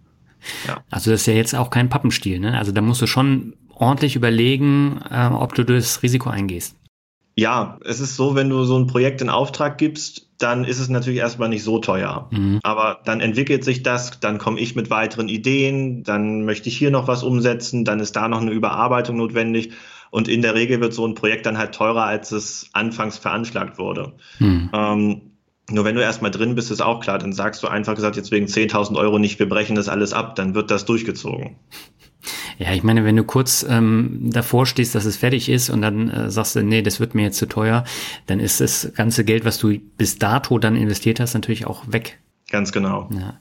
Ja. 0.66 0.78
Also 0.90 1.12
das 1.12 1.20
ist 1.20 1.26
ja 1.26 1.34
jetzt 1.34 1.54
auch 1.54 1.70
kein 1.70 1.88
Pappenstiel, 1.88 2.40
ne? 2.40 2.58
Also 2.58 2.72
da 2.72 2.80
musst 2.80 3.00
du 3.00 3.06
schon 3.06 3.54
ordentlich 3.72 4.16
überlegen, 4.16 5.00
äh, 5.10 5.26
ob 5.26 5.54
du 5.54 5.64
das 5.64 6.02
Risiko 6.02 6.28
eingehst. 6.28 6.74
Ja, 7.36 7.78
es 7.84 8.00
ist 8.00 8.16
so, 8.16 8.34
wenn 8.34 8.50
du 8.50 8.64
so 8.64 8.78
ein 8.78 8.88
Projekt 8.88 9.22
in 9.22 9.30
Auftrag 9.30 9.78
gibst, 9.78 10.26
dann 10.38 10.64
ist 10.64 10.80
es 10.80 10.88
natürlich 10.88 11.20
erstmal 11.20 11.48
nicht 11.48 11.62
so 11.62 11.78
teuer. 11.78 12.28
Mhm. 12.32 12.58
Aber 12.64 12.98
dann 13.04 13.20
entwickelt 13.20 13.62
sich 13.62 13.84
das, 13.84 14.18
dann 14.18 14.38
komme 14.38 14.58
ich 14.58 14.74
mit 14.74 14.90
weiteren 14.90 15.28
Ideen, 15.28 16.02
dann 16.02 16.44
möchte 16.44 16.68
ich 16.68 16.76
hier 16.76 16.90
noch 16.90 17.06
was 17.06 17.22
umsetzen, 17.22 17.84
dann 17.84 18.00
ist 18.00 18.16
da 18.16 18.26
noch 18.26 18.40
eine 18.40 18.50
Überarbeitung 18.50 19.16
notwendig. 19.16 19.70
Und 20.10 20.26
in 20.26 20.42
der 20.42 20.54
Regel 20.54 20.80
wird 20.80 20.92
so 20.94 21.06
ein 21.06 21.14
Projekt 21.14 21.46
dann 21.46 21.58
halt 21.58 21.72
teurer, 21.72 22.04
als 22.04 22.32
es 22.32 22.70
anfangs 22.72 23.18
veranschlagt 23.18 23.78
wurde. 23.78 24.14
Mhm. 24.40 24.70
Ähm, 24.72 25.29
nur 25.70 25.84
wenn 25.84 25.94
du 25.94 26.02
erstmal 26.02 26.30
drin 26.30 26.54
bist, 26.54 26.70
ist 26.70 26.80
auch 26.80 27.00
klar, 27.00 27.18
dann 27.18 27.32
sagst 27.32 27.62
du 27.62 27.68
einfach 27.68 27.94
gesagt, 27.94 28.16
jetzt 28.16 28.30
wegen 28.30 28.46
10.000 28.46 28.96
Euro 28.96 29.18
nicht, 29.18 29.38
wir 29.38 29.48
brechen 29.48 29.76
das 29.76 29.88
alles 29.88 30.12
ab, 30.12 30.36
dann 30.36 30.54
wird 30.54 30.70
das 30.70 30.84
durchgezogen. 30.84 31.56
Ja, 32.58 32.72
ich 32.72 32.82
meine, 32.82 33.04
wenn 33.04 33.16
du 33.16 33.24
kurz 33.24 33.64
ähm, 33.68 34.28
davor 34.30 34.66
stehst, 34.66 34.94
dass 34.94 35.06
es 35.06 35.16
fertig 35.16 35.48
ist 35.48 35.70
und 35.70 35.80
dann 35.80 36.10
äh, 36.10 36.30
sagst 36.30 36.56
du, 36.56 36.62
nee, 36.62 36.82
das 36.82 37.00
wird 37.00 37.14
mir 37.14 37.22
jetzt 37.22 37.38
zu 37.38 37.46
teuer, 37.46 37.84
dann 38.26 38.38
ist 38.38 38.60
das 38.60 38.92
ganze 38.94 39.24
Geld, 39.24 39.46
was 39.46 39.58
du 39.58 39.78
bis 39.96 40.18
dato 40.18 40.58
dann 40.58 40.76
investiert 40.76 41.20
hast, 41.20 41.32
natürlich 41.32 41.66
auch 41.66 41.84
weg. 41.86 42.18
Ganz 42.50 42.72
genau. 42.72 43.08
Ja. 43.18 43.40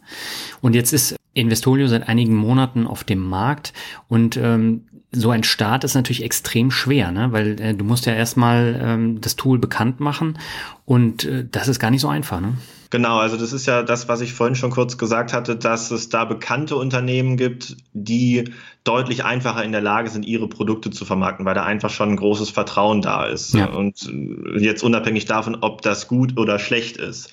Und 0.62 0.76
jetzt 0.76 0.94
ist 0.94 1.16
Investorio 1.34 1.88
seit 1.88 2.08
einigen 2.08 2.36
Monaten 2.36 2.88
auf 2.88 3.04
dem 3.04 3.20
Markt 3.20 3.74
und 4.08 4.38
ähm, 4.38 4.86
so 5.12 5.32
ein 5.32 5.44
Start 5.44 5.84
ist 5.84 5.96
natürlich 5.96 6.24
extrem 6.24 6.70
schwer, 6.70 7.12
ne? 7.12 7.32
weil 7.32 7.60
äh, 7.60 7.74
du 7.74 7.84
musst 7.84 8.06
ja 8.06 8.14
erstmal 8.14 8.80
ähm, 8.82 9.22
das 9.22 9.36
Tool 9.36 9.58
bekannt 9.58 10.00
machen 10.00 10.38
und 10.86 11.24
äh, 11.24 11.46
das 11.50 11.68
ist 11.68 11.80
gar 11.80 11.90
nicht 11.90 12.02
so 12.02 12.08
einfach. 12.08 12.40
Ne? 12.40 12.54
Genau, 12.92 13.18
also 13.18 13.38
das 13.38 13.52
ist 13.52 13.66
ja 13.66 13.82
das, 13.84 14.08
was 14.08 14.22
ich 14.22 14.34
vorhin 14.34 14.56
schon 14.56 14.72
kurz 14.72 14.98
gesagt 14.98 15.34
hatte, 15.34 15.56
dass 15.56 15.92
es 15.92 16.10
da 16.10 16.26
bekannte 16.26 16.76
Unternehmen 16.76 17.38
gibt, 17.38 17.78
die 17.94 18.52
deutlich 18.84 19.26
einfacher 19.26 19.64
in 19.64 19.72
der 19.72 19.82
Lage 19.82 20.10
sind, 20.10 20.26
ihre 20.26 20.48
Produkte 20.48 20.92
zu 20.92 21.06
vermarkten, 21.06 21.46
weil 21.46 21.56
da 21.56 21.64
einfach 21.64 21.90
schon 21.90 22.10
ein 22.10 22.16
großes 22.16 22.52
Vertrauen 22.52 23.02
da 23.02 23.26
ist. 23.26 23.54
Ja. 23.54 23.66
Und 23.66 24.08
äh, 24.08 24.60
jetzt 24.60 24.84
unabhängig 24.84 25.26
davon, 25.26 25.58
ob 25.62 25.82
das 25.82 26.08
gut 26.08 26.38
oder 26.38 26.60
schlecht 26.60 26.98
ist. 26.98 27.32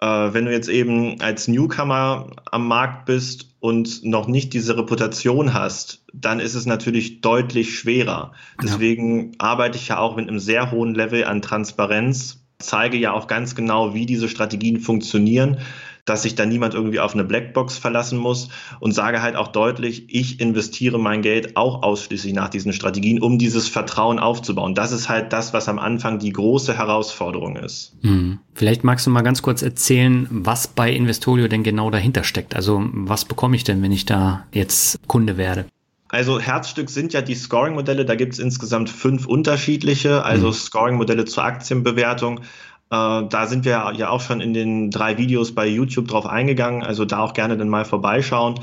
Äh, 0.00 0.06
wenn 0.06 0.44
du 0.44 0.52
jetzt 0.52 0.68
eben 0.68 1.20
als 1.20 1.48
Newcomer 1.48 2.30
am 2.50 2.68
Markt 2.68 3.06
bist 3.06 3.56
und 3.60 4.04
noch 4.04 4.26
nicht 4.28 4.52
diese 4.52 4.76
Reputation 4.76 5.54
hast, 5.54 6.04
dann 6.12 6.40
ist 6.40 6.54
es 6.54 6.66
natürlich 6.66 7.20
deutlich 7.20 7.78
schwerer. 7.78 8.32
Deswegen 8.62 9.32
ja. 9.32 9.38
arbeite 9.38 9.78
ich 9.78 9.88
ja 9.88 9.98
auch 9.98 10.16
mit 10.16 10.28
einem 10.28 10.38
sehr 10.38 10.70
hohen 10.70 10.94
Level 10.94 11.24
an 11.24 11.42
Transparenz, 11.42 12.44
zeige 12.58 12.96
ja 12.96 13.12
auch 13.12 13.26
ganz 13.26 13.54
genau, 13.54 13.94
wie 13.94 14.06
diese 14.06 14.28
Strategien 14.28 14.80
funktionieren, 14.80 15.58
dass 16.06 16.22
sich 16.22 16.34
da 16.36 16.46
niemand 16.46 16.72
irgendwie 16.72 17.00
auf 17.00 17.12
eine 17.12 17.24
Blackbox 17.24 17.76
verlassen 17.76 18.18
muss 18.18 18.48
und 18.80 18.92
sage 18.92 19.20
halt 19.20 19.36
auch 19.36 19.48
deutlich, 19.48 20.04
ich 20.08 20.40
investiere 20.40 20.98
mein 20.98 21.20
Geld 21.20 21.56
auch 21.56 21.82
ausschließlich 21.82 22.32
nach 22.32 22.48
diesen 22.48 22.72
Strategien, 22.72 23.20
um 23.20 23.38
dieses 23.38 23.68
Vertrauen 23.68 24.18
aufzubauen. 24.18 24.74
Das 24.74 24.92
ist 24.92 25.08
halt 25.08 25.32
das, 25.32 25.52
was 25.52 25.68
am 25.68 25.78
Anfang 25.78 26.18
die 26.18 26.32
große 26.32 26.78
Herausforderung 26.78 27.56
ist. 27.56 27.92
Hm. 28.02 28.38
Vielleicht 28.54 28.84
magst 28.84 29.06
du 29.06 29.10
mal 29.10 29.22
ganz 29.22 29.42
kurz 29.42 29.62
erzählen, 29.62 30.28
was 30.30 30.68
bei 30.68 30.92
Investorio 30.92 31.48
denn 31.48 31.64
genau 31.64 31.90
dahinter 31.90 32.24
steckt. 32.24 32.54
Also 32.54 32.88
was 32.92 33.24
bekomme 33.24 33.56
ich 33.56 33.64
denn, 33.64 33.82
wenn 33.82 33.92
ich 33.92 34.06
da 34.06 34.46
jetzt 34.52 35.00
Kunde 35.08 35.36
werde? 35.36 35.66
Also 36.08 36.38
Herzstück 36.38 36.88
sind 36.88 37.12
ja 37.12 37.20
die 37.20 37.34
Scoring-Modelle. 37.34 38.04
Da 38.04 38.14
gibt 38.14 38.34
es 38.34 38.38
insgesamt 38.38 38.88
fünf 38.88 39.26
unterschiedliche, 39.26 40.24
also 40.24 40.48
mhm. 40.48 40.52
Scoring-Modelle 40.52 41.24
zur 41.24 41.44
Aktienbewertung. 41.44 42.42
Äh, 42.90 43.28
da 43.28 43.46
sind 43.46 43.64
wir 43.64 43.92
ja 43.96 44.10
auch 44.10 44.20
schon 44.20 44.40
in 44.40 44.54
den 44.54 44.90
drei 44.90 45.18
Videos 45.18 45.54
bei 45.54 45.66
YouTube 45.66 46.08
drauf 46.08 46.26
eingegangen, 46.26 46.82
also 46.82 47.04
da 47.04 47.20
auch 47.20 47.32
gerne 47.32 47.56
dann 47.56 47.68
mal 47.68 47.84
vorbeischauen. 47.84 48.56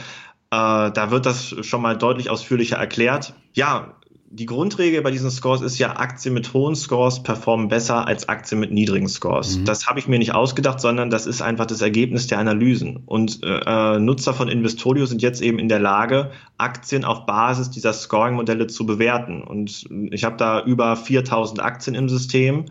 Äh, 0.52 0.92
da 0.92 1.12
wird 1.12 1.26
das 1.26 1.56
schon 1.62 1.82
mal 1.82 1.98
deutlich 1.98 2.30
ausführlicher 2.30 2.78
erklärt. 2.78 3.34
Ja, 3.54 3.96
die 4.36 4.48
Grundregel 4.48 5.04
bei 5.04 5.12
diesen 5.12 5.30
Scores 5.30 5.62
ist 5.62 5.78
ja, 5.78 5.98
Aktien 5.98 6.34
mit 6.34 6.54
hohen 6.54 6.76
Scores 6.76 7.22
performen 7.22 7.68
besser 7.68 8.08
als 8.08 8.30
Aktien 8.30 8.60
mit 8.60 8.72
niedrigen 8.72 9.08
Scores. 9.08 9.58
Mhm. 9.58 9.66
Das 9.66 9.86
habe 9.86 10.00
ich 10.00 10.08
mir 10.08 10.18
nicht 10.18 10.34
ausgedacht, 10.34 10.80
sondern 10.80 11.12
das 11.12 11.28
ist 11.28 11.44
einfach 11.44 11.68
das 11.68 11.82
Ergebnis 11.82 12.26
der 12.26 12.40
Analysen. 12.40 13.04
Und 13.06 13.42
äh, 13.44 14.00
Nutzer 14.00 14.34
von 14.34 14.48
Investorio 14.48 15.06
sind 15.06 15.22
jetzt 15.22 15.44
eben 15.44 15.60
in 15.60 15.70
der 15.70 15.80
Lage, 15.80 16.32
Aktien 16.58 17.06
auf 17.06 17.28
Basis 17.28 17.70
dieser 17.70 17.94
Scoring-Modelle 17.94 18.66
zu 18.66 18.88
bewerten. 18.88 19.44
Und 19.44 19.86
ich 20.10 20.24
habe 20.24 20.38
da 20.38 20.64
über 20.64 20.96
4000 20.96 21.64
Aktien 21.64 21.96
im 21.96 22.10
System 22.10 22.66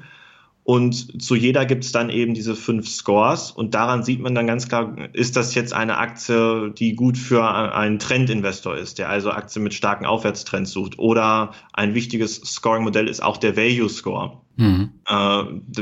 und 0.65 1.21
zu 1.21 1.35
jeder 1.35 1.67
gibt 1.67 1.83
es 1.85 1.91
dann 1.91 2.09
eben 2.09 2.35
diese 2.35 2.55
fünf 2.55 2.89
Scores. 2.89 3.51
Und 3.51 3.75
daran 3.75 4.05
sieht 4.05 4.21
man 4.21 4.35
dann 4.35 4.47
ganz 4.47 4.69
klar, 4.69 4.97
ist 5.13 5.35
das 5.35 5.57
jetzt 5.57 5.73
eine 5.73 5.99
Aktie, 5.99 6.71
die 6.71 6.95
gut 6.95 7.19
für 7.19 7.45
einen 7.45 7.99
Trendinvestor 7.99 8.77
ist, 8.77 8.99
der 8.99 9.09
also 9.09 9.33
Aktien 9.33 9.65
mit 9.65 9.75
starken 9.75 10.07
Aufwärtstrends 10.07 10.71
sucht. 10.71 11.01
Oder 11.01 11.53
ein 11.73 11.95
wichtiges 11.95 12.37
Scoring-Modell 12.37 13.09
ist 13.09 13.23
auch 13.23 13.39
der 13.39 13.57
Value 13.57 13.89
Score, 13.89 14.41
mhm. 14.57 14.91
äh, 15.09 15.15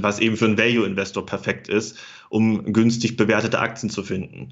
was 0.01 0.19
eben 0.19 0.39
für 0.39 0.47
einen 0.47 0.57
Value-Investor 0.57 1.27
perfekt 1.27 1.69
ist, 1.69 1.99
um 2.31 2.73
günstig 2.73 3.19
bewertete 3.19 3.59
Aktien 3.59 3.91
zu 3.91 4.03
finden. 4.03 4.49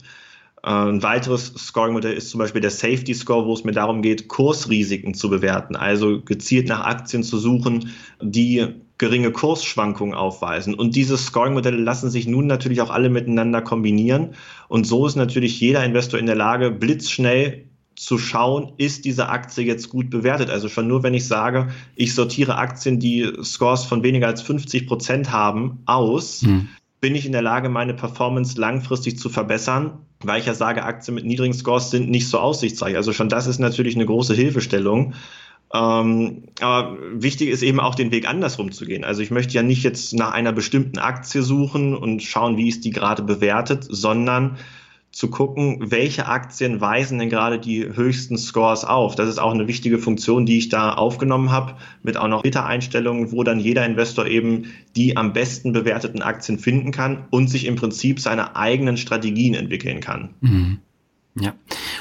Äh, 0.62 0.68
ein 0.68 1.02
weiteres 1.02 1.54
Scoring-Modell 1.56 2.12
ist 2.12 2.28
zum 2.28 2.38
Beispiel 2.38 2.60
der 2.60 2.70
Safety 2.70 3.14
Score, 3.14 3.46
wo 3.46 3.54
es 3.54 3.64
mir 3.64 3.72
darum 3.72 4.02
geht, 4.02 4.28
Kursrisiken 4.28 5.14
zu 5.14 5.30
bewerten, 5.30 5.74
also 5.74 6.20
gezielt 6.20 6.68
nach 6.68 6.84
Aktien 6.84 7.22
zu 7.22 7.38
suchen, 7.38 7.92
die 8.20 8.74
geringe 8.98 9.30
Kursschwankungen 9.30 10.14
aufweisen. 10.14 10.74
Und 10.74 10.96
diese 10.96 11.16
Scoring-Modelle 11.16 11.76
lassen 11.76 12.10
sich 12.10 12.26
nun 12.26 12.46
natürlich 12.46 12.80
auch 12.80 12.90
alle 12.90 13.08
miteinander 13.08 13.62
kombinieren. 13.62 14.34
Und 14.66 14.86
so 14.86 15.06
ist 15.06 15.14
natürlich 15.14 15.60
jeder 15.60 15.84
Investor 15.84 16.18
in 16.18 16.26
der 16.26 16.34
Lage, 16.34 16.72
blitzschnell 16.72 17.64
zu 17.94 18.18
schauen, 18.18 18.72
ist 18.76 19.04
diese 19.04 19.28
Aktie 19.28 19.64
jetzt 19.64 19.88
gut 19.88 20.10
bewertet. 20.10 20.50
Also 20.50 20.68
schon 20.68 20.86
nur, 20.86 21.02
wenn 21.02 21.14
ich 21.14 21.26
sage, 21.26 21.68
ich 21.96 22.14
sortiere 22.14 22.56
Aktien, 22.56 23.00
die 23.00 23.28
Scores 23.42 23.84
von 23.84 24.02
weniger 24.02 24.28
als 24.28 24.42
50 24.42 24.86
Prozent 24.86 25.32
haben, 25.32 25.78
aus, 25.86 26.42
hm. 26.42 26.68
bin 27.00 27.14
ich 27.14 27.26
in 27.26 27.32
der 27.32 27.42
Lage, 27.42 27.68
meine 27.68 27.94
Performance 27.94 28.60
langfristig 28.60 29.18
zu 29.18 29.28
verbessern, 29.28 29.98
weil 30.20 30.40
ich 30.40 30.46
ja 30.46 30.54
sage, 30.54 30.84
Aktien 30.84 31.16
mit 31.16 31.24
niedrigen 31.24 31.54
Scores 31.54 31.90
sind 31.90 32.08
nicht 32.08 32.28
so 32.28 32.38
aussichtsreich. 32.38 32.96
Also 32.96 33.12
schon 33.12 33.28
das 33.28 33.46
ist 33.46 33.58
natürlich 33.58 33.96
eine 33.96 34.06
große 34.06 34.34
Hilfestellung. 34.34 35.14
Ähm, 35.74 36.44
aber 36.60 36.96
wichtig 37.12 37.50
ist 37.50 37.62
eben 37.62 37.80
auch 37.80 37.94
den 37.94 38.10
Weg 38.10 38.28
andersrum 38.28 38.72
zu 38.72 38.86
gehen. 38.86 39.04
Also 39.04 39.20
ich 39.20 39.30
möchte 39.30 39.54
ja 39.54 39.62
nicht 39.62 39.82
jetzt 39.82 40.14
nach 40.14 40.32
einer 40.32 40.52
bestimmten 40.52 40.98
Aktie 40.98 41.42
suchen 41.42 41.94
und 41.94 42.22
schauen, 42.22 42.56
wie 42.56 42.68
ist 42.68 42.84
die 42.84 42.90
gerade 42.90 43.22
bewertet, 43.22 43.86
sondern 43.88 44.56
zu 45.10 45.30
gucken, 45.30 45.90
welche 45.90 46.26
Aktien 46.26 46.80
weisen 46.80 47.18
denn 47.18 47.30
gerade 47.30 47.58
die 47.58 47.84
höchsten 47.84 48.36
Scores 48.36 48.84
auf. 48.84 49.14
Das 49.14 49.28
ist 49.28 49.38
auch 49.38 49.52
eine 49.52 49.66
wichtige 49.66 49.98
Funktion, 49.98 50.46
die 50.46 50.58
ich 50.58 50.68
da 50.68 50.92
aufgenommen 50.92 51.50
habe, 51.50 51.76
mit 52.02 52.16
auch 52.16 52.28
noch 52.28 52.42
Beta-Einstellungen, 52.42 53.32
wo 53.32 53.42
dann 53.42 53.58
jeder 53.58 53.84
Investor 53.86 54.26
eben 54.26 54.66
die 54.96 55.16
am 55.16 55.32
besten 55.32 55.72
bewerteten 55.72 56.22
Aktien 56.22 56.58
finden 56.58 56.92
kann 56.92 57.24
und 57.30 57.48
sich 57.48 57.66
im 57.66 57.76
Prinzip 57.76 58.20
seine 58.20 58.54
eigenen 58.56 58.96
Strategien 58.96 59.54
entwickeln 59.54 60.00
kann. 60.00 60.34
Mhm. 60.40 60.78
Ja, 61.40 61.54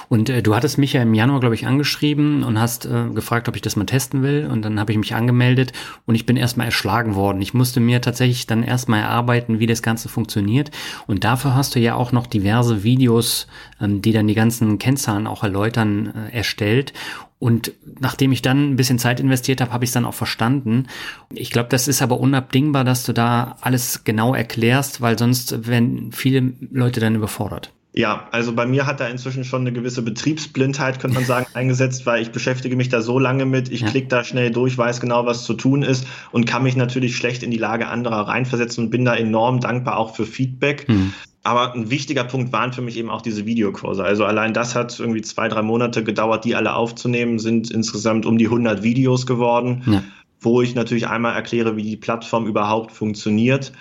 und 0.10 0.30
äh, 0.30 0.42
du 0.42 0.56
hattest 0.56 0.78
mich 0.78 0.94
ja 0.94 1.02
im 1.02 1.14
Januar, 1.14 1.40
glaube 1.40 1.56
ich, 1.56 1.68
angeschrieben 1.68 2.44
und 2.44 2.60
hast 2.60 2.86
äh, 2.86 3.10
gefragt, 3.14 3.50
ob 3.50 3.56
ich 3.56 3.62
das 3.62 3.76
mal 3.76 3.86
testen 3.86 4.24
will. 4.24 4.48
Und 4.52 4.64
dann 4.64 4.80
habe 4.80 4.92
ich 4.92 4.98
mich 4.98 5.16
angemeldet 5.16 5.74
und 6.06 6.16
ich 6.16 6.26
bin 6.26 6.38
erstmal 6.38 6.68
erschlagen 6.68 7.16
worden. 7.16 7.42
Ich 7.42 7.54
musste 7.54 7.80
mir 7.80 8.02
tatsächlich 8.02 8.48
dann 8.48 8.64
erstmal 8.64 9.02
erarbeiten, 9.02 9.60
wie 9.60 9.68
das 9.68 9.82
Ganze 9.82 10.10
funktioniert. 10.10 10.72
Und 11.08 11.24
dafür 11.24 11.56
hast 11.56 11.76
du 11.76 11.80
ja 11.80 11.96
auch 11.96 12.12
noch 12.12 12.28
diverse 12.28 12.84
Videos, 12.84 13.48
ähm, 13.82 14.02
die 14.02 14.14
dann 14.14 14.28
die 14.28 14.36
ganzen 14.36 14.80
Kennzahlen 14.80 15.28
auch 15.28 15.44
erläutern, 15.44 16.14
äh, 16.32 16.36
erstellt. 16.36 16.94
Und 17.40 17.74
nachdem 18.00 18.32
ich 18.32 18.42
dann 18.42 18.72
ein 18.72 18.76
bisschen 18.78 18.98
Zeit 18.98 19.20
investiert 19.20 19.62
habe, 19.62 19.72
habe 19.72 19.84
ich 19.84 19.90
es 19.90 19.94
dann 19.94 20.06
auch 20.06 20.14
verstanden. 20.14 20.88
Ich 21.32 21.52
glaube, 21.52 21.70
das 21.70 21.88
ist 21.88 22.02
aber 22.02 22.20
unabdingbar, 22.20 22.84
dass 22.84 23.04
du 23.04 23.14
da 23.14 23.58
alles 23.62 24.04
genau 24.06 24.34
erklärst, 24.34 25.02
weil 25.02 25.20
sonst 25.20 25.68
werden 25.68 26.12
viele 26.14 26.54
Leute 26.72 27.00
dann 27.00 27.14
überfordert. 27.14 27.72
Ja, 27.98 28.28
also 28.32 28.54
bei 28.54 28.68
mir 28.68 28.86
hat 28.86 29.00
da 29.00 29.08
inzwischen 29.08 29.44
schon 29.44 29.62
eine 29.62 29.74
gewisse 29.74 30.04
Betriebsblindheit, 30.04 31.00
könnte 31.00 31.16
man 31.16 31.26
sagen, 31.26 31.48
eingesetzt, 31.56 32.06
weil 32.06 32.22
ich 32.22 32.32
beschäftige 32.32 32.76
mich 32.76 32.90
da 32.90 33.02
so 33.02 33.18
lange 33.18 33.46
mit, 33.46 33.72
ich 33.72 33.82
ja. 33.82 33.90
klicke 33.90 34.08
da 34.08 34.24
schnell 34.24 34.52
durch, 34.52 34.78
weiß 34.78 35.02
genau, 35.02 35.26
was 35.26 35.46
zu 35.46 35.56
tun 35.56 35.82
ist 35.82 36.06
und 36.32 36.46
kann 36.46 36.62
mich 36.62 36.76
natürlich 36.76 37.16
schlecht 37.16 37.42
in 37.42 37.50
die 37.50 37.58
Lage 37.58 37.88
anderer 37.88 38.28
reinversetzen 38.28 38.84
und 38.84 38.90
bin 38.92 39.04
da 39.04 39.16
enorm 39.16 39.62
dankbar 39.62 39.98
auch 39.98 40.16
für 40.16 40.28
Feedback. 40.28 40.88
Mhm. 40.88 41.12
Aber 41.42 41.74
ein 41.74 41.90
wichtiger 41.90 42.24
Punkt 42.24 42.54
waren 42.54 42.72
für 42.72 42.84
mich 42.84 42.98
eben 42.98 43.10
auch 43.10 43.24
diese 43.24 43.48
Videokurse. 43.48 44.04
Also 44.04 44.26
allein 44.26 44.54
das 44.54 44.76
hat 44.76 45.00
irgendwie 45.00 45.22
zwei, 45.24 45.48
drei 45.48 45.64
Monate 45.64 46.04
gedauert, 46.04 46.46
die 46.46 46.54
alle 46.54 46.76
aufzunehmen, 46.76 47.40
sind 47.40 47.72
insgesamt 47.72 48.28
um 48.28 48.38
die 48.38 48.46
100 48.46 48.84
Videos 48.84 49.26
geworden, 49.26 49.82
ja. 49.88 50.04
wo 50.40 50.62
ich 50.62 50.76
natürlich 50.76 51.08
einmal 51.08 51.34
erkläre, 51.34 51.76
wie 51.76 51.84
die 51.84 51.98
Plattform 51.98 52.46
überhaupt 52.46 52.92
funktioniert 52.92 53.72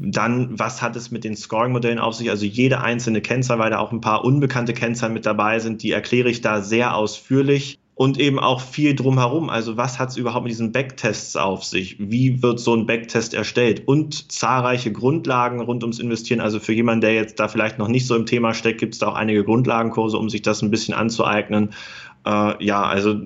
dann, 0.00 0.58
was 0.58 0.80
hat 0.80 0.96
es 0.96 1.10
mit 1.10 1.24
den 1.24 1.36
Scoring-Modellen 1.36 1.98
auf 1.98 2.14
sich? 2.14 2.30
Also 2.30 2.46
jede 2.46 2.80
einzelne 2.80 3.20
Kennzahl, 3.20 3.58
weil 3.58 3.70
da 3.70 3.78
auch 3.78 3.92
ein 3.92 4.00
paar 4.00 4.24
unbekannte 4.24 4.72
Kennzahlen 4.72 5.14
mit 5.14 5.26
dabei 5.26 5.58
sind, 5.58 5.82
die 5.82 5.90
erkläre 5.90 6.30
ich 6.30 6.40
da 6.40 6.62
sehr 6.62 6.94
ausführlich 6.94 7.78
und 7.94 8.20
eben 8.20 8.38
auch 8.38 8.60
viel 8.60 8.94
drumherum. 8.94 9.50
Also 9.50 9.76
was 9.76 9.98
hat 9.98 10.10
es 10.10 10.16
überhaupt 10.16 10.44
mit 10.44 10.52
diesen 10.52 10.70
Backtests 10.70 11.34
auf 11.34 11.64
sich? 11.64 11.96
Wie 11.98 12.42
wird 12.44 12.60
so 12.60 12.74
ein 12.74 12.86
Backtest 12.86 13.34
erstellt? 13.34 13.88
Und 13.88 14.30
zahlreiche 14.30 14.92
Grundlagen 14.92 15.60
rund 15.60 15.82
ums 15.82 15.98
Investieren. 15.98 16.40
Also 16.40 16.60
für 16.60 16.72
jemanden, 16.72 17.00
der 17.00 17.14
jetzt 17.14 17.40
da 17.40 17.48
vielleicht 17.48 17.78
noch 17.78 17.88
nicht 17.88 18.06
so 18.06 18.14
im 18.14 18.24
Thema 18.24 18.54
steckt, 18.54 18.78
gibt 18.78 18.94
es 18.94 19.00
da 19.00 19.08
auch 19.08 19.14
einige 19.16 19.42
Grundlagenkurse, 19.42 20.16
um 20.16 20.30
sich 20.30 20.42
das 20.42 20.62
ein 20.62 20.70
bisschen 20.70 20.94
anzueignen. 20.94 21.70
Äh, 22.24 22.64
ja, 22.64 22.84
also 22.84 23.16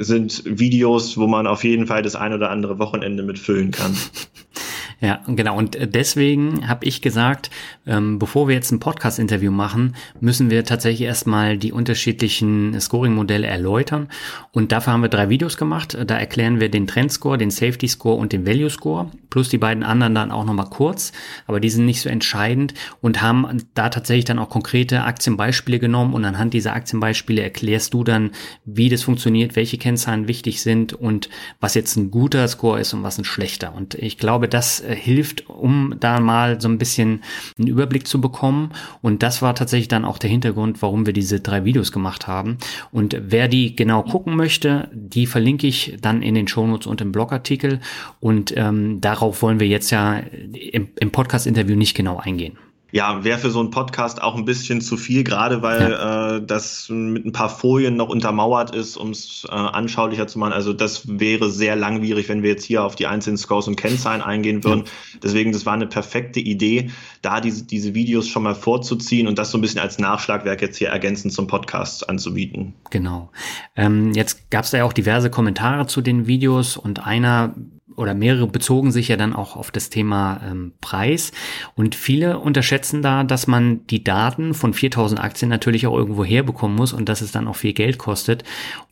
sind 0.00 0.42
Videos, 0.44 1.16
wo 1.16 1.28
man 1.28 1.46
auf 1.46 1.62
jeden 1.62 1.86
Fall 1.86 2.02
das 2.02 2.16
ein 2.16 2.32
oder 2.32 2.50
andere 2.50 2.80
Wochenende 2.80 3.22
mitfüllen 3.22 3.70
kann. 3.70 3.96
Ja, 5.00 5.20
genau. 5.28 5.56
Und 5.56 5.78
deswegen 5.80 6.66
habe 6.66 6.84
ich 6.84 7.00
gesagt, 7.00 7.50
ähm, 7.86 8.18
bevor 8.18 8.48
wir 8.48 8.56
jetzt 8.56 8.72
ein 8.72 8.80
Podcast-Interview 8.80 9.52
machen, 9.52 9.94
müssen 10.18 10.50
wir 10.50 10.64
tatsächlich 10.64 11.06
erstmal 11.06 11.56
die 11.56 11.70
unterschiedlichen 11.70 12.78
Scoring-Modelle 12.80 13.46
erläutern. 13.46 14.08
Und 14.50 14.72
dafür 14.72 14.94
haben 14.94 15.02
wir 15.02 15.08
drei 15.08 15.28
Videos 15.28 15.56
gemacht. 15.56 15.96
Da 16.04 16.18
erklären 16.18 16.58
wir 16.58 16.68
den 16.68 16.88
Trend-Score, 16.88 17.38
den 17.38 17.52
Safety-Score 17.52 18.16
und 18.16 18.32
den 18.32 18.44
Value-Score. 18.44 19.12
Plus 19.30 19.48
die 19.48 19.58
beiden 19.58 19.84
anderen 19.84 20.16
dann 20.16 20.32
auch 20.32 20.44
nochmal 20.44 20.68
kurz. 20.68 21.12
Aber 21.46 21.60
die 21.60 21.70
sind 21.70 21.84
nicht 21.84 22.00
so 22.00 22.08
entscheidend 22.08 22.74
und 23.00 23.22
haben 23.22 23.62
da 23.74 23.90
tatsächlich 23.90 24.24
dann 24.24 24.40
auch 24.40 24.50
konkrete 24.50 25.04
Aktienbeispiele 25.04 25.78
genommen. 25.78 26.12
Und 26.12 26.24
anhand 26.24 26.54
dieser 26.54 26.72
Aktienbeispiele 26.72 27.40
erklärst 27.40 27.94
du 27.94 28.02
dann, 28.02 28.32
wie 28.64 28.88
das 28.88 29.04
funktioniert, 29.04 29.54
welche 29.54 29.78
Kennzahlen 29.78 30.26
wichtig 30.26 30.60
sind 30.60 30.92
und 30.92 31.28
was 31.60 31.74
jetzt 31.74 31.94
ein 31.94 32.10
guter 32.10 32.48
Score 32.48 32.80
ist 32.80 32.94
und 32.94 33.04
was 33.04 33.18
ein 33.18 33.24
schlechter. 33.24 33.72
Und 33.76 33.94
ich 33.94 34.18
glaube, 34.18 34.48
das 34.48 34.82
äh, 34.88 34.94
hilft, 34.94 35.48
um 35.48 35.94
da 36.00 36.20
mal 36.20 36.60
so 36.60 36.68
ein 36.68 36.78
bisschen 36.78 37.22
einen 37.58 37.68
Überblick 37.68 38.06
zu 38.06 38.20
bekommen. 38.20 38.70
Und 39.02 39.22
das 39.22 39.42
war 39.42 39.54
tatsächlich 39.54 39.88
dann 39.88 40.04
auch 40.04 40.18
der 40.18 40.30
Hintergrund, 40.30 40.82
warum 40.82 41.06
wir 41.06 41.12
diese 41.12 41.40
drei 41.40 41.64
Videos 41.64 41.92
gemacht 41.92 42.26
haben. 42.26 42.58
Und 42.90 43.16
wer 43.20 43.48
die 43.48 43.76
genau 43.76 44.02
gucken 44.02 44.36
möchte, 44.36 44.88
die 44.92 45.26
verlinke 45.26 45.66
ich 45.66 45.96
dann 46.00 46.22
in 46.22 46.34
den 46.34 46.48
Shownotes 46.48 46.86
und 46.86 47.00
im 47.00 47.12
Blogartikel. 47.12 47.80
Und 48.20 48.56
ähm, 48.56 49.00
darauf 49.00 49.42
wollen 49.42 49.60
wir 49.60 49.68
jetzt 49.68 49.90
ja 49.90 50.18
im, 50.18 50.88
im 50.98 51.10
Podcast-Interview 51.10 51.76
nicht 51.76 51.94
genau 51.94 52.18
eingehen 52.18 52.56
ja, 52.90 53.22
wäre 53.22 53.38
für 53.38 53.50
so 53.50 53.60
einen 53.60 53.70
Podcast 53.70 54.22
auch 54.22 54.34
ein 54.34 54.46
bisschen 54.46 54.80
zu 54.80 54.96
viel, 54.96 55.22
gerade 55.22 55.60
weil 55.60 55.90
ja. 55.90 56.36
äh, 56.36 56.42
das 56.44 56.88
mit 56.88 57.26
ein 57.26 57.32
paar 57.32 57.50
Folien 57.50 57.96
noch 57.96 58.08
untermauert 58.08 58.74
ist, 58.74 58.96
um 58.96 59.10
es 59.10 59.46
äh, 59.48 59.52
anschaulicher 59.52 60.26
zu 60.26 60.38
machen. 60.38 60.54
Also 60.54 60.72
das 60.72 61.02
wäre 61.06 61.50
sehr 61.50 61.76
langwierig, 61.76 62.30
wenn 62.30 62.42
wir 62.42 62.50
jetzt 62.50 62.64
hier 62.64 62.82
auf 62.82 62.96
die 62.96 63.06
einzelnen 63.06 63.36
Scores 63.36 63.68
und 63.68 63.76
Kennzahlen 63.76 64.22
eingehen 64.22 64.64
würden. 64.64 64.84
Ja. 64.84 65.18
Deswegen, 65.22 65.52
das 65.52 65.66
war 65.66 65.74
eine 65.74 65.86
perfekte 65.86 66.40
Idee, 66.40 66.90
da 67.20 67.42
diese, 67.42 67.64
diese 67.64 67.94
Videos 67.94 68.26
schon 68.26 68.42
mal 68.42 68.54
vorzuziehen 68.54 69.28
und 69.28 69.38
das 69.38 69.50
so 69.50 69.58
ein 69.58 69.60
bisschen 69.60 69.80
als 69.80 69.98
Nachschlagwerk 69.98 70.62
jetzt 70.62 70.78
hier 70.78 70.88
ergänzend 70.88 71.34
zum 71.34 71.46
Podcast 71.46 72.08
anzubieten. 72.08 72.72
Genau. 72.90 73.30
Ähm, 73.76 74.12
jetzt 74.14 74.50
gab 74.50 74.64
es 74.64 74.70
da 74.70 74.78
ja 74.78 74.84
auch 74.84 74.94
diverse 74.94 75.28
Kommentare 75.28 75.86
zu 75.86 76.00
den 76.00 76.26
Videos 76.26 76.78
und 76.78 77.06
einer 77.06 77.54
oder 77.98 78.14
mehrere 78.14 78.46
bezogen 78.46 78.92
sich 78.92 79.08
ja 79.08 79.16
dann 79.16 79.34
auch 79.34 79.56
auf 79.56 79.70
das 79.70 79.90
Thema 79.90 80.40
ähm, 80.48 80.72
Preis. 80.80 81.32
Und 81.74 81.94
viele 81.94 82.38
unterschätzen 82.38 83.02
da, 83.02 83.24
dass 83.24 83.46
man 83.46 83.86
die 83.88 84.04
Daten 84.04 84.54
von 84.54 84.72
4000 84.72 85.20
Aktien 85.20 85.48
natürlich 85.50 85.86
auch 85.86 85.96
irgendwo 85.96 86.24
herbekommen 86.24 86.76
muss 86.76 86.92
und 86.92 87.08
dass 87.08 87.20
es 87.20 87.32
dann 87.32 87.48
auch 87.48 87.56
viel 87.56 87.72
Geld 87.72 87.98
kostet. 87.98 88.44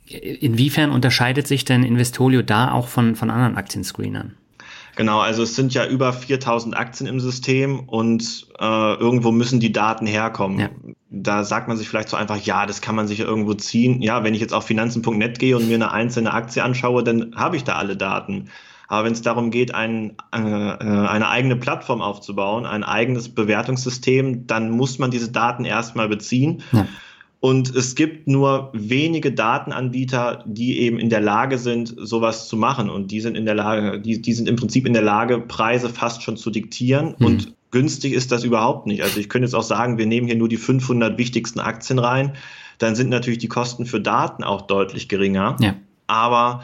Inwiefern 0.09 0.90
unterscheidet 0.90 1.46
sich 1.46 1.64
denn 1.64 1.82
Investolio 1.82 2.42
da 2.42 2.72
auch 2.72 2.88
von, 2.88 3.16
von 3.16 3.30
anderen 3.30 3.57
Aktienscreenern? 3.57 4.34
Genau, 4.96 5.20
also 5.20 5.42
es 5.42 5.54
sind 5.54 5.74
ja 5.74 5.86
über 5.86 6.12
4000 6.14 6.74
Aktien 6.74 7.07
im 7.07 7.20
System 7.20 7.80
und 7.80 8.46
äh, 8.59 8.94
irgendwo 8.94 9.30
müssen 9.30 9.61
die 9.61 9.70
Daten 9.70 10.07
herkommen. 10.07 10.59
Ja. 10.59 10.70
Da 11.11 11.44
sagt 11.44 11.68
man 11.68 11.76
sich 11.76 11.86
vielleicht 11.86 12.09
so 12.09 12.16
einfach, 12.16 12.38
ja, 12.38 12.64
das 12.64 12.80
kann 12.80 12.94
man 12.94 13.07
sich 13.07 13.20
irgendwo 13.20 13.52
ziehen. 13.52 14.00
Ja, 14.00 14.24
wenn 14.24 14.32
ich 14.32 14.40
jetzt 14.40 14.54
auf 14.54 14.64
finanzen.net 14.64 15.38
gehe 15.38 15.54
und 15.54 15.68
mir 15.68 15.74
eine 15.74 15.92
einzelne 15.92 16.32
Aktie 16.32 16.64
anschaue, 16.64 17.04
dann 17.04 17.34
habe 17.36 17.57
ich 17.57 17.64
da 17.64 17.74
alle 17.76 17.96
Daten. 17.96 18.48
Aber 18.89 19.05
wenn 19.05 19.12
es 19.12 19.22
darum 19.22 19.51
geht, 19.51 19.74
ein, 19.74 20.16
äh, 20.32 20.37
eine 20.37 21.28
eigene 21.28 21.57
Plattform 21.57 22.01
aufzubauen, 22.01 22.66
ein 22.66 22.84
eigenes 22.84 23.28
Bewertungssystem, 23.28 24.47
dann 24.47 24.70
muss 24.70 24.99
man 24.99 25.11
diese 25.11 25.30
Daten 25.30 25.64
erstmal 25.64 26.09
beziehen. 26.09 26.62
Ja. 26.72 26.87
Und 27.41 27.74
es 27.76 27.95
gibt 27.95 28.26
nur 28.26 28.70
wenige 28.72 29.30
Datenanbieter, 29.30 30.43
die 30.47 30.80
eben 30.80 30.99
in 30.99 31.11
der 31.11 31.20
Lage 31.20 31.59
sind, 31.59 31.95
sowas 31.97 32.49
zu 32.49 32.57
machen. 32.57 32.89
Und 32.89 33.11
die 33.11 33.20
sind 33.20 33.37
in 33.37 33.45
der 33.45 33.55
Lage, 33.55 34.01
die, 34.01 34.22
die 34.22 34.32
sind 34.32 34.49
im 34.49 34.57
Prinzip 34.57 34.87
in 34.87 34.95
der 34.95 35.03
Lage, 35.03 35.39
Preise 35.41 35.89
fast 35.89 36.22
schon 36.22 36.37
zu 36.37 36.51
diktieren. 36.51 37.14
Mhm. 37.18 37.26
Und 37.26 37.55
günstig 37.70 38.14
ist 38.14 38.32
das 38.32 38.43
überhaupt 38.43 38.87
nicht. 38.87 39.03
Also 39.03 39.20
ich 39.20 39.28
könnte 39.28 39.47
jetzt 39.47 39.55
auch 39.55 39.62
sagen, 39.62 39.99
wir 39.99 40.07
nehmen 40.07 40.26
hier 40.26 40.37
nur 40.37 40.49
die 40.49 40.57
500 40.57 41.18
wichtigsten 41.18 41.61
Aktien 41.61 41.99
rein. 41.99 42.32
Dann 42.78 42.95
sind 42.95 43.11
natürlich 43.11 43.39
die 43.39 43.49
Kosten 43.49 43.87
für 43.87 44.01
Daten 44.01 44.43
auch 44.43 44.62
deutlich 44.62 45.09
geringer. 45.09 45.57
Ja. 45.61 45.74
Aber 46.07 46.62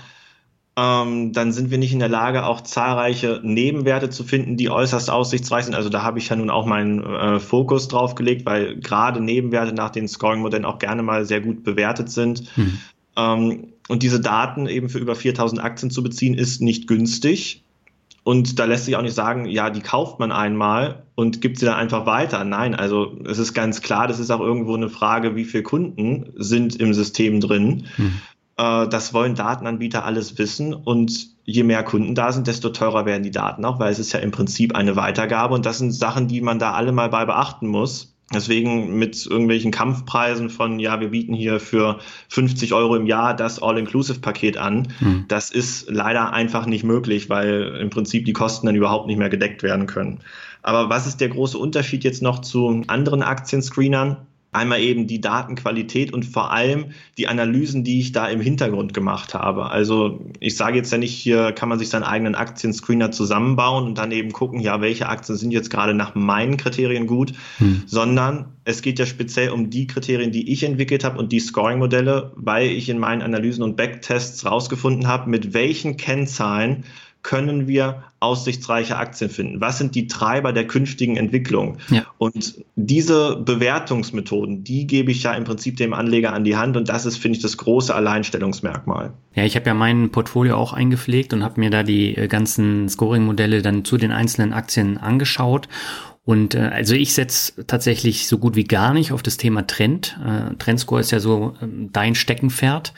ähm, 0.75 1.33
dann 1.33 1.53
sind 1.53 1.70
wir 1.70 1.77
nicht 1.77 1.93
in 1.93 1.99
der 1.99 2.09
Lage, 2.09 2.47
auch 2.47 2.62
zahlreiche 2.62 3.41
Nebenwerte 3.43 4.09
zu 4.09 4.25
finden, 4.25 4.57
die 4.57 4.70
äußerst 4.70 5.11
aussichtsreich 5.11 5.66
sind. 5.66 5.75
Also 5.75 5.91
da 5.91 6.03
habe 6.03 6.18
ich 6.18 6.31
ja 6.31 6.37
nun 6.37 6.49
auch 6.49 6.64
meinen 6.64 7.05
äh, 7.05 7.41
Fokus 7.41 7.89
drauf 7.89 8.14
gelegt, 8.14 8.47
weil 8.47 8.77
gerade 8.77 9.20
Nebenwerte 9.20 9.75
nach 9.75 9.91
den 9.91 10.09
Scoring-Modellen 10.09 10.64
auch 10.64 10.79
gerne 10.79 11.03
mal 11.03 11.27
sehr 11.27 11.43
gut 11.43 11.62
bewertet 11.62 12.11
sind. 12.11 12.57
Mhm. 12.57 12.79
Ähm, 13.16 13.66
und 13.89 14.03
diese 14.03 14.20
Daten 14.20 14.66
eben 14.66 14.89
für 14.89 14.99
über 14.99 15.14
4000 15.14 15.62
Aktien 15.62 15.91
zu 15.91 16.03
beziehen, 16.03 16.35
ist 16.35 16.62
nicht 16.62 16.87
günstig. 16.87 17.62
Und 18.25 18.59
da 18.59 18.64
lässt 18.64 18.85
sich 18.85 18.97
auch 18.97 19.03
nicht 19.03 19.14
sagen, 19.14 19.47
ja, 19.47 19.68
die 19.68 19.81
kauft 19.81 20.20
man 20.20 20.31
einmal 20.31 21.03
und 21.16 21.41
gibt 21.41 21.59
sie 21.59 21.66
dann 21.66 21.75
einfach 21.75 22.07
weiter. 22.07 22.45
Nein, 22.45 22.75
also 22.75 23.18
es 23.27 23.39
ist 23.39 23.53
ganz 23.53 23.83
klar, 23.83 24.07
das 24.07 24.20
ist 24.20 24.31
auch 24.31 24.41
irgendwo 24.41 24.75
eine 24.77 24.89
Frage, 24.89 25.35
wie 25.35 25.45
viele 25.45 25.64
Kunden 25.64 26.33
sind 26.37 26.77
im 26.77 26.95
System 26.95 27.41
drin. 27.41 27.87
Hm. 27.97 28.12
Äh, 28.62 28.88
das 28.88 29.12
wollen 29.12 29.34
Datenanbieter 29.34 30.04
alles 30.04 30.38
wissen 30.38 30.72
und 30.72 31.28
je 31.44 31.64
mehr 31.64 31.82
Kunden 31.82 32.14
da 32.14 32.30
sind, 32.30 32.46
desto 32.46 32.68
teurer 32.68 33.04
werden 33.04 33.24
die 33.24 33.32
Daten 33.32 33.64
auch, 33.64 33.80
weil 33.80 33.90
es 33.90 33.98
ist 33.98 34.12
ja 34.12 34.20
im 34.20 34.30
Prinzip 34.30 34.74
eine 34.76 34.94
Weitergabe 34.94 35.54
und 35.54 35.66
das 35.66 35.78
sind 35.78 35.92
Sachen, 35.92 36.28
die 36.28 36.40
man 36.40 36.58
da 36.58 36.72
alle 36.72 36.92
mal 36.92 37.08
bei 37.08 37.24
beachten 37.24 37.66
muss. 37.66 38.10
Deswegen 38.32 38.98
mit 38.98 39.26
irgendwelchen 39.26 39.72
Kampfpreisen 39.72 40.48
von, 40.48 40.78
ja, 40.78 41.00
wir 41.00 41.08
bieten 41.08 41.34
hier 41.34 41.60
für 41.60 41.98
50 42.28 42.72
Euro 42.72 42.96
im 42.96 43.04
Jahr 43.04 43.36
das 43.36 43.60
All-Inclusive-Paket 43.60 44.56
an. 44.56 44.88
Hm. 45.00 45.24
Das 45.28 45.50
ist 45.50 45.90
leider 45.90 46.32
einfach 46.32 46.64
nicht 46.64 46.82
möglich, 46.82 47.28
weil 47.28 47.76
im 47.78 47.90
Prinzip 47.90 48.24
die 48.24 48.32
Kosten 48.32 48.66
dann 48.66 48.76
überhaupt 48.76 49.06
nicht 49.06 49.18
mehr 49.18 49.28
gedeckt 49.28 49.62
werden 49.62 49.86
können. 49.86 50.20
Aber 50.62 50.88
was 50.88 51.06
ist 51.06 51.20
der 51.20 51.28
große 51.28 51.58
Unterschied 51.58 52.04
jetzt 52.04 52.22
noch 52.22 52.38
zu 52.38 52.82
anderen 52.86 53.22
Aktienscreenern? 53.22 54.16
Einmal 54.55 54.80
eben 54.80 55.07
die 55.07 55.22
Datenqualität 55.22 56.12
und 56.12 56.26
vor 56.26 56.53
allem 56.53 56.92
die 57.16 57.26
Analysen, 57.26 57.84
die 57.84 58.00
ich 58.00 58.12
da 58.12 58.28
im 58.28 58.42
Hintergrund 58.42 58.92
gemacht 58.92 59.32
habe. 59.32 59.70
Also 59.70 60.20
ich 60.40 60.57
sage 60.57 60.76
jetzt 60.76 60.92
ja 60.92 60.98
nicht, 60.98 61.14
hier 61.14 61.53
kann 61.53 61.70
man 61.70 61.78
sich 61.78 61.88
seinen 61.88 62.03
eigenen 62.03 62.34
Aktienscreener 62.34 63.12
zusammenbauen 63.12 63.86
und 63.86 63.96
dann 63.96 64.12
eben 64.12 64.30
gucken, 64.32 64.61
ja, 64.61 64.82
welche 64.82 65.09
Aktien 65.09 65.38
sind 65.38 65.53
jetzt 65.53 65.70
gerade 65.70 65.94
nach 65.94 66.14
meinen 66.14 66.59
Kriterien 66.59 67.07
gut, 67.07 67.32
hm. 67.57 67.84
sondern 67.86 68.44
es 68.64 68.82
geht 68.82 68.98
ja 68.98 69.07
speziell 69.07 69.48
um 69.50 69.70
die 69.70 69.86
Kriterien, 69.86 70.32
die 70.32 70.53
ich 70.53 70.64
entwickelt 70.64 71.03
habe 71.03 71.18
und 71.18 71.32
die 71.32 71.40
Scoring-Modelle, 71.40 72.32
weil 72.36 72.68
ich 72.68 72.90
in 72.90 72.98
meinen 72.98 73.22
Analysen 73.22 73.64
und 73.64 73.78
Backtests 73.78 74.44
rausgefunden 74.44 75.09
habe, 75.09 75.30
mit 75.30 75.55
welchen 75.55 75.96
Kennzahlen 75.96 76.84
können 77.23 77.68
wir 77.68 78.03
aussichtsreiche 78.20 78.97
Aktien 78.97 79.31
finden? 79.31 79.61
Was 79.61 79.79
sind 79.79 79.95
die 79.95 80.07
Treiber 80.07 80.53
der 80.53 80.66
künftigen 80.66 81.16
Entwicklung? 81.16 81.79
Ja. 81.91 82.05
Und 82.18 82.55
diese 82.77 83.37
Bewertungsmethoden, 83.37 84.64
die 84.64 84.87
gebe 84.87 85.11
ich 85.11 85.23
ja 85.23 85.33
im 85.35 85.45
Prinzip 85.45 85.77
dem 85.77 85.95
Anleger 85.95 86.33
an 86.33 86.45
die 86.45 86.57
Hand 86.57 86.77
und 86.77 86.89
das 86.89 87.07
ist, 87.07 87.16
finde 87.16 87.37
ich, 87.37 87.43
das 87.43 87.57
große 87.57 87.95
Alleinstellungsmerkmal. 87.95 89.12
Ja, 89.35 89.45
ich 89.45 89.57
habe 89.57 89.66
ja 89.66 89.75
mein 89.75 90.11
Portfolio 90.11 90.57
auch 90.57 90.73
eingepflegt 90.73 91.33
und 91.33 91.43
habe 91.43 91.61
mir 91.61 91.70
da 91.70 91.83
die 91.83 92.16
äh, 92.16 92.29
ganzen 92.29 92.89
Scoring-Modelle 92.89 93.62
dann 93.62 93.85
zu 93.85 93.97
den 93.97 94.12
einzelnen 94.12 94.53
Aktien 94.53 94.99
angeschaut 94.99 95.68
und 96.25 96.55
äh, 96.55 96.70
also 96.73 96.95
ich 96.95 97.14
setze 97.14 97.66
tatsächlich 97.66 98.29
so 98.29 98.39
gut 98.39 98.55
wie 98.55 98.64
gar 98.64 98.95
nicht 98.95 99.12
auf 99.12 99.23
das 99.23 99.37
Thema 99.37 99.66
Trend. 99.66 100.18
Äh, 100.25 100.55
Trendscore 100.57 101.01
ist 101.01 101.11
ja 101.11 101.20
so 101.20 101.55
äh, 101.61 101.66
dein 101.93 102.14
Steckenpferd. 102.14 102.95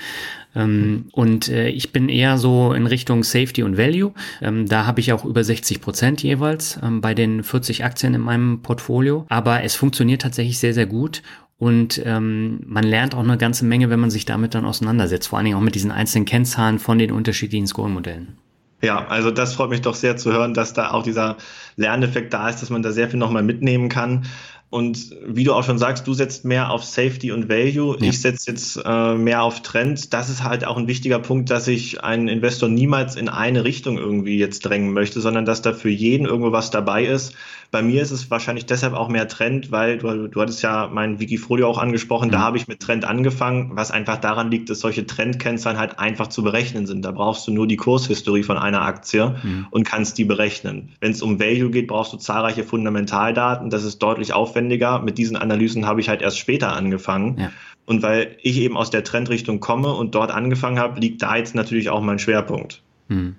Ähm, 0.55 1.07
und 1.13 1.49
äh, 1.49 1.69
ich 1.69 1.93
bin 1.93 2.09
eher 2.09 2.39
so 2.39 2.73
in 2.73 2.87
Richtung 2.87 3.25
Safety 3.25 3.63
und 3.63 3.77
Value. 3.77 4.13
Ähm, 4.41 4.67
da 4.67 4.87
habe 4.87 5.01
ich 5.01 5.13
auch 5.13 5.25
über 5.25 5.43
60 5.43 5.81
Prozent 5.81 6.23
jeweils 6.23 6.79
ähm, 6.83 7.01
bei 7.01 7.15
den 7.15 7.43
40 7.43 7.85
Aktien 7.85 8.15
in 8.15 8.21
meinem 8.21 8.63
Portfolio. 8.63 9.27
Aber 9.29 9.63
es 9.63 9.75
funktioniert 9.75 10.23
tatsächlich 10.23 10.59
sehr, 10.59 10.75
sehr 10.75 10.87
gut. 10.87 11.23
Und 11.59 12.03
ähm, 12.05 12.61
man 12.67 12.85
lernt 12.85 13.15
auch 13.15 13.23
eine 13.23 13.39
ganze 13.39 13.65
Menge, 13.65 13.89
wenn 13.89 14.01
man 14.01 14.11
sich 14.11 14.25
damit 14.25 14.55
dann 14.55 14.65
auseinandersetzt. 14.65 15.29
Vor 15.29 15.39
allen 15.39 15.47
Dingen 15.47 15.57
auch 15.57 15.63
mit 15.63 15.75
diesen 15.75 15.93
einzelnen 15.93 16.25
Kennzahlen 16.25 16.79
von 16.79 16.99
den 16.99 17.13
unterschiedlichen 17.13 17.67
Scoring-Modellen. 17.67 18.39
Ja, 18.83 19.07
also 19.07 19.31
das 19.31 19.55
freut 19.55 19.71
mich 19.71 19.81
doch 19.81 19.95
sehr 19.95 20.19
zu 20.19 20.31
hören, 20.31 20.53
dass 20.53 20.75
da 20.75 20.91
auch 20.91 21.03
dieser 21.03 21.39
Lerneffekt 21.77 22.35
da 22.35 22.51
ist, 22.51 22.61
dass 22.61 22.69
man 22.69 22.83
da 22.83 22.93
sehr 22.93 23.09
viel 23.09 23.19
nochmal 23.19 23.43
mitnehmen 23.43 23.89
kann. 23.89 24.27
Und 24.75 25.15
wie 25.25 25.45
du 25.45 25.55
auch 25.55 25.63
schon 25.63 25.79
sagst, 25.79 26.05
du 26.05 26.15
setzt 26.15 26.45
mehr 26.45 26.73
auf 26.73 26.83
Safety 26.83 27.31
und 27.31 27.49
Value. 27.49 27.97
Ja. 28.01 28.09
Ich 28.09 28.21
setze 28.21 28.51
jetzt 28.51 28.77
äh, 28.85 29.15
mehr 29.15 29.45
auf 29.45 29.63
Trend. 29.63 30.13
Das 30.13 30.29
ist 30.29 30.43
halt 30.43 30.67
auch 30.67 30.77
ein 30.77 30.89
wichtiger 30.89 31.21
Punkt, 31.21 31.49
dass 31.49 31.69
ich 31.69 32.03
einen 32.03 32.27
Investor 32.27 32.69
niemals 32.69 33.15
in 33.15 33.29
eine 33.29 33.63
Richtung 33.63 33.99
irgendwie 33.99 34.37
jetzt 34.37 34.67
drängen 34.67 34.93
möchte, 34.93 35.21
sondern 35.21 35.45
dass 35.45 35.63
da 35.63 35.75
für 35.75 35.91
jeden 35.91 36.27
irgendwo 36.27 36.51
was 36.51 36.73
dabei 36.73 37.05
ist. 37.05 37.35
Bei 37.71 37.83
mir 37.83 38.03
ist 38.03 38.11
es 38.11 38.31
wahrscheinlich 38.31 38.67
deshalb 38.67 38.95
auch 38.95 39.09
mehr 39.09 39.29
Trend, 39.29 39.71
weil 39.71 39.99
du, 39.99 40.29
du 40.29 40.41
hattest 40.41 40.63
ja 40.63 40.89
mein 40.93 41.21
Wikifolio 41.21 41.69
auch 41.69 41.79
angesprochen. 41.79 42.29
Mhm. 42.29 42.33
Da 42.33 42.39
habe 42.41 42.57
ich 42.57 42.69
mit 42.69 42.81
Trend 42.81 43.05
angefangen, 43.05 43.73
was 43.75 43.91
einfach 43.91 44.19
daran 44.19 44.51
liegt, 44.51 44.71
dass 44.71 44.81
solche 44.81 45.07
Trendkennzahlen 45.07 45.79
halt 45.79 45.99
einfach 45.99 46.29
zu 46.29 46.43
berechnen 46.43 46.87
sind. 46.87 47.05
Da 47.05 47.11
brauchst 47.11 47.47
du 47.47 47.53
nur 47.53 47.67
die 47.67 47.77
Kurshistorie 47.77 48.43
von 48.43 48.59
einer 48.59 48.83
Aktie 48.83 49.37
mhm. 49.43 49.67
und 49.71 49.85
kannst 49.85 50.19
die 50.19 50.25
berechnen. 50.25 50.93
Wenn 51.01 51.13
es 51.13 51.23
um 51.23 51.41
Value 51.41 51.71
geht, 51.71 51.89
brauchst 51.89 52.13
du 52.13 52.17
zahlreiche 52.17 52.65
Fundamentaldaten. 52.65 53.71
Das 53.71 53.85
ist 53.85 53.99
deutlich 53.99 54.33
aufwendiger. 54.33 55.01
Mit 55.01 55.19
diesen 55.19 55.37
Analysen 55.37 55.87
habe 55.87 56.01
ich 56.01 56.09
halt 56.09 56.23
erst 56.23 56.39
später 56.39 56.75
angefangen. 56.75 57.39
Ja. 57.39 57.51
Und 57.87 58.03
weil 58.03 58.37
ich 58.43 58.59
eben 58.59 58.77
aus 58.77 58.91
der 58.91 59.05
Trendrichtung 59.05 59.61
komme 59.61 59.93
und 59.93 60.15
dort 60.15 60.31
angefangen 60.31 60.79
habe, 60.79 61.01
liegt 61.01 61.23
da 61.23 61.37
jetzt 61.37 61.55
natürlich 61.55 61.91
auch 61.91 62.01
mein 62.01 62.19
Schwerpunkt. 62.19 62.83
Hm. 63.09 63.37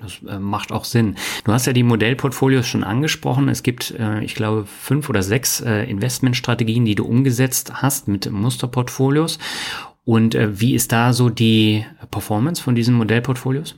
Das 0.00 0.20
äh, 0.26 0.38
macht 0.38 0.72
auch 0.72 0.84
Sinn. 0.84 1.16
Du 1.44 1.52
hast 1.52 1.66
ja 1.66 1.72
die 1.72 1.82
Modellportfolios 1.82 2.66
schon 2.66 2.84
angesprochen. 2.84 3.48
Es 3.48 3.62
gibt, 3.62 3.90
äh, 3.92 4.22
ich 4.24 4.34
glaube, 4.34 4.64
fünf 4.66 5.08
oder 5.08 5.22
sechs 5.22 5.60
äh, 5.60 5.84
Investmentstrategien, 5.84 6.84
die 6.84 6.94
du 6.94 7.04
umgesetzt 7.04 7.82
hast 7.82 8.08
mit 8.08 8.30
Musterportfolios. 8.30 9.38
Und 10.04 10.34
wie 10.34 10.74
ist 10.74 10.90
da 10.90 11.12
so 11.12 11.28
die 11.28 11.84
Performance 12.10 12.60
von 12.60 12.74
diesen 12.74 12.94
Modellportfolios? 12.94 13.76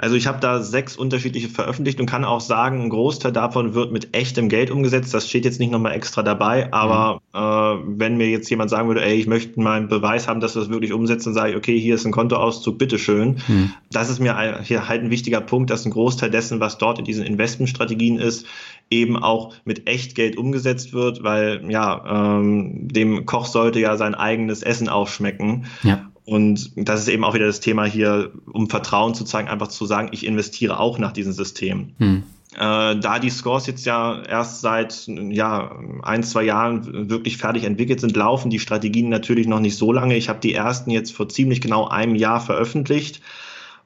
Also 0.00 0.14
ich 0.14 0.28
habe 0.28 0.38
da 0.38 0.62
sechs 0.62 0.96
unterschiedliche 0.96 1.48
veröffentlicht 1.48 1.98
und 1.98 2.06
kann 2.06 2.24
auch 2.24 2.40
sagen, 2.40 2.82
ein 2.82 2.88
Großteil 2.88 3.32
davon 3.32 3.74
wird 3.74 3.90
mit 3.90 4.14
echtem 4.14 4.48
Geld 4.48 4.70
umgesetzt. 4.70 5.12
Das 5.12 5.28
steht 5.28 5.44
jetzt 5.44 5.58
nicht 5.58 5.72
nochmal 5.72 5.92
extra 5.92 6.22
dabei, 6.22 6.72
aber 6.72 7.20
mhm. 7.34 7.38
äh, 7.38 7.98
wenn 7.98 8.16
mir 8.16 8.28
jetzt 8.28 8.48
jemand 8.48 8.70
sagen 8.70 8.86
würde, 8.86 9.02
ey, 9.02 9.16
ich 9.16 9.26
möchte 9.26 9.60
mal 9.60 9.76
einen 9.76 9.88
Beweis 9.88 10.28
haben, 10.28 10.38
dass 10.38 10.54
wir 10.54 10.60
das 10.60 10.70
wirklich 10.70 10.92
umsetzen, 10.92 11.34
sage 11.34 11.50
ich, 11.50 11.56
okay, 11.56 11.78
hier 11.78 11.96
ist 11.96 12.04
ein 12.04 12.12
Kontoauszug, 12.12 12.78
bitteschön. 12.78 13.40
Mhm. 13.48 13.72
Das 13.90 14.08
ist 14.08 14.20
mir 14.20 14.60
hier 14.62 14.88
halt 14.88 15.02
ein 15.02 15.10
wichtiger 15.10 15.40
Punkt, 15.40 15.68
dass 15.70 15.84
ein 15.84 15.90
Großteil 15.90 16.30
dessen, 16.30 16.60
was 16.60 16.78
dort 16.78 17.00
in 17.00 17.04
diesen 17.04 17.24
Investmentstrategien 17.24 18.18
ist, 18.20 18.46
eben 18.90 19.16
auch 19.16 19.54
mit 19.64 19.88
Echtgeld 19.88 20.36
umgesetzt 20.36 20.92
wird, 20.92 21.22
weil 21.22 21.68
ja, 21.68 22.38
ähm, 22.38 22.88
dem 22.88 23.26
Koch 23.26 23.46
sollte 23.46 23.80
ja 23.80 23.96
sein 23.96 24.14
eigenes 24.14 24.62
Essen 24.62 24.88
aufschmecken. 24.88 25.66
Ja. 25.82 26.07
Und 26.28 26.72
das 26.76 27.00
ist 27.00 27.08
eben 27.08 27.24
auch 27.24 27.32
wieder 27.32 27.46
das 27.46 27.60
Thema 27.60 27.86
hier, 27.86 28.32
um 28.52 28.68
Vertrauen 28.68 29.14
zu 29.14 29.24
zeigen, 29.24 29.48
einfach 29.48 29.68
zu 29.68 29.86
sagen, 29.86 30.10
ich 30.12 30.26
investiere 30.26 30.78
auch 30.78 30.98
nach 30.98 31.12
diesem 31.12 31.32
System. 31.32 31.94
Hm. 31.96 32.22
Äh, 32.52 32.96
da 33.00 33.18
die 33.18 33.30
Scores 33.30 33.66
jetzt 33.66 33.86
ja 33.86 34.22
erst 34.24 34.60
seit 34.60 35.06
ja, 35.06 35.78
ein, 36.02 36.22
zwei 36.22 36.42
Jahren 36.42 37.08
wirklich 37.08 37.38
fertig 37.38 37.64
entwickelt 37.64 38.00
sind, 38.00 38.14
laufen 38.14 38.50
die 38.50 38.58
Strategien 38.58 39.08
natürlich 39.08 39.46
noch 39.46 39.60
nicht 39.60 39.78
so 39.78 39.90
lange. 39.90 40.18
Ich 40.18 40.28
habe 40.28 40.40
die 40.40 40.52
ersten 40.52 40.90
jetzt 40.90 41.14
vor 41.14 41.30
ziemlich 41.30 41.62
genau 41.62 41.88
einem 41.88 42.14
Jahr 42.14 42.42
veröffentlicht. 42.42 43.22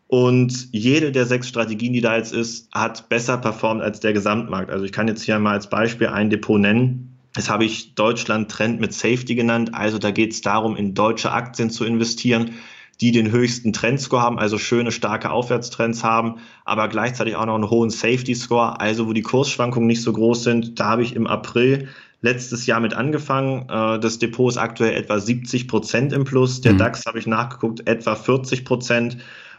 Und 0.09 0.69
jede 0.73 1.13
der 1.13 1.27
sechs 1.27 1.49
Strategien, 1.49 1.93
die 1.93 2.01
da 2.01 2.17
jetzt 2.17 2.33
ist, 2.33 2.75
hat 2.75 3.09
besser 3.09 3.39
performt 3.39 3.83
als 3.83 4.01
der 4.01 4.13
Gesamtmarkt. 4.15 4.71
Also 4.71 4.85
ich 4.85 4.91
kann 4.91 5.07
jetzt 5.07 5.23
hier 5.23 5.39
mal 5.39 5.53
als 5.53 5.71
Beispiel 5.71 6.09
ein 6.09 6.29
Depot 6.29 6.61
nennen. 6.61 7.12
Das 7.35 7.49
habe 7.49 7.65
ich 7.65 7.95
Deutschland 7.95 8.51
Trend 8.51 8.81
mit 8.81 8.93
Safety 8.93 9.35
genannt. 9.35 9.75
Also 9.75 9.99
da 9.99 10.11
geht 10.11 10.33
es 10.33 10.43
darum, 10.43 10.77
in 10.77 10.95
deutsche 10.95 11.33
Aktien 11.33 11.71
zu 11.71 11.85
investieren, 11.85 12.53
die 13.01 13.11
den 13.11 13.31
höchsten 13.31 13.73
Trendscore 13.73 14.23
haben, 14.23 14.39
also 14.39 14.59
schöne, 14.59 14.93
starke 14.93 15.31
Aufwärtstrends 15.31 16.05
haben, 16.05 16.37
aber 16.65 16.89
gleichzeitig 16.89 17.37
auch 17.37 17.47
noch 17.47 17.55
einen 17.55 17.71
hohen 17.71 17.91
Safety 17.91 18.35
Score, 18.35 18.81
also 18.81 19.09
wo 19.09 19.13
die 19.13 19.23
Kursschwankungen 19.23 19.87
nicht 19.87 20.03
so 20.03 20.13
groß 20.13 20.45
sind. 20.45 20.79
Da 20.79 20.91
habe 20.91 21.03
ich 21.03 21.17
im 21.17 21.27
April 21.27 21.89
letztes 22.21 22.67
Jahr 22.67 22.81
mit 22.81 22.95
angefangen. 22.95 23.69
Äh, 23.69 23.99
das 23.99 24.19
Depot 24.19 24.51
ist 24.51 24.59
aktuell 24.59 24.95
etwa 24.95 25.19
70 25.19 25.69
Prozent 25.69 26.13
im 26.13 26.25
Plus. 26.25 26.61
Der 26.61 26.75
mhm. 26.75 26.79
DAX 26.79 27.05
habe 27.07 27.19
ich 27.19 27.27
nachgeguckt, 27.27 27.87
etwa 27.89 28.15
40 28.15 28.65
Prozent. 28.65 29.19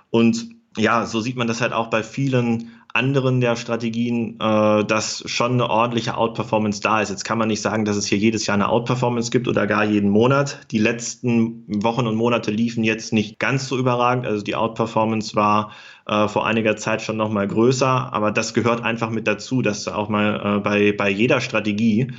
Und 0.10 0.50
ja, 0.78 1.06
so 1.06 1.20
sieht 1.20 1.36
man 1.36 1.48
das 1.48 1.62
halt 1.62 1.74
auch 1.74 1.90
bei 1.90 2.02
vielen 2.02 2.72
anderen 2.94 3.42
der 3.42 3.56
Strategien, 3.56 4.40
äh, 4.40 4.86
dass 4.86 5.24
schon 5.26 5.54
eine 5.54 5.70
ordentliche 5.70 6.16
Outperformance 6.16 6.80
da 6.80 7.02
ist. 7.02 7.10
Jetzt 7.10 7.26
kann 7.26 7.40
man 7.40 7.48
nicht 7.48 7.62
sagen, 7.62 7.86
dass 7.86 7.98
es 7.98 8.06
hier 8.06 8.20
jedes 8.20 8.46
Jahr 8.46 8.54
eine 8.54 8.70
Outperformance 8.70 9.32
gibt 9.32 9.48
oder 9.48 9.66
gar 9.66 9.84
jeden 9.84 10.12
Monat. 10.12 10.60
Die 10.70 10.78
letzten 10.78 11.64
Wochen 11.68 12.06
und 12.06 12.16
Monate 12.16 12.52
liefen 12.52 12.84
jetzt 12.84 13.12
nicht 13.12 13.40
ganz 13.40 13.68
so 13.68 13.80
überragend. 13.80 14.28
Also 14.28 14.44
die 14.44 14.56
Outperformance 14.56 15.36
war 15.36 15.72
äh, 16.06 16.28
vor 16.28 16.46
einiger 16.46 16.76
Zeit 16.76 17.02
schon 17.02 17.18
noch 17.18 17.32
mal 17.32 17.48
größer, 17.48 18.14
aber 18.14 18.32
das 18.32 18.54
gehört 18.54 18.84
einfach 18.84 19.10
mit 19.10 19.26
dazu, 19.28 19.64
dass 19.64 19.88
auch 19.88 20.10
mal 20.10 20.58
äh, 20.58 20.60
bei, 20.60 20.92
bei 20.92 21.10
jeder 21.10 21.42
Strategie 21.42 22.12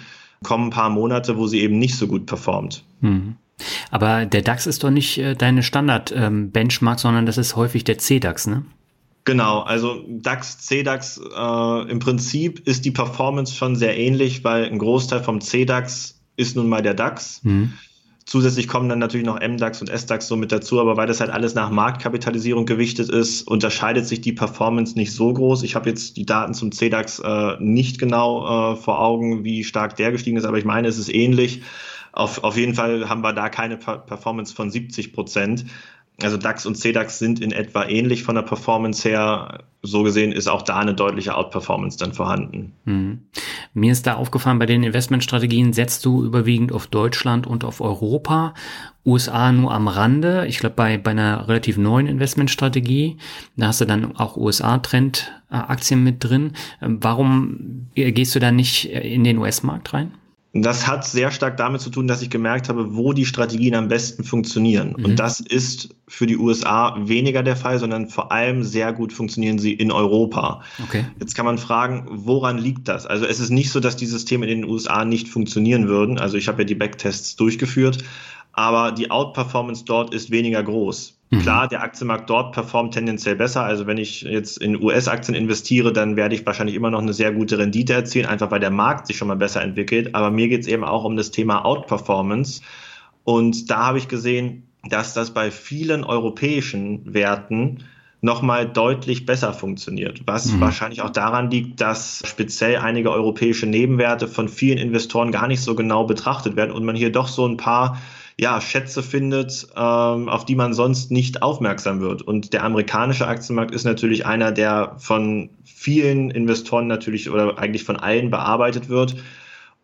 kommen 0.43 0.67
ein 0.67 0.71
paar 0.71 0.91
Monate, 0.91 1.37
wo 1.37 1.47
sie 1.47 1.61
eben 1.61 1.79
nicht 1.79 1.97
so 1.97 2.09
gut 2.09 2.27
performt. 2.27 2.85
Mhm. 3.01 3.37
Aber 3.93 4.27
der 4.27 4.43
DAX 4.43 4.67
ist 4.67 4.83
doch 4.83 4.91
nicht 4.91 5.19
äh, 5.19 5.37
deine 5.37 5.63
Standard-Benchmark, 5.63 6.99
ähm, 6.99 7.01
sondern 7.01 7.27
das 7.27 7.39
ist 7.39 7.55
häufig 7.55 7.85
der 7.85 7.99
CDAX, 7.99 8.49
ne? 8.49 8.65
Genau, 9.25 9.61
also 9.61 10.05
DAX, 10.09 10.59
CDAX, 10.59 11.19
äh, 11.19 11.91
im 11.91 11.99
Prinzip 11.99 12.67
ist 12.69 12.85
die 12.85 12.91
Performance 12.91 13.55
schon 13.55 13.75
sehr 13.75 13.97
ähnlich, 13.97 14.45
weil 14.45 14.67
ein 14.67 14.79
Großteil 14.79 15.23
vom 15.23 15.41
CDAX 15.41 16.21
ist 16.37 16.57
nun 16.57 16.69
mal 16.69 16.83
der 16.83 16.95
DAX. 16.95 17.41
Mhm. 17.43 17.73
Zusätzlich 18.27 18.69
kommen 18.69 18.89
dann 18.89 18.99
natürlich 18.99 19.27
noch 19.27 19.39
MDAX 19.41 19.83
und 19.83 19.91
SDAX 19.91 20.29
so 20.29 20.37
mit 20.37 20.51
dazu, 20.51 20.81
aber 20.81 20.97
weil 20.97 21.07
das 21.07 21.21
halt 21.21 21.31
alles 21.31 21.55
nach 21.55 21.71
Marktkapitalisierung 21.71 22.65
gewichtet 22.65 23.11
ist, 23.11 23.47
unterscheidet 23.47 24.07
sich 24.07 24.23
die 24.23 24.33
Performance 24.33 24.95
nicht 24.97 25.13
so 25.13 25.33
groß. 25.33 25.63
Ich 25.63 25.75
habe 25.75 25.91
jetzt 25.91 26.17
die 26.17 26.25
Daten 26.25 26.55
zum 26.55 26.73
CDAX 26.73 27.19
äh, 27.19 27.57
nicht 27.61 27.99
genau 27.99 28.73
äh, 28.73 28.77
vor 28.77 29.01
Augen, 29.01 29.45
wie 29.45 29.63
stark 29.63 29.97
der 29.97 30.11
gestiegen 30.11 30.39
ist, 30.39 30.45
aber 30.45 30.59
ich 30.59 30.65
meine, 30.65 30.89
es 30.89 30.99
ist 30.99 31.13
ähnlich. 31.13 31.63
Auf, 32.13 32.45
auf 32.45 32.57
jeden 32.57 32.75
Fall 32.75 33.09
haben 33.09 33.23
wir 33.23 33.33
da 33.33 33.49
keine 33.49 33.77
Performance 33.77 34.55
von 34.55 34.71
70 34.71 35.13
Prozent. 35.13 35.67
Also 36.23 36.37
DAX 36.37 36.65
und 36.65 36.77
CDAX 36.77 37.19
sind 37.19 37.41
in 37.41 37.51
etwa 37.51 37.85
ähnlich 37.87 38.23
von 38.23 38.37
der 38.37 38.43
Performance 38.43 39.09
her. 39.09 39.65
So 39.83 40.05
gesehen 40.05 40.31
ist 40.31 40.47
auch 40.47 40.63
da 40.63 40.79
eine 40.79 40.95
deutliche 40.95 41.35
Outperformance 41.35 41.99
dann 41.99 42.13
vorhanden. 42.13 42.73
Mhm. 42.85 43.23
Mir 43.75 43.91
ist 43.91 44.07
da 44.07 44.15
aufgefallen, 44.15 44.61
bei 44.61 44.67
den 44.67 44.85
Investmentstrategien 44.85 45.73
setzt 45.73 46.05
du 46.05 46.25
überwiegend 46.25 46.73
auf 46.73 46.87
Deutschland 46.87 47.49
und 47.49 47.65
auf 47.65 47.81
Europa, 47.81 48.55
USA 49.05 49.51
nur 49.51 49.73
am 49.73 49.89
Rande. 49.89 50.47
Ich 50.47 50.61
glaube, 50.61 50.77
bei, 50.77 50.99
bei 50.99 51.11
einer 51.11 51.49
relativ 51.49 51.77
neuen 51.79 52.07
Investmentstrategie, 52.07 53.17
da 53.57 53.67
hast 53.67 53.81
du 53.81 53.85
dann 53.85 54.17
auch 54.17 54.37
USA-Trend-Aktien 54.37 56.05
mit 56.05 56.23
drin. 56.23 56.53
Warum 56.81 57.89
gehst 57.95 58.37
du 58.37 58.39
da 58.39 58.53
nicht 58.53 58.89
in 58.89 59.25
den 59.25 59.39
US-Markt 59.39 59.93
rein? 59.93 60.13
Das 60.57 60.87
hat 60.87 61.05
sehr 61.05 61.33
stark 61.33 61.57
damit 61.57 61.81
zu 61.81 61.91
tun, 61.91 62.07
dass 62.07 62.23
ich 62.23 62.31
gemerkt 62.31 62.69
habe, 62.69 62.95
wo 62.95 63.13
die 63.13 63.27
Strategien 63.27 63.75
am 63.75 63.89
besten 63.89 64.23
funktionieren. 64.23 64.95
Mhm. 64.97 65.05
Und 65.05 65.17
das 65.19 65.41
ist 65.41 65.97
für 66.07 66.27
die 66.27 66.37
USA 66.37 66.97
weniger 66.97 67.43
der 67.43 67.57
Fall, 67.57 67.81
sondern 67.81 68.09
vor 68.09 68.31
allem 68.31 68.63
sehr 68.63 68.93
gut 68.93 69.13
funktionieren 69.13 69.59
sie 69.59 69.73
in 69.73 69.91
Europa. 69.91 70.63
Okay. 70.85 71.07
Jetzt 71.19 71.35
kann 71.35 71.45
man 71.45 71.59
fragen, 71.59 72.07
woran 72.09 72.59
liegt 72.59 72.87
das? 72.87 73.05
Also 73.05 73.27
es 73.27 73.41
ist 73.41 73.51
nicht 73.51 73.71
so, 73.71 73.81
dass 73.81 73.97
die 73.97 74.07
Systeme 74.07 74.47
in 74.47 74.63
den 74.63 74.71
USA 74.71 75.05
nicht 75.05 75.29
funktionieren 75.29 75.89
würden. 75.89 76.19
Also 76.21 76.37
ich 76.37 76.47
habe 76.47 76.63
ja 76.63 76.67
die 76.67 76.77
Backtests 76.77 77.35
durchgeführt, 77.35 78.05
aber 78.55 78.93
die 78.93 79.11
Outperformance 79.11 79.85
dort 79.85 80.15
ist 80.15 80.31
weniger 80.31 80.63
groß. 80.63 81.19
Mhm. 81.31 81.41
Klar, 81.41 81.69
der 81.69 81.83
Aktienmarkt 81.83 82.31
dort 82.31 82.53
performt 82.53 82.95
tendenziell 82.95 83.37
besser. 83.37 83.65
Also 83.65 83.87
wenn 83.87 83.99
ich 83.99 84.23
jetzt 84.23 84.59
in 84.59 84.83
US-Aktien 84.83 85.35
investiere, 85.35 85.93
dann 85.93 86.17
werde 86.17 86.35
ich 86.35 86.47
wahrscheinlich 86.47 86.77
immer 86.77 86.91
noch 86.91 87.03
eine 87.03 87.13
sehr 87.13 87.33
gute 87.33 87.59
Rendite 87.59 87.93
erzielen, 87.93 88.27
einfach 88.27 88.51
weil 88.51 88.61
der 88.61 88.71
Markt 88.71 89.07
sich 89.07 89.17
schon 89.17 89.29
mal 89.29 89.37
besser 89.37 89.63
entwickelt. 89.63 90.15
Aber 90.15 90.31
mir 90.31 90.49
geht 90.49 90.63
es 90.63 90.67
eben 90.67 90.85
auch 90.85 91.05
um 91.05 91.17
das 91.17 91.31
Thema 91.31 91.65
Outperformance. 91.65 92.63
Und 93.25 93.71
da 93.71 93.87
habe 93.87 93.99
ich 93.99 94.09
gesehen, 94.09 94.69
dass 94.89 95.15
das 95.15 95.33
bei 95.33 95.51
vielen 95.51 96.05
europäischen 96.05 97.15
Werten 97.15 97.85
nochmal 98.21 98.67
deutlich 98.67 99.27
besser 99.27 99.53
funktioniert, 99.53 100.23
was 100.27 100.47
mhm. 100.47 100.61
wahrscheinlich 100.61 101.03
auch 101.03 101.11
daran 101.11 101.51
liegt, 101.51 101.81
dass 101.81 102.23
speziell 102.25 102.77
einige 102.79 103.11
europäische 103.11 103.67
Nebenwerte 103.67 104.29
von 104.29 104.49
vielen 104.49 104.79
Investoren 104.79 105.31
gar 105.31 105.47
nicht 105.47 105.61
so 105.61 105.75
genau 105.75 106.05
betrachtet 106.05 106.57
werden 106.57 106.71
und 106.71 106.85
man 106.85 106.97
hier 106.97 107.13
doch 107.13 107.29
so 107.29 107.47
ein 107.47 107.59
paar 107.59 107.99
ja, 108.39 108.61
Schätze 108.61 109.03
findet, 109.03 109.69
ähm, 109.77 110.29
auf 110.29 110.45
die 110.45 110.57
man 110.57 110.75
sonst 110.75 111.11
nicht 111.11 111.43
aufmerksam 111.43 112.01
wird. 112.01 112.23
Und 112.23 112.53
der 112.53 112.65
amerikanische 112.65 113.29
Aktienmarkt 113.29 113.73
ist 113.73 113.85
natürlich 113.85 114.27
einer, 114.27 114.51
der 114.51 114.97
von 114.99 115.51
vielen 115.65 116.31
Investoren 116.31 116.87
natürlich 116.87 117.31
oder 117.31 117.59
eigentlich 117.59 117.85
von 117.85 117.97
allen 117.97 118.31
bearbeitet 118.31 118.89
wird. 118.89 119.17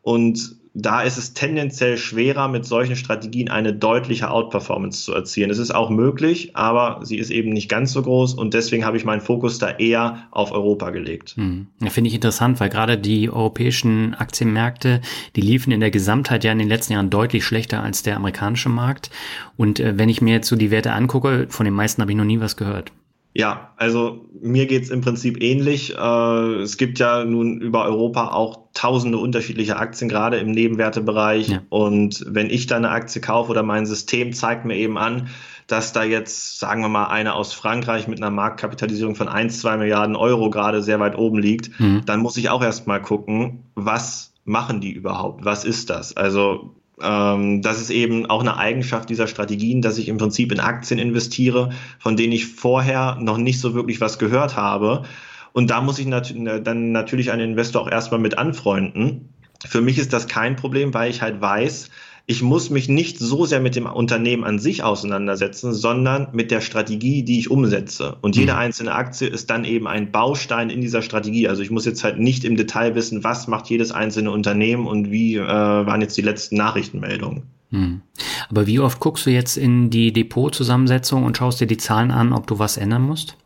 Und 0.02 0.56
da 0.74 1.02
ist 1.02 1.16
es 1.16 1.34
tendenziell 1.34 1.96
schwerer, 1.98 2.46
mit 2.48 2.64
solchen 2.64 2.94
Strategien 2.94 3.48
eine 3.48 3.72
deutliche 3.72 4.30
Outperformance 4.30 5.02
zu 5.04 5.12
erzielen. 5.12 5.50
Es 5.50 5.58
ist 5.58 5.74
auch 5.74 5.90
möglich, 5.90 6.54
aber 6.54 7.00
sie 7.04 7.16
ist 7.16 7.30
eben 7.30 7.50
nicht 7.50 7.68
ganz 7.68 7.92
so 7.92 8.02
groß 8.02 8.34
und 8.34 8.54
deswegen 8.54 8.84
habe 8.84 8.96
ich 8.96 9.04
meinen 9.04 9.20
Fokus 9.20 9.58
da 9.58 9.70
eher 9.70 10.28
auf 10.30 10.52
Europa 10.52 10.90
gelegt. 10.90 11.30
Hm. 11.36 11.66
Finde 11.88 12.08
ich 12.08 12.14
interessant, 12.14 12.60
weil 12.60 12.68
gerade 12.68 12.98
die 12.98 13.30
europäischen 13.30 14.14
Aktienmärkte, 14.14 15.00
die 15.34 15.40
liefen 15.40 15.72
in 15.72 15.80
der 15.80 15.90
Gesamtheit 15.90 16.44
ja 16.44 16.52
in 16.52 16.58
den 16.58 16.68
letzten 16.68 16.92
Jahren 16.92 17.10
deutlich 17.10 17.44
schlechter 17.44 17.82
als 17.82 18.02
der 18.02 18.16
amerikanische 18.16 18.68
Markt. 18.68 19.10
Und 19.56 19.80
äh, 19.80 19.98
wenn 19.98 20.08
ich 20.08 20.20
mir 20.20 20.34
jetzt 20.34 20.48
so 20.48 20.56
die 20.56 20.70
Werte 20.70 20.92
angucke, 20.92 21.46
von 21.48 21.64
den 21.64 21.74
meisten 21.74 22.00
habe 22.00 22.12
ich 22.12 22.18
noch 22.18 22.24
nie 22.24 22.40
was 22.40 22.56
gehört. 22.56 22.92
Ja, 23.32 23.72
also 23.76 24.26
mir 24.40 24.66
geht's 24.66 24.90
im 24.90 25.02
Prinzip 25.02 25.40
ähnlich. 25.40 25.96
Äh, 25.96 26.54
es 26.62 26.76
gibt 26.76 26.98
ja 26.98 27.24
nun 27.24 27.60
über 27.60 27.84
Europa 27.84 28.32
auch 28.32 28.70
tausende 28.74 29.18
unterschiedliche 29.18 29.76
Aktien, 29.76 30.08
gerade 30.08 30.38
im 30.38 30.50
Nebenwertebereich. 30.50 31.48
Ja. 31.48 31.62
Und 31.68 32.24
wenn 32.26 32.50
ich 32.50 32.66
da 32.66 32.76
eine 32.76 32.90
Aktie 32.90 33.20
kaufe 33.20 33.50
oder 33.50 33.62
mein 33.62 33.86
System 33.86 34.32
zeigt 34.32 34.64
mir 34.64 34.76
eben 34.76 34.98
an, 34.98 35.28
dass 35.68 35.92
da 35.92 36.02
jetzt, 36.02 36.58
sagen 36.58 36.82
wir 36.82 36.88
mal, 36.88 37.06
eine 37.06 37.34
aus 37.34 37.52
Frankreich 37.52 38.08
mit 38.08 38.20
einer 38.20 38.32
Marktkapitalisierung 38.32 39.14
von 39.14 39.28
1, 39.28 39.60
2 39.60 39.76
Milliarden 39.76 40.16
Euro 40.16 40.50
gerade 40.50 40.82
sehr 40.82 40.98
weit 40.98 41.16
oben 41.16 41.38
liegt, 41.38 41.78
mhm. 41.78 42.02
dann 42.06 42.20
muss 42.20 42.36
ich 42.36 42.50
auch 42.50 42.62
erstmal 42.62 43.00
gucken, 43.00 43.64
was 43.76 44.34
machen 44.44 44.80
die 44.80 44.92
überhaupt? 44.92 45.44
Was 45.44 45.64
ist 45.64 45.90
das? 45.90 46.16
Also 46.16 46.74
ähm, 47.02 47.62
das 47.62 47.80
ist 47.80 47.90
eben 47.90 48.26
auch 48.26 48.40
eine 48.40 48.56
Eigenschaft 48.56 49.08
dieser 49.08 49.26
Strategien, 49.26 49.82
dass 49.82 49.98
ich 49.98 50.08
im 50.08 50.18
Prinzip 50.18 50.52
in 50.52 50.60
Aktien 50.60 50.98
investiere, 50.98 51.70
von 51.98 52.16
denen 52.16 52.32
ich 52.32 52.46
vorher 52.46 53.16
noch 53.20 53.38
nicht 53.38 53.60
so 53.60 53.74
wirklich 53.74 54.00
was 54.00 54.18
gehört 54.18 54.56
habe. 54.56 55.04
Und 55.52 55.70
da 55.70 55.80
muss 55.80 55.98
ich 55.98 56.06
nat 56.06 56.32
dann 56.36 56.92
natürlich 56.92 57.32
einen 57.32 57.50
Investor 57.50 57.82
auch 57.82 57.90
erstmal 57.90 58.20
mit 58.20 58.38
anfreunden. 58.38 59.34
Für 59.66 59.80
mich 59.80 59.98
ist 59.98 60.12
das 60.12 60.26
kein 60.26 60.56
Problem, 60.56 60.94
weil 60.94 61.10
ich 61.10 61.22
halt 61.22 61.40
weiß, 61.40 61.90
ich 62.30 62.42
muss 62.42 62.70
mich 62.70 62.88
nicht 62.88 63.18
so 63.18 63.44
sehr 63.44 63.58
mit 63.58 63.74
dem 63.74 63.86
Unternehmen 63.86 64.44
an 64.44 64.60
sich 64.60 64.84
auseinandersetzen, 64.84 65.74
sondern 65.74 66.28
mit 66.30 66.52
der 66.52 66.60
Strategie, 66.60 67.24
die 67.24 67.40
ich 67.40 67.50
umsetze. 67.50 68.18
Und 68.20 68.36
jede 68.36 68.52
mhm. 68.52 68.58
einzelne 68.60 68.94
Aktie 68.94 69.26
ist 69.26 69.50
dann 69.50 69.64
eben 69.64 69.88
ein 69.88 70.12
Baustein 70.12 70.70
in 70.70 70.80
dieser 70.80 71.02
Strategie. 71.02 71.48
Also 71.48 71.62
ich 71.62 71.72
muss 71.72 71.86
jetzt 71.86 72.04
halt 72.04 72.20
nicht 72.20 72.44
im 72.44 72.56
Detail 72.56 72.94
wissen, 72.94 73.24
was 73.24 73.48
macht 73.48 73.68
jedes 73.68 73.90
einzelne 73.90 74.30
Unternehmen 74.30 74.86
und 74.86 75.10
wie 75.10 75.38
äh, 75.38 75.44
waren 75.44 76.02
jetzt 76.02 76.16
die 76.16 76.22
letzten 76.22 76.54
Nachrichtenmeldungen. 76.54 77.42
Hm. 77.70 78.02
Aber 78.48 78.68
wie 78.68 78.78
oft 78.78 79.00
guckst 79.00 79.26
du 79.26 79.30
jetzt 79.30 79.56
in 79.56 79.90
die 79.90 80.12
Depotzusammensetzung 80.12 81.24
und 81.24 81.36
schaust 81.36 81.60
dir 81.60 81.66
die 81.66 81.78
Zahlen 81.78 82.12
an, 82.12 82.32
ob 82.32 82.46
du 82.46 82.60
was 82.60 82.76
ändern 82.76 83.02
musst? 83.02 83.36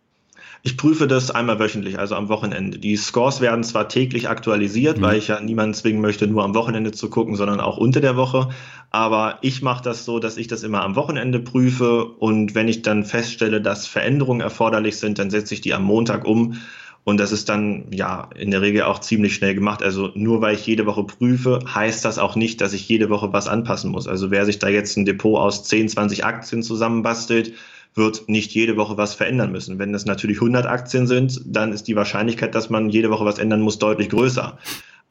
Ich 0.66 0.78
prüfe 0.78 1.06
das 1.06 1.30
einmal 1.30 1.58
wöchentlich, 1.58 1.98
also 1.98 2.14
am 2.14 2.30
Wochenende. 2.30 2.78
Die 2.78 2.96
Scores 2.96 3.42
werden 3.42 3.64
zwar 3.64 3.86
täglich 3.90 4.30
aktualisiert, 4.30 4.96
mhm. 4.96 5.02
weil 5.02 5.18
ich 5.18 5.28
ja 5.28 5.38
niemanden 5.38 5.74
zwingen 5.74 6.00
möchte, 6.00 6.26
nur 6.26 6.42
am 6.42 6.54
Wochenende 6.54 6.90
zu 6.90 7.10
gucken, 7.10 7.36
sondern 7.36 7.60
auch 7.60 7.76
unter 7.76 8.00
der 8.00 8.16
Woche. 8.16 8.48
Aber 8.88 9.36
ich 9.42 9.60
mache 9.60 9.84
das 9.84 10.06
so, 10.06 10.20
dass 10.20 10.38
ich 10.38 10.46
das 10.46 10.62
immer 10.62 10.82
am 10.82 10.96
Wochenende 10.96 11.38
prüfe 11.38 12.06
und 12.06 12.54
wenn 12.54 12.66
ich 12.68 12.80
dann 12.80 13.04
feststelle, 13.04 13.60
dass 13.60 13.86
Veränderungen 13.86 14.40
erforderlich 14.40 14.96
sind, 14.96 15.18
dann 15.18 15.28
setze 15.28 15.52
ich 15.52 15.60
die 15.60 15.74
am 15.74 15.84
Montag 15.84 16.24
um. 16.24 16.56
Und 17.04 17.20
das 17.20 17.30
ist 17.30 17.50
dann 17.50 17.88
ja 17.92 18.30
in 18.34 18.50
der 18.50 18.62
Regel 18.62 18.84
auch 18.84 19.00
ziemlich 19.00 19.34
schnell 19.34 19.54
gemacht. 19.54 19.82
Also 19.82 20.12
nur 20.14 20.40
weil 20.40 20.54
ich 20.54 20.66
jede 20.66 20.86
Woche 20.86 21.04
prüfe, 21.04 21.58
heißt 21.66 22.06
das 22.06 22.18
auch 22.18 22.36
nicht, 22.36 22.62
dass 22.62 22.72
ich 22.72 22.88
jede 22.88 23.10
Woche 23.10 23.34
was 23.34 23.48
anpassen 23.48 23.90
muss. 23.90 24.08
Also 24.08 24.30
wer 24.30 24.46
sich 24.46 24.58
da 24.58 24.68
jetzt 24.68 24.96
ein 24.96 25.04
Depot 25.04 25.38
aus 25.38 25.64
10, 25.64 25.90
20 25.90 26.24
Aktien 26.24 26.62
zusammenbastelt, 26.62 27.52
wird 27.94 28.28
nicht 28.28 28.52
jede 28.52 28.76
Woche 28.76 28.96
was 28.96 29.14
verändern 29.14 29.52
müssen. 29.52 29.78
Wenn 29.78 29.92
das 29.92 30.04
natürlich 30.04 30.38
100 30.38 30.66
Aktien 30.66 31.06
sind, 31.06 31.40
dann 31.46 31.72
ist 31.72 31.86
die 31.88 31.96
Wahrscheinlichkeit, 31.96 32.54
dass 32.54 32.70
man 32.70 32.90
jede 32.90 33.10
Woche 33.10 33.24
was 33.24 33.38
ändern 33.38 33.60
muss, 33.60 33.78
deutlich 33.78 34.08
größer. 34.08 34.58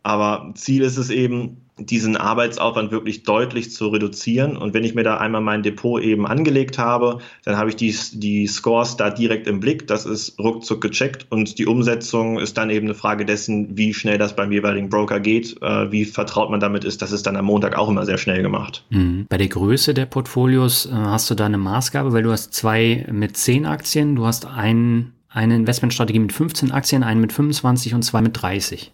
Aber 0.03 0.51
Ziel 0.55 0.83
ist 0.83 0.97
es 0.97 1.09
eben, 1.09 1.63
diesen 1.77 2.17
Arbeitsaufwand 2.17 2.91
wirklich 2.91 3.23
deutlich 3.23 3.71
zu 3.71 3.87
reduzieren. 3.87 4.57
Und 4.57 4.75
wenn 4.75 4.83
ich 4.83 4.93
mir 4.93 5.03
da 5.03 5.17
einmal 5.17 5.41
mein 5.41 5.63
Depot 5.63 6.01
eben 6.01 6.27
angelegt 6.27 6.77
habe, 6.77 7.17
dann 7.45 7.57
habe 7.57 7.69
ich 7.69 7.75
die, 7.75 7.95
die 8.13 8.45
Scores 8.45 8.95
da 8.95 9.09
direkt 9.09 9.47
im 9.47 9.59
Blick. 9.59 9.87
Das 9.87 10.05
ist 10.05 10.37
ruckzuck 10.39 10.81
gecheckt 10.81 11.25
und 11.31 11.57
die 11.57 11.65
Umsetzung 11.65 12.37
ist 12.37 12.57
dann 12.57 12.69
eben 12.69 12.85
eine 12.85 12.95
Frage 12.95 13.25
dessen, 13.25 13.75
wie 13.75 13.93
schnell 13.93 14.19
das 14.19 14.35
beim 14.35 14.51
jeweiligen 14.51 14.89
Broker 14.89 15.19
geht, 15.19 15.59
äh, 15.63 15.91
wie 15.91 16.05
vertraut 16.05 16.51
man 16.51 16.59
damit 16.59 16.83
ist. 16.83 17.01
Das 17.01 17.11
ist 17.11 17.25
dann 17.25 17.35
am 17.35 17.45
Montag 17.45 17.75
auch 17.75 17.89
immer 17.89 18.05
sehr 18.05 18.19
schnell 18.19 18.43
gemacht. 18.43 18.85
Mhm. 18.91 19.25
Bei 19.27 19.37
der 19.37 19.47
Größe 19.47 19.95
der 19.95 20.05
Portfolios 20.05 20.85
äh, 20.85 20.91
hast 20.91 21.29
du 21.31 21.35
da 21.35 21.47
eine 21.47 21.57
Maßgabe, 21.57 22.13
weil 22.13 22.23
du 22.23 22.31
hast 22.31 22.53
zwei 22.53 23.07
mit 23.11 23.35
zehn 23.35 23.65
Aktien, 23.65 24.15
du 24.15 24.27
hast 24.27 24.45
ein, 24.45 25.13
eine 25.27 25.55
Investmentstrategie 25.55 26.19
mit 26.19 26.33
15 26.33 26.71
Aktien, 26.71 27.01
einen 27.01 27.19
mit 27.19 27.33
25 27.33 27.95
und 27.95 28.03
zwei 28.03 28.21
mit 28.21 28.39
30 28.39 28.91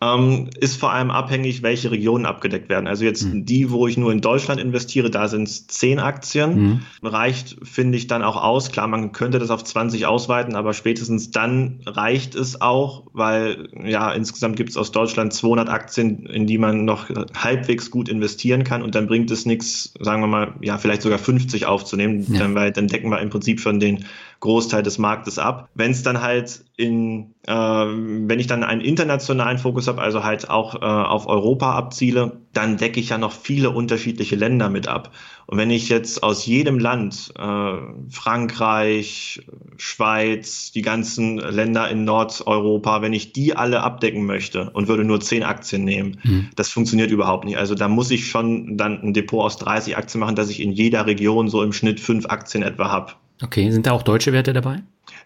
ähm, 0.00 0.48
ist 0.60 0.76
vor 0.76 0.92
allem 0.92 1.10
abhängig, 1.10 1.62
welche 1.62 1.90
Regionen 1.90 2.24
abgedeckt 2.24 2.68
werden. 2.68 2.86
Also 2.86 3.04
jetzt 3.04 3.24
mhm. 3.24 3.44
die, 3.44 3.70
wo 3.70 3.88
ich 3.88 3.96
nur 3.96 4.12
in 4.12 4.20
Deutschland 4.20 4.60
investiere, 4.60 5.10
da 5.10 5.26
sind 5.26 5.48
es 5.48 5.66
zehn 5.66 5.98
Aktien. 5.98 6.82
Mhm. 7.02 7.08
Reicht, 7.08 7.56
finde 7.64 7.98
ich, 7.98 8.06
dann 8.06 8.22
auch 8.22 8.36
aus. 8.36 8.70
Klar, 8.70 8.86
man 8.86 9.10
könnte 9.10 9.40
das 9.40 9.50
auf 9.50 9.64
20 9.64 10.06
ausweiten, 10.06 10.54
aber 10.54 10.72
spätestens 10.72 11.32
dann 11.32 11.80
reicht 11.84 12.36
es 12.36 12.60
auch, 12.60 13.08
weil 13.12 13.68
ja, 13.84 14.12
insgesamt 14.12 14.56
gibt 14.56 14.70
es 14.70 14.76
aus 14.76 14.92
Deutschland 14.92 15.32
200 15.32 15.68
Aktien, 15.68 16.26
in 16.26 16.46
die 16.46 16.58
man 16.58 16.84
noch 16.84 17.08
halbwegs 17.36 17.90
gut 17.90 18.08
investieren 18.08 18.62
kann 18.62 18.82
und 18.82 18.94
dann 18.94 19.08
bringt 19.08 19.32
es 19.32 19.46
nichts, 19.46 19.94
sagen 19.98 20.22
wir 20.22 20.28
mal, 20.28 20.54
ja, 20.60 20.78
vielleicht 20.78 21.02
sogar 21.02 21.18
50 21.18 21.66
aufzunehmen, 21.66 22.24
ja. 22.28 22.38
dann, 22.38 22.54
weil 22.54 22.70
dann 22.70 22.86
decken 22.86 23.10
wir 23.10 23.20
im 23.20 23.30
Prinzip 23.30 23.58
schon 23.60 23.80
den 23.80 24.04
Großteil 24.40 24.84
des 24.84 24.98
Marktes 24.98 25.38
ab. 25.38 25.68
Wenn 25.74 25.90
es 25.90 26.02
dann 26.02 26.22
halt 26.22 26.64
in, 26.76 27.34
äh, 27.46 27.52
wenn 27.52 28.38
ich 28.38 28.46
dann 28.46 28.62
einen 28.62 28.80
internationalen 28.80 29.58
Fokus 29.58 29.88
habe, 29.88 30.00
also 30.00 30.22
halt 30.22 30.48
auch 30.48 30.76
äh, 30.76 30.84
auf 30.84 31.26
Europa 31.26 31.74
abziele, 31.74 32.40
dann 32.52 32.76
decke 32.76 33.00
ich 33.00 33.08
ja 33.08 33.18
noch 33.18 33.32
viele 33.32 33.70
unterschiedliche 33.70 34.36
Länder 34.36 34.70
mit 34.70 34.86
ab. 34.86 35.10
Und 35.46 35.58
wenn 35.58 35.70
ich 35.70 35.88
jetzt 35.88 36.22
aus 36.22 36.46
jedem 36.46 36.78
Land, 36.78 37.32
äh, 37.36 37.72
Frankreich, 38.10 39.40
Schweiz, 39.76 40.70
die 40.70 40.82
ganzen 40.82 41.38
Länder 41.38 41.88
in 41.90 42.04
Nordeuropa, 42.04 43.02
wenn 43.02 43.12
ich 43.12 43.32
die 43.32 43.56
alle 43.56 43.82
abdecken 43.82 44.24
möchte 44.24 44.70
und 44.70 44.86
würde 44.86 45.04
nur 45.04 45.20
zehn 45.20 45.42
Aktien 45.42 45.82
nehmen, 45.84 46.20
mhm. 46.22 46.50
das 46.54 46.68
funktioniert 46.68 47.10
überhaupt 47.10 47.44
nicht. 47.44 47.58
Also 47.58 47.74
da 47.74 47.88
muss 47.88 48.12
ich 48.12 48.28
schon 48.28 48.76
dann 48.76 49.02
ein 49.02 49.14
Depot 49.14 49.44
aus 49.44 49.56
30 49.56 49.96
Aktien 49.96 50.20
machen, 50.20 50.36
dass 50.36 50.48
ich 50.48 50.60
in 50.60 50.70
jeder 50.70 51.06
Region 51.06 51.48
so 51.48 51.60
im 51.64 51.72
Schnitt 51.72 51.98
fünf 51.98 52.26
Aktien 52.26 52.62
etwa 52.62 52.90
habe. 52.90 53.14
Okay, 53.42 53.70
sind 53.70 53.86
da 53.86 53.92
auch 53.92 54.02
deutsche 54.02 54.32
Werte 54.32 54.52
dabei? 54.52 54.82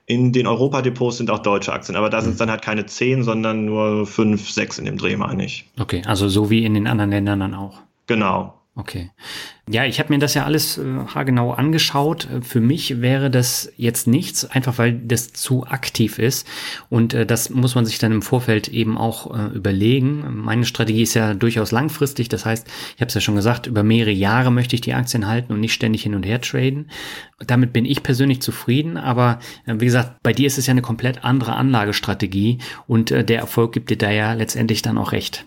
In 0.07 0.33
den 0.33 0.47
Europa-Depots 0.47 1.19
sind 1.19 1.31
auch 1.31 1.41
deutsche 1.41 1.73
Aktien, 1.73 1.97
aber 1.97 2.11
da 2.11 2.21
sind 2.21 2.33
es 2.33 2.39
dann 2.39 2.51
halt 2.51 2.63
keine 2.63 2.87
zehn, 2.87 3.23
sondern 3.23 3.65
nur 3.65 4.07
fünf, 4.07 4.51
sechs 4.51 4.79
in 4.79 4.85
dem 4.85 4.99
Dreh, 4.99 5.17
meine 5.17 5.45
ich. 5.45 5.71
Okay, 5.81 6.03
also 6.07 6.29
so 6.29 6.51
wie 6.51 6.65
in 6.65 6.75
den 6.75 6.87
anderen 6.87 7.11
Ländern 7.11 7.41
dann 7.41 7.55
auch. 7.55 7.81
Genau. 8.07 8.55
Okay. 8.75 9.11
Ja, 9.71 9.85
ich 9.85 10.01
habe 10.01 10.13
mir 10.13 10.19
das 10.19 10.35
ja 10.35 10.45
alles 10.45 10.77
äh, 10.77 10.83
haargenau 11.15 11.53
angeschaut. 11.53 12.29
Äh, 12.29 12.43
für 12.43 12.61
mich 12.61 13.01
wäre 13.01 13.31
das 13.31 13.73
jetzt 13.77 14.09
nichts, 14.09 14.45
einfach 14.45 14.77
weil 14.79 14.93
das 14.93 15.33
zu 15.33 15.65
aktiv 15.65 16.19
ist. 16.19 16.49
Und 16.91 17.15
äh, 17.15 17.25
das 17.25 17.49
muss 17.49 17.77
man 17.77 17.87
sich 17.87 18.01
dann 18.01 18.11
im 18.11 18.23
Vorfeld 18.23 18.67
eben 18.67 18.99
auch 18.99 19.33
äh, 19.33 19.55
überlegen. 19.55 20.25
Meine 20.43 20.65
Strategie 20.65 21.03
ist 21.03 21.15
ja 21.15 21.35
durchaus 21.35 21.71
langfristig. 21.71 22.29
Das 22.29 22.45
heißt, 22.45 22.67
ich 22.97 23.01
habe 23.01 23.07
es 23.07 23.15
ja 23.15 23.21
schon 23.21 23.37
gesagt, 23.37 23.69
über 23.69 23.85
mehrere 23.85 24.11
Jahre 24.11 24.51
möchte 24.51 24.75
ich 24.75 24.81
die 24.81 24.95
Aktien 24.95 25.29
halten 25.29 25.53
und 25.53 25.61
nicht 25.61 25.75
ständig 25.75 26.03
hin 26.03 26.17
und 26.17 26.27
her 26.27 26.41
traden. 26.41 26.91
Damit 27.39 27.73
bin 27.73 27.85
ich 27.85 28.03
persönlich 28.03 28.43
zufrieden. 28.43 28.97
Aber 28.97 29.39
äh, 29.67 29.77
wie 29.79 29.85
gesagt, 29.85 30.25
bei 30.25 30.33
dir 30.33 30.49
ist 30.49 30.59
es 30.59 30.67
ja 30.67 30.73
eine 30.73 30.83
komplett 30.83 31.25
andere 31.25 31.55
Anlagestrategie 31.55 32.59
und 32.89 33.13
äh, 33.13 33.25
der 33.25 33.39
Erfolg 33.39 33.73
gibt 33.73 33.91
dir 33.91 33.99
da 33.99 34.11
ja 34.11 34.33
letztendlich 34.33 34.83
dann 34.83 34.99
auch 34.99 35.13
recht. 35.13 35.47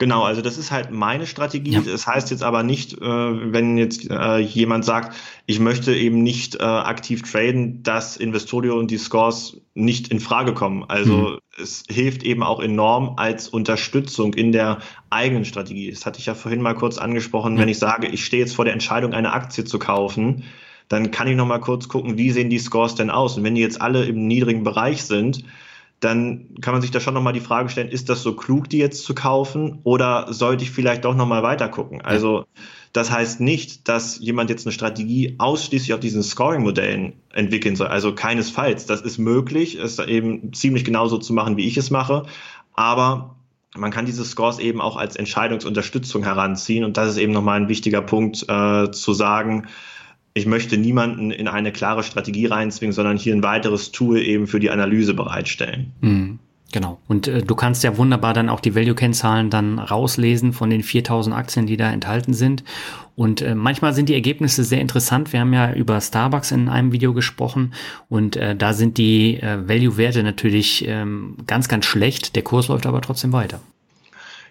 Genau, 0.00 0.22
also 0.22 0.40
das 0.40 0.56
ist 0.56 0.70
halt 0.70 0.90
meine 0.90 1.26
Strategie. 1.26 1.72
Ja. 1.72 1.82
Das 1.82 2.06
heißt 2.06 2.30
jetzt 2.30 2.42
aber 2.42 2.62
nicht, 2.62 2.94
äh, 2.94 3.04
wenn 3.04 3.76
jetzt 3.76 4.10
äh, 4.10 4.38
jemand 4.38 4.86
sagt, 4.86 5.14
ich 5.44 5.60
möchte 5.60 5.94
eben 5.94 6.22
nicht 6.22 6.54
äh, 6.54 6.62
aktiv 6.62 7.20
traden, 7.30 7.82
dass 7.82 8.16
Investorio 8.16 8.78
und 8.78 8.90
die 8.90 8.96
Scores 8.96 9.58
nicht 9.74 10.08
in 10.08 10.18
Frage 10.18 10.54
kommen. 10.54 10.86
Also 10.88 11.12
mhm. 11.12 11.38
es 11.62 11.84
hilft 11.86 12.22
eben 12.22 12.42
auch 12.42 12.60
enorm 12.60 13.16
als 13.18 13.48
Unterstützung 13.48 14.32
in 14.32 14.52
der 14.52 14.78
eigenen 15.10 15.44
Strategie. 15.44 15.90
Das 15.90 16.06
hatte 16.06 16.18
ich 16.18 16.24
ja 16.24 16.34
vorhin 16.34 16.62
mal 16.62 16.74
kurz 16.74 16.96
angesprochen, 16.96 17.56
ja. 17.56 17.60
wenn 17.60 17.68
ich 17.68 17.78
sage, 17.78 18.06
ich 18.06 18.24
stehe 18.24 18.42
jetzt 18.42 18.56
vor 18.56 18.64
der 18.64 18.72
Entscheidung, 18.72 19.12
eine 19.12 19.34
Aktie 19.34 19.66
zu 19.66 19.78
kaufen, 19.78 20.44
dann 20.88 21.10
kann 21.10 21.28
ich 21.28 21.36
noch 21.36 21.46
mal 21.46 21.60
kurz 21.60 21.88
gucken, 21.88 22.16
wie 22.16 22.30
sehen 22.30 22.48
die 22.48 22.58
Scores 22.58 22.94
denn 22.94 23.10
aus? 23.10 23.36
Und 23.36 23.44
wenn 23.44 23.54
die 23.54 23.60
jetzt 23.60 23.82
alle 23.82 24.06
im 24.06 24.26
niedrigen 24.26 24.64
Bereich 24.64 25.04
sind, 25.04 25.44
dann 26.00 26.54
kann 26.62 26.72
man 26.72 26.80
sich 26.80 26.90
da 26.90 26.98
schon 26.98 27.14
nochmal 27.14 27.34
die 27.34 27.40
Frage 27.40 27.68
stellen, 27.68 27.88
ist 27.88 28.08
das 28.08 28.22
so 28.22 28.34
klug, 28.34 28.68
die 28.70 28.78
jetzt 28.78 29.04
zu 29.04 29.14
kaufen 29.14 29.80
oder 29.84 30.32
sollte 30.32 30.64
ich 30.64 30.70
vielleicht 30.70 31.04
doch 31.04 31.14
nochmal 31.14 31.42
weiter 31.42 31.68
gucken? 31.68 32.00
Also 32.00 32.46
das 32.92 33.10
heißt 33.10 33.40
nicht, 33.40 33.86
dass 33.86 34.18
jemand 34.18 34.50
jetzt 34.50 34.66
eine 34.66 34.72
Strategie 34.72 35.36
ausschließlich 35.38 35.92
auf 35.92 36.00
diesen 36.00 36.22
Scoring-Modellen 36.22 37.12
entwickeln 37.32 37.76
soll. 37.76 37.88
Also 37.88 38.14
keinesfalls. 38.14 38.86
Das 38.86 39.02
ist 39.02 39.18
möglich, 39.18 39.76
es 39.76 39.98
eben 39.98 40.52
ziemlich 40.54 40.84
genauso 40.84 41.18
zu 41.18 41.32
machen, 41.32 41.56
wie 41.56 41.66
ich 41.66 41.76
es 41.76 41.90
mache. 41.90 42.24
Aber 42.74 43.36
man 43.76 43.92
kann 43.92 44.06
diese 44.06 44.24
Scores 44.24 44.58
eben 44.58 44.80
auch 44.80 44.96
als 44.96 45.16
Entscheidungsunterstützung 45.16 46.24
heranziehen. 46.24 46.84
Und 46.84 46.96
das 46.96 47.10
ist 47.10 47.18
eben 47.18 47.32
nochmal 47.32 47.60
ein 47.60 47.68
wichtiger 47.68 48.02
Punkt 48.02 48.44
äh, 48.48 48.90
zu 48.90 49.12
sagen, 49.12 49.68
ich 50.40 50.46
möchte 50.46 50.78
niemanden 50.78 51.30
in 51.30 51.48
eine 51.48 51.70
klare 51.70 52.02
Strategie 52.02 52.46
reinzwingen, 52.46 52.94
sondern 52.94 53.16
hier 53.16 53.34
ein 53.34 53.42
weiteres 53.42 53.92
Tool 53.92 54.18
eben 54.18 54.46
für 54.46 54.58
die 54.58 54.70
Analyse 54.70 55.14
bereitstellen. 55.14 55.92
Mhm. 56.00 56.38
Genau. 56.72 56.98
Und 57.08 57.26
äh, 57.26 57.42
du 57.42 57.54
kannst 57.56 57.82
ja 57.82 57.96
wunderbar 57.96 58.32
dann 58.32 58.48
auch 58.48 58.60
die 58.60 58.74
Value-Kennzahlen 58.74 59.50
dann 59.50 59.78
rauslesen 59.78 60.52
von 60.52 60.70
den 60.70 60.82
4000 60.82 61.34
Aktien, 61.34 61.66
die 61.66 61.76
da 61.76 61.90
enthalten 61.90 62.32
sind. 62.32 62.62
Und 63.16 63.42
äh, 63.42 63.54
manchmal 63.54 63.92
sind 63.92 64.08
die 64.08 64.14
Ergebnisse 64.14 64.62
sehr 64.62 64.80
interessant. 64.80 65.32
Wir 65.32 65.40
haben 65.40 65.52
ja 65.52 65.72
über 65.72 66.00
Starbucks 66.00 66.52
in 66.52 66.68
einem 66.68 66.92
Video 66.92 67.12
gesprochen 67.12 67.74
und 68.08 68.36
äh, 68.36 68.54
da 68.54 68.72
sind 68.72 68.98
die 68.98 69.40
äh, 69.42 69.68
Value-Werte 69.68 70.22
natürlich 70.22 70.86
ähm, 70.86 71.36
ganz, 71.46 71.68
ganz 71.68 71.86
schlecht. 71.86 72.36
Der 72.36 72.44
Kurs 72.44 72.68
läuft 72.68 72.86
aber 72.86 73.00
trotzdem 73.00 73.32
weiter. 73.32 73.60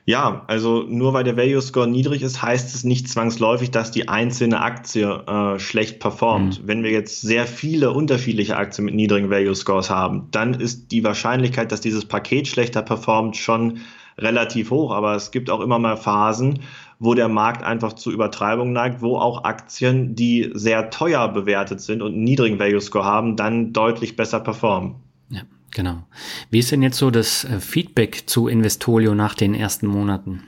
Ja, 0.09 0.41
also 0.47 0.85
nur 0.89 1.13
weil 1.13 1.23
der 1.23 1.37
Value 1.37 1.61
Score 1.61 1.87
niedrig 1.87 2.23
ist, 2.23 2.41
heißt 2.41 2.73
es 2.73 2.83
nicht 2.83 3.07
zwangsläufig, 3.07 3.69
dass 3.69 3.91
die 3.91 4.09
einzelne 4.09 4.59
Aktie 4.59 5.05
äh, 5.07 5.59
schlecht 5.59 5.99
performt. 5.99 6.63
Mhm. 6.63 6.67
Wenn 6.67 6.83
wir 6.83 6.89
jetzt 6.89 7.21
sehr 7.21 7.45
viele 7.45 7.91
unterschiedliche 7.91 8.57
Aktien 8.57 8.85
mit 8.85 8.95
niedrigen 8.95 9.29
Value 9.29 9.53
Scores 9.53 9.91
haben, 9.91 10.27
dann 10.31 10.55
ist 10.55 10.91
die 10.91 11.03
Wahrscheinlichkeit, 11.03 11.71
dass 11.71 11.79
dieses 11.79 12.05
Paket 12.05 12.47
schlechter 12.47 12.81
performt, 12.81 13.37
schon 13.37 13.81
relativ 14.17 14.71
hoch. 14.71 14.93
Aber 14.93 15.13
es 15.13 15.29
gibt 15.29 15.51
auch 15.51 15.59
immer 15.59 15.77
mal 15.77 15.95
Phasen, 15.95 16.61
wo 16.97 17.13
der 17.13 17.29
Markt 17.29 17.63
einfach 17.63 17.93
zu 17.93 18.11
Übertreibung 18.11 18.73
neigt, 18.73 19.03
wo 19.03 19.15
auch 19.15 19.43
Aktien, 19.43 20.15
die 20.15 20.49
sehr 20.55 20.89
teuer 20.89 21.27
bewertet 21.27 21.81
sind 21.81 22.01
und 22.01 22.13
einen 22.13 22.23
niedrigen 22.23 22.57
Value 22.57 22.81
Score 22.81 23.05
haben, 23.05 23.35
dann 23.35 23.73
deutlich 23.73 24.15
besser 24.15 24.39
performen. 24.39 24.95
Ja. 25.29 25.43
Genau. 25.71 26.03
Wie 26.49 26.59
ist 26.59 26.71
denn 26.71 26.81
jetzt 26.81 26.97
so 26.97 27.11
das 27.11 27.43
äh, 27.43 27.59
Feedback 27.59 28.23
zu 28.27 28.47
Investolio 28.47 29.15
nach 29.15 29.35
den 29.35 29.53
ersten 29.53 29.87
Monaten? 29.87 30.43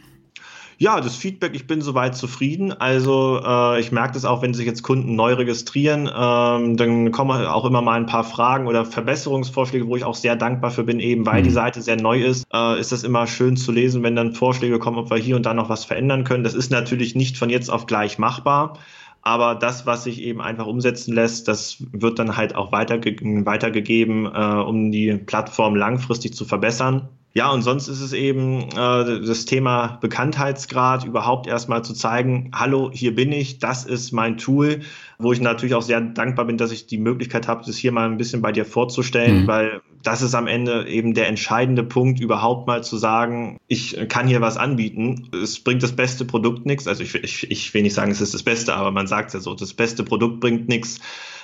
Ja, 0.82 0.99
das 0.99 1.15
Feedback, 1.15 1.53
ich 1.53 1.67
bin 1.67 1.82
soweit 1.82 2.15
zufrieden. 2.15 2.72
Also 2.72 3.39
äh, 3.45 3.80
ich 3.80 3.91
merke 3.91 4.15
das 4.15 4.26
auch, 4.26 4.41
wenn 4.41 4.55
sich 4.55 4.65
jetzt 4.65 4.82
Kunden 4.82 5.15
neu 5.15 5.36
registrieren, 5.36 6.09
ähm, 6.11 6.76
dann 6.76 7.11
kommen 7.11 7.45
auch 7.45 7.65
immer 7.65 7.84
mal 7.84 7.99
ein 7.99 8.07
paar 8.07 8.24
Fragen 8.24 8.65
oder 8.65 8.84
Verbesserungsvorschläge, 8.84 9.86
wo 9.86 9.95
ich 9.95 10.03
auch 10.03 10.15
sehr 10.15 10.36
dankbar 10.36 10.72
für 10.72 10.84
bin, 10.84 10.99
eben 10.99 11.24
weil 11.24 11.41
mhm. 11.41 11.43
die 11.43 11.51
Seite 11.51 11.84
sehr 11.84 12.01
neu 12.01 12.24
ist, 12.24 12.47
äh, 12.51 12.80
ist 12.80 12.91
das 12.91 13.03
immer 13.03 13.28
schön 13.28 13.57
zu 13.57 13.72
lesen, 13.72 14.01
wenn 14.01 14.15
dann 14.15 14.34
Vorschläge 14.34 14.80
kommen, 14.80 14.97
ob 14.97 15.11
wir 15.11 15.17
hier 15.17 15.36
und 15.36 15.45
da 15.45 15.53
noch 15.53 15.69
was 15.69 15.86
verändern 15.86 16.24
können. 16.24 16.43
Das 16.43 16.55
ist 16.55 16.72
natürlich 16.72 17.13
nicht 17.13 17.38
von 17.38 17.51
jetzt 17.51 17.69
auf 17.69 17.86
gleich 17.86 18.17
machbar. 18.17 18.80
Aber 19.24 19.55
das, 19.55 19.86
was 19.86 20.05
sich 20.05 20.22
eben 20.22 20.41
einfach 20.41 20.65
umsetzen 20.65 21.13
lässt, 21.13 21.47
das 21.47 21.84
wird 21.91 22.17
dann 22.17 22.38
halt 22.38 22.55
auch 22.55 22.72
weiterge 22.72 23.15
weitergegeben, 23.45 24.26
äh, 24.26 24.30
um 24.30 24.91
die 24.91 25.13
Plattform 25.13 25.76
langfristig 25.76 26.34
zu 26.34 26.45
verbessern. 26.45 27.09
Ja, 27.34 27.49
und 27.51 27.61
sonst 27.61 27.88
ist 27.88 28.01
es 28.01 28.11
eben 28.11 28.63
äh, 28.72 29.22
das 29.22 29.45
Thema 29.45 29.99
Bekanntheitsgrad, 30.01 31.05
überhaupt 31.05 31.47
erstmal 31.47 31.82
zu 31.82 31.93
zeigen, 31.93 32.51
hallo, 32.53 32.91
hier 32.91 33.15
bin 33.15 33.32
ich, 33.32 33.59
das 33.59 33.86
ist 33.86 34.11
mein 34.11 34.38
Tool, 34.38 34.82
wo 35.17 35.32
ich 35.32 35.39
natürlich 35.39 35.76
auch 35.76 35.82
sehr 35.82 36.01
dankbar 36.01 36.45
bin, 36.45 36.57
dass 36.57 36.74
ich 36.74 36.88
die 36.88 36.97
Möglichkeit 36.97 37.47
habe, 37.47 37.63
das 37.65 37.78
hier 37.78 37.93
mal 37.93 38.09
ein 38.09 38.17
bisschen 38.17 38.41
bei 38.41 38.51
dir 38.51 38.65
vorzustellen, 38.65 39.43
mhm. 39.43 39.47
weil 39.47 39.82
das 40.04 40.22
ist 40.22 40.36
am 40.36 40.47
Ende 40.47 40.88
eben 40.88 41.14
der 41.14 41.28
entscheidende 41.28 41.84
Punkt, 41.84 42.20
überhaupt 42.20 42.68
mal 42.68 42.84
zu 42.84 42.97
sagen, 42.97 43.60
ich 43.68 43.97
kann 44.08 44.28
hier 44.28 44.41
was 44.41 44.58
anbieten. 44.58 45.30
Es 45.34 45.60
bringt 45.60 45.84
das 45.84 45.95
beste 45.95 46.26
Produkt 46.26 46.66
nichts. 46.66 46.88
Also 46.88 47.04
ich, 47.04 47.16
ich, 47.16 47.49
ich 47.49 47.74
will 47.74 47.84
nicht 47.84 47.93
sagen, 47.93 48.12
es 48.12 48.22
ist 48.22 48.34
das 48.34 48.43
Beste, 48.43 48.74
aber 48.76 48.91
man 48.91 49.08
sagt 49.08 49.30
es 49.30 49.34
ja 49.34 49.39
so, 49.39 49.54
das 49.54 49.74
beste 49.74 50.04
Produkt 50.04 50.39
bringt 50.39 50.68
nichts 50.68 50.99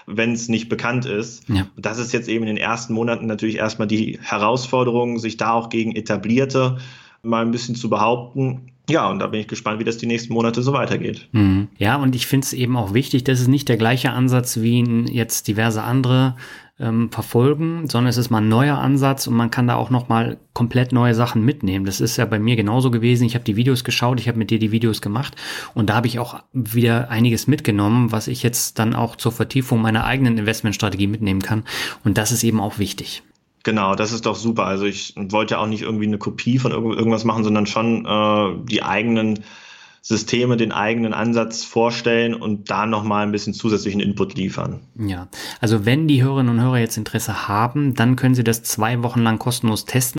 wenn 0.08 0.32
es 0.32 0.48
nicht 0.48 0.70
bekannt 0.70 1.06
ist. 1.06 1.48
Ja. 1.50 1.68
Das 1.76 2.00
ist 2.00 2.14
jetzt 2.14 2.30
eben 2.30 2.44
in 2.44 2.56
den 2.56 2.58
ersten 2.58 2.94
Monaten 2.94 3.28
natürlich 3.28 3.58
erstmal 3.58 3.90
die 3.90 4.18
Herausforderung, 4.22 5.20
sich 5.20 5.36
da 5.36 5.52
auch 5.52 5.70
gegen 5.70 5.96
etablierte 5.96 6.78
mal 7.24 7.44
ein 7.44 7.52
bisschen 7.52 7.76
zu 7.76 7.90
behaupten. 7.90 8.72
Ja, 8.90 9.10
und 9.10 9.20
da 9.20 9.28
bin 9.28 9.42
ich 9.42 9.48
gespannt, 9.48 9.80
wie 9.80 9.84
das 9.84 9.98
die 9.98 10.06
nächsten 10.06 10.34
Monate 10.34 10.64
so 10.64 10.72
weitergeht. 10.72 11.28
Mhm. 11.34 11.68
Ja, 11.78 11.98
und 11.98 12.16
ich 12.16 12.26
finde 12.26 12.46
es 12.46 12.54
eben 12.54 12.78
auch 12.78 12.94
wichtig, 12.94 13.26
dass 13.26 13.42
es 13.42 13.50
nicht 13.50 13.68
der 13.68 13.76
gleiche 13.76 14.12
Ansatz 14.12 14.62
wie 14.62 14.82
jetzt 15.12 15.50
diverse 15.50 15.84
andere 15.84 16.38
ähm, 16.80 17.12
verfolgen, 17.12 17.90
sondern 17.90 18.10
es 18.10 18.18
ist 18.18 18.30
mal 18.30 18.40
ein 18.40 18.50
neuer 18.50 18.78
Ansatz 18.78 19.28
und 19.28 19.36
man 19.36 19.50
kann 19.50 19.68
da 19.68 19.76
auch 19.76 19.90
noch 19.90 20.10
mal 20.10 20.38
komplett 20.54 20.92
neue 20.92 21.16
Sachen 21.16 21.44
mitnehmen. 21.44 21.86
Das 21.86 22.00
ist 22.02 22.18
ja 22.18 22.26
bei 22.26 22.40
mir 22.40 22.56
genauso 22.56 22.92
gewesen. 22.92 23.26
Ich 23.26 23.34
habe 23.34 23.46
die 23.46 23.56
Videos 23.56 23.84
geschaut, 23.84 24.20
ich 24.20 24.28
habe 24.28 24.38
mit 24.38 24.52
dir 24.52 24.60
die 24.60 24.72
Videos 24.72 25.02
gemacht 25.02 25.36
und 25.74 25.90
da 25.90 25.96
habe 25.96 26.08
ich 26.08 26.20
auch 26.20 26.44
wieder 26.54 27.10
einiges 27.10 27.48
mitgenommen, 27.48 28.12
was 28.12 28.28
ich 28.28 28.44
jetzt 28.44 28.78
dann 28.80 28.94
auch 28.94 29.16
zur 29.16 29.32
Vertiefung 29.32 29.82
meiner 29.82 30.06
eigenen 30.06 30.38
Investmentstrategie 30.38 31.08
mitnehmen 31.08 31.42
kann. 31.42 31.64
Und 32.04 32.18
das 32.18 32.32
ist 32.32 32.44
eben 32.44 32.60
auch 32.60 32.78
wichtig. 32.78 33.24
Genau, 33.64 33.96
das 33.96 34.14
ist 34.14 34.26
doch 34.26 34.36
super. 34.36 34.66
Also 34.66 34.86
ich 34.86 35.14
wollte 35.18 35.56
ja 35.56 35.60
auch 35.60 35.68
nicht 35.68 35.82
irgendwie 35.82 36.06
eine 36.06 36.18
Kopie 36.18 36.60
von 36.60 36.72
irgendwas 36.72 37.26
machen, 37.26 37.44
sondern 37.44 37.66
schon 37.66 38.06
äh, 38.06 38.66
die 38.66 38.84
eigenen 38.84 39.44
Systeme 40.08 40.56
den 40.56 40.72
eigenen 40.72 41.14
Ansatz 41.14 41.66
vorstellen 41.66 42.34
und 42.34 42.70
da 42.70 42.86
nochmal 42.86 43.26
ein 43.26 43.34
bisschen 43.34 43.54
zusätzlichen 43.54 44.00
Input 44.00 44.36
liefern. 44.36 44.80
Ja, 44.98 45.28
also 45.60 45.86
wenn 45.86 46.08
die 46.08 46.24
Hörerinnen 46.24 46.58
und 46.58 46.64
Hörer 46.64 46.78
jetzt 46.78 46.96
Interesse 46.96 47.50
haben, 47.50 47.94
dann 47.94 48.16
können 48.16 48.34
sie 48.34 48.46
das 48.46 48.64
zwei 48.64 49.04
Wochen 49.04 49.20
lang 49.20 49.38
kostenlos 49.38 49.84
testen. 49.84 50.18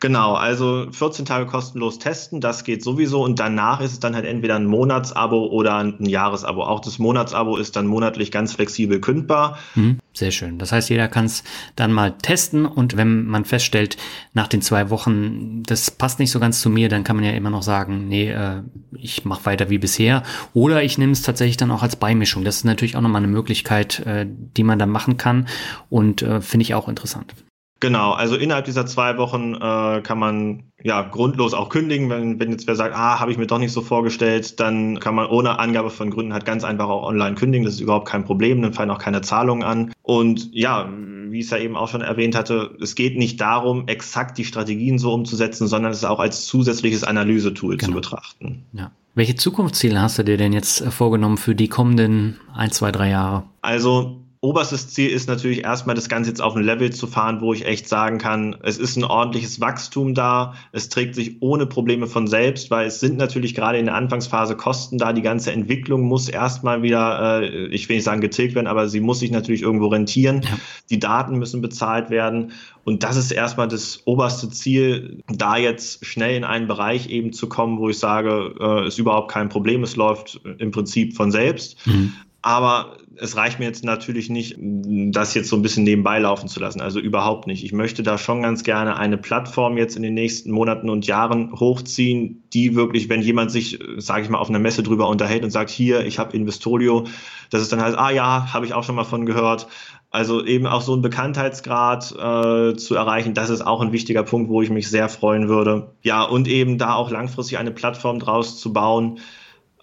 Genau, 0.00 0.34
also 0.34 0.86
14 0.92 1.24
Tage 1.24 1.46
kostenlos 1.46 1.98
testen, 1.98 2.40
das 2.40 2.62
geht 2.62 2.84
sowieso 2.84 3.24
und 3.24 3.40
danach 3.40 3.80
ist 3.80 3.92
es 3.92 4.00
dann 4.00 4.14
halt 4.14 4.26
entweder 4.26 4.54
ein 4.54 4.66
Monatsabo 4.66 5.46
oder 5.46 5.76
ein 5.76 6.04
Jahresabo. 6.04 6.62
Auch 6.62 6.80
das 6.80 7.00
Monatsabo 7.00 7.56
ist 7.56 7.74
dann 7.74 7.86
monatlich 7.86 8.30
ganz 8.30 8.52
flexibel 8.52 9.00
kündbar. 9.00 9.58
Mhm, 9.74 9.98
sehr 10.12 10.30
schön. 10.30 10.58
Das 10.58 10.70
heißt, 10.70 10.88
jeder 10.88 11.08
kann 11.08 11.24
es 11.24 11.42
dann 11.74 11.92
mal 11.92 12.12
testen 12.12 12.64
und 12.64 12.96
wenn 12.96 13.26
man 13.26 13.44
feststellt, 13.44 13.96
nach 14.34 14.46
den 14.46 14.62
zwei 14.62 14.88
Wochen, 14.90 15.64
das 15.64 15.90
passt 15.90 16.20
nicht 16.20 16.30
so 16.30 16.38
ganz 16.38 16.60
zu 16.60 16.70
mir, 16.70 16.88
dann 16.88 17.02
kann 17.02 17.16
man 17.16 17.24
ja 17.24 17.32
immer 17.32 17.50
noch 17.50 17.64
sagen, 17.64 18.06
nee, 18.06 18.30
äh, 18.30 18.62
ich 18.92 19.24
mache 19.24 19.46
weiter 19.46 19.68
wie 19.68 19.78
bisher. 19.78 20.22
Oder 20.54 20.84
ich 20.84 20.96
nehme 20.98 21.12
es 21.12 21.22
tatsächlich 21.22 21.56
dann 21.56 21.72
auch 21.72 21.82
als 21.82 21.96
Beimischung. 21.96 22.44
Das 22.44 22.56
ist 22.56 22.64
natürlich 22.64 22.96
auch 22.96 23.00
nochmal 23.00 23.22
eine 23.22 23.32
Möglichkeit, 23.32 24.00
äh, 24.06 24.26
die 24.28 24.62
man 24.62 24.78
dann 24.78 24.90
machen 24.90 25.16
kann 25.16 25.48
und 25.90 26.22
äh, 26.22 26.40
finde 26.40 26.62
ich 26.62 26.74
auch 26.74 26.88
interessant. 26.88 27.34
Genau, 27.80 28.12
also 28.12 28.34
innerhalb 28.34 28.64
dieser 28.64 28.86
zwei 28.86 29.18
Wochen 29.18 29.54
äh, 29.54 30.00
kann 30.02 30.18
man 30.18 30.64
ja 30.82 31.02
grundlos 31.02 31.54
auch 31.54 31.68
kündigen. 31.68 32.10
Wenn, 32.10 32.40
wenn 32.40 32.50
jetzt 32.50 32.66
wer 32.66 32.74
sagt, 32.74 32.94
ah, 32.94 33.20
habe 33.20 33.30
ich 33.30 33.38
mir 33.38 33.46
doch 33.46 33.58
nicht 33.58 33.72
so 33.72 33.82
vorgestellt, 33.82 34.58
dann 34.58 34.98
kann 34.98 35.14
man 35.14 35.26
ohne 35.26 35.60
Angabe 35.60 35.90
von 35.90 36.10
Gründen 36.10 36.32
halt 36.32 36.44
ganz 36.44 36.64
einfach 36.64 36.88
auch 36.88 37.04
online 37.06 37.36
kündigen. 37.36 37.64
Das 37.64 37.74
ist 37.74 37.80
überhaupt 37.80 38.08
kein 38.08 38.24
Problem, 38.24 38.62
dann 38.62 38.72
fallen 38.72 38.90
auch 38.90 38.98
keine 38.98 39.20
Zahlungen 39.20 39.62
an. 39.62 39.92
Und 40.02 40.52
ja, 40.52 40.88
wie 41.30 41.38
ich 41.38 41.44
es 41.44 41.50
ja 41.50 41.58
eben 41.58 41.76
auch 41.76 41.88
schon 41.88 42.00
erwähnt 42.00 42.34
hatte, 42.34 42.76
es 42.80 42.96
geht 42.96 43.16
nicht 43.16 43.40
darum, 43.40 43.86
exakt 43.86 44.38
die 44.38 44.44
Strategien 44.44 44.98
so 44.98 45.12
umzusetzen, 45.12 45.68
sondern 45.68 45.92
es 45.92 46.04
auch 46.04 46.20
als 46.20 46.46
zusätzliches 46.46 47.04
Analysetool 47.04 47.76
genau. 47.76 47.90
zu 47.90 47.94
betrachten. 47.94 48.64
Ja. 48.72 48.90
Welche 49.14 49.34
Zukunftsziele 49.34 50.00
hast 50.00 50.18
du 50.18 50.22
dir 50.22 50.36
denn 50.36 50.52
jetzt 50.52 50.80
äh, 50.80 50.90
vorgenommen 50.90 51.38
für 51.38 51.54
die 51.54 51.68
kommenden 51.68 52.38
ein, 52.54 52.70
zwei, 52.70 52.92
drei 52.92 53.10
Jahre? 53.10 53.44
Also 53.62 54.20
oberstes 54.40 54.88
Ziel 54.88 55.10
ist 55.10 55.28
natürlich 55.28 55.64
erstmal 55.64 55.96
das 55.96 56.08
Ganze 56.08 56.30
jetzt 56.30 56.40
auf 56.40 56.54
ein 56.54 56.62
Level 56.62 56.90
zu 56.90 57.06
fahren, 57.06 57.40
wo 57.40 57.52
ich 57.52 57.66
echt 57.66 57.88
sagen 57.88 58.18
kann, 58.18 58.56
es 58.62 58.78
ist 58.78 58.96
ein 58.96 59.04
ordentliches 59.04 59.60
Wachstum 59.60 60.14
da, 60.14 60.54
es 60.72 60.88
trägt 60.88 61.16
sich 61.16 61.36
ohne 61.40 61.66
Probleme 61.66 62.06
von 62.06 62.28
selbst, 62.28 62.70
weil 62.70 62.86
es 62.86 63.00
sind 63.00 63.16
natürlich 63.16 63.54
gerade 63.54 63.78
in 63.78 63.86
der 63.86 63.96
Anfangsphase 63.96 64.54
Kosten 64.54 64.98
da, 64.98 65.12
die 65.12 65.22
ganze 65.22 65.52
Entwicklung 65.52 66.02
muss 66.02 66.28
erstmal 66.28 66.82
wieder, 66.82 67.42
äh, 67.42 67.66
ich 67.68 67.88
will 67.88 67.96
nicht 67.96 68.04
sagen 68.04 68.20
getilgt 68.20 68.54
werden, 68.54 68.68
aber 68.68 68.88
sie 68.88 69.00
muss 69.00 69.20
sich 69.20 69.30
natürlich 69.32 69.62
irgendwo 69.62 69.88
rentieren, 69.88 70.42
ja. 70.42 70.58
die 70.90 71.00
Daten 71.00 71.38
müssen 71.38 71.60
bezahlt 71.60 72.10
werden 72.10 72.52
und 72.84 73.02
das 73.02 73.16
ist 73.16 73.32
erstmal 73.32 73.66
das 73.66 74.02
oberste 74.04 74.48
Ziel, 74.50 75.22
da 75.26 75.56
jetzt 75.56 76.06
schnell 76.06 76.36
in 76.36 76.44
einen 76.44 76.68
Bereich 76.68 77.10
eben 77.10 77.32
zu 77.32 77.48
kommen, 77.48 77.78
wo 77.78 77.88
ich 77.88 77.98
sage, 77.98 78.54
äh, 78.60 78.86
ist 78.86 78.98
überhaupt 78.98 79.30
kein 79.30 79.48
Problem, 79.48 79.82
es 79.82 79.96
läuft 79.96 80.40
im 80.58 80.70
Prinzip 80.70 81.14
von 81.16 81.32
selbst. 81.32 81.84
Mhm. 81.86 82.12
Aber 82.40 82.98
es 83.16 83.36
reicht 83.36 83.58
mir 83.58 83.64
jetzt 83.64 83.82
natürlich 83.82 84.30
nicht, 84.30 84.56
das 84.58 85.34
jetzt 85.34 85.48
so 85.48 85.56
ein 85.56 85.62
bisschen 85.62 85.82
nebenbei 85.82 86.20
laufen 86.20 86.48
zu 86.48 86.60
lassen. 86.60 86.80
Also 86.80 87.00
überhaupt 87.00 87.48
nicht. 87.48 87.64
Ich 87.64 87.72
möchte 87.72 88.04
da 88.04 88.16
schon 88.16 88.42
ganz 88.42 88.62
gerne 88.62 88.96
eine 88.96 89.18
Plattform 89.18 89.76
jetzt 89.76 89.96
in 89.96 90.02
den 90.02 90.14
nächsten 90.14 90.52
Monaten 90.52 90.88
und 90.88 91.06
Jahren 91.06 91.52
hochziehen, 91.58 92.44
die 92.52 92.76
wirklich, 92.76 93.08
wenn 93.08 93.22
jemand 93.22 93.50
sich, 93.50 93.80
sage 93.96 94.22
ich 94.22 94.28
mal, 94.28 94.38
auf 94.38 94.48
einer 94.48 94.60
Messe 94.60 94.84
drüber 94.84 95.08
unterhält 95.08 95.42
und 95.42 95.50
sagt, 95.50 95.70
hier, 95.70 96.06
ich 96.06 96.20
habe 96.20 96.36
Investolio, 96.36 97.06
dass 97.50 97.60
es 97.60 97.70
dann 97.70 97.82
heißt, 97.82 97.98
ah 97.98 98.10
ja, 98.10 98.52
habe 98.52 98.66
ich 98.66 98.72
auch 98.72 98.84
schon 98.84 98.94
mal 98.94 99.04
von 99.04 99.26
gehört. 99.26 99.66
Also 100.10 100.44
eben 100.44 100.66
auch 100.66 100.80
so 100.80 100.92
einen 100.92 101.02
Bekanntheitsgrad 101.02 102.12
äh, 102.12 102.76
zu 102.76 102.94
erreichen, 102.94 103.34
das 103.34 103.50
ist 103.50 103.60
auch 103.60 103.82
ein 103.82 103.92
wichtiger 103.92 104.22
Punkt, 104.22 104.48
wo 104.48 104.62
ich 104.62 104.70
mich 104.70 104.88
sehr 104.88 105.08
freuen 105.08 105.48
würde. 105.48 105.90
Ja, 106.02 106.22
und 106.22 106.48
eben 106.48 106.78
da 106.78 106.94
auch 106.94 107.10
langfristig 107.10 107.58
eine 107.58 107.72
Plattform 107.72 108.18
draus 108.20 108.58
zu 108.58 108.72
bauen, 108.72 109.18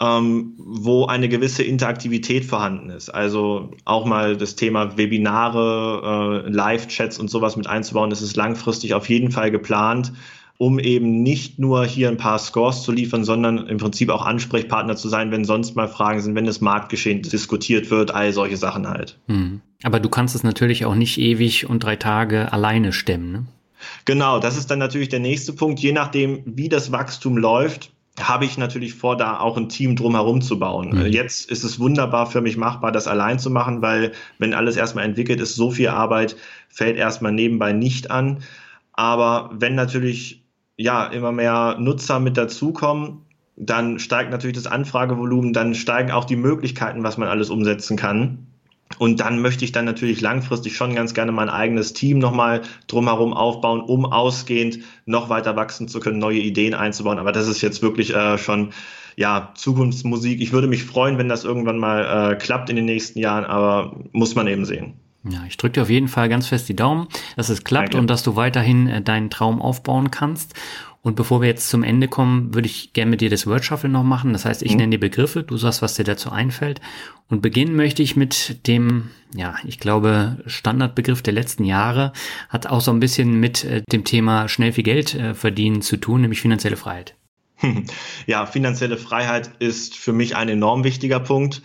ähm, 0.01 0.53
wo 0.57 1.05
eine 1.05 1.29
gewisse 1.29 1.63
Interaktivität 1.63 2.45
vorhanden 2.45 2.89
ist. 2.89 3.09
Also 3.09 3.71
auch 3.85 4.05
mal 4.05 4.35
das 4.35 4.55
Thema 4.55 4.97
Webinare, 4.97 6.43
äh, 6.45 6.49
Live-Chats 6.49 7.17
und 7.17 7.29
sowas 7.29 7.55
mit 7.55 7.67
einzubauen, 7.67 8.09
das 8.09 8.21
ist 8.21 8.35
langfristig 8.35 8.93
auf 8.93 9.09
jeden 9.09 9.31
Fall 9.31 9.51
geplant, 9.51 10.11
um 10.57 10.79
eben 10.79 11.21
nicht 11.23 11.59
nur 11.59 11.85
hier 11.85 12.09
ein 12.09 12.17
paar 12.17 12.39
Scores 12.39 12.83
zu 12.83 12.91
liefern, 12.91 13.23
sondern 13.23 13.67
im 13.67 13.77
Prinzip 13.77 14.09
auch 14.09 14.25
Ansprechpartner 14.25 14.95
zu 14.95 15.09
sein, 15.09 15.31
wenn 15.31 15.45
sonst 15.45 15.75
mal 15.75 15.87
Fragen 15.87 16.21
sind, 16.21 16.35
wenn 16.35 16.45
das 16.45 16.61
Marktgeschehen 16.61 17.21
diskutiert 17.21 17.89
wird, 17.89 18.11
all 18.11 18.31
solche 18.31 18.57
Sachen 18.57 18.87
halt. 18.87 19.17
Hm. 19.27 19.61
Aber 19.83 19.99
du 19.99 20.09
kannst 20.09 20.35
es 20.35 20.43
natürlich 20.43 20.85
auch 20.85 20.95
nicht 20.95 21.19
ewig 21.19 21.69
und 21.69 21.83
drei 21.83 21.95
Tage 21.95 22.51
alleine 22.53 22.93
stemmen. 22.93 23.31
Ne? 23.31 23.45
Genau, 24.05 24.39
das 24.39 24.57
ist 24.57 24.71
dann 24.71 24.79
natürlich 24.79 25.09
der 25.09 25.19
nächste 25.19 25.53
Punkt. 25.53 25.79
Je 25.79 25.91
nachdem, 25.91 26.41
wie 26.45 26.69
das 26.69 26.91
Wachstum 26.91 27.37
läuft, 27.37 27.91
habe 28.19 28.45
ich 28.45 28.57
natürlich 28.57 28.93
vor, 28.93 29.17
da 29.17 29.39
auch 29.39 29.57
ein 29.57 29.69
Team 29.69 29.95
drumherum 29.95 30.41
zu 30.41 30.57
bauen. 30.57 30.89
Mhm. 30.89 31.05
Jetzt 31.07 31.49
ist 31.49 31.63
es 31.63 31.79
wunderbar 31.79 32.27
für 32.27 32.41
mich 32.41 32.55
machbar, 32.55 32.91
das 32.91 33.07
allein 33.07 33.39
zu 33.39 33.49
machen, 33.49 33.81
weil 33.81 34.13
wenn 34.39 34.53
alles 34.53 34.77
erstmal 34.77 35.05
entwickelt 35.05 35.41
ist, 35.41 35.55
so 35.55 35.71
viel 35.71 35.89
Arbeit 35.89 36.35
fällt 36.69 36.97
erstmal 36.97 37.33
nebenbei 37.33 37.73
nicht 37.73 38.11
an. 38.11 38.39
Aber 38.93 39.49
wenn 39.53 39.75
natürlich 39.75 40.45
ja 40.77 41.05
immer 41.07 41.31
mehr 41.31 41.77
Nutzer 41.79 42.19
mit 42.19 42.37
dazukommen, 42.37 43.21
dann 43.57 43.99
steigt 43.99 44.31
natürlich 44.31 44.57
das 44.57 44.67
Anfragevolumen, 44.67 45.53
dann 45.53 45.75
steigen 45.75 46.11
auch 46.11 46.25
die 46.25 46.35
Möglichkeiten, 46.35 47.03
was 47.03 47.17
man 47.17 47.29
alles 47.29 47.49
umsetzen 47.49 47.97
kann. 47.97 48.47
Und 48.99 49.19
dann 49.19 49.41
möchte 49.41 49.65
ich 49.65 49.71
dann 49.71 49.85
natürlich 49.85 50.21
langfristig 50.21 50.75
schon 50.77 50.95
ganz 50.95 51.13
gerne 51.13 51.31
mein 51.31 51.49
eigenes 51.49 51.93
Team 51.93 52.19
nochmal 52.19 52.61
drumherum 52.87 53.33
aufbauen, 53.33 53.81
um 53.81 54.05
ausgehend 54.05 54.79
noch 55.05 55.29
weiter 55.29 55.55
wachsen 55.55 55.87
zu 55.87 55.99
können, 55.99 56.19
neue 56.19 56.39
Ideen 56.39 56.73
einzubauen. 56.73 57.19
Aber 57.19 57.31
das 57.31 57.47
ist 57.47 57.61
jetzt 57.61 57.81
wirklich 57.81 58.15
äh, 58.15 58.37
schon 58.37 58.71
ja 59.15 59.51
Zukunftsmusik. 59.55 60.41
Ich 60.41 60.53
würde 60.53 60.67
mich 60.67 60.83
freuen, 60.83 61.17
wenn 61.17 61.29
das 61.29 61.43
irgendwann 61.43 61.77
mal 61.77 62.33
äh, 62.33 62.35
klappt 62.35 62.69
in 62.69 62.75
den 62.75 62.85
nächsten 62.85 63.19
Jahren, 63.19 63.43
aber 63.43 63.95
muss 64.11 64.35
man 64.35 64.47
eben 64.47 64.65
sehen. 64.65 64.93
Ja, 65.27 65.43
ich 65.47 65.57
drücke 65.57 65.73
dir 65.73 65.81
auf 65.81 65.89
jeden 65.89 66.07
Fall 66.07 66.29
ganz 66.29 66.47
fest 66.47 66.69
die 66.69 66.75
Daumen, 66.75 67.07
dass 67.35 67.49
es 67.49 67.63
klappt 67.63 67.89
Danke. 67.89 67.97
und 67.97 68.07
dass 68.07 68.21
du 68.21 68.35
weiterhin 68.35 68.87
äh, 68.87 69.01
deinen 69.01 69.29
Traum 69.29 69.61
aufbauen 69.61 70.11
kannst. 70.11 70.53
Und 71.05 71.15
bevor 71.15 71.39
wir 71.39 71.47
jetzt 71.47 71.69
zum 71.69 71.83
Ende 71.83 72.07
kommen, 72.07 72.55
würde 72.55 72.65
ich 72.65 72.91
gerne 72.93 73.11
mit 73.11 73.21
dir 73.21 73.29
das 73.29 73.45
Word 73.45 73.63
Shuffle 73.63 73.89
noch 73.89 74.01
machen. 74.01 74.33
Das 74.33 74.43
heißt, 74.43 74.63
ich 74.63 74.71
mhm. 74.71 74.77
nenne 74.77 74.89
die 74.89 74.97
Begriffe, 74.97 75.43
du 75.43 75.55
sagst, 75.55 75.83
was 75.83 75.93
dir 75.93 76.03
dazu 76.03 76.31
einfällt. 76.31 76.81
Und 77.29 77.43
beginnen 77.43 77.75
möchte 77.75 78.01
ich 78.01 78.15
mit 78.15 78.65
dem, 78.65 79.11
ja, 79.35 79.53
ich 79.67 79.77
glaube, 79.77 80.37
Standardbegriff 80.47 81.21
der 81.21 81.33
letzten 81.33 81.63
Jahre, 81.63 82.11
hat 82.49 82.65
auch 82.65 82.81
so 82.81 82.89
ein 82.89 82.99
bisschen 82.99 83.39
mit 83.39 83.63
äh, 83.63 83.83
dem 83.91 84.03
Thema 84.03 84.47
schnell 84.47 84.71
viel 84.71 84.83
Geld 84.83 85.13
äh, 85.13 85.35
verdienen 85.35 85.83
zu 85.83 85.97
tun, 85.97 86.21
nämlich 86.21 86.41
finanzielle 86.41 86.75
Freiheit. 86.75 87.13
Ja, 88.25 88.47
finanzielle 88.47 88.97
Freiheit 88.97 89.51
ist 89.59 89.95
für 89.95 90.11
mich 90.11 90.35
ein 90.35 90.49
enorm 90.49 90.83
wichtiger 90.83 91.19
Punkt 91.19 91.61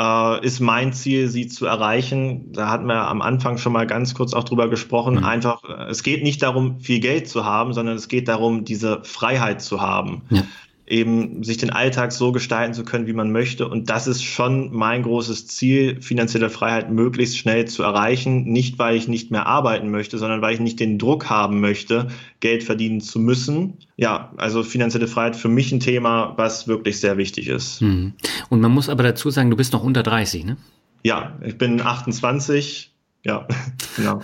äh, 0.00 0.46
ist 0.46 0.60
mein 0.60 0.92
Ziel, 0.92 1.28
sie 1.28 1.46
zu 1.46 1.66
erreichen. 1.66 2.52
Da 2.52 2.70
hatten 2.70 2.86
wir 2.86 3.08
am 3.08 3.20
Anfang 3.20 3.58
schon 3.58 3.72
mal 3.72 3.86
ganz 3.86 4.14
kurz 4.14 4.32
auch 4.32 4.44
drüber 4.44 4.68
gesprochen. 4.68 5.16
Mhm. 5.16 5.24
Einfach, 5.24 5.62
äh, 5.64 5.90
es 5.90 6.02
geht 6.02 6.22
nicht 6.22 6.42
darum, 6.42 6.80
viel 6.80 7.00
Geld 7.00 7.28
zu 7.28 7.44
haben, 7.44 7.74
sondern 7.74 7.96
es 7.96 8.08
geht 8.08 8.28
darum, 8.28 8.64
diese 8.64 9.04
Freiheit 9.04 9.60
zu 9.60 9.80
haben. 9.80 10.22
Ja 10.30 10.42
eben 10.90 11.44
sich 11.44 11.56
den 11.56 11.70
Alltag 11.70 12.10
so 12.10 12.32
gestalten 12.32 12.74
zu 12.74 12.84
können, 12.84 13.06
wie 13.06 13.12
man 13.12 13.30
möchte. 13.30 13.68
Und 13.68 13.88
das 13.90 14.08
ist 14.08 14.24
schon 14.24 14.72
mein 14.72 15.04
großes 15.04 15.46
Ziel, 15.46 16.02
finanzielle 16.02 16.50
Freiheit 16.50 16.90
möglichst 16.90 17.38
schnell 17.38 17.66
zu 17.66 17.84
erreichen. 17.84 18.44
Nicht, 18.44 18.78
weil 18.80 18.96
ich 18.96 19.06
nicht 19.06 19.30
mehr 19.30 19.46
arbeiten 19.46 19.90
möchte, 19.90 20.18
sondern 20.18 20.42
weil 20.42 20.54
ich 20.54 20.60
nicht 20.60 20.80
den 20.80 20.98
Druck 20.98 21.30
haben 21.30 21.60
möchte, 21.60 22.08
Geld 22.40 22.64
verdienen 22.64 23.00
zu 23.00 23.20
müssen. 23.20 23.74
Ja, 23.96 24.32
also 24.36 24.64
finanzielle 24.64 25.06
Freiheit 25.06 25.36
für 25.36 25.48
mich 25.48 25.70
ein 25.70 25.80
Thema, 25.80 26.34
was 26.36 26.66
wirklich 26.66 26.98
sehr 26.98 27.16
wichtig 27.16 27.46
ist. 27.46 27.80
Mhm. 27.80 28.14
Und 28.48 28.60
man 28.60 28.72
muss 28.72 28.88
aber 28.88 29.04
dazu 29.04 29.30
sagen, 29.30 29.50
du 29.50 29.56
bist 29.56 29.72
noch 29.72 29.84
unter 29.84 30.02
30, 30.02 30.44
ne? 30.44 30.56
Ja, 31.04 31.38
ich 31.44 31.56
bin 31.56 31.80
28. 31.80 32.92
Ja, 33.24 33.46
genau. 33.96 34.20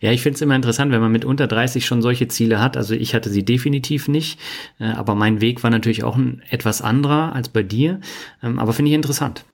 Ja, 0.00 0.12
ich 0.12 0.22
finde 0.22 0.36
es 0.36 0.42
immer 0.42 0.56
interessant, 0.56 0.92
wenn 0.92 1.00
man 1.00 1.12
mit 1.12 1.24
unter 1.24 1.46
30 1.46 1.86
schon 1.86 2.02
solche 2.02 2.28
Ziele 2.28 2.60
hat. 2.60 2.76
Also 2.76 2.94
ich 2.94 3.14
hatte 3.14 3.30
sie 3.30 3.44
definitiv 3.44 4.08
nicht, 4.08 4.38
äh, 4.78 4.86
aber 4.86 5.14
mein 5.14 5.40
Weg 5.40 5.62
war 5.62 5.70
natürlich 5.70 6.04
auch 6.04 6.16
ein 6.16 6.42
etwas 6.50 6.82
anderer 6.82 7.34
als 7.34 7.48
bei 7.48 7.62
dir. 7.62 8.00
Ähm, 8.42 8.58
aber 8.58 8.72
finde 8.72 8.90
ich 8.90 8.94
interessant. 8.94 9.44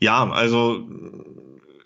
Ja, 0.00 0.28
also 0.30 0.86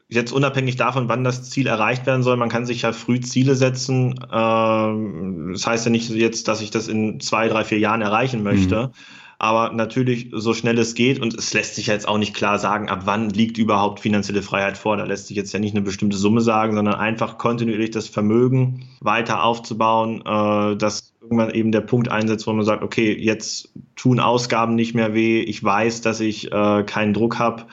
jetzt 0.08 0.32
unabhängig 0.32 0.76
davon, 0.76 1.08
wann 1.08 1.24
das 1.24 1.50
Ziel 1.50 1.66
erreicht 1.66 2.06
werden 2.06 2.22
soll, 2.22 2.36
man 2.36 2.48
kann 2.48 2.66
sich 2.66 2.82
ja 2.82 2.92
früh 2.92 3.20
Ziele 3.20 3.54
setzen. 3.54 4.18
Ähm, 4.32 5.50
das 5.52 5.66
heißt 5.66 5.84
ja 5.84 5.90
nicht 5.90 6.10
jetzt, 6.10 6.48
dass 6.48 6.60
ich 6.60 6.70
das 6.70 6.88
in 6.88 7.20
zwei, 7.20 7.48
drei, 7.48 7.64
vier 7.64 7.78
Jahren 7.78 8.00
erreichen 8.00 8.42
möchte. 8.42 8.88
Mhm 8.88 8.92
aber 9.38 9.72
natürlich 9.72 10.30
so 10.32 10.52
schnell 10.52 10.78
es 10.78 10.94
geht 10.94 11.20
und 11.20 11.32
es 11.34 11.54
lässt 11.54 11.76
sich 11.76 11.86
jetzt 11.86 12.08
auch 12.08 12.18
nicht 12.18 12.34
klar 12.34 12.58
sagen, 12.58 12.88
ab 12.88 13.02
wann 13.04 13.30
liegt 13.30 13.56
überhaupt 13.56 14.00
finanzielle 14.00 14.42
Freiheit 14.42 14.76
vor. 14.76 14.96
Da 14.96 15.04
lässt 15.04 15.28
sich 15.28 15.36
jetzt 15.36 15.52
ja 15.52 15.60
nicht 15.60 15.76
eine 15.76 15.84
bestimmte 15.84 16.16
Summe 16.16 16.40
sagen, 16.40 16.74
sondern 16.74 16.96
einfach 16.96 17.38
kontinuierlich 17.38 17.92
das 17.92 18.08
Vermögen 18.08 18.88
weiter 19.00 19.44
aufzubauen, 19.44 20.22
äh, 20.26 20.76
dass 20.76 21.14
irgendwann 21.22 21.50
eben 21.50 21.70
der 21.70 21.82
Punkt 21.82 22.10
einsetzt, 22.10 22.48
wo 22.48 22.52
man 22.52 22.64
sagt, 22.64 22.82
okay, 22.82 23.16
jetzt 23.16 23.72
tun 23.94 24.18
Ausgaben 24.18 24.74
nicht 24.74 24.94
mehr 24.94 25.14
weh, 25.14 25.40
ich 25.40 25.62
weiß, 25.62 26.00
dass 26.00 26.18
ich 26.18 26.50
äh, 26.50 26.82
keinen 26.82 27.14
Druck 27.14 27.38
habe 27.38 27.66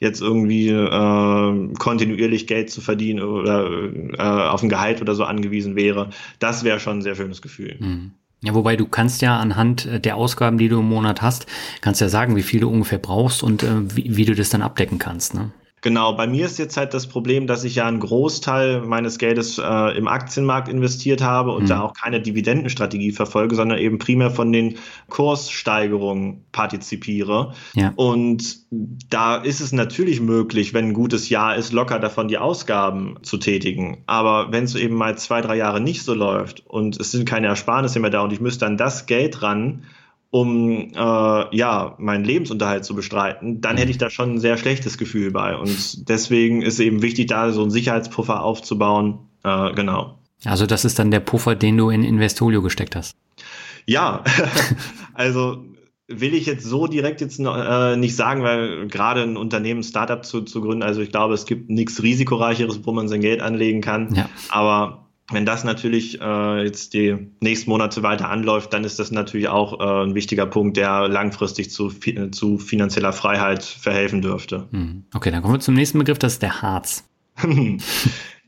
jetzt 0.00 0.20
irgendwie 0.20 0.68
äh, 0.70 1.74
kontinuierlich 1.78 2.48
Geld 2.48 2.70
zu 2.70 2.80
verdienen 2.80 3.22
oder 3.22 3.70
äh, 4.18 4.20
auf 4.20 4.60
ein 4.60 4.68
Gehalt 4.68 5.00
oder 5.00 5.14
so 5.14 5.22
angewiesen 5.22 5.76
wäre. 5.76 6.10
Das 6.40 6.64
wäre 6.64 6.80
schon 6.80 6.98
ein 6.98 7.02
sehr 7.02 7.14
schönes 7.14 7.40
Gefühl. 7.40 7.76
Mhm. 7.78 8.10
Ja, 8.44 8.54
wobei 8.54 8.74
du 8.74 8.86
kannst 8.86 9.22
ja 9.22 9.38
anhand 9.38 9.86
äh, 9.86 10.00
der 10.00 10.16
Ausgaben, 10.16 10.58
die 10.58 10.68
du 10.68 10.80
im 10.80 10.88
Monat 10.88 11.22
hast, 11.22 11.46
kannst 11.80 12.00
ja 12.00 12.08
sagen, 12.08 12.34
wie 12.34 12.42
viel 12.42 12.60
du 12.60 12.68
ungefähr 12.68 12.98
brauchst 12.98 13.42
und 13.42 13.62
äh, 13.62 13.96
wie, 13.96 14.16
wie, 14.16 14.24
du 14.24 14.34
das 14.34 14.50
dann 14.50 14.62
abdecken 14.62 14.98
kannst. 14.98 15.34
Ne? 15.34 15.52
Genau, 15.82 16.12
bei 16.14 16.28
mir 16.28 16.46
ist 16.46 16.60
jetzt 16.60 16.76
halt 16.76 16.94
das 16.94 17.08
Problem, 17.08 17.48
dass 17.48 17.64
ich 17.64 17.74
ja 17.74 17.86
einen 17.86 17.98
Großteil 17.98 18.82
meines 18.82 19.18
Geldes 19.18 19.58
äh, 19.58 19.98
im 19.98 20.06
Aktienmarkt 20.06 20.68
investiert 20.68 21.22
habe 21.22 21.50
und 21.50 21.64
mhm. 21.64 21.68
da 21.68 21.80
auch 21.80 21.92
keine 21.92 22.20
Dividendenstrategie 22.20 23.10
verfolge, 23.10 23.56
sondern 23.56 23.78
eben 23.78 23.98
primär 23.98 24.30
von 24.30 24.52
den 24.52 24.76
Kurssteigerungen 25.08 26.44
partizipiere. 26.52 27.54
Ja. 27.74 27.92
Und 27.96 28.60
da 29.10 29.34
ist 29.34 29.60
es 29.60 29.72
natürlich 29.72 30.20
möglich, 30.20 30.72
wenn 30.72 30.90
ein 30.90 30.94
gutes 30.94 31.28
Jahr 31.30 31.56
ist, 31.56 31.72
locker 31.72 31.98
davon 31.98 32.28
die 32.28 32.38
Ausgaben 32.38 33.16
zu 33.22 33.36
tätigen. 33.38 34.04
Aber 34.06 34.52
wenn 34.52 34.62
es 34.62 34.76
eben 34.76 34.94
mal 34.94 35.18
zwei, 35.18 35.40
drei 35.40 35.56
Jahre 35.56 35.80
nicht 35.80 36.04
so 36.04 36.14
läuft 36.14 36.64
und 36.64 37.00
es 37.00 37.10
sind 37.10 37.28
keine 37.28 37.48
Ersparnisse 37.48 37.98
mehr 37.98 38.10
da 38.10 38.20
und 38.20 38.32
ich 38.32 38.40
müsste 38.40 38.66
dann 38.66 38.76
das 38.76 39.06
Geld 39.06 39.42
ran, 39.42 39.82
um 40.32 40.88
äh, 40.94 41.56
ja 41.56 41.94
meinen 41.98 42.24
Lebensunterhalt 42.24 42.86
zu 42.86 42.94
bestreiten, 42.94 43.60
dann 43.60 43.76
hätte 43.76 43.90
ich 43.90 43.98
da 43.98 44.08
schon 44.08 44.32
ein 44.32 44.40
sehr 44.40 44.56
schlechtes 44.56 44.96
Gefühl 44.96 45.30
bei. 45.30 45.54
Und 45.54 46.08
deswegen 46.08 46.62
ist 46.62 46.80
eben 46.80 47.02
wichtig, 47.02 47.26
da 47.26 47.52
so 47.52 47.60
einen 47.60 47.70
Sicherheitspuffer 47.70 48.42
aufzubauen. 48.42 49.18
Äh, 49.44 49.74
genau. 49.74 50.18
Also 50.46 50.64
das 50.64 50.86
ist 50.86 50.98
dann 50.98 51.10
der 51.10 51.20
Puffer, 51.20 51.54
den 51.54 51.76
du 51.76 51.90
in 51.90 52.02
Investolio 52.02 52.62
gesteckt 52.62 52.96
hast. 52.96 53.14
Ja, 53.84 54.24
also 55.14 55.64
will 56.08 56.32
ich 56.32 56.46
jetzt 56.46 56.64
so 56.64 56.86
direkt 56.86 57.20
jetzt 57.20 57.38
noch, 57.38 57.54
äh, 57.54 57.98
nicht 57.98 58.16
sagen, 58.16 58.42
weil 58.42 58.86
gerade 58.88 59.24
ein 59.24 59.36
Unternehmen, 59.36 59.82
Startup 59.82 60.24
zu, 60.24 60.40
zu 60.40 60.62
gründen, 60.62 60.82
also 60.82 61.02
ich 61.02 61.10
glaube, 61.10 61.34
es 61.34 61.44
gibt 61.44 61.68
nichts 61.68 62.02
risikoreicheres, 62.02 62.80
wo 62.84 62.92
man 62.92 63.06
sein 63.06 63.20
Geld 63.20 63.42
anlegen 63.42 63.82
kann. 63.82 64.14
Ja. 64.14 64.30
Aber 64.48 65.01
Wenn 65.30 65.46
das 65.46 65.64
natürlich 65.64 66.20
äh, 66.20 66.64
jetzt 66.64 66.94
die 66.94 67.16
nächsten 67.40 67.70
Monate 67.70 68.02
weiter 68.02 68.28
anläuft, 68.28 68.72
dann 68.72 68.84
ist 68.84 68.98
das 68.98 69.10
natürlich 69.10 69.48
auch 69.48 69.80
äh, 69.80 70.04
ein 70.04 70.14
wichtiger 70.14 70.46
Punkt, 70.46 70.76
der 70.76 71.08
langfristig 71.08 71.70
zu, 71.70 71.90
zu 72.30 72.58
finanzieller 72.58 73.12
Freiheit 73.12 73.62
verhelfen 73.62 74.20
dürfte. 74.20 74.68
Hm. 74.72 75.04
Okay, 75.14 75.30
dann 75.30 75.42
kommen 75.42 75.54
wir 75.54 75.60
zum 75.60 75.74
nächsten 75.74 75.98
Begriff, 75.98 76.18
das 76.18 76.34
ist 76.34 76.42
der 76.42 76.60
Harz. 76.60 77.08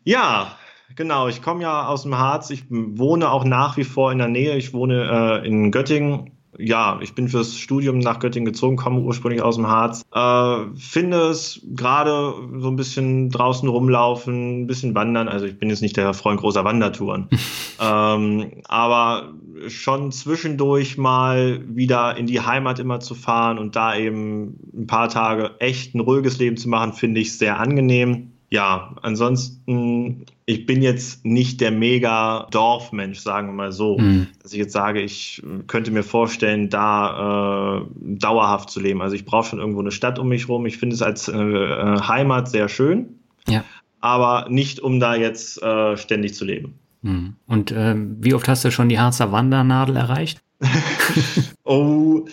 ja, 0.05 0.57
genau. 0.97 1.29
Ich 1.29 1.43
komme 1.43 1.63
ja 1.63 1.87
aus 1.87 2.03
dem 2.03 2.19
Harz. 2.19 2.51
Ich 2.51 2.65
wohne 2.69 3.31
auch 3.31 3.45
nach 3.45 3.77
wie 3.77 3.85
vor 3.85 4.13
in 4.13 4.19
der 4.19 4.29
Nähe. 4.29 4.57
Ich 4.57 4.75
wohne 4.75 5.43
äh, 5.43 5.47
in 5.47 5.71
Göttingen 5.71 6.34
ja, 6.59 6.99
ich 7.03 7.15
bin 7.15 7.29
fürs 7.29 7.59
Studium 7.59 7.99
nach 7.99 8.19
Göttingen 8.21 8.47
gezogen, 8.47 8.77
komme 8.77 9.01
ursprünglich 9.01 9.43
aus 9.43 9.57
dem 9.57 9.69
Harz. 9.69 10.05
Äh, 10.13 10.77
finde 10.77 11.29
es 11.29 11.61
gerade 11.75 12.35
so 12.59 12.69
ein 12.69 12.77
bisschen 12.77 13.31
draußen 13.31 13.69
rumlaufen, 13.69 14.63
ein 14.63 14.67
bisschen 14.67 14.95
wandern. 14.95 15.29
Also 15.29 15.47
ich 15.47 15.59
bin 15.59 15.71
jetzt 15.71 15.83
nicht 15.83 15.97
der 15.97 16.15
Freund 16.15 16.41
großer 16.41 16.65
Wandertouren. 16.65 17.29
ähm, 17.81 18.63
aber 18.65 19.35
schon 19.69 20.13
zwischendurch 20.13 20.99
mal 20.99 21.63
wieder 21.67 22.17
in 22.17 22.27
die 22.27 22.41
Heimat 22.41 22.79
immer 22.79 23.01
zu 23.01 23.15
fahren 23.15 23.59
und 23.59 23.77
da 23.77 23.97
eben 23.97 24.59
ein 24.75 24.87
paar 24.87 25.09
Tage 25.09 25.53
echt 25.61 25.95
ein 25.95 26.01
ruhiges 26.01 26.39
Leben 26.39 26.57
zu 26.57 26.69
machen, 26.69 26.93
finde 26.93 27.21
ich 27.21 27.39
sehr 27.39 27.59
angenehm 27.59 28.34
ja, 28.55 28.95
ansonsten, 29.03 30.27
ich 30.47 30.65
bin 30.65 30.81
jetzt 30.81 31.25
nicht 31.25 31.61
der 31.61 31.73
mega 31.73 32.47
Dorfmensch, 32.53 33.19
sagen 33.19 33.49
wir 33.49 33.53
mal 33.53 33.73
so. 33.73 33.99
Mhm. 33.99 34.29
Dass 34.41 34.53
ich 34.53 34.61
jetzt 34.61 34.73
sage, 34.73 35.01
ich 35.01 35.43
könnte 35.67 35.91
mir 35.91 36.05
vorstellen, 36.05 36.71
da 36.71 37.81
äh, 37.81 37.85
dauerhaft 38.17 38.71
zu 38.71 38.79
leben. 38.79 39.03
Also 39.03 39.17
ich 39.17 39.25
brauche 39.25 39.49
schon 39.49 39.59
irgendwo 39.59 39.81
eine 39.81 39.91
Stadt 39.91 40.21
um 40.21 40.29
mich 40.29 40.49
rum. 40.49 40.67
Ich 40.67 40.79
finde 40.79 40.95
es 40.95 41.03
als 41.03 41.27
äh, 41.27 41.37
äh, 41.37 42.01
Heimat 42.03 42.49
sehr 42.49 42.69
schön. 42.69 43.19
Ja. 43.49 43.65
Aber 44.01 44.47
nicht, 44.49 44.79
um 44.79 45.01
da 45.01 45.17
jetzt 45.17 45.61
äh, 45.61 45.97
ständig 45.97 46.37
zu 46.37 46.45
leben. 46.45 46.79
Mhm. 47.03 47.35
Und 47.49 47.73
ähm, 47.73 48.19
wie 48.21 48.35
oft 48.35 48.47
hast 48.47 48.65
du 48.65 48.71
schon 48.71 48.89
die 48.89 49.01
Harzer 49.01 49.33
Wandernadel 49.33 49.97
erreicht? 49.97 50.45
oh, 51.65 52.25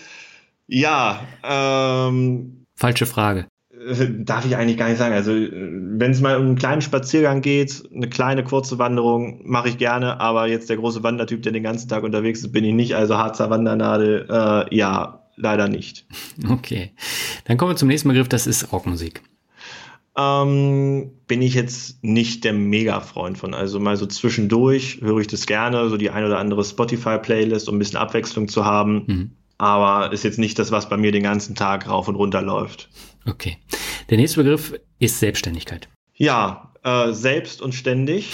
ja. 0.68 1.20
Ähm, 1.42 2.64
Falsche 2.76 3.06
Frage. 3.06 3.48
Äh, 3.86 4.08
darf 4.24 4.44
ich 4.44 4.56
eigentlich 4.56 4.76
gar 4.76 4.88
nicht 4.88 4.98
sagen. 4.98 5.14
Also, 5.14 5.32
wenn 5.32 6.10
es 6.10 6.20
mal 6.20 6.36
um 6.36 6.46
einen 6.46 6.56
kleinen 6.56 6.82
Spaziergang 6.82 7.40
geht, 7.40 7.82
eine 7.94 8.08
kleine 8.08 8.44
kurze 8.44 8.78
Wanderung, 8.78 9.40
mache 9.44 9.68
ich 9.68 9.78
gerne, 9.78 10.20
aber 10.20 10.46
jetzt 10.46 10.70
der 10.70 10.76
große 10.76 11.02
Wandertyp, 11.02 11.42
der 11.42 11.52
den 11.52 11.62
ganzen 11.62 11.88
Tag 11.88 12.04
unterwegs 12.04 12.40
ist, 12.40 12.52
bin 12.52 12.64
ich 12.64 12.74
nicht. 12.74 12.94
Also 12.94 13.16
Harzer 13.16 13.50
Wandernadel, 13.50 14.26
äh, 14.30 14.74
ja, 14.74 15.22
leider 15.36 15.68
nicht. 15.68 16.06
Okay. 16.48 16.92
Dann 17.44 17.56
kommen 17.56 17.72
wir 17.72 17.76
zum 17.76 17.88
nächsten 17.88 18.08
Begriff, 18.08 18.28
das 18.28 18.46
ist 18.46 18.72
Rockmusik. 18.72 19.22
Ähm, 20.16 21.10
bin 21.26 21.42
ich 21.42 21.54
jetzt 21.54 22.02
nicht 22.04 22.44
der 22.44 22.52
Mega-Freund 22.52 23.38
von. 23.38 23.54
Also 23.54 23.80
mal 23.80 23.96
so 23.96 24.06
zwischendurch 24.06 25.00
höre 25.00 25.18
ich 25.18 25.26
das 25.26 25.46
gerne, 25.46 25.88
so 25.88 25.96
die 25.96 26.10
ein 26.10 26.24
oder 26.24 26.38
andere 26.38 26.64
Spotify-Playlist, 26.64 27.68
um 27.68 27.76
ein 27.76 27.78
bisschen 27.78 27.98
Abwechslung 27.98 28.48
zu 28.48 28.64
haben. 28.64 29.04
Mhm. 29.06 29.30
Aber 29.58 30.12
ist 30.12 30.24
jetzt 30.24 30.38
nicht 30.38 30.58
das, 30.58 30.72
was 30.72 30.88
bei 30.88 30.96
mir 30.96 31.12
den 31.12 31.22
ganzen 31.22 31.54
Tag 31.54 31.88
rauf 31.88 32.08
und 32.08 32.16
runter 32.16 32.42
läuft. 32.42 32.88
Okay. 33.26 33.58
Der 34.10 34.18
nächste 34.18 34.42
Begriff 34.42 34.74
ist 34.98 35.20
Selbstständigkeit. 35.20 35.88
Ja, 36.14 36.72
äh, 36.82 37.12
selbst 37.12 37.62
und 37.62 37.74
ständig. 37.74 38.30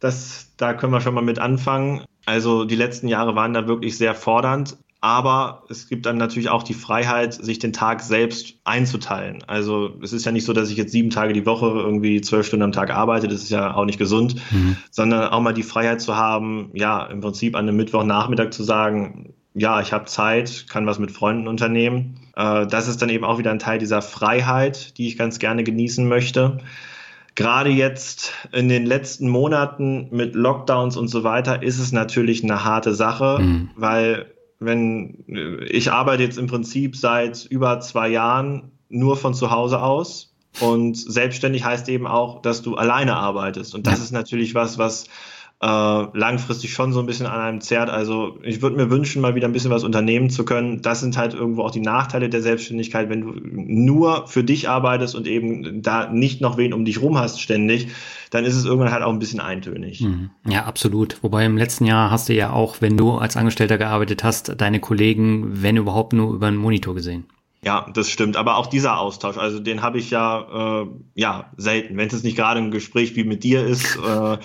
Das, 0.00 0.52
da 0.56 0.74
können 0.74 0.92
wir 0.92 1.00
schon 1.00 1.14
mal 1.14 1.22
mit 1.22 1.38
anfangen. 1.38 2.04
Also 2.26 2.64
die 2.64 2.76
letzten 2.76 3.08
Jahre 3.08 3.34
waren 3.36 3.54
da 3.54 3.68
wirklich 3.68 3.96
sehr 3.96 4.14
fordernd. 4.14 4.76
Aber 5.00 5.64
es 5.68 5.88
gibt 5.88 6.06
dann 6.06 6.16
natürlich 6.16 6.48
auch 6.48 6.62
die 6.62 6.74
Freiheit, 6.74 7.34
sich 7.34 7.58
den 7.58 7.72
Tag 7.72 8.00
selbst 8.02 8.54
einzuteilen. 8.62 9.42
Also 9.48 9.90
es 10.00 10.12
ist 10.12 10.24
ja 10.24 10.30
nicht 10.30 10.44
so, 10.44 10.52
dass 10.52 10.70
ich 10.70 10.76
jetzt 10.76 10.92
sieben 10.92 11.10
Tage 11.10 11.32
die 11.32 11.44
Woche 11.44 11.66
irgendwie 11.66 12.20
zwölf 12.20 12.46
Stunden 12.46 12.62
am 12.62 12.70
Tag 12.70 12.90
arbeite. 12.90 13.26
Das 13.26 13.42
ist 13.42 13.50
ja 13.50 13.74
auch 13.74 13.84
nicht 13.84 13.98
gesund, 13.98 14.36
mhm. 14.52 14.76
sondern 14.92 15.32
auch 15.32 15.40
mal 15.40 15.54
die 15.54 15.64
Freiheit 15.64 16.00
zu 16.00 16.16
haben, 16.16 16.70
ja, 16.72 17.04
im 17.06 17.20
Prinzip 17.20 17.56
an 17.56 17.66
einem 17.66 17.76
Mittwochnachmittag 17.78 18.50
zu 18.50 18.62
sagen, 18.62 19.34
ja, 19.54 19.80
ich 19.80 19.92
habe 19.92 20.06
Zeit, 20.06 20.66
kann 20.68 20.86
was 20.86 20.98
mit 20.98 21.10
Freunden 21.10 21.46
unternehmen. 21.46 22.20
Äh, 22.36 22.66
das 22.66 22.88
ist 22.88 23.02
dann 23.02 23.08
eben 23.08 23.24
auch 23.24 23.38
wieder 23.38 23.50
ein 23.50 23.58
Teil 23.58 23.78
dieser 23.78 24.02
Freiheit, 24.02 24.96
die 24.98 25.08
ich 25.08 25.18
ganz 25.18 25.38
gerne 25.38 25.64
genießen 25.64 26.06
möchte. 26.08 26.58
Gerade 27.34 27.70
jetzt 27.70 28.32
in 28.52 28.68
den 28.68 28.84
letzten 28.84 29.28
Monaten 29.28 30.08
mit 30.10 30.34
Lockdowns 30.34 30.96
und 30.96 31.08
so 31.08 31.24
weiter 31.24 31.62
ist 31.62 31.78
es 31.78 31.92
natürlich 31.92 32.44
eine 32.44 32.64
harte 32.64 32.94
Sache, 32.94 33.38
mhm. 33.40 33.70
weil 33.74 34.32
wenn 34.58 35.24
ich 35.66 35.90
arbeite 35.90 36.22
jetzt 36.22 36.38
im 36.38 36.46
Prinzip 36.46 36.94
seit 36.94 37.46
über 37.46 37.80
zwei 37.80 38.08
Jahren 38.08 38.72
nur 38.88 39.16
von 39.16 39.32
zu 39.32 39.50
Hause 39.50 39.80
aus 39.80 40.34
und 40.60 40.96
selbstständig 40.96 41.64
heißt 41.64 41.88
eben 41.88 42.06
auch, 42.06 42.42
dass 42.42 42.60
du 42.60 42.76
alleine 42.76 43.16
arbeitest 43.16 43.74
und 43.74 43.86
das 43.86 44.00
ist 44.00 44.12
natürlich 44.12 44.54
was, 44.54 44.76
was 44.76 45.06
äh, 45.62 45.66
langfristig 45.66 46.72
schon 46.72 46.92
so 46.92 46.98
ein 46.98 47.06
bisschen 47.06 47.26
an 47.26 47.40
einem 47.40 47.60
zerrt. 47.60 47.88
Also 47.88 48.38
ich 48.42 48.62
würde 48.62 48.76
mir 48.76 48.90
wünschen, 48.90 49.22
mal 49.22 49.36
wieder 49.36 49.46
ein 49.46 49.52
bisschen 49.52 49.70
was 49.70 49.84
unternehmen 49.84 50.28
zu 50.28 50.44
können. 50.44 50.82
Das 50.82 51.00
sind 51.00 51.16
halt 51.16 51.34
irgendwo 51.34 51.62
auch 51.62 51.70
die 51.70 51.80
Nachteile 51.80 52.28
der 52.28 52.42
Selbstständigkeit, 52.42 53.08
wenn 53.08 53.20
du 53.20 53.32
nur 53.44 54.26
für 54.26 54.42
dich 54.42 54.68
arbeitest 54.68 55.14
und 55.14 55.28
eben 55.28 55.80
da 55.80 56.10
nicht 56.10 56.40
noch 56.40 56.56
wen 56.56 56.72
um 56.72 56.84
dich 56.84 57.00
rum 57.00 57.16
hast 57.16 57.40
ständig, 57.40 57.88
dann 58.30 58.44
ist 58.44 58.56
es 58.56 58.64
irgendwann 58.64 58.90
halt 58.90 59.04
auch 59.04 59.12
ein 59.12 59.20
bisschen 59.20 59.38
eintönig. 59.38 60.00
Mhm. 60.00 60.30
Ja, 60.48 60.64
absolut. 60.64 61.22
Wobei 61.22 61.46
im 61.46 61.56
letzten 61.56 61.86
Jahr 61.86 62.10
hast 62.10 62.28
du 62.28 62.34
ja 62.34 62.50
auch, 62.50 62.80
wenn 62.80 62.96
du 62.96 63.12
als 63.12 63.36
Angestellter 63.36 63.78
gearbeitet 63.78 64.24
hast, 64.24 64.60
deine 64.60 64.80
Kollegen, 64.80 65.62
wenn 65.62 65.76
überhaupt, 65.76 66.12
nur 66.12 66.34
über 66.34 66.48
einen 66.48 66.56
Monitor 66.56 66.96
gesehen. 66.96 67.26
Ja, 67.64 67.88
das 67.94 68.10
stimmt. 68.10 68.36
Aber 68.36 68.56
auch 68.56 68.66
dieser 68.66 68.98
Austausch, 68.98 69.36
also 69.36 69.60
den 69.60 69.82
habe 69.82 69.98
ich 69.98 70.10
ja, 70.10 70.82
äh, 70.82 70.86
ja 71.14 71.52
selten. 71.56 71.96
Wenn 71.96 72.08
es 72.08 72.24
nicht 72.24 72.36
gerade 72.36 72.58
ein 72.58 72.72
Gespräch 72.72 73.14
wie 73.14 73.22
mit 73.22 73.44
dir 73.44 73.64
ist, 73.64 73.96
äh, 74.04 74.38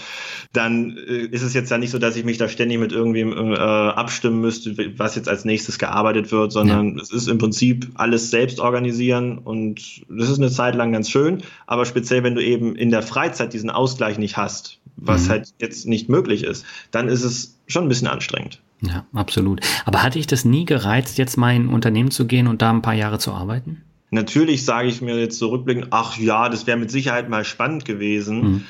dann 0.53 0.95
äh, 0.97 1.25
ist 1.25 1.41
es 1.41 1.55
jetzt 1.55 1.71
ja 1.71 1.79
nicht 1.79 1.89
so, 1.89 1.97
dass 1.97 2.15
ich 2.15 2.25
mich 2.25 2.37
da 2.37 2.47
ständig 2.47 2.77
mit 2.77 2.91
irgendwem 2.91 3.33
äh, 3.33 3.55
abstimmen 3.55 4.39
müsste, 4.39 4.77
was 4.99 5.15
jetzt 5.15 5.29
als 5.29 5.45
nächstes 5.45 5.79
gearbeitet 5.79 6.31
wird, 6.31 6.51
sondern 6.51 6.95
ja. 6.95 7.01
es 7.01 7.11
ist 7.11 7.27
im 7.27 7.39
Prinzip 7.39 7.89
alles 7.95 8.29
selbst 8.29 8.59
organisieren 8.59 9.39
und 9.39 10.05
das 10.09 10.29
ist 10.29 10.37
eine 10.37 10.51
Zeit 10.51 10.75
lang 10.75 10.91
ganz 10.91 11.09
schön. 11.09 11.41
Aber 11.65 11.85
speziell, 11.85 12.21
wenn 12.21 12.35
du 12.35 12.43
eben 12.43 12.75
in 12.75 12.91
der 12.91 13.01
Freizeit 13.01 13.51
diesen 13.51 13.71
Ausgleich 13.71 14.19
nicht 14.19 14.37
hast, 14.37 14.79
was 14.95 15.25
mhm. 15.25 15.29
halt 15.29 15.53
jetzt 15.59 15.87
nicht 15.87 16.07
möglich 16.07 16.43
ist, 16.43 16.65
dann 16.91 17.07
ist 17.07 17.23
es 17.23 17.57
schon 17.65 17.85
ein 17.85 17.89
bisschen 17.89 18.07
anstrengend. 18.07 18.61
Ja, 18.81 19.05
absolut. 19.13 19.61
Aber 19.85 20.03
hatte 20.03 20.19
ich 20.19 20.27
das 20.27 20.45
nie 20.45 20.65
gereizt, 20.65 21.17
jetzt 21.17 21.37
mal 21.37 21.55
in 21.55 21.67
ein 21.67 21.73
Unternehmen 21.73 22.11
zu 22.11 22.27
gehen 22.27 22.47
und 22.47 22.61
da 22.61 22.69
ein 22.69 22.81
paar 22.81 22.93
Jahre 22.93 23.19
zu 23.19 23.31
arbeiten? 23.31 23.83
Natürlich 24.09 24.63
sage 24.63 24.87
ich 24.87 25.01
mir 25.01 25.19
jetzt 25.19 25.37
zurückblickend, 25.37 25.87
ach 25.91 26.17
ja, 26.17 26.47
das 26.47 26.65
wäre 26.67 26.77
mit 26.77 26.91
Sicherheit 26.91 27.29
mal 27.29 27.43
spannend 27.43 27.85
gewesen. 27.85 28.41
Mhm. 28.41 28.65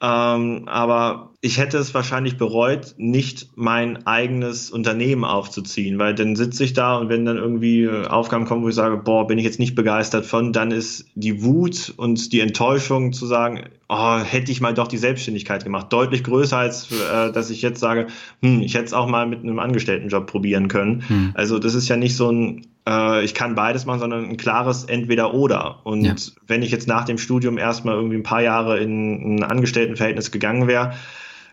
Ähm, 0.00 0.62
aber 0.66 1.32
ich 1.40 1.58
hätte 1.58 1.78
es 1.78 1.94
wahrscheinlich 1.94 2.36
bereut, 2.36 2.94
nicht 2.98 3.50
mein 3.56 4.06
eigenes 4.06 4.70
Unternehmen 4.70 5.24
aufzuziehen, 5.24 5.98
weil 5.98 6.14
dann 6.14 6.36
sitze 6.36 6.64
ich 6.64 6.72
da 6.72 6.96
und 6.96 7.08
wenn 7.08 7.24
dann 7.24 7.36
irgendwie 7.36 7.88
Aufgaben 7.88 8.44
kommen, 8.44 8.64
wo 8.64 8.68
ich 8.68 8.74
sage, 8.74 8.96
boah, 8.96 9.26
bin 9.26 9.38
ich 9.38 9.44
jetzt 9.44 9.58
nicht 9.58 9.74
begeistert 9.74 10.26
von, 10.26 10.52
dann 10.52 10.70
ist 10.70 11.06
die 11.14 11.42
Wut 11.42 11.94
und 11.96 12.32
die 12.32 12.40
Enttäuschung 12.40 13.12
zu 13.12 13.26
sagen, 13.26 13.68
oh, 13.88 14.18
hätte 14.18 14.52
ich 14.52 14.60
mal 14.60 14.74
doch 14.74 14.88
die 14.88 14.98
Selbstständigkeit 14.98 15.64
gemacht, 15.64 15.92
deutlich 15.92 16.24
größer 16.24 16.58
als, 16.58 16.90
äh, 16.90 17.32
dass 17.32 17.50
ich 17.50 17.62
jetzt 17.62 17.80
sage, 17.80 18.08
hm, 18.42 18.60
ich 18.62 18.74
hätte 18.74 18.86
es 18.86 18.92
auch 18.92 19.06
mal 19.06 19.26
mit 19.26 19.42
einem 19.42 19.58
Angestelltenjob 19.58 20.26
probieren 20.26 20.68
können. 20.68 21.04
Hm. 21.06 21.30
Also 21.34 21.58
das 21.58 21.74
ist 21.74 21.88
ja 21.88 21.96
nicht 21.96 22.16
so 22.16 22.30
ein 22.30 22.66
äh, 22.88 23.24
ich 23.24 23.34
kann 23.34 23.54
beides 23.54 23.84
machen, 23.84 24.00
sondern 24.00 24.24
ein 24.24 24.36
klares 24.36 24.84
Entweder-Oder. 24.84 25.84
Und 25.84 26.04
ja. 26.04 26.14
wenn 26.46 26.62
ich 26.62 26.70
jetzt 26.70 26.88
nach 26.88 27.04
dem 27.04 27.18
Studium 27.18 27.58
erstmal 27.58 27.94
irgendwie 27.94 28.16
ein 28.16 28.22
paar 28.22 28.42
Jahre 28.42 28.78
in 28.78 29.36
ein 29.36 29.42
Angestelltenverhältnis 29.44 30.30
gegangen 30.30 30.66
wäre, 30.66 30.94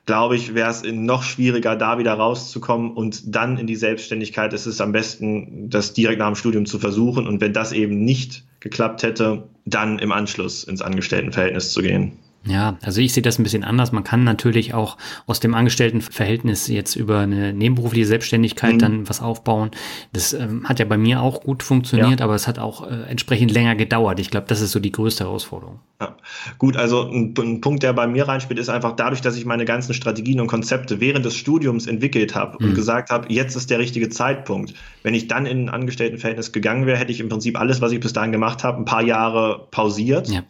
glaube 0.06 0.36
ich, 0.36 0.54
wäre 0.54 0.70
es 0.70 0.84
noch 0.84 1.24
schwieriger, 1.24 1.76
da 1.76 1.98
wieder 1.98 2.14
rauszukommen 2.14 2.92
und 2.92 3.36
dann 3.36 3.58
in 3.58 3.66
die 3.68 3.76
Selbstständigkeit 3.76 4.54
ist 4.54 4.68
es 4.68 4.80
am 4.80 4.92
besten, 4.92 5.70
das 5.70 5.94
direkt 5.94 6.20
nach 6.20 6.28
dem 6.28 6.36
Studium 6.36 6.66
zu 6.66 6.80
versuchen. 6.80 7.28
Und 7.28 7.42
wenn 7.42 7.54
das 7.54 7.72
eben 7.72 8.06
nicht 8.06 8.44
geklappt 8.60 9.04
hätte, 9.04 9.44
dann 9.66 10.00
im 10.00 10.12
Anschluss 10.12 10.64
ins 10.64 10.82
Angestelltenverhältnis 10.82 11.72
zu 11.72 11.82
gehen. 11.82 12.14
Ja, 12.48 12.78
also 12.84 13.02
ich 13.02 13.14
sehe 13.14 13.24
das 13.24 13.40
ein 13.40 13.44
bisschen 13.44 13.64
anders. 13.64 13.92
Man 13.92 14.04
kann 14.04 14.24
natürlich 14.24 14.74
auch 14.74 14.98
aus 15.26 15.40
dem 15.40 15.56
Angestelltenverhältnis 15.56 16.68
jetzt 16.68 16.96
über 16.96 17.20
eine 17.20 17.54
nebenberufliche 17.54 18.06
Selbstständigkeit 18.06 18.76
mhm. 18.76 18.80
dann 18.80 19.10
was 19.10 19.22
aufbauen. 19.22 19.72
Das 20.14 20.34
ähm, 20.34 20.68
hat 20.70 20.80
ja 20.80 20.86
bei 20.86 20.98
mir 20.98 21.22
auch 21.22 21.42
gut 21.42 21.64
funktioniert, 21.64 22.20
ja. 22.20 22.26
aber 22.26 22.36
es 22.36 22.48
hat 22.48 22.60
auch 22.60 22.90
äh, 22.90 23.04
entsprechend 23.10 23.52
länger 23.52 23.76
gedauert. 23.76 24.20
Ich 24.20 24.30
glaube, 24.30 24.46
das 24.48 24.62
ist 24.62 24.72
so 24.72 24.80
die 24.80 24.92
größte 24.92 25.24
Herausforderung. 25.24 25.80
Ja. 26.00 26.16
Gut, 26.60 26.78
also 26.78 27.10
ein, 27.10 27.34
ein, 27.38 27.62
Punkt, 27.62 27.82
der 27.82 27.94
bei 27.94 28.06
mir 28.06 28.28
reinspielt, 28.28 28.60
ist 28.60 28.70
einfach 28.70 28.96
dadurch, 28.96 29.22
dass 29.22 29.36
ich 29.38 29.46
meine 29.46 29.66
ganzen 29.66 29.94
Strategien 29.94 30.40
und 30.40 30.48
Konzepte 30.48 31.00
während 31.00 31.26
des 31.26 31.36
Studiums 31.36 31.88
entwickelt 31.88 32.36
habe 32.36 32.58
mhm. 32.60 32.70
und 32.70 32.76
gesagt 32.76 33.10
habe, 33.10 33.34
jetzt 33.34 33.56
ist 33.56 33.72
der 33.72 33.80
richtige 33.80 34.10
Zeitpunkt. 34.10 34.74
Wenn 35.02 35.16
ich 35.16 35.28
dann 35.28 35.46
in 35.46 35.66
ein 35.66 35.70
Angestelltenverhältnis 35.70 36.52
gegangen 36.52 36.86
wäre, 36.86 36.98
hätte 36.98 37.12
ich 37.12 37.22
im 37.22 37.30
Prinzip 37.30 37.60
alles, 37.60 37.82
was 37.82 37.92
ich 37.92 38.00
bis 38.00 38.14
dahin 38.14 38.32
gemacht 38.32 38.64
habe, 38.64 38.78
ein 38.78 38.86
paar 38.86 39.04
Jahre 39.04 39.68
pausiert. 39.72 40.30
Ja 40.30 40.44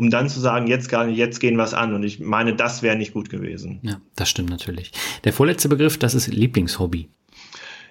um 0.00 0.08
dann 0.08 0.30
zu 0.30 0.40
sagen, 0.40 0.66
jetzt, 0.66 0.90
jetzt 0.90 1.40
gehen 1.40 1.58
was 1.58 1.74
an. 1.74 1.92
Und 1.92 2.04
ich 2.04 2.20
meine, 2.20 2.56
das 2.56 2.82
wäre 2.82 2.96
nicht 2.96 3.12
gut 3.12 3.28
gewesen. 3.28 3.80
Ja, 3.82 4.00
das 4.16 4.30
stimmt 4.30 4.48
natürlich. 4.48 4.92
Der 5.24 5.34
vorletzte 5.34 5.68
Begriff, 5.68 5.98
das 5.98 6.14
ist 6.14 6.26
Lieblingshobby. 6.28 7.10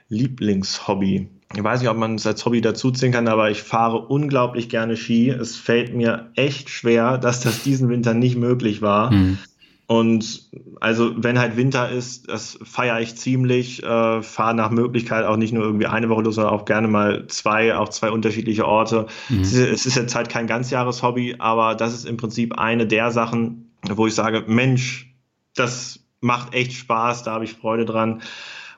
Lieblingshobby. 0.07 1.29
Ich 1.55 1.63
weiß 1.63 1.81
nicht, 1.81 1.89
ob 1.89 1.97
man 1.97 2.15
es 2.15 2.25
als 2.25 2.43
Hobby 2.45 2.61
dazuziehen 2.61 3.11
kann, 3.11 3.27
aber 3.27 3.51
ich 3.51 3.61
fahre 3.61 3.99
unglaublich 4.07 4.69
gerne 4.69 4.97
Ski. 4.97 5.29
Es 5.29 5.55
fällt 5.55 5.95
mir 5.95 6.31
echt 6.33 6.71
schwer, 6.71 7.19
dass 7.19 7.41
das 7.41 7.61
diesen 7.61 7.89
Winter 7.89 8.15
nicht 8.15 8.37
möglich 8.37 8.81
war. 8.81 9.11
Mhm. 9.11 9.37
Und 9.89 10.51
also 10.81 11.13
wenn 11.17 11.39
halt 11.39 11.57
Winter 11.57 11.89
ist, 11.89 12.29
das 12.29 12.59
feiere 12.61 13.01
ich 13.01 13.15
ziemlich, 13.15 13.81
äh, 13.81 14.21
fahre 14.21 14.53
nach 14.53 14.69
Möglichkeit 14.69 15.25
auch 15.25 15.35
nicht 15.35 15.51
nur 15.51 15.63
irgendwie 15.63 15.87
eine 15.87 16.09
Woche 16.09 16.21
los, 16.21 16.35
sondern 16.35 16.53
auch 16.53 16.65
gerne 16.65 16.87
mal 16.87 17.25
zwei, 17.25 17.75
auch 17.75 17.89
zwei 17.89 18.11
unterschiedliche 18.11 18.67
Orte. 18.67 19.07
Mhm. 19.29 19.41
Es, 19.41 19.53
ist, 19.53 19.67
es 19.67 19.85
ist 19.87 19.95
jetzt 19.95 20.13
halt 20.13 20.29
kein 20.29 20.45
Ganzjahreshobby, 20.45 21.37
aber 21.39 21.73
das 21.73 21.95
ist 21.95 22.05
im 22.05 22.17
Prinzip 22.17 22.59
eine 22.59 22.85
der 22.85 23.09
Sachen, 23.09 23.71
wo 23.89 24.05
ich 24.05 24.13
sage, 24.13 24.43
Mensch, 24.45 25.11
das 25.55 26.01
macht 26.21 26.53
echt 26.53 26.73
Spaß, 26.73 27.23
da 27.23 27.31
habe 27.31 27.45
ich 27.45 27.53
Freude 27.53 27.85
dran 27.85 28.21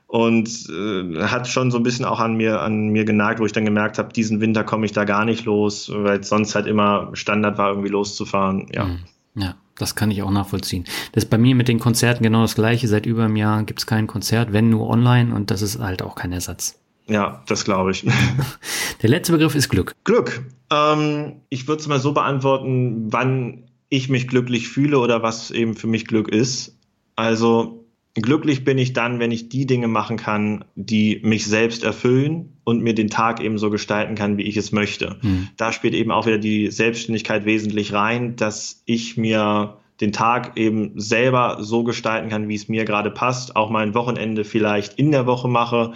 und 0.08 0.48
äh, 0.70 1.24
hat 1.24 1.50
schon 1.50 1.72
so 1.72 1.78
ein 1.78 1.84
bisschen 1.84 2.06
auch 2.06 2.22
an 2.22 2.36
mir 2.36 2.62
an 2.62 2.88
mir 2.88 3.04
genagt, 3.04 3.42
wo 3.42 3.46
ich 3.46 3.52
dann 3.52 3.66
gemerkt 3.66 3.98
habe, 3.98 4.14
diesen 4.14 4.40
Winter 4.40 4.64
komme 4.64 4.86
ich 4.86 4.94
da 4.94 5.04
gar 5.04 5.26
nicht 5.26 5.44
los, 5.44 5.92
weil 5.94 6.22
es 6.22 6.30
sonst 6.30 6.56
halt 6.56 6.68
immer 6.68 7.10
Standard 7.12 7.58
war, 7.58 7.68
irgendwie 7.72 7.90
loszufahren. 7.90 8.68
Ja. 8.74 8.86
Mhm. 8.86 9.00
Ja, 9.36 9.56
das 9.78 9.96
kann 9.96 10.12
ich 10.12 10.22
auch 10.22 10.32
nachvollziehen. 10.32 10.86
Das 11.12 11.24
ist 11.24 11.30
bei 11.30 11.38
mir 11.38 11.56
mit 11.56 11.68
den 11.68 11.80
Konzerten 11.80 12.24
genau 12.24 12.42
das 12.42 12.56
gleiche. 12.56 12.88
Seit 12.88 13.06
über 13.06 13.26
einem 13.26 13.36
Jahr 13.36 13.64
gibt 13.64 13.80
es 13.80 13.88
kein 13.88 14.08
Konzert, 14.08 14.54
wenn 14.54 14.70
nur 14.70 14.90
online 14.90 15.34
und 15.34 15.52
das 15.52 15.62
ist 15.62 15.80
halt 15.80 16.02
auch 16.02 16.16
kein 16.16 16.32
Ersatz. 16.32 16.80
Ja, 17.08 17.44
das 17.48 17.66
glaube 17.66 17.92
ich. 17.92 18.06
Der 19.02 19.10
letzte 19.10 19.34
Begriff 19.34 19.56
ist 19.56 19.70
Glück. 19.70 19.96
Glück. 20.04 20.44
Ähm, 20.72 21.42
ich 21.50 21.68
würde 21.68 21.82
es 21.82 21.88
mal 21.88 22.00
so 22.00 22.14
beantworten, 22.14 23.12
wann 23.12 23.64
ich 23.90 24.08
mich 24.10 24.28
glücklich 24.28 24.70
fühle 24.70 25.00
oder 25.00 25.22
was 25.22 25.52
eben 25.52 25.76
für 25.76 25.88
mich 25.88 26.08
Glück 26.08 26.30
ist. 26.30 26.78
Also 27.16 27.86
glücklich 28.14 28.64
bin 28.64 28.78
ich 28.78 28.94
dann, 28.94 29.20
wenn 29.20 29.32
ich 29.32 29.50
die 29.50 29.66
Dinge 29.66 29.88
machen 29.88 30.18
kann, 30.18 30.64
die 30.76 31.20
mich 31.24 31.46
selbst 31.46 31.84
erfüllen 31.84 32.51
und 32.64 32.82
mir 32.82 32.94
den 32.94 33.10
Tag 33.10 33.42
eben 33.42 33.58
so 33.58 33.70
gestalten 33.70 34.16
kann, 34.16 34.38
wie 34.38 34.44
ich 34.44 34.58
es 34.58 34.72
möchte. 34.72 35.18
Mhm. 35.22 35.50
Da 35.58 35.72
spielt 35.72 35.94
eben 35.94 36.12
auch 36.12 36.26
wieder 36.26 36.38
die 36.38 36.70
Selbstständigkeit 36.70 37.46
wesentlich 37.46 37.94
rein, 37.94 38.36
dass 38.36 38.84
ich 38.86 39.18
mir 39.18 39.78
den 40.00 40.12
Tag 40.12 40.58
eben 40.58 41.00
selber 41.00 41.58
so 41.62 41.84
gestalten 41.84 42.30
kann, 42.30 42.50
wie 42.50 42.56
es 42.56 42.68
mir 42.68 42.86
gerade 42.86 43.12
passt, 43.12 43.56
auch 43.56 43.70
mal 43.70 43.84
ein 43.84 43.94
Wochenende 43.94 44.44
vielleicht 44.44 44.98
in 44.98 45.12
der 45.12 45.26
Woche 45.26 45.48
mache 45.48 45.94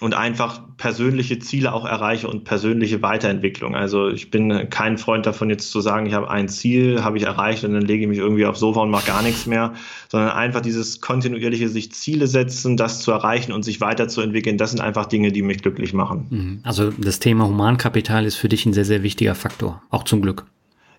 und 0.00 0.14
einfach 0.14 0.62
persönliche 0.78 1.38
Ziele 1.38 1.72
auch 1.74 1.84
erreiche 1.84 2.26
und 2.26 2.44
persönliche 2.44 3.02
Weiterentwicklung. 3.02 3.76
Also 3.76 4.08
ich 4.08 4.30
bin 4.30 4.68
kein 4.70 4.96
Freund 4.96 5.26
davon, 5.26 5.50
jetzt 5.50 5.70
zu 5.70 5.80
sagen, 5.80 6.06
ich 6.06 6.14
habe 6.14 6.30
ein 6.30 6.48
Ziel, 6.48 7.04
habe 7.04 7.18
ich 7.18 7.24
erreicht 7.24 7.64
und 7.64 7.74
dann 7.74 7.82
lege 7.82 8.02
ich 8.02 8.08
mich 8.08 8.18
irgendwie 8.18 8.46
aufs 8.46 8.60
Sofa 8.60 8.80
und 8.80 8.90
mache 8.90 9.06
gar 9.06 9.22
nichts 9.22 9.46
mehr, 9.46 9.74
sondern 10.08 10.30
einfach 10.30 10.62
dieses 10.62 11.00
kontinuierliche 11.00 11.68
sich 11.68 11.92
Ziele 11.92 12.26
setzen, 12.26 12.76
das 12.76 13.02
zu 13.02 13.12
erreichen 13.12 13.52
und 13.52 13.62
sich 13.62 13.80
weiterzuentwickeln, 13.80 14.56
das 14.56 14.70
sind 14.70 14.80
einfach 14.80 15.06
Dinge, 15.06 15.32
die 15.32 15.42
mich 15.42 15.62
glücklich 15.62 15.92
machen. 15.92 16.26
Mhm. 16.30 16.60
Also 16.62 16.90
das 16.90 17.20
Thema 17.20 17.46
Humankapital 17.46 18.24
ist 18.24 18.36
für 18.36 18.48
dich 18.48 18.64
ein 18.64 18.72
sehr, 18.72 18.86
sehr 18.86 19.02
wichtiger 19.02 19.34
Faktor, 19.34 19.82
auch 19.90 20.04
zum 20.04 20.22
Glück. 20.22 20.46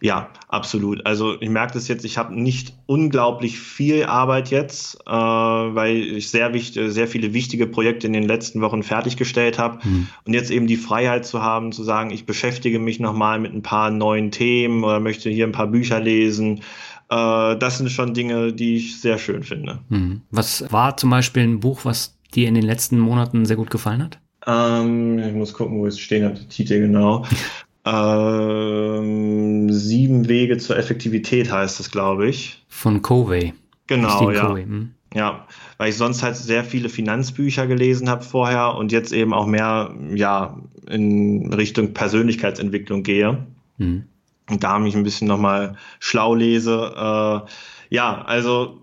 Ja, 0.02 0.30
absolut. 0.48 1.06
Also 1.06 1.40
ich 1.40 1.50
merke 1.50 1.74
das 1.74 1.88
jetzt, 1.88 2.04
ich 2.06 2.18
habe 2.18 2.34
nicht 2.34 2.74
unglaublich 2.88 3.60
viel 3.60 4.04
Arbeit 4.06 4.50
jetzt, 4.50 4.96
äh, 5.06 5.12
weil 5.12 5.96
ich 5.96 6.32
sehr, 6.32 6.54
wichtig, 6.54 6.92
sehr 6.92 7.08
viele 7.08 7.34
wichtige 7.34 7.68
Projekte 7.68 8.08
in 8.08 8.14
den 8.14 8.24
letzten 8.24 8.62
Wochen 8.62 8.82
fertiggestellt 8.82 9.60
habe. 9.60 9.78
Mhm. 9.88 10.08
Und 10.26 10.34
jetzt 10.34 10.50
eben 10.50 10.66
die 10.66 10.78
Freiheit 10.78 11.28
zu 11.28 11.44
haben, 11.44 11.72
zu 11.72 11.84
sagen, 11.84 12.10
ich 12.10 12.26
beschäftige 12.26 12.80
mich 12.80 13.00
nochmal 13.00 13.40
mit 13.40 13.54
ein 13.54 13.62
paar 13.62 13.92
neuen 13.92 14.32
Themen 14.32 14.84
oder 14.84 15.00
möchte 15.00 15.30
hier 15.30 15.46
ein 15.46 15.52
paar 15.52 15.68
Bücher 15.68 16.00
lesen. 16.00 16.62
Äh, 17.10 17.58
das 17.58 17.78
sind 17.78 17.92
schon 17.92 18.16
Dinge, 18.16 18.54
die 18.54 18.78
ich 18.78 19.00
sehr 19.00 19.20
schön 19.20 19.44
finde. 19.44 19.80
Mhm. 19.90 20.22
Was 20.32 20.72
war 20.72 20.98
zum 20.98 21.12
Beispiel 21.12 21.44
ein 21.44 21.60
Buch, 21.60 21.86
was 21.86 22.18
dir 22.34 22.48
in 22.48 22.56
den 22.56 22.66
letzten 22.66 22.98
Monaten 22.98 23.46
sehr 23.46 23.56
gut 23.56 23.70
gefallen 23.70 24.02
hat? 24.02 24.20
Ähm, 24.48 25.20
ich 25.20 25.34
muss 25.34 25.54
gucken, 25.54 25.78
wo 25.78 25.86
es 25.86 26.00
stehen 26.00 26.26
hat, 26.26 26.50
Titel 26.50 26.80
genau. 26.80 27.24
Ähm, 27.84 29.72
sieben 29.72 30.28
Wege 30.28 30.58
zur 30.58 30.78
Effektivität 30.78 31.52
heißt 31.52 31.80
es, 31.80 31.92
glaube 31.92 32.28
ich. 32.28 32.64
Von 32.68 33.02
Covey. 33.02 33.54
Genau, 33.88 34.32
ja. 34.32 34.48
Covey, 34.48 34.64
hm? 34.64 34.92
Ja, 35.14 35.46
weil 35.78 35.90
ich 35.90 35.98
sonst 35.98 36.24
halt 36.24 36.38
sehr 36.38 36.64
viele 36.64 36.88
Finanzbücher 36.88 37.68
gelesen 37.68 38.10
habe 38.10 38.24
vorher 38.24 38.76
und 38.76 38.94
jetzt 38.94 39.12
eben 39.12 39.34
auch 39.34 39.46
mehr 39.46 39.94
ja 40.14 40.58
in 40.88 41.52
Richtung 41.54 41.94
Persönlichkeitsentwicklung 41.94 43.04
gehe. 43.04 43.46
Hm. 43.78 44.06
Und 44.50 44.64
da 44.64 44.80
mich 44.80 44.96
ein 44.96 45.04
bisschen 45.04 45.28
nochmal 45.28 45.76
schlau 46.00 46.36
lese. 46.36 46.94
Äh, 46.96 47.50
ja, 47.94 48.22
also 48.22 48.81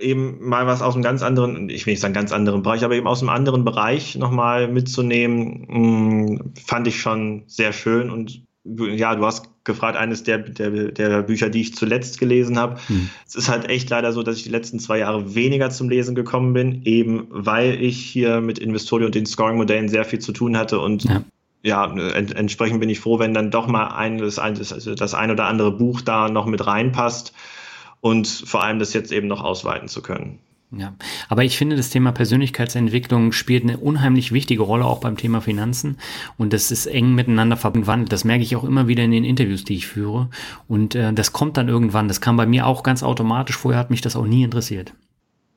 eben 0.00 0.46
mal 0.46 0.66
was 0.66 0.82
aus 0.82 0.94
einem 0.94 1.02
ganz 1.02 1.22
anderen, 1.22 1.68
ich 1.68 1.86
will 1.86 1.92
nicht 1.92 2.00
sagen 2.00 2.14
ganz 2.14 2.32
anderen 2.32 2.62
Bereich, 2.62 2.84
aber 2.84 2.94
eben 2.94 3.06
aus 3.06 3.20
einem 3.20 3.30
anderen 3.30 3.64
Bereich 3.64 4.16
nochmal 4.16 4.68
mitzunehmen, 4.68 5.66
mm, 5.68 6.52
fand 6.64 6.86
ich 6.86 7.00
schon 7.00 7.44
sehr 7.46 7.72
schön. 7.72 8.10
Und 8.10 8.42
ja, 8.64 9.14
du 9.14 9.24
hast 9.24 9.48
gefragt, 9.64 9.96
eines 9.96 10.22
der, 10.22 10.38
der, 10.38 10.70
der 10.92 11.22
Bücher, 11.22 11.48
die 11.50 11.60
ich 11.60 11.74
zuletzt 11.74 12.18
gelesen 12.18 12.58
habe. 12.58 12.78
Hm. 12.86 13.08
Es 13.26 13.34
ist 13.34 13.48
halt 13.48 13.68
echt 13.68 13.90
leider 13.90 14.12
so, 14.12 14.22
dass 14.22 14.36
ich 14.36 14.42
die 14.42 14.50
letzten 14.50 14.78
zwei 14.78 14.98
Jahre 14.98 15.34
weniger 15.34 15.70
zum 15.70 15.88
Lesen 15.88 16.14
gekommen 16.14 16.52
bin, 16.54 16.82
eben 16.84 17.26
weil 17.30 17.82
ich 17.82 17.98
hier 17.98 18.40
mit 18.40 18.58
Investorio 18.58 19.06
und 19.06 19.14
den 19.14 19.26
Scoring-Modellen 19.26 19.88
sehr 19.88 20.04
viel 20.04 20.18
zu 20.18 20.32
tun 20.32 20.56
hatte 20.56 20.80
und 20.80 21.04
ja 21.04 21.22
ja, 21.62 21.92
ent 21.92 22.34
entsprechend 22.34 22.80
bin 22.80 22.88
ich 22.88 23.00
froh, 23.00 23.18
wenn 23.18 23.34
dann 23.34 23.50
doch 23.50 23.66
mal 23.66 23.88
ein, 23.88 24.18
das, 24.18 24.36
das 24.36 25.14
ein 25.14 25.30
oder 25.30 25.46
andere 25.46 25.72
Buch 25.72 26.00
da 26.00 26.28
noch 26.28 26.46
mit 26.46 26.66
reinpasst 26.66 27.34
und 28.00 28.26
vor 28.26 28.62
allem 28.62 28.78
das 28.78 28.92
jetzt 28.92 29.12
eben 29.12 29.26
noch 29.26 29.42
ausweiten 29.42 29.88
zu 29.88 30.02
können. 30.02 30.38
Ja, 30.70 30.94
aber 31.30 31.44
ich 31.44 31.56
finde, 31.56 31.76
das 31.76 31.88
Thema 31.88 32.12
Persönlichkeitsentwicklung 32.12 33.32
spielt 33.32 33.62
eine 33.62 33.78
unheimlich 33.78 34.32
wichtige 34.32 34.62
Rolle 34.62 34.84
auch 34.84 35.00
beim 35.00 35.16
Thema 35.16 35.40
Finanzen 35.40 35.96
und 36.36 36.52
das 36.52 36.70
ist 36.70 36.84
eng 36.84 37.14
miteinander 37.14 37.56
verwandelt. 37.56 38.12
Das 38.12 38.24
merke 38.24 38.42
ich 38.42 38.54
auch 38.54 38.64
immer 38.64 38.86
wieder 38.86 39.02
in 39.02 39.10
den 39.10 39.24
Interviews, 39.24 39.64
die 39.64 39.76
ich 39.76 39.86
führe 39.86 40.28
und 40.66 40.94
äh, 40.94 41.14
das 41.14 41.32
kommt 41.32 41.56
dann 41.56 41.68
irgendwann. 41.68 42.06
Das 42.06 42.20
kam 42.20 42.36
bei 42.36 42.44
mir 42.44 42.66
auch 42.66 42.82
ganz 42.82 43.02
automatisch. 43.02 43.56
Vorher 43.56 43.80
hat 43.80 43.90
mich 43.90 44.02
das 44.02 44.14
auch 44.14 44.26
nie 44.26 44.42
interessiert. 44.42 44.92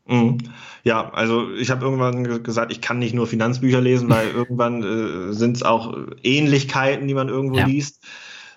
Mhm. 0.07 0.37
Ja, 0.83 1.09
also 1.11 1.51
ich 1.55 1.69
habe 1.71 1.83
irgendwann 1.83 2.41
gesagt, 2.41 2.71
ich 2.71 2.79
kann 2.79 2.99
nicht 2.99 3.13
nur 3.13 3.27
Finanzbücher 3.27 3.81
lesen, 3.81 4.09
weil 4.09 4.27
irgendwann 4.33 4.81
äh, 4.81 5.33
sind 5.33 5.57
es 5.57 5.63
auch 5.63 5.93
Ähnlichkeiten, 6.23 7.09
die 7.09 7.13
man 7.13 7.27
irgendwo 7.27 7.57
ja. 7.57 7.65
liest 7.65 8.01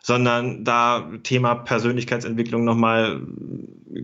sondern 0.05 0.65
da 0.65 1.09
Thema 1.23 1.55
Persönlichkeitsentwicklung 1.55 2.63
nochmal 2.63 3.23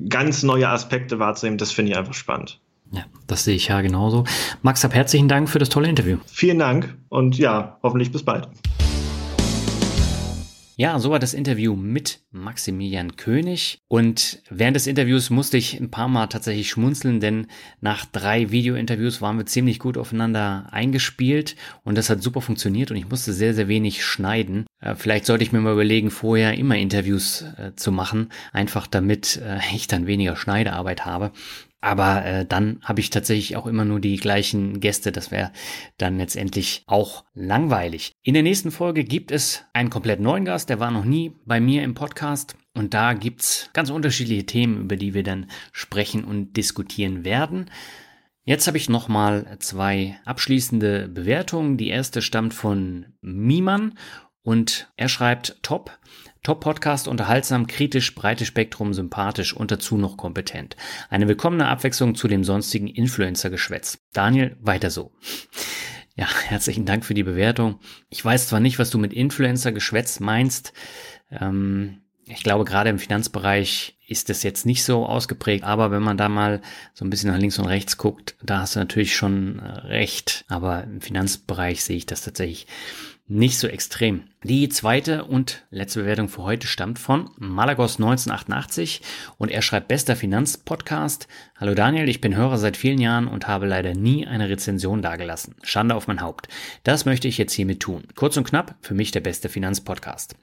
ganz 0.09 0.43
neue 0.43 0.67
Aspekte 0.67 1.19
wahrzunehmen, 1.19 1.59
das 1.59 1.73
finde 1.73 1.93
ich 1.93 1.99
einfach 1.99 2.15
spannend. 2.15 2.59
Ja, 2.91 3.03
das 3.27 3.45
sehe 3.45 3.55
ich 3.55 3.69
ja 3.69 3.83
genauso. 3.83 4.25
Max, 4.63 4.83
hab 4.83 4.95
herzlichen 4.95 5.29
Dank 5.29 5.51
für 5.51 5.59
das 5.59 5.69
tolle 5.69 5.89
Interview. 5.89 6.17
Vielen 6.25 6.59
Dank 6.59 6.97
und 7.11 7.37
ja, 7.37 7.77
hoffentlich 7.83 8.11
bis 8.11 8.23
bald. 8.23 8.49
Ja, 10.81 10.99
so 10.99 11.11
war 11.11 11.19
das 11.19 11.35
Interview 11.35 11.77
mit 11.77 12.21
Maximilian 12.31 13.17
König. 13.17 13.83
Und 13.89 14.43
während 14.49 14.77
des 14.77 14.87
Interviews 14.87 15.29
musste 15.29 15.59
ich 15.59 15.79
ein 15.79 15.91
paar 15.91 16.09
Mal 16.09 16.29
tatsächlich 16.29 16.71
schmunzeln, 16.71 17.21
denn 17.21 17.49
nach 17.83 18.07
drei 18.07 18.51
Video-Interviews 18.51 19.21
waren 19.21 19.37
wir 19.37 19.45
ziemlich 19.45 19.79
gut 19.79 19.99
aufeinander 19.99 20.69
eingespielt 20.71 21.55
und 21.85 21.99
das 21.99 22.09
hat 22.09 22.23
super 22.23 22.41
funktioniert 22.41 22.91
und 22.91 22.97
ich 22.97 23.11
musste 23.11 23.35
sehr, 23.35 23.53
sehr 23.53 23.69
wenig 23.69 24.07
schneiden. 24.07 24.65
Äh, 24.81 24.95
vielleicht 24.95 25.27
sollte 25.27 25.45
ich 25.45 25.53
mir 25.53 25.61
mal 25.61 25.75
überlegen, 25.75 26.11
vorher 26.11 26.55
immer 26.55 26.77
Interviews 26.77 27.43
äh, 27.59 27.75
zu 27.77 27.93
machen, 27.93 28.31
einfach 28.55 28.87
damit 28.87 29.37
äh, 29.37 29.59
ich 29.75 29.87
dann 29.87 30.07
weniger 30.07 30.35
Schneidearbeit 30.35 31.05
habe. 31.05 31.33
Aber 31.81 32.25
äh, 32.25 32.47
dann 32.47 32.79
habe 32.83 33.01
ich 33.01 33.11
tatsächlich 33.11 33.57
auch 33.57 33.67
immer 33.67 33.85
nur 33.85 34.01
die 34.01 34.17
gleichen 34.17 34.81
Gäste. 34.81 35.13
Das 35.13 35.31
wäre 35.31 35.51
dann 35.97 36.19
letztendlich 36.19 36.83
auch 36.87 37.25
langweilig. 37.35 38.13
In 38.23 38.35
der 38.35 38.43
nächsten 38.43 38.71
Folge 38.71 39.05
gibt 39.05 39.31
es 39.31 39.65
einen 39.73 39.91
komplett 39.91 40.21
neuen 40.21 40.45
Gast. 40.45 40.69
Der 40.69 40.81
war 40.81 40.91
noch 40.91 41.05
nie 41.05 41.33
bei 41.47 41.61
mir 41.61 41.83
im 41.83 41.95
Podcast. 41.95 42.57
Und 42.75 42.95
da 42.95 43.15
gibt's 43.15 43.71
ganz 43.73 43.91
unterschiedliche 43.91 44.47
Themen, 44.47 44.83
über 44.83 44.97
die 44.97 45.15
wir 45.15 45.23
dann 45.23 45.51
sprechen 45.73 46.25
und 46.25 46.57
diskutieren 46.57 47.25
werden. 47.25 47.71
Jetzt 48.45 48.67
habe 48.67 48.79
ich 48.79 48.89
nochmal 48.89 49.57
zwei 49.61 50.19
abschließende 50.25 51.09
Bewertungen. 51.09 51.77
Die 51.77 51.89
erste 51.89 52.23
stammt 52.23 52.55
von 52.55 53.07
Miman 53.21 53.95
und 54.43 54.91
er 54.97 55.09
schreibt 55.09 55.63
top. 55.63 55.99
Top-Podcast, 56.43 57.07
unterhaltsam, 57.07 57.67
kritisch, 57.67 58.15
breites 58.15 58.49
Spektrum, 58.49 58.95
sympathisch 58.95 59.55
und 59.55 59.71
dazu 59.71 59.99
noch 59.99 60.17
kompetent. 60.17 60.77
Eine 61.11 61.29
willkommene 61.29 61.69
Abwechslung 61.69 62.15
zu 62.15 62.29
dem 62.29 62.45
sonstigen 62.45 62.89
Influencer-Geschwätz. 62.89 63.99
Daniel, 64.13 64.57
weiter 64.61 64.91
so. 64.91 65.13
Ja, 66.17 66.29
herzlichen 66.47 66.87
Dank 66.87 67.05
für 67.05 67.15
die 67.15 67.23
Bewertung. 67.23 67.79
Ich 68.09 68.25
weiß 68.25 68.49
zwar 68.49 68.61
nicht, 68.61 68.79
was 68.79 68.91
du 68.91 68.99
mit 68.99 69.13
Influencer-Geschwätz 69.13 70.21
meinst. 70.21 70.73
Ähm, 71.31 71.99
ich 72.27 72.43
glaube, 72.43 72.65
gerade 72.65 72.91
im 72.91 72.99
Finanzbereich 72.99 73.99
ist 74.07 74.29
das 74.29 74.43
jetzt 74.43 74.65
nicht 74.65 74.85
so 74.85 75.05
ausgeprägt, 75.05 75.65
aber 75.65 75.91
wenn 75.91 76.03
man 76.03 76.17
da 76.17 76.29
mal 76.29 76.63
so 76.95 77.05
ein 77.05 77.11
bisschen 77.11 77.31
nach 77.31 77.39
links 77.39 77.59
und 77.59 77.67
rechts 77.67 77.97
guckt, 77.97 78.37
da 78.43 78.61
hast 78.61 78.77
du 78.77 78.81
natürlich 78.81 79.15
schon 79.15 79.61
recht. 79.61 80.45
Aber 80.49 80.85
im 80.85 81.01
Finanzbereich 81.01 81.85
sehe 81.85 81.97
ich 81.97 82.07
das 82.07 82.23
tatsächlich 82.23 82.67
nicht 83.27 83.59
so 83.59 83.69
extrem. 83.69 84.30
Die 84.43 84.71
zweite 84.71 85.25
und 85.25 85.67
letzte 85.71 86.01
Bewertung 86.01 86.31
für 86.31 86.43
heute 86.45 86.67
stammt 86.67 86.99
von 86.99 87.29
Malagos 87.37 87.97
1988 87.97 89.03
und 89.37 89.51
er 89.51 89.61
schreibt 89.61 89.89
bester 89.89 90.17
Finanzpodcast. 90.17 91.29
Hallo 91.59 91.75
Daniel, 91.75 92.09
ich 92.09 92.23
bin 92.23 92.35
Hörer 92.35 92.57
seit 92.57 92.79
vielen 92.79 93.03
Jahren 93.03 93.29
und 93.29 93.49
habe 93.49 93.67
leider 93.67 93.93
nie 93.93 94.27
eine 94.27 94.49
Rezension 94.49 95.03
dagelassen. 95.03 95.57
Schande 95.63 95.95
auf 95.95 96.07
mein 96.07 96.23
Haupt. 96.23 96.49
Das 96.85 97.05
möchte 97.05 97.29
ich 97.29 97.37
jetzt 97.37 97.53
hiermit 97.53 97.81
tun. 97.81 98.05
Kurz 98.15 98.39
und 98.39 98.45
knapp, 98.45 98.77
für 98.81 98.95
mich 98.95 99.11
der 99.11 99.21
beste 99.21 99.51
Finanzpodcast. 99.51 100.35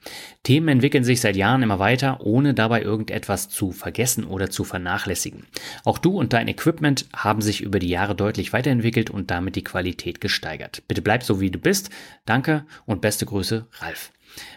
Themen 0.44 0.68
entwickeln 0.68 1.02
sich 1.02 1.20
seit 1.20 1.34
Jahren 1.34 1.64
immer 1.64 1.80
weiter, 1.80 2.20
ohne 2.20 2.54
dabei 2.54 2.82
irgendetwas 2.82 3.48
zu 3.48 3.72
vergessen 3.72 4.22
oder 4.22 4.48
zu 4.48 4.62
vernachlässigen. 4.62 5.46
Auch 5.84 5.98
du 5.98 6.16
und 6.16 6.32
dein 6.34 6.46
Equipment 6.46 7.06
haben 7.16 7.42
sich 7.42 7.62
über 7.62 7.80
die 7.80 7.88
Jahre 7.88 8.14
deutlich 8.14 8.52
weiterentwickelt 8.52 9.10
und 9.10 9.32
damit 9.32 9.56
die 9.56 9.64
Qualität 9.64 10.20
gesteigert. 10.20 10.84
Bitte 10.86 11.02
bleib 11.02 11.24
so 11.24 11.40
wie 11.40 11.50
du 11.50 11.58
bist. 11.58 11.90
Danke 12.26 12.64
und 12.86 13.00
beste 13.00 13.26
Grüße, 13.26 13.66
Ralf. 13.80 13.87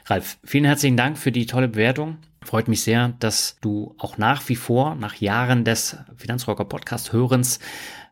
Ralf, 0.05 0.37
vielen 0.43 0.65
herzlichen 0.65 0.97
Dank 0.97 1.17
für 1.17 1.31
die 1.31 1.45
tolle 1.45 1.67
Bewertung. 1.67 2.17
Freut 2.43 2.67
mich 2.67 2.81
sehr, 2.81 3.13
dass 3.19 3.57
du 3.61 3.95
auch 3.99 4.17
nach 4.17 4.47
wie 4.49 4.55
vor, 4.55 4.95
nach 4.95 5.15
Jahren 5.15 5.63
des 5.63 5.97
Finanzrocker 6.17 6.65
Podcast 6.65 7.13
Hörens, 7.13 7.59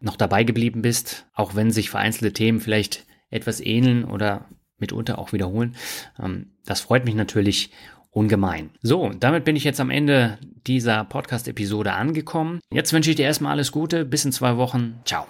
noch 0.01 0.15
dabei 0.15 0.43
geblieben 0.43 0.81
bist, 0.81 1.25
auch 1.33 1.55
wenn 1.55 1.71
sich 1.71 1.89
vereinzelte 1.89 2.31
Themen 2.31 2.59
vielleicht 2.59 3.05
etwas 3.29 3.59
ähneln 3.59 4.05
oder 4.05 4.45
mitunter 4.77 5.19
auch 5.19 5.33
wiederholen. 5.33 5.75
Ähm, 6.21 6.51
das 6.65 6.81
freut 6.81 7.05
mich 7.05 7.15
natürlich 7.15 7.71
ungemein. 8.11 8.71
So, 8.81 9.11
damit 9.19 9.45
bin 9.45 9.55
ich 9.55 9.63
jetzt 9.63 9.79
am 9.79 9.89
Ende 9.89 10.37
dieser 10.65 11.03
Podcast-Episode 11.03 11.93
angekommen. 11.93 12.59
Jetzt 12.71 12.93
wünsche 12.93 13.09
ich 13.09 13.15
dir 13.15 13.25
erstmal 13.25 13.53
alles 13.53 13.71
Gute. 13.71 14.05
Bis 14.05 14.25
in 14.25 14.31
zwei 14.31 14.57
Wochen. 14.57 14.99
Ciao. 15.05 15.27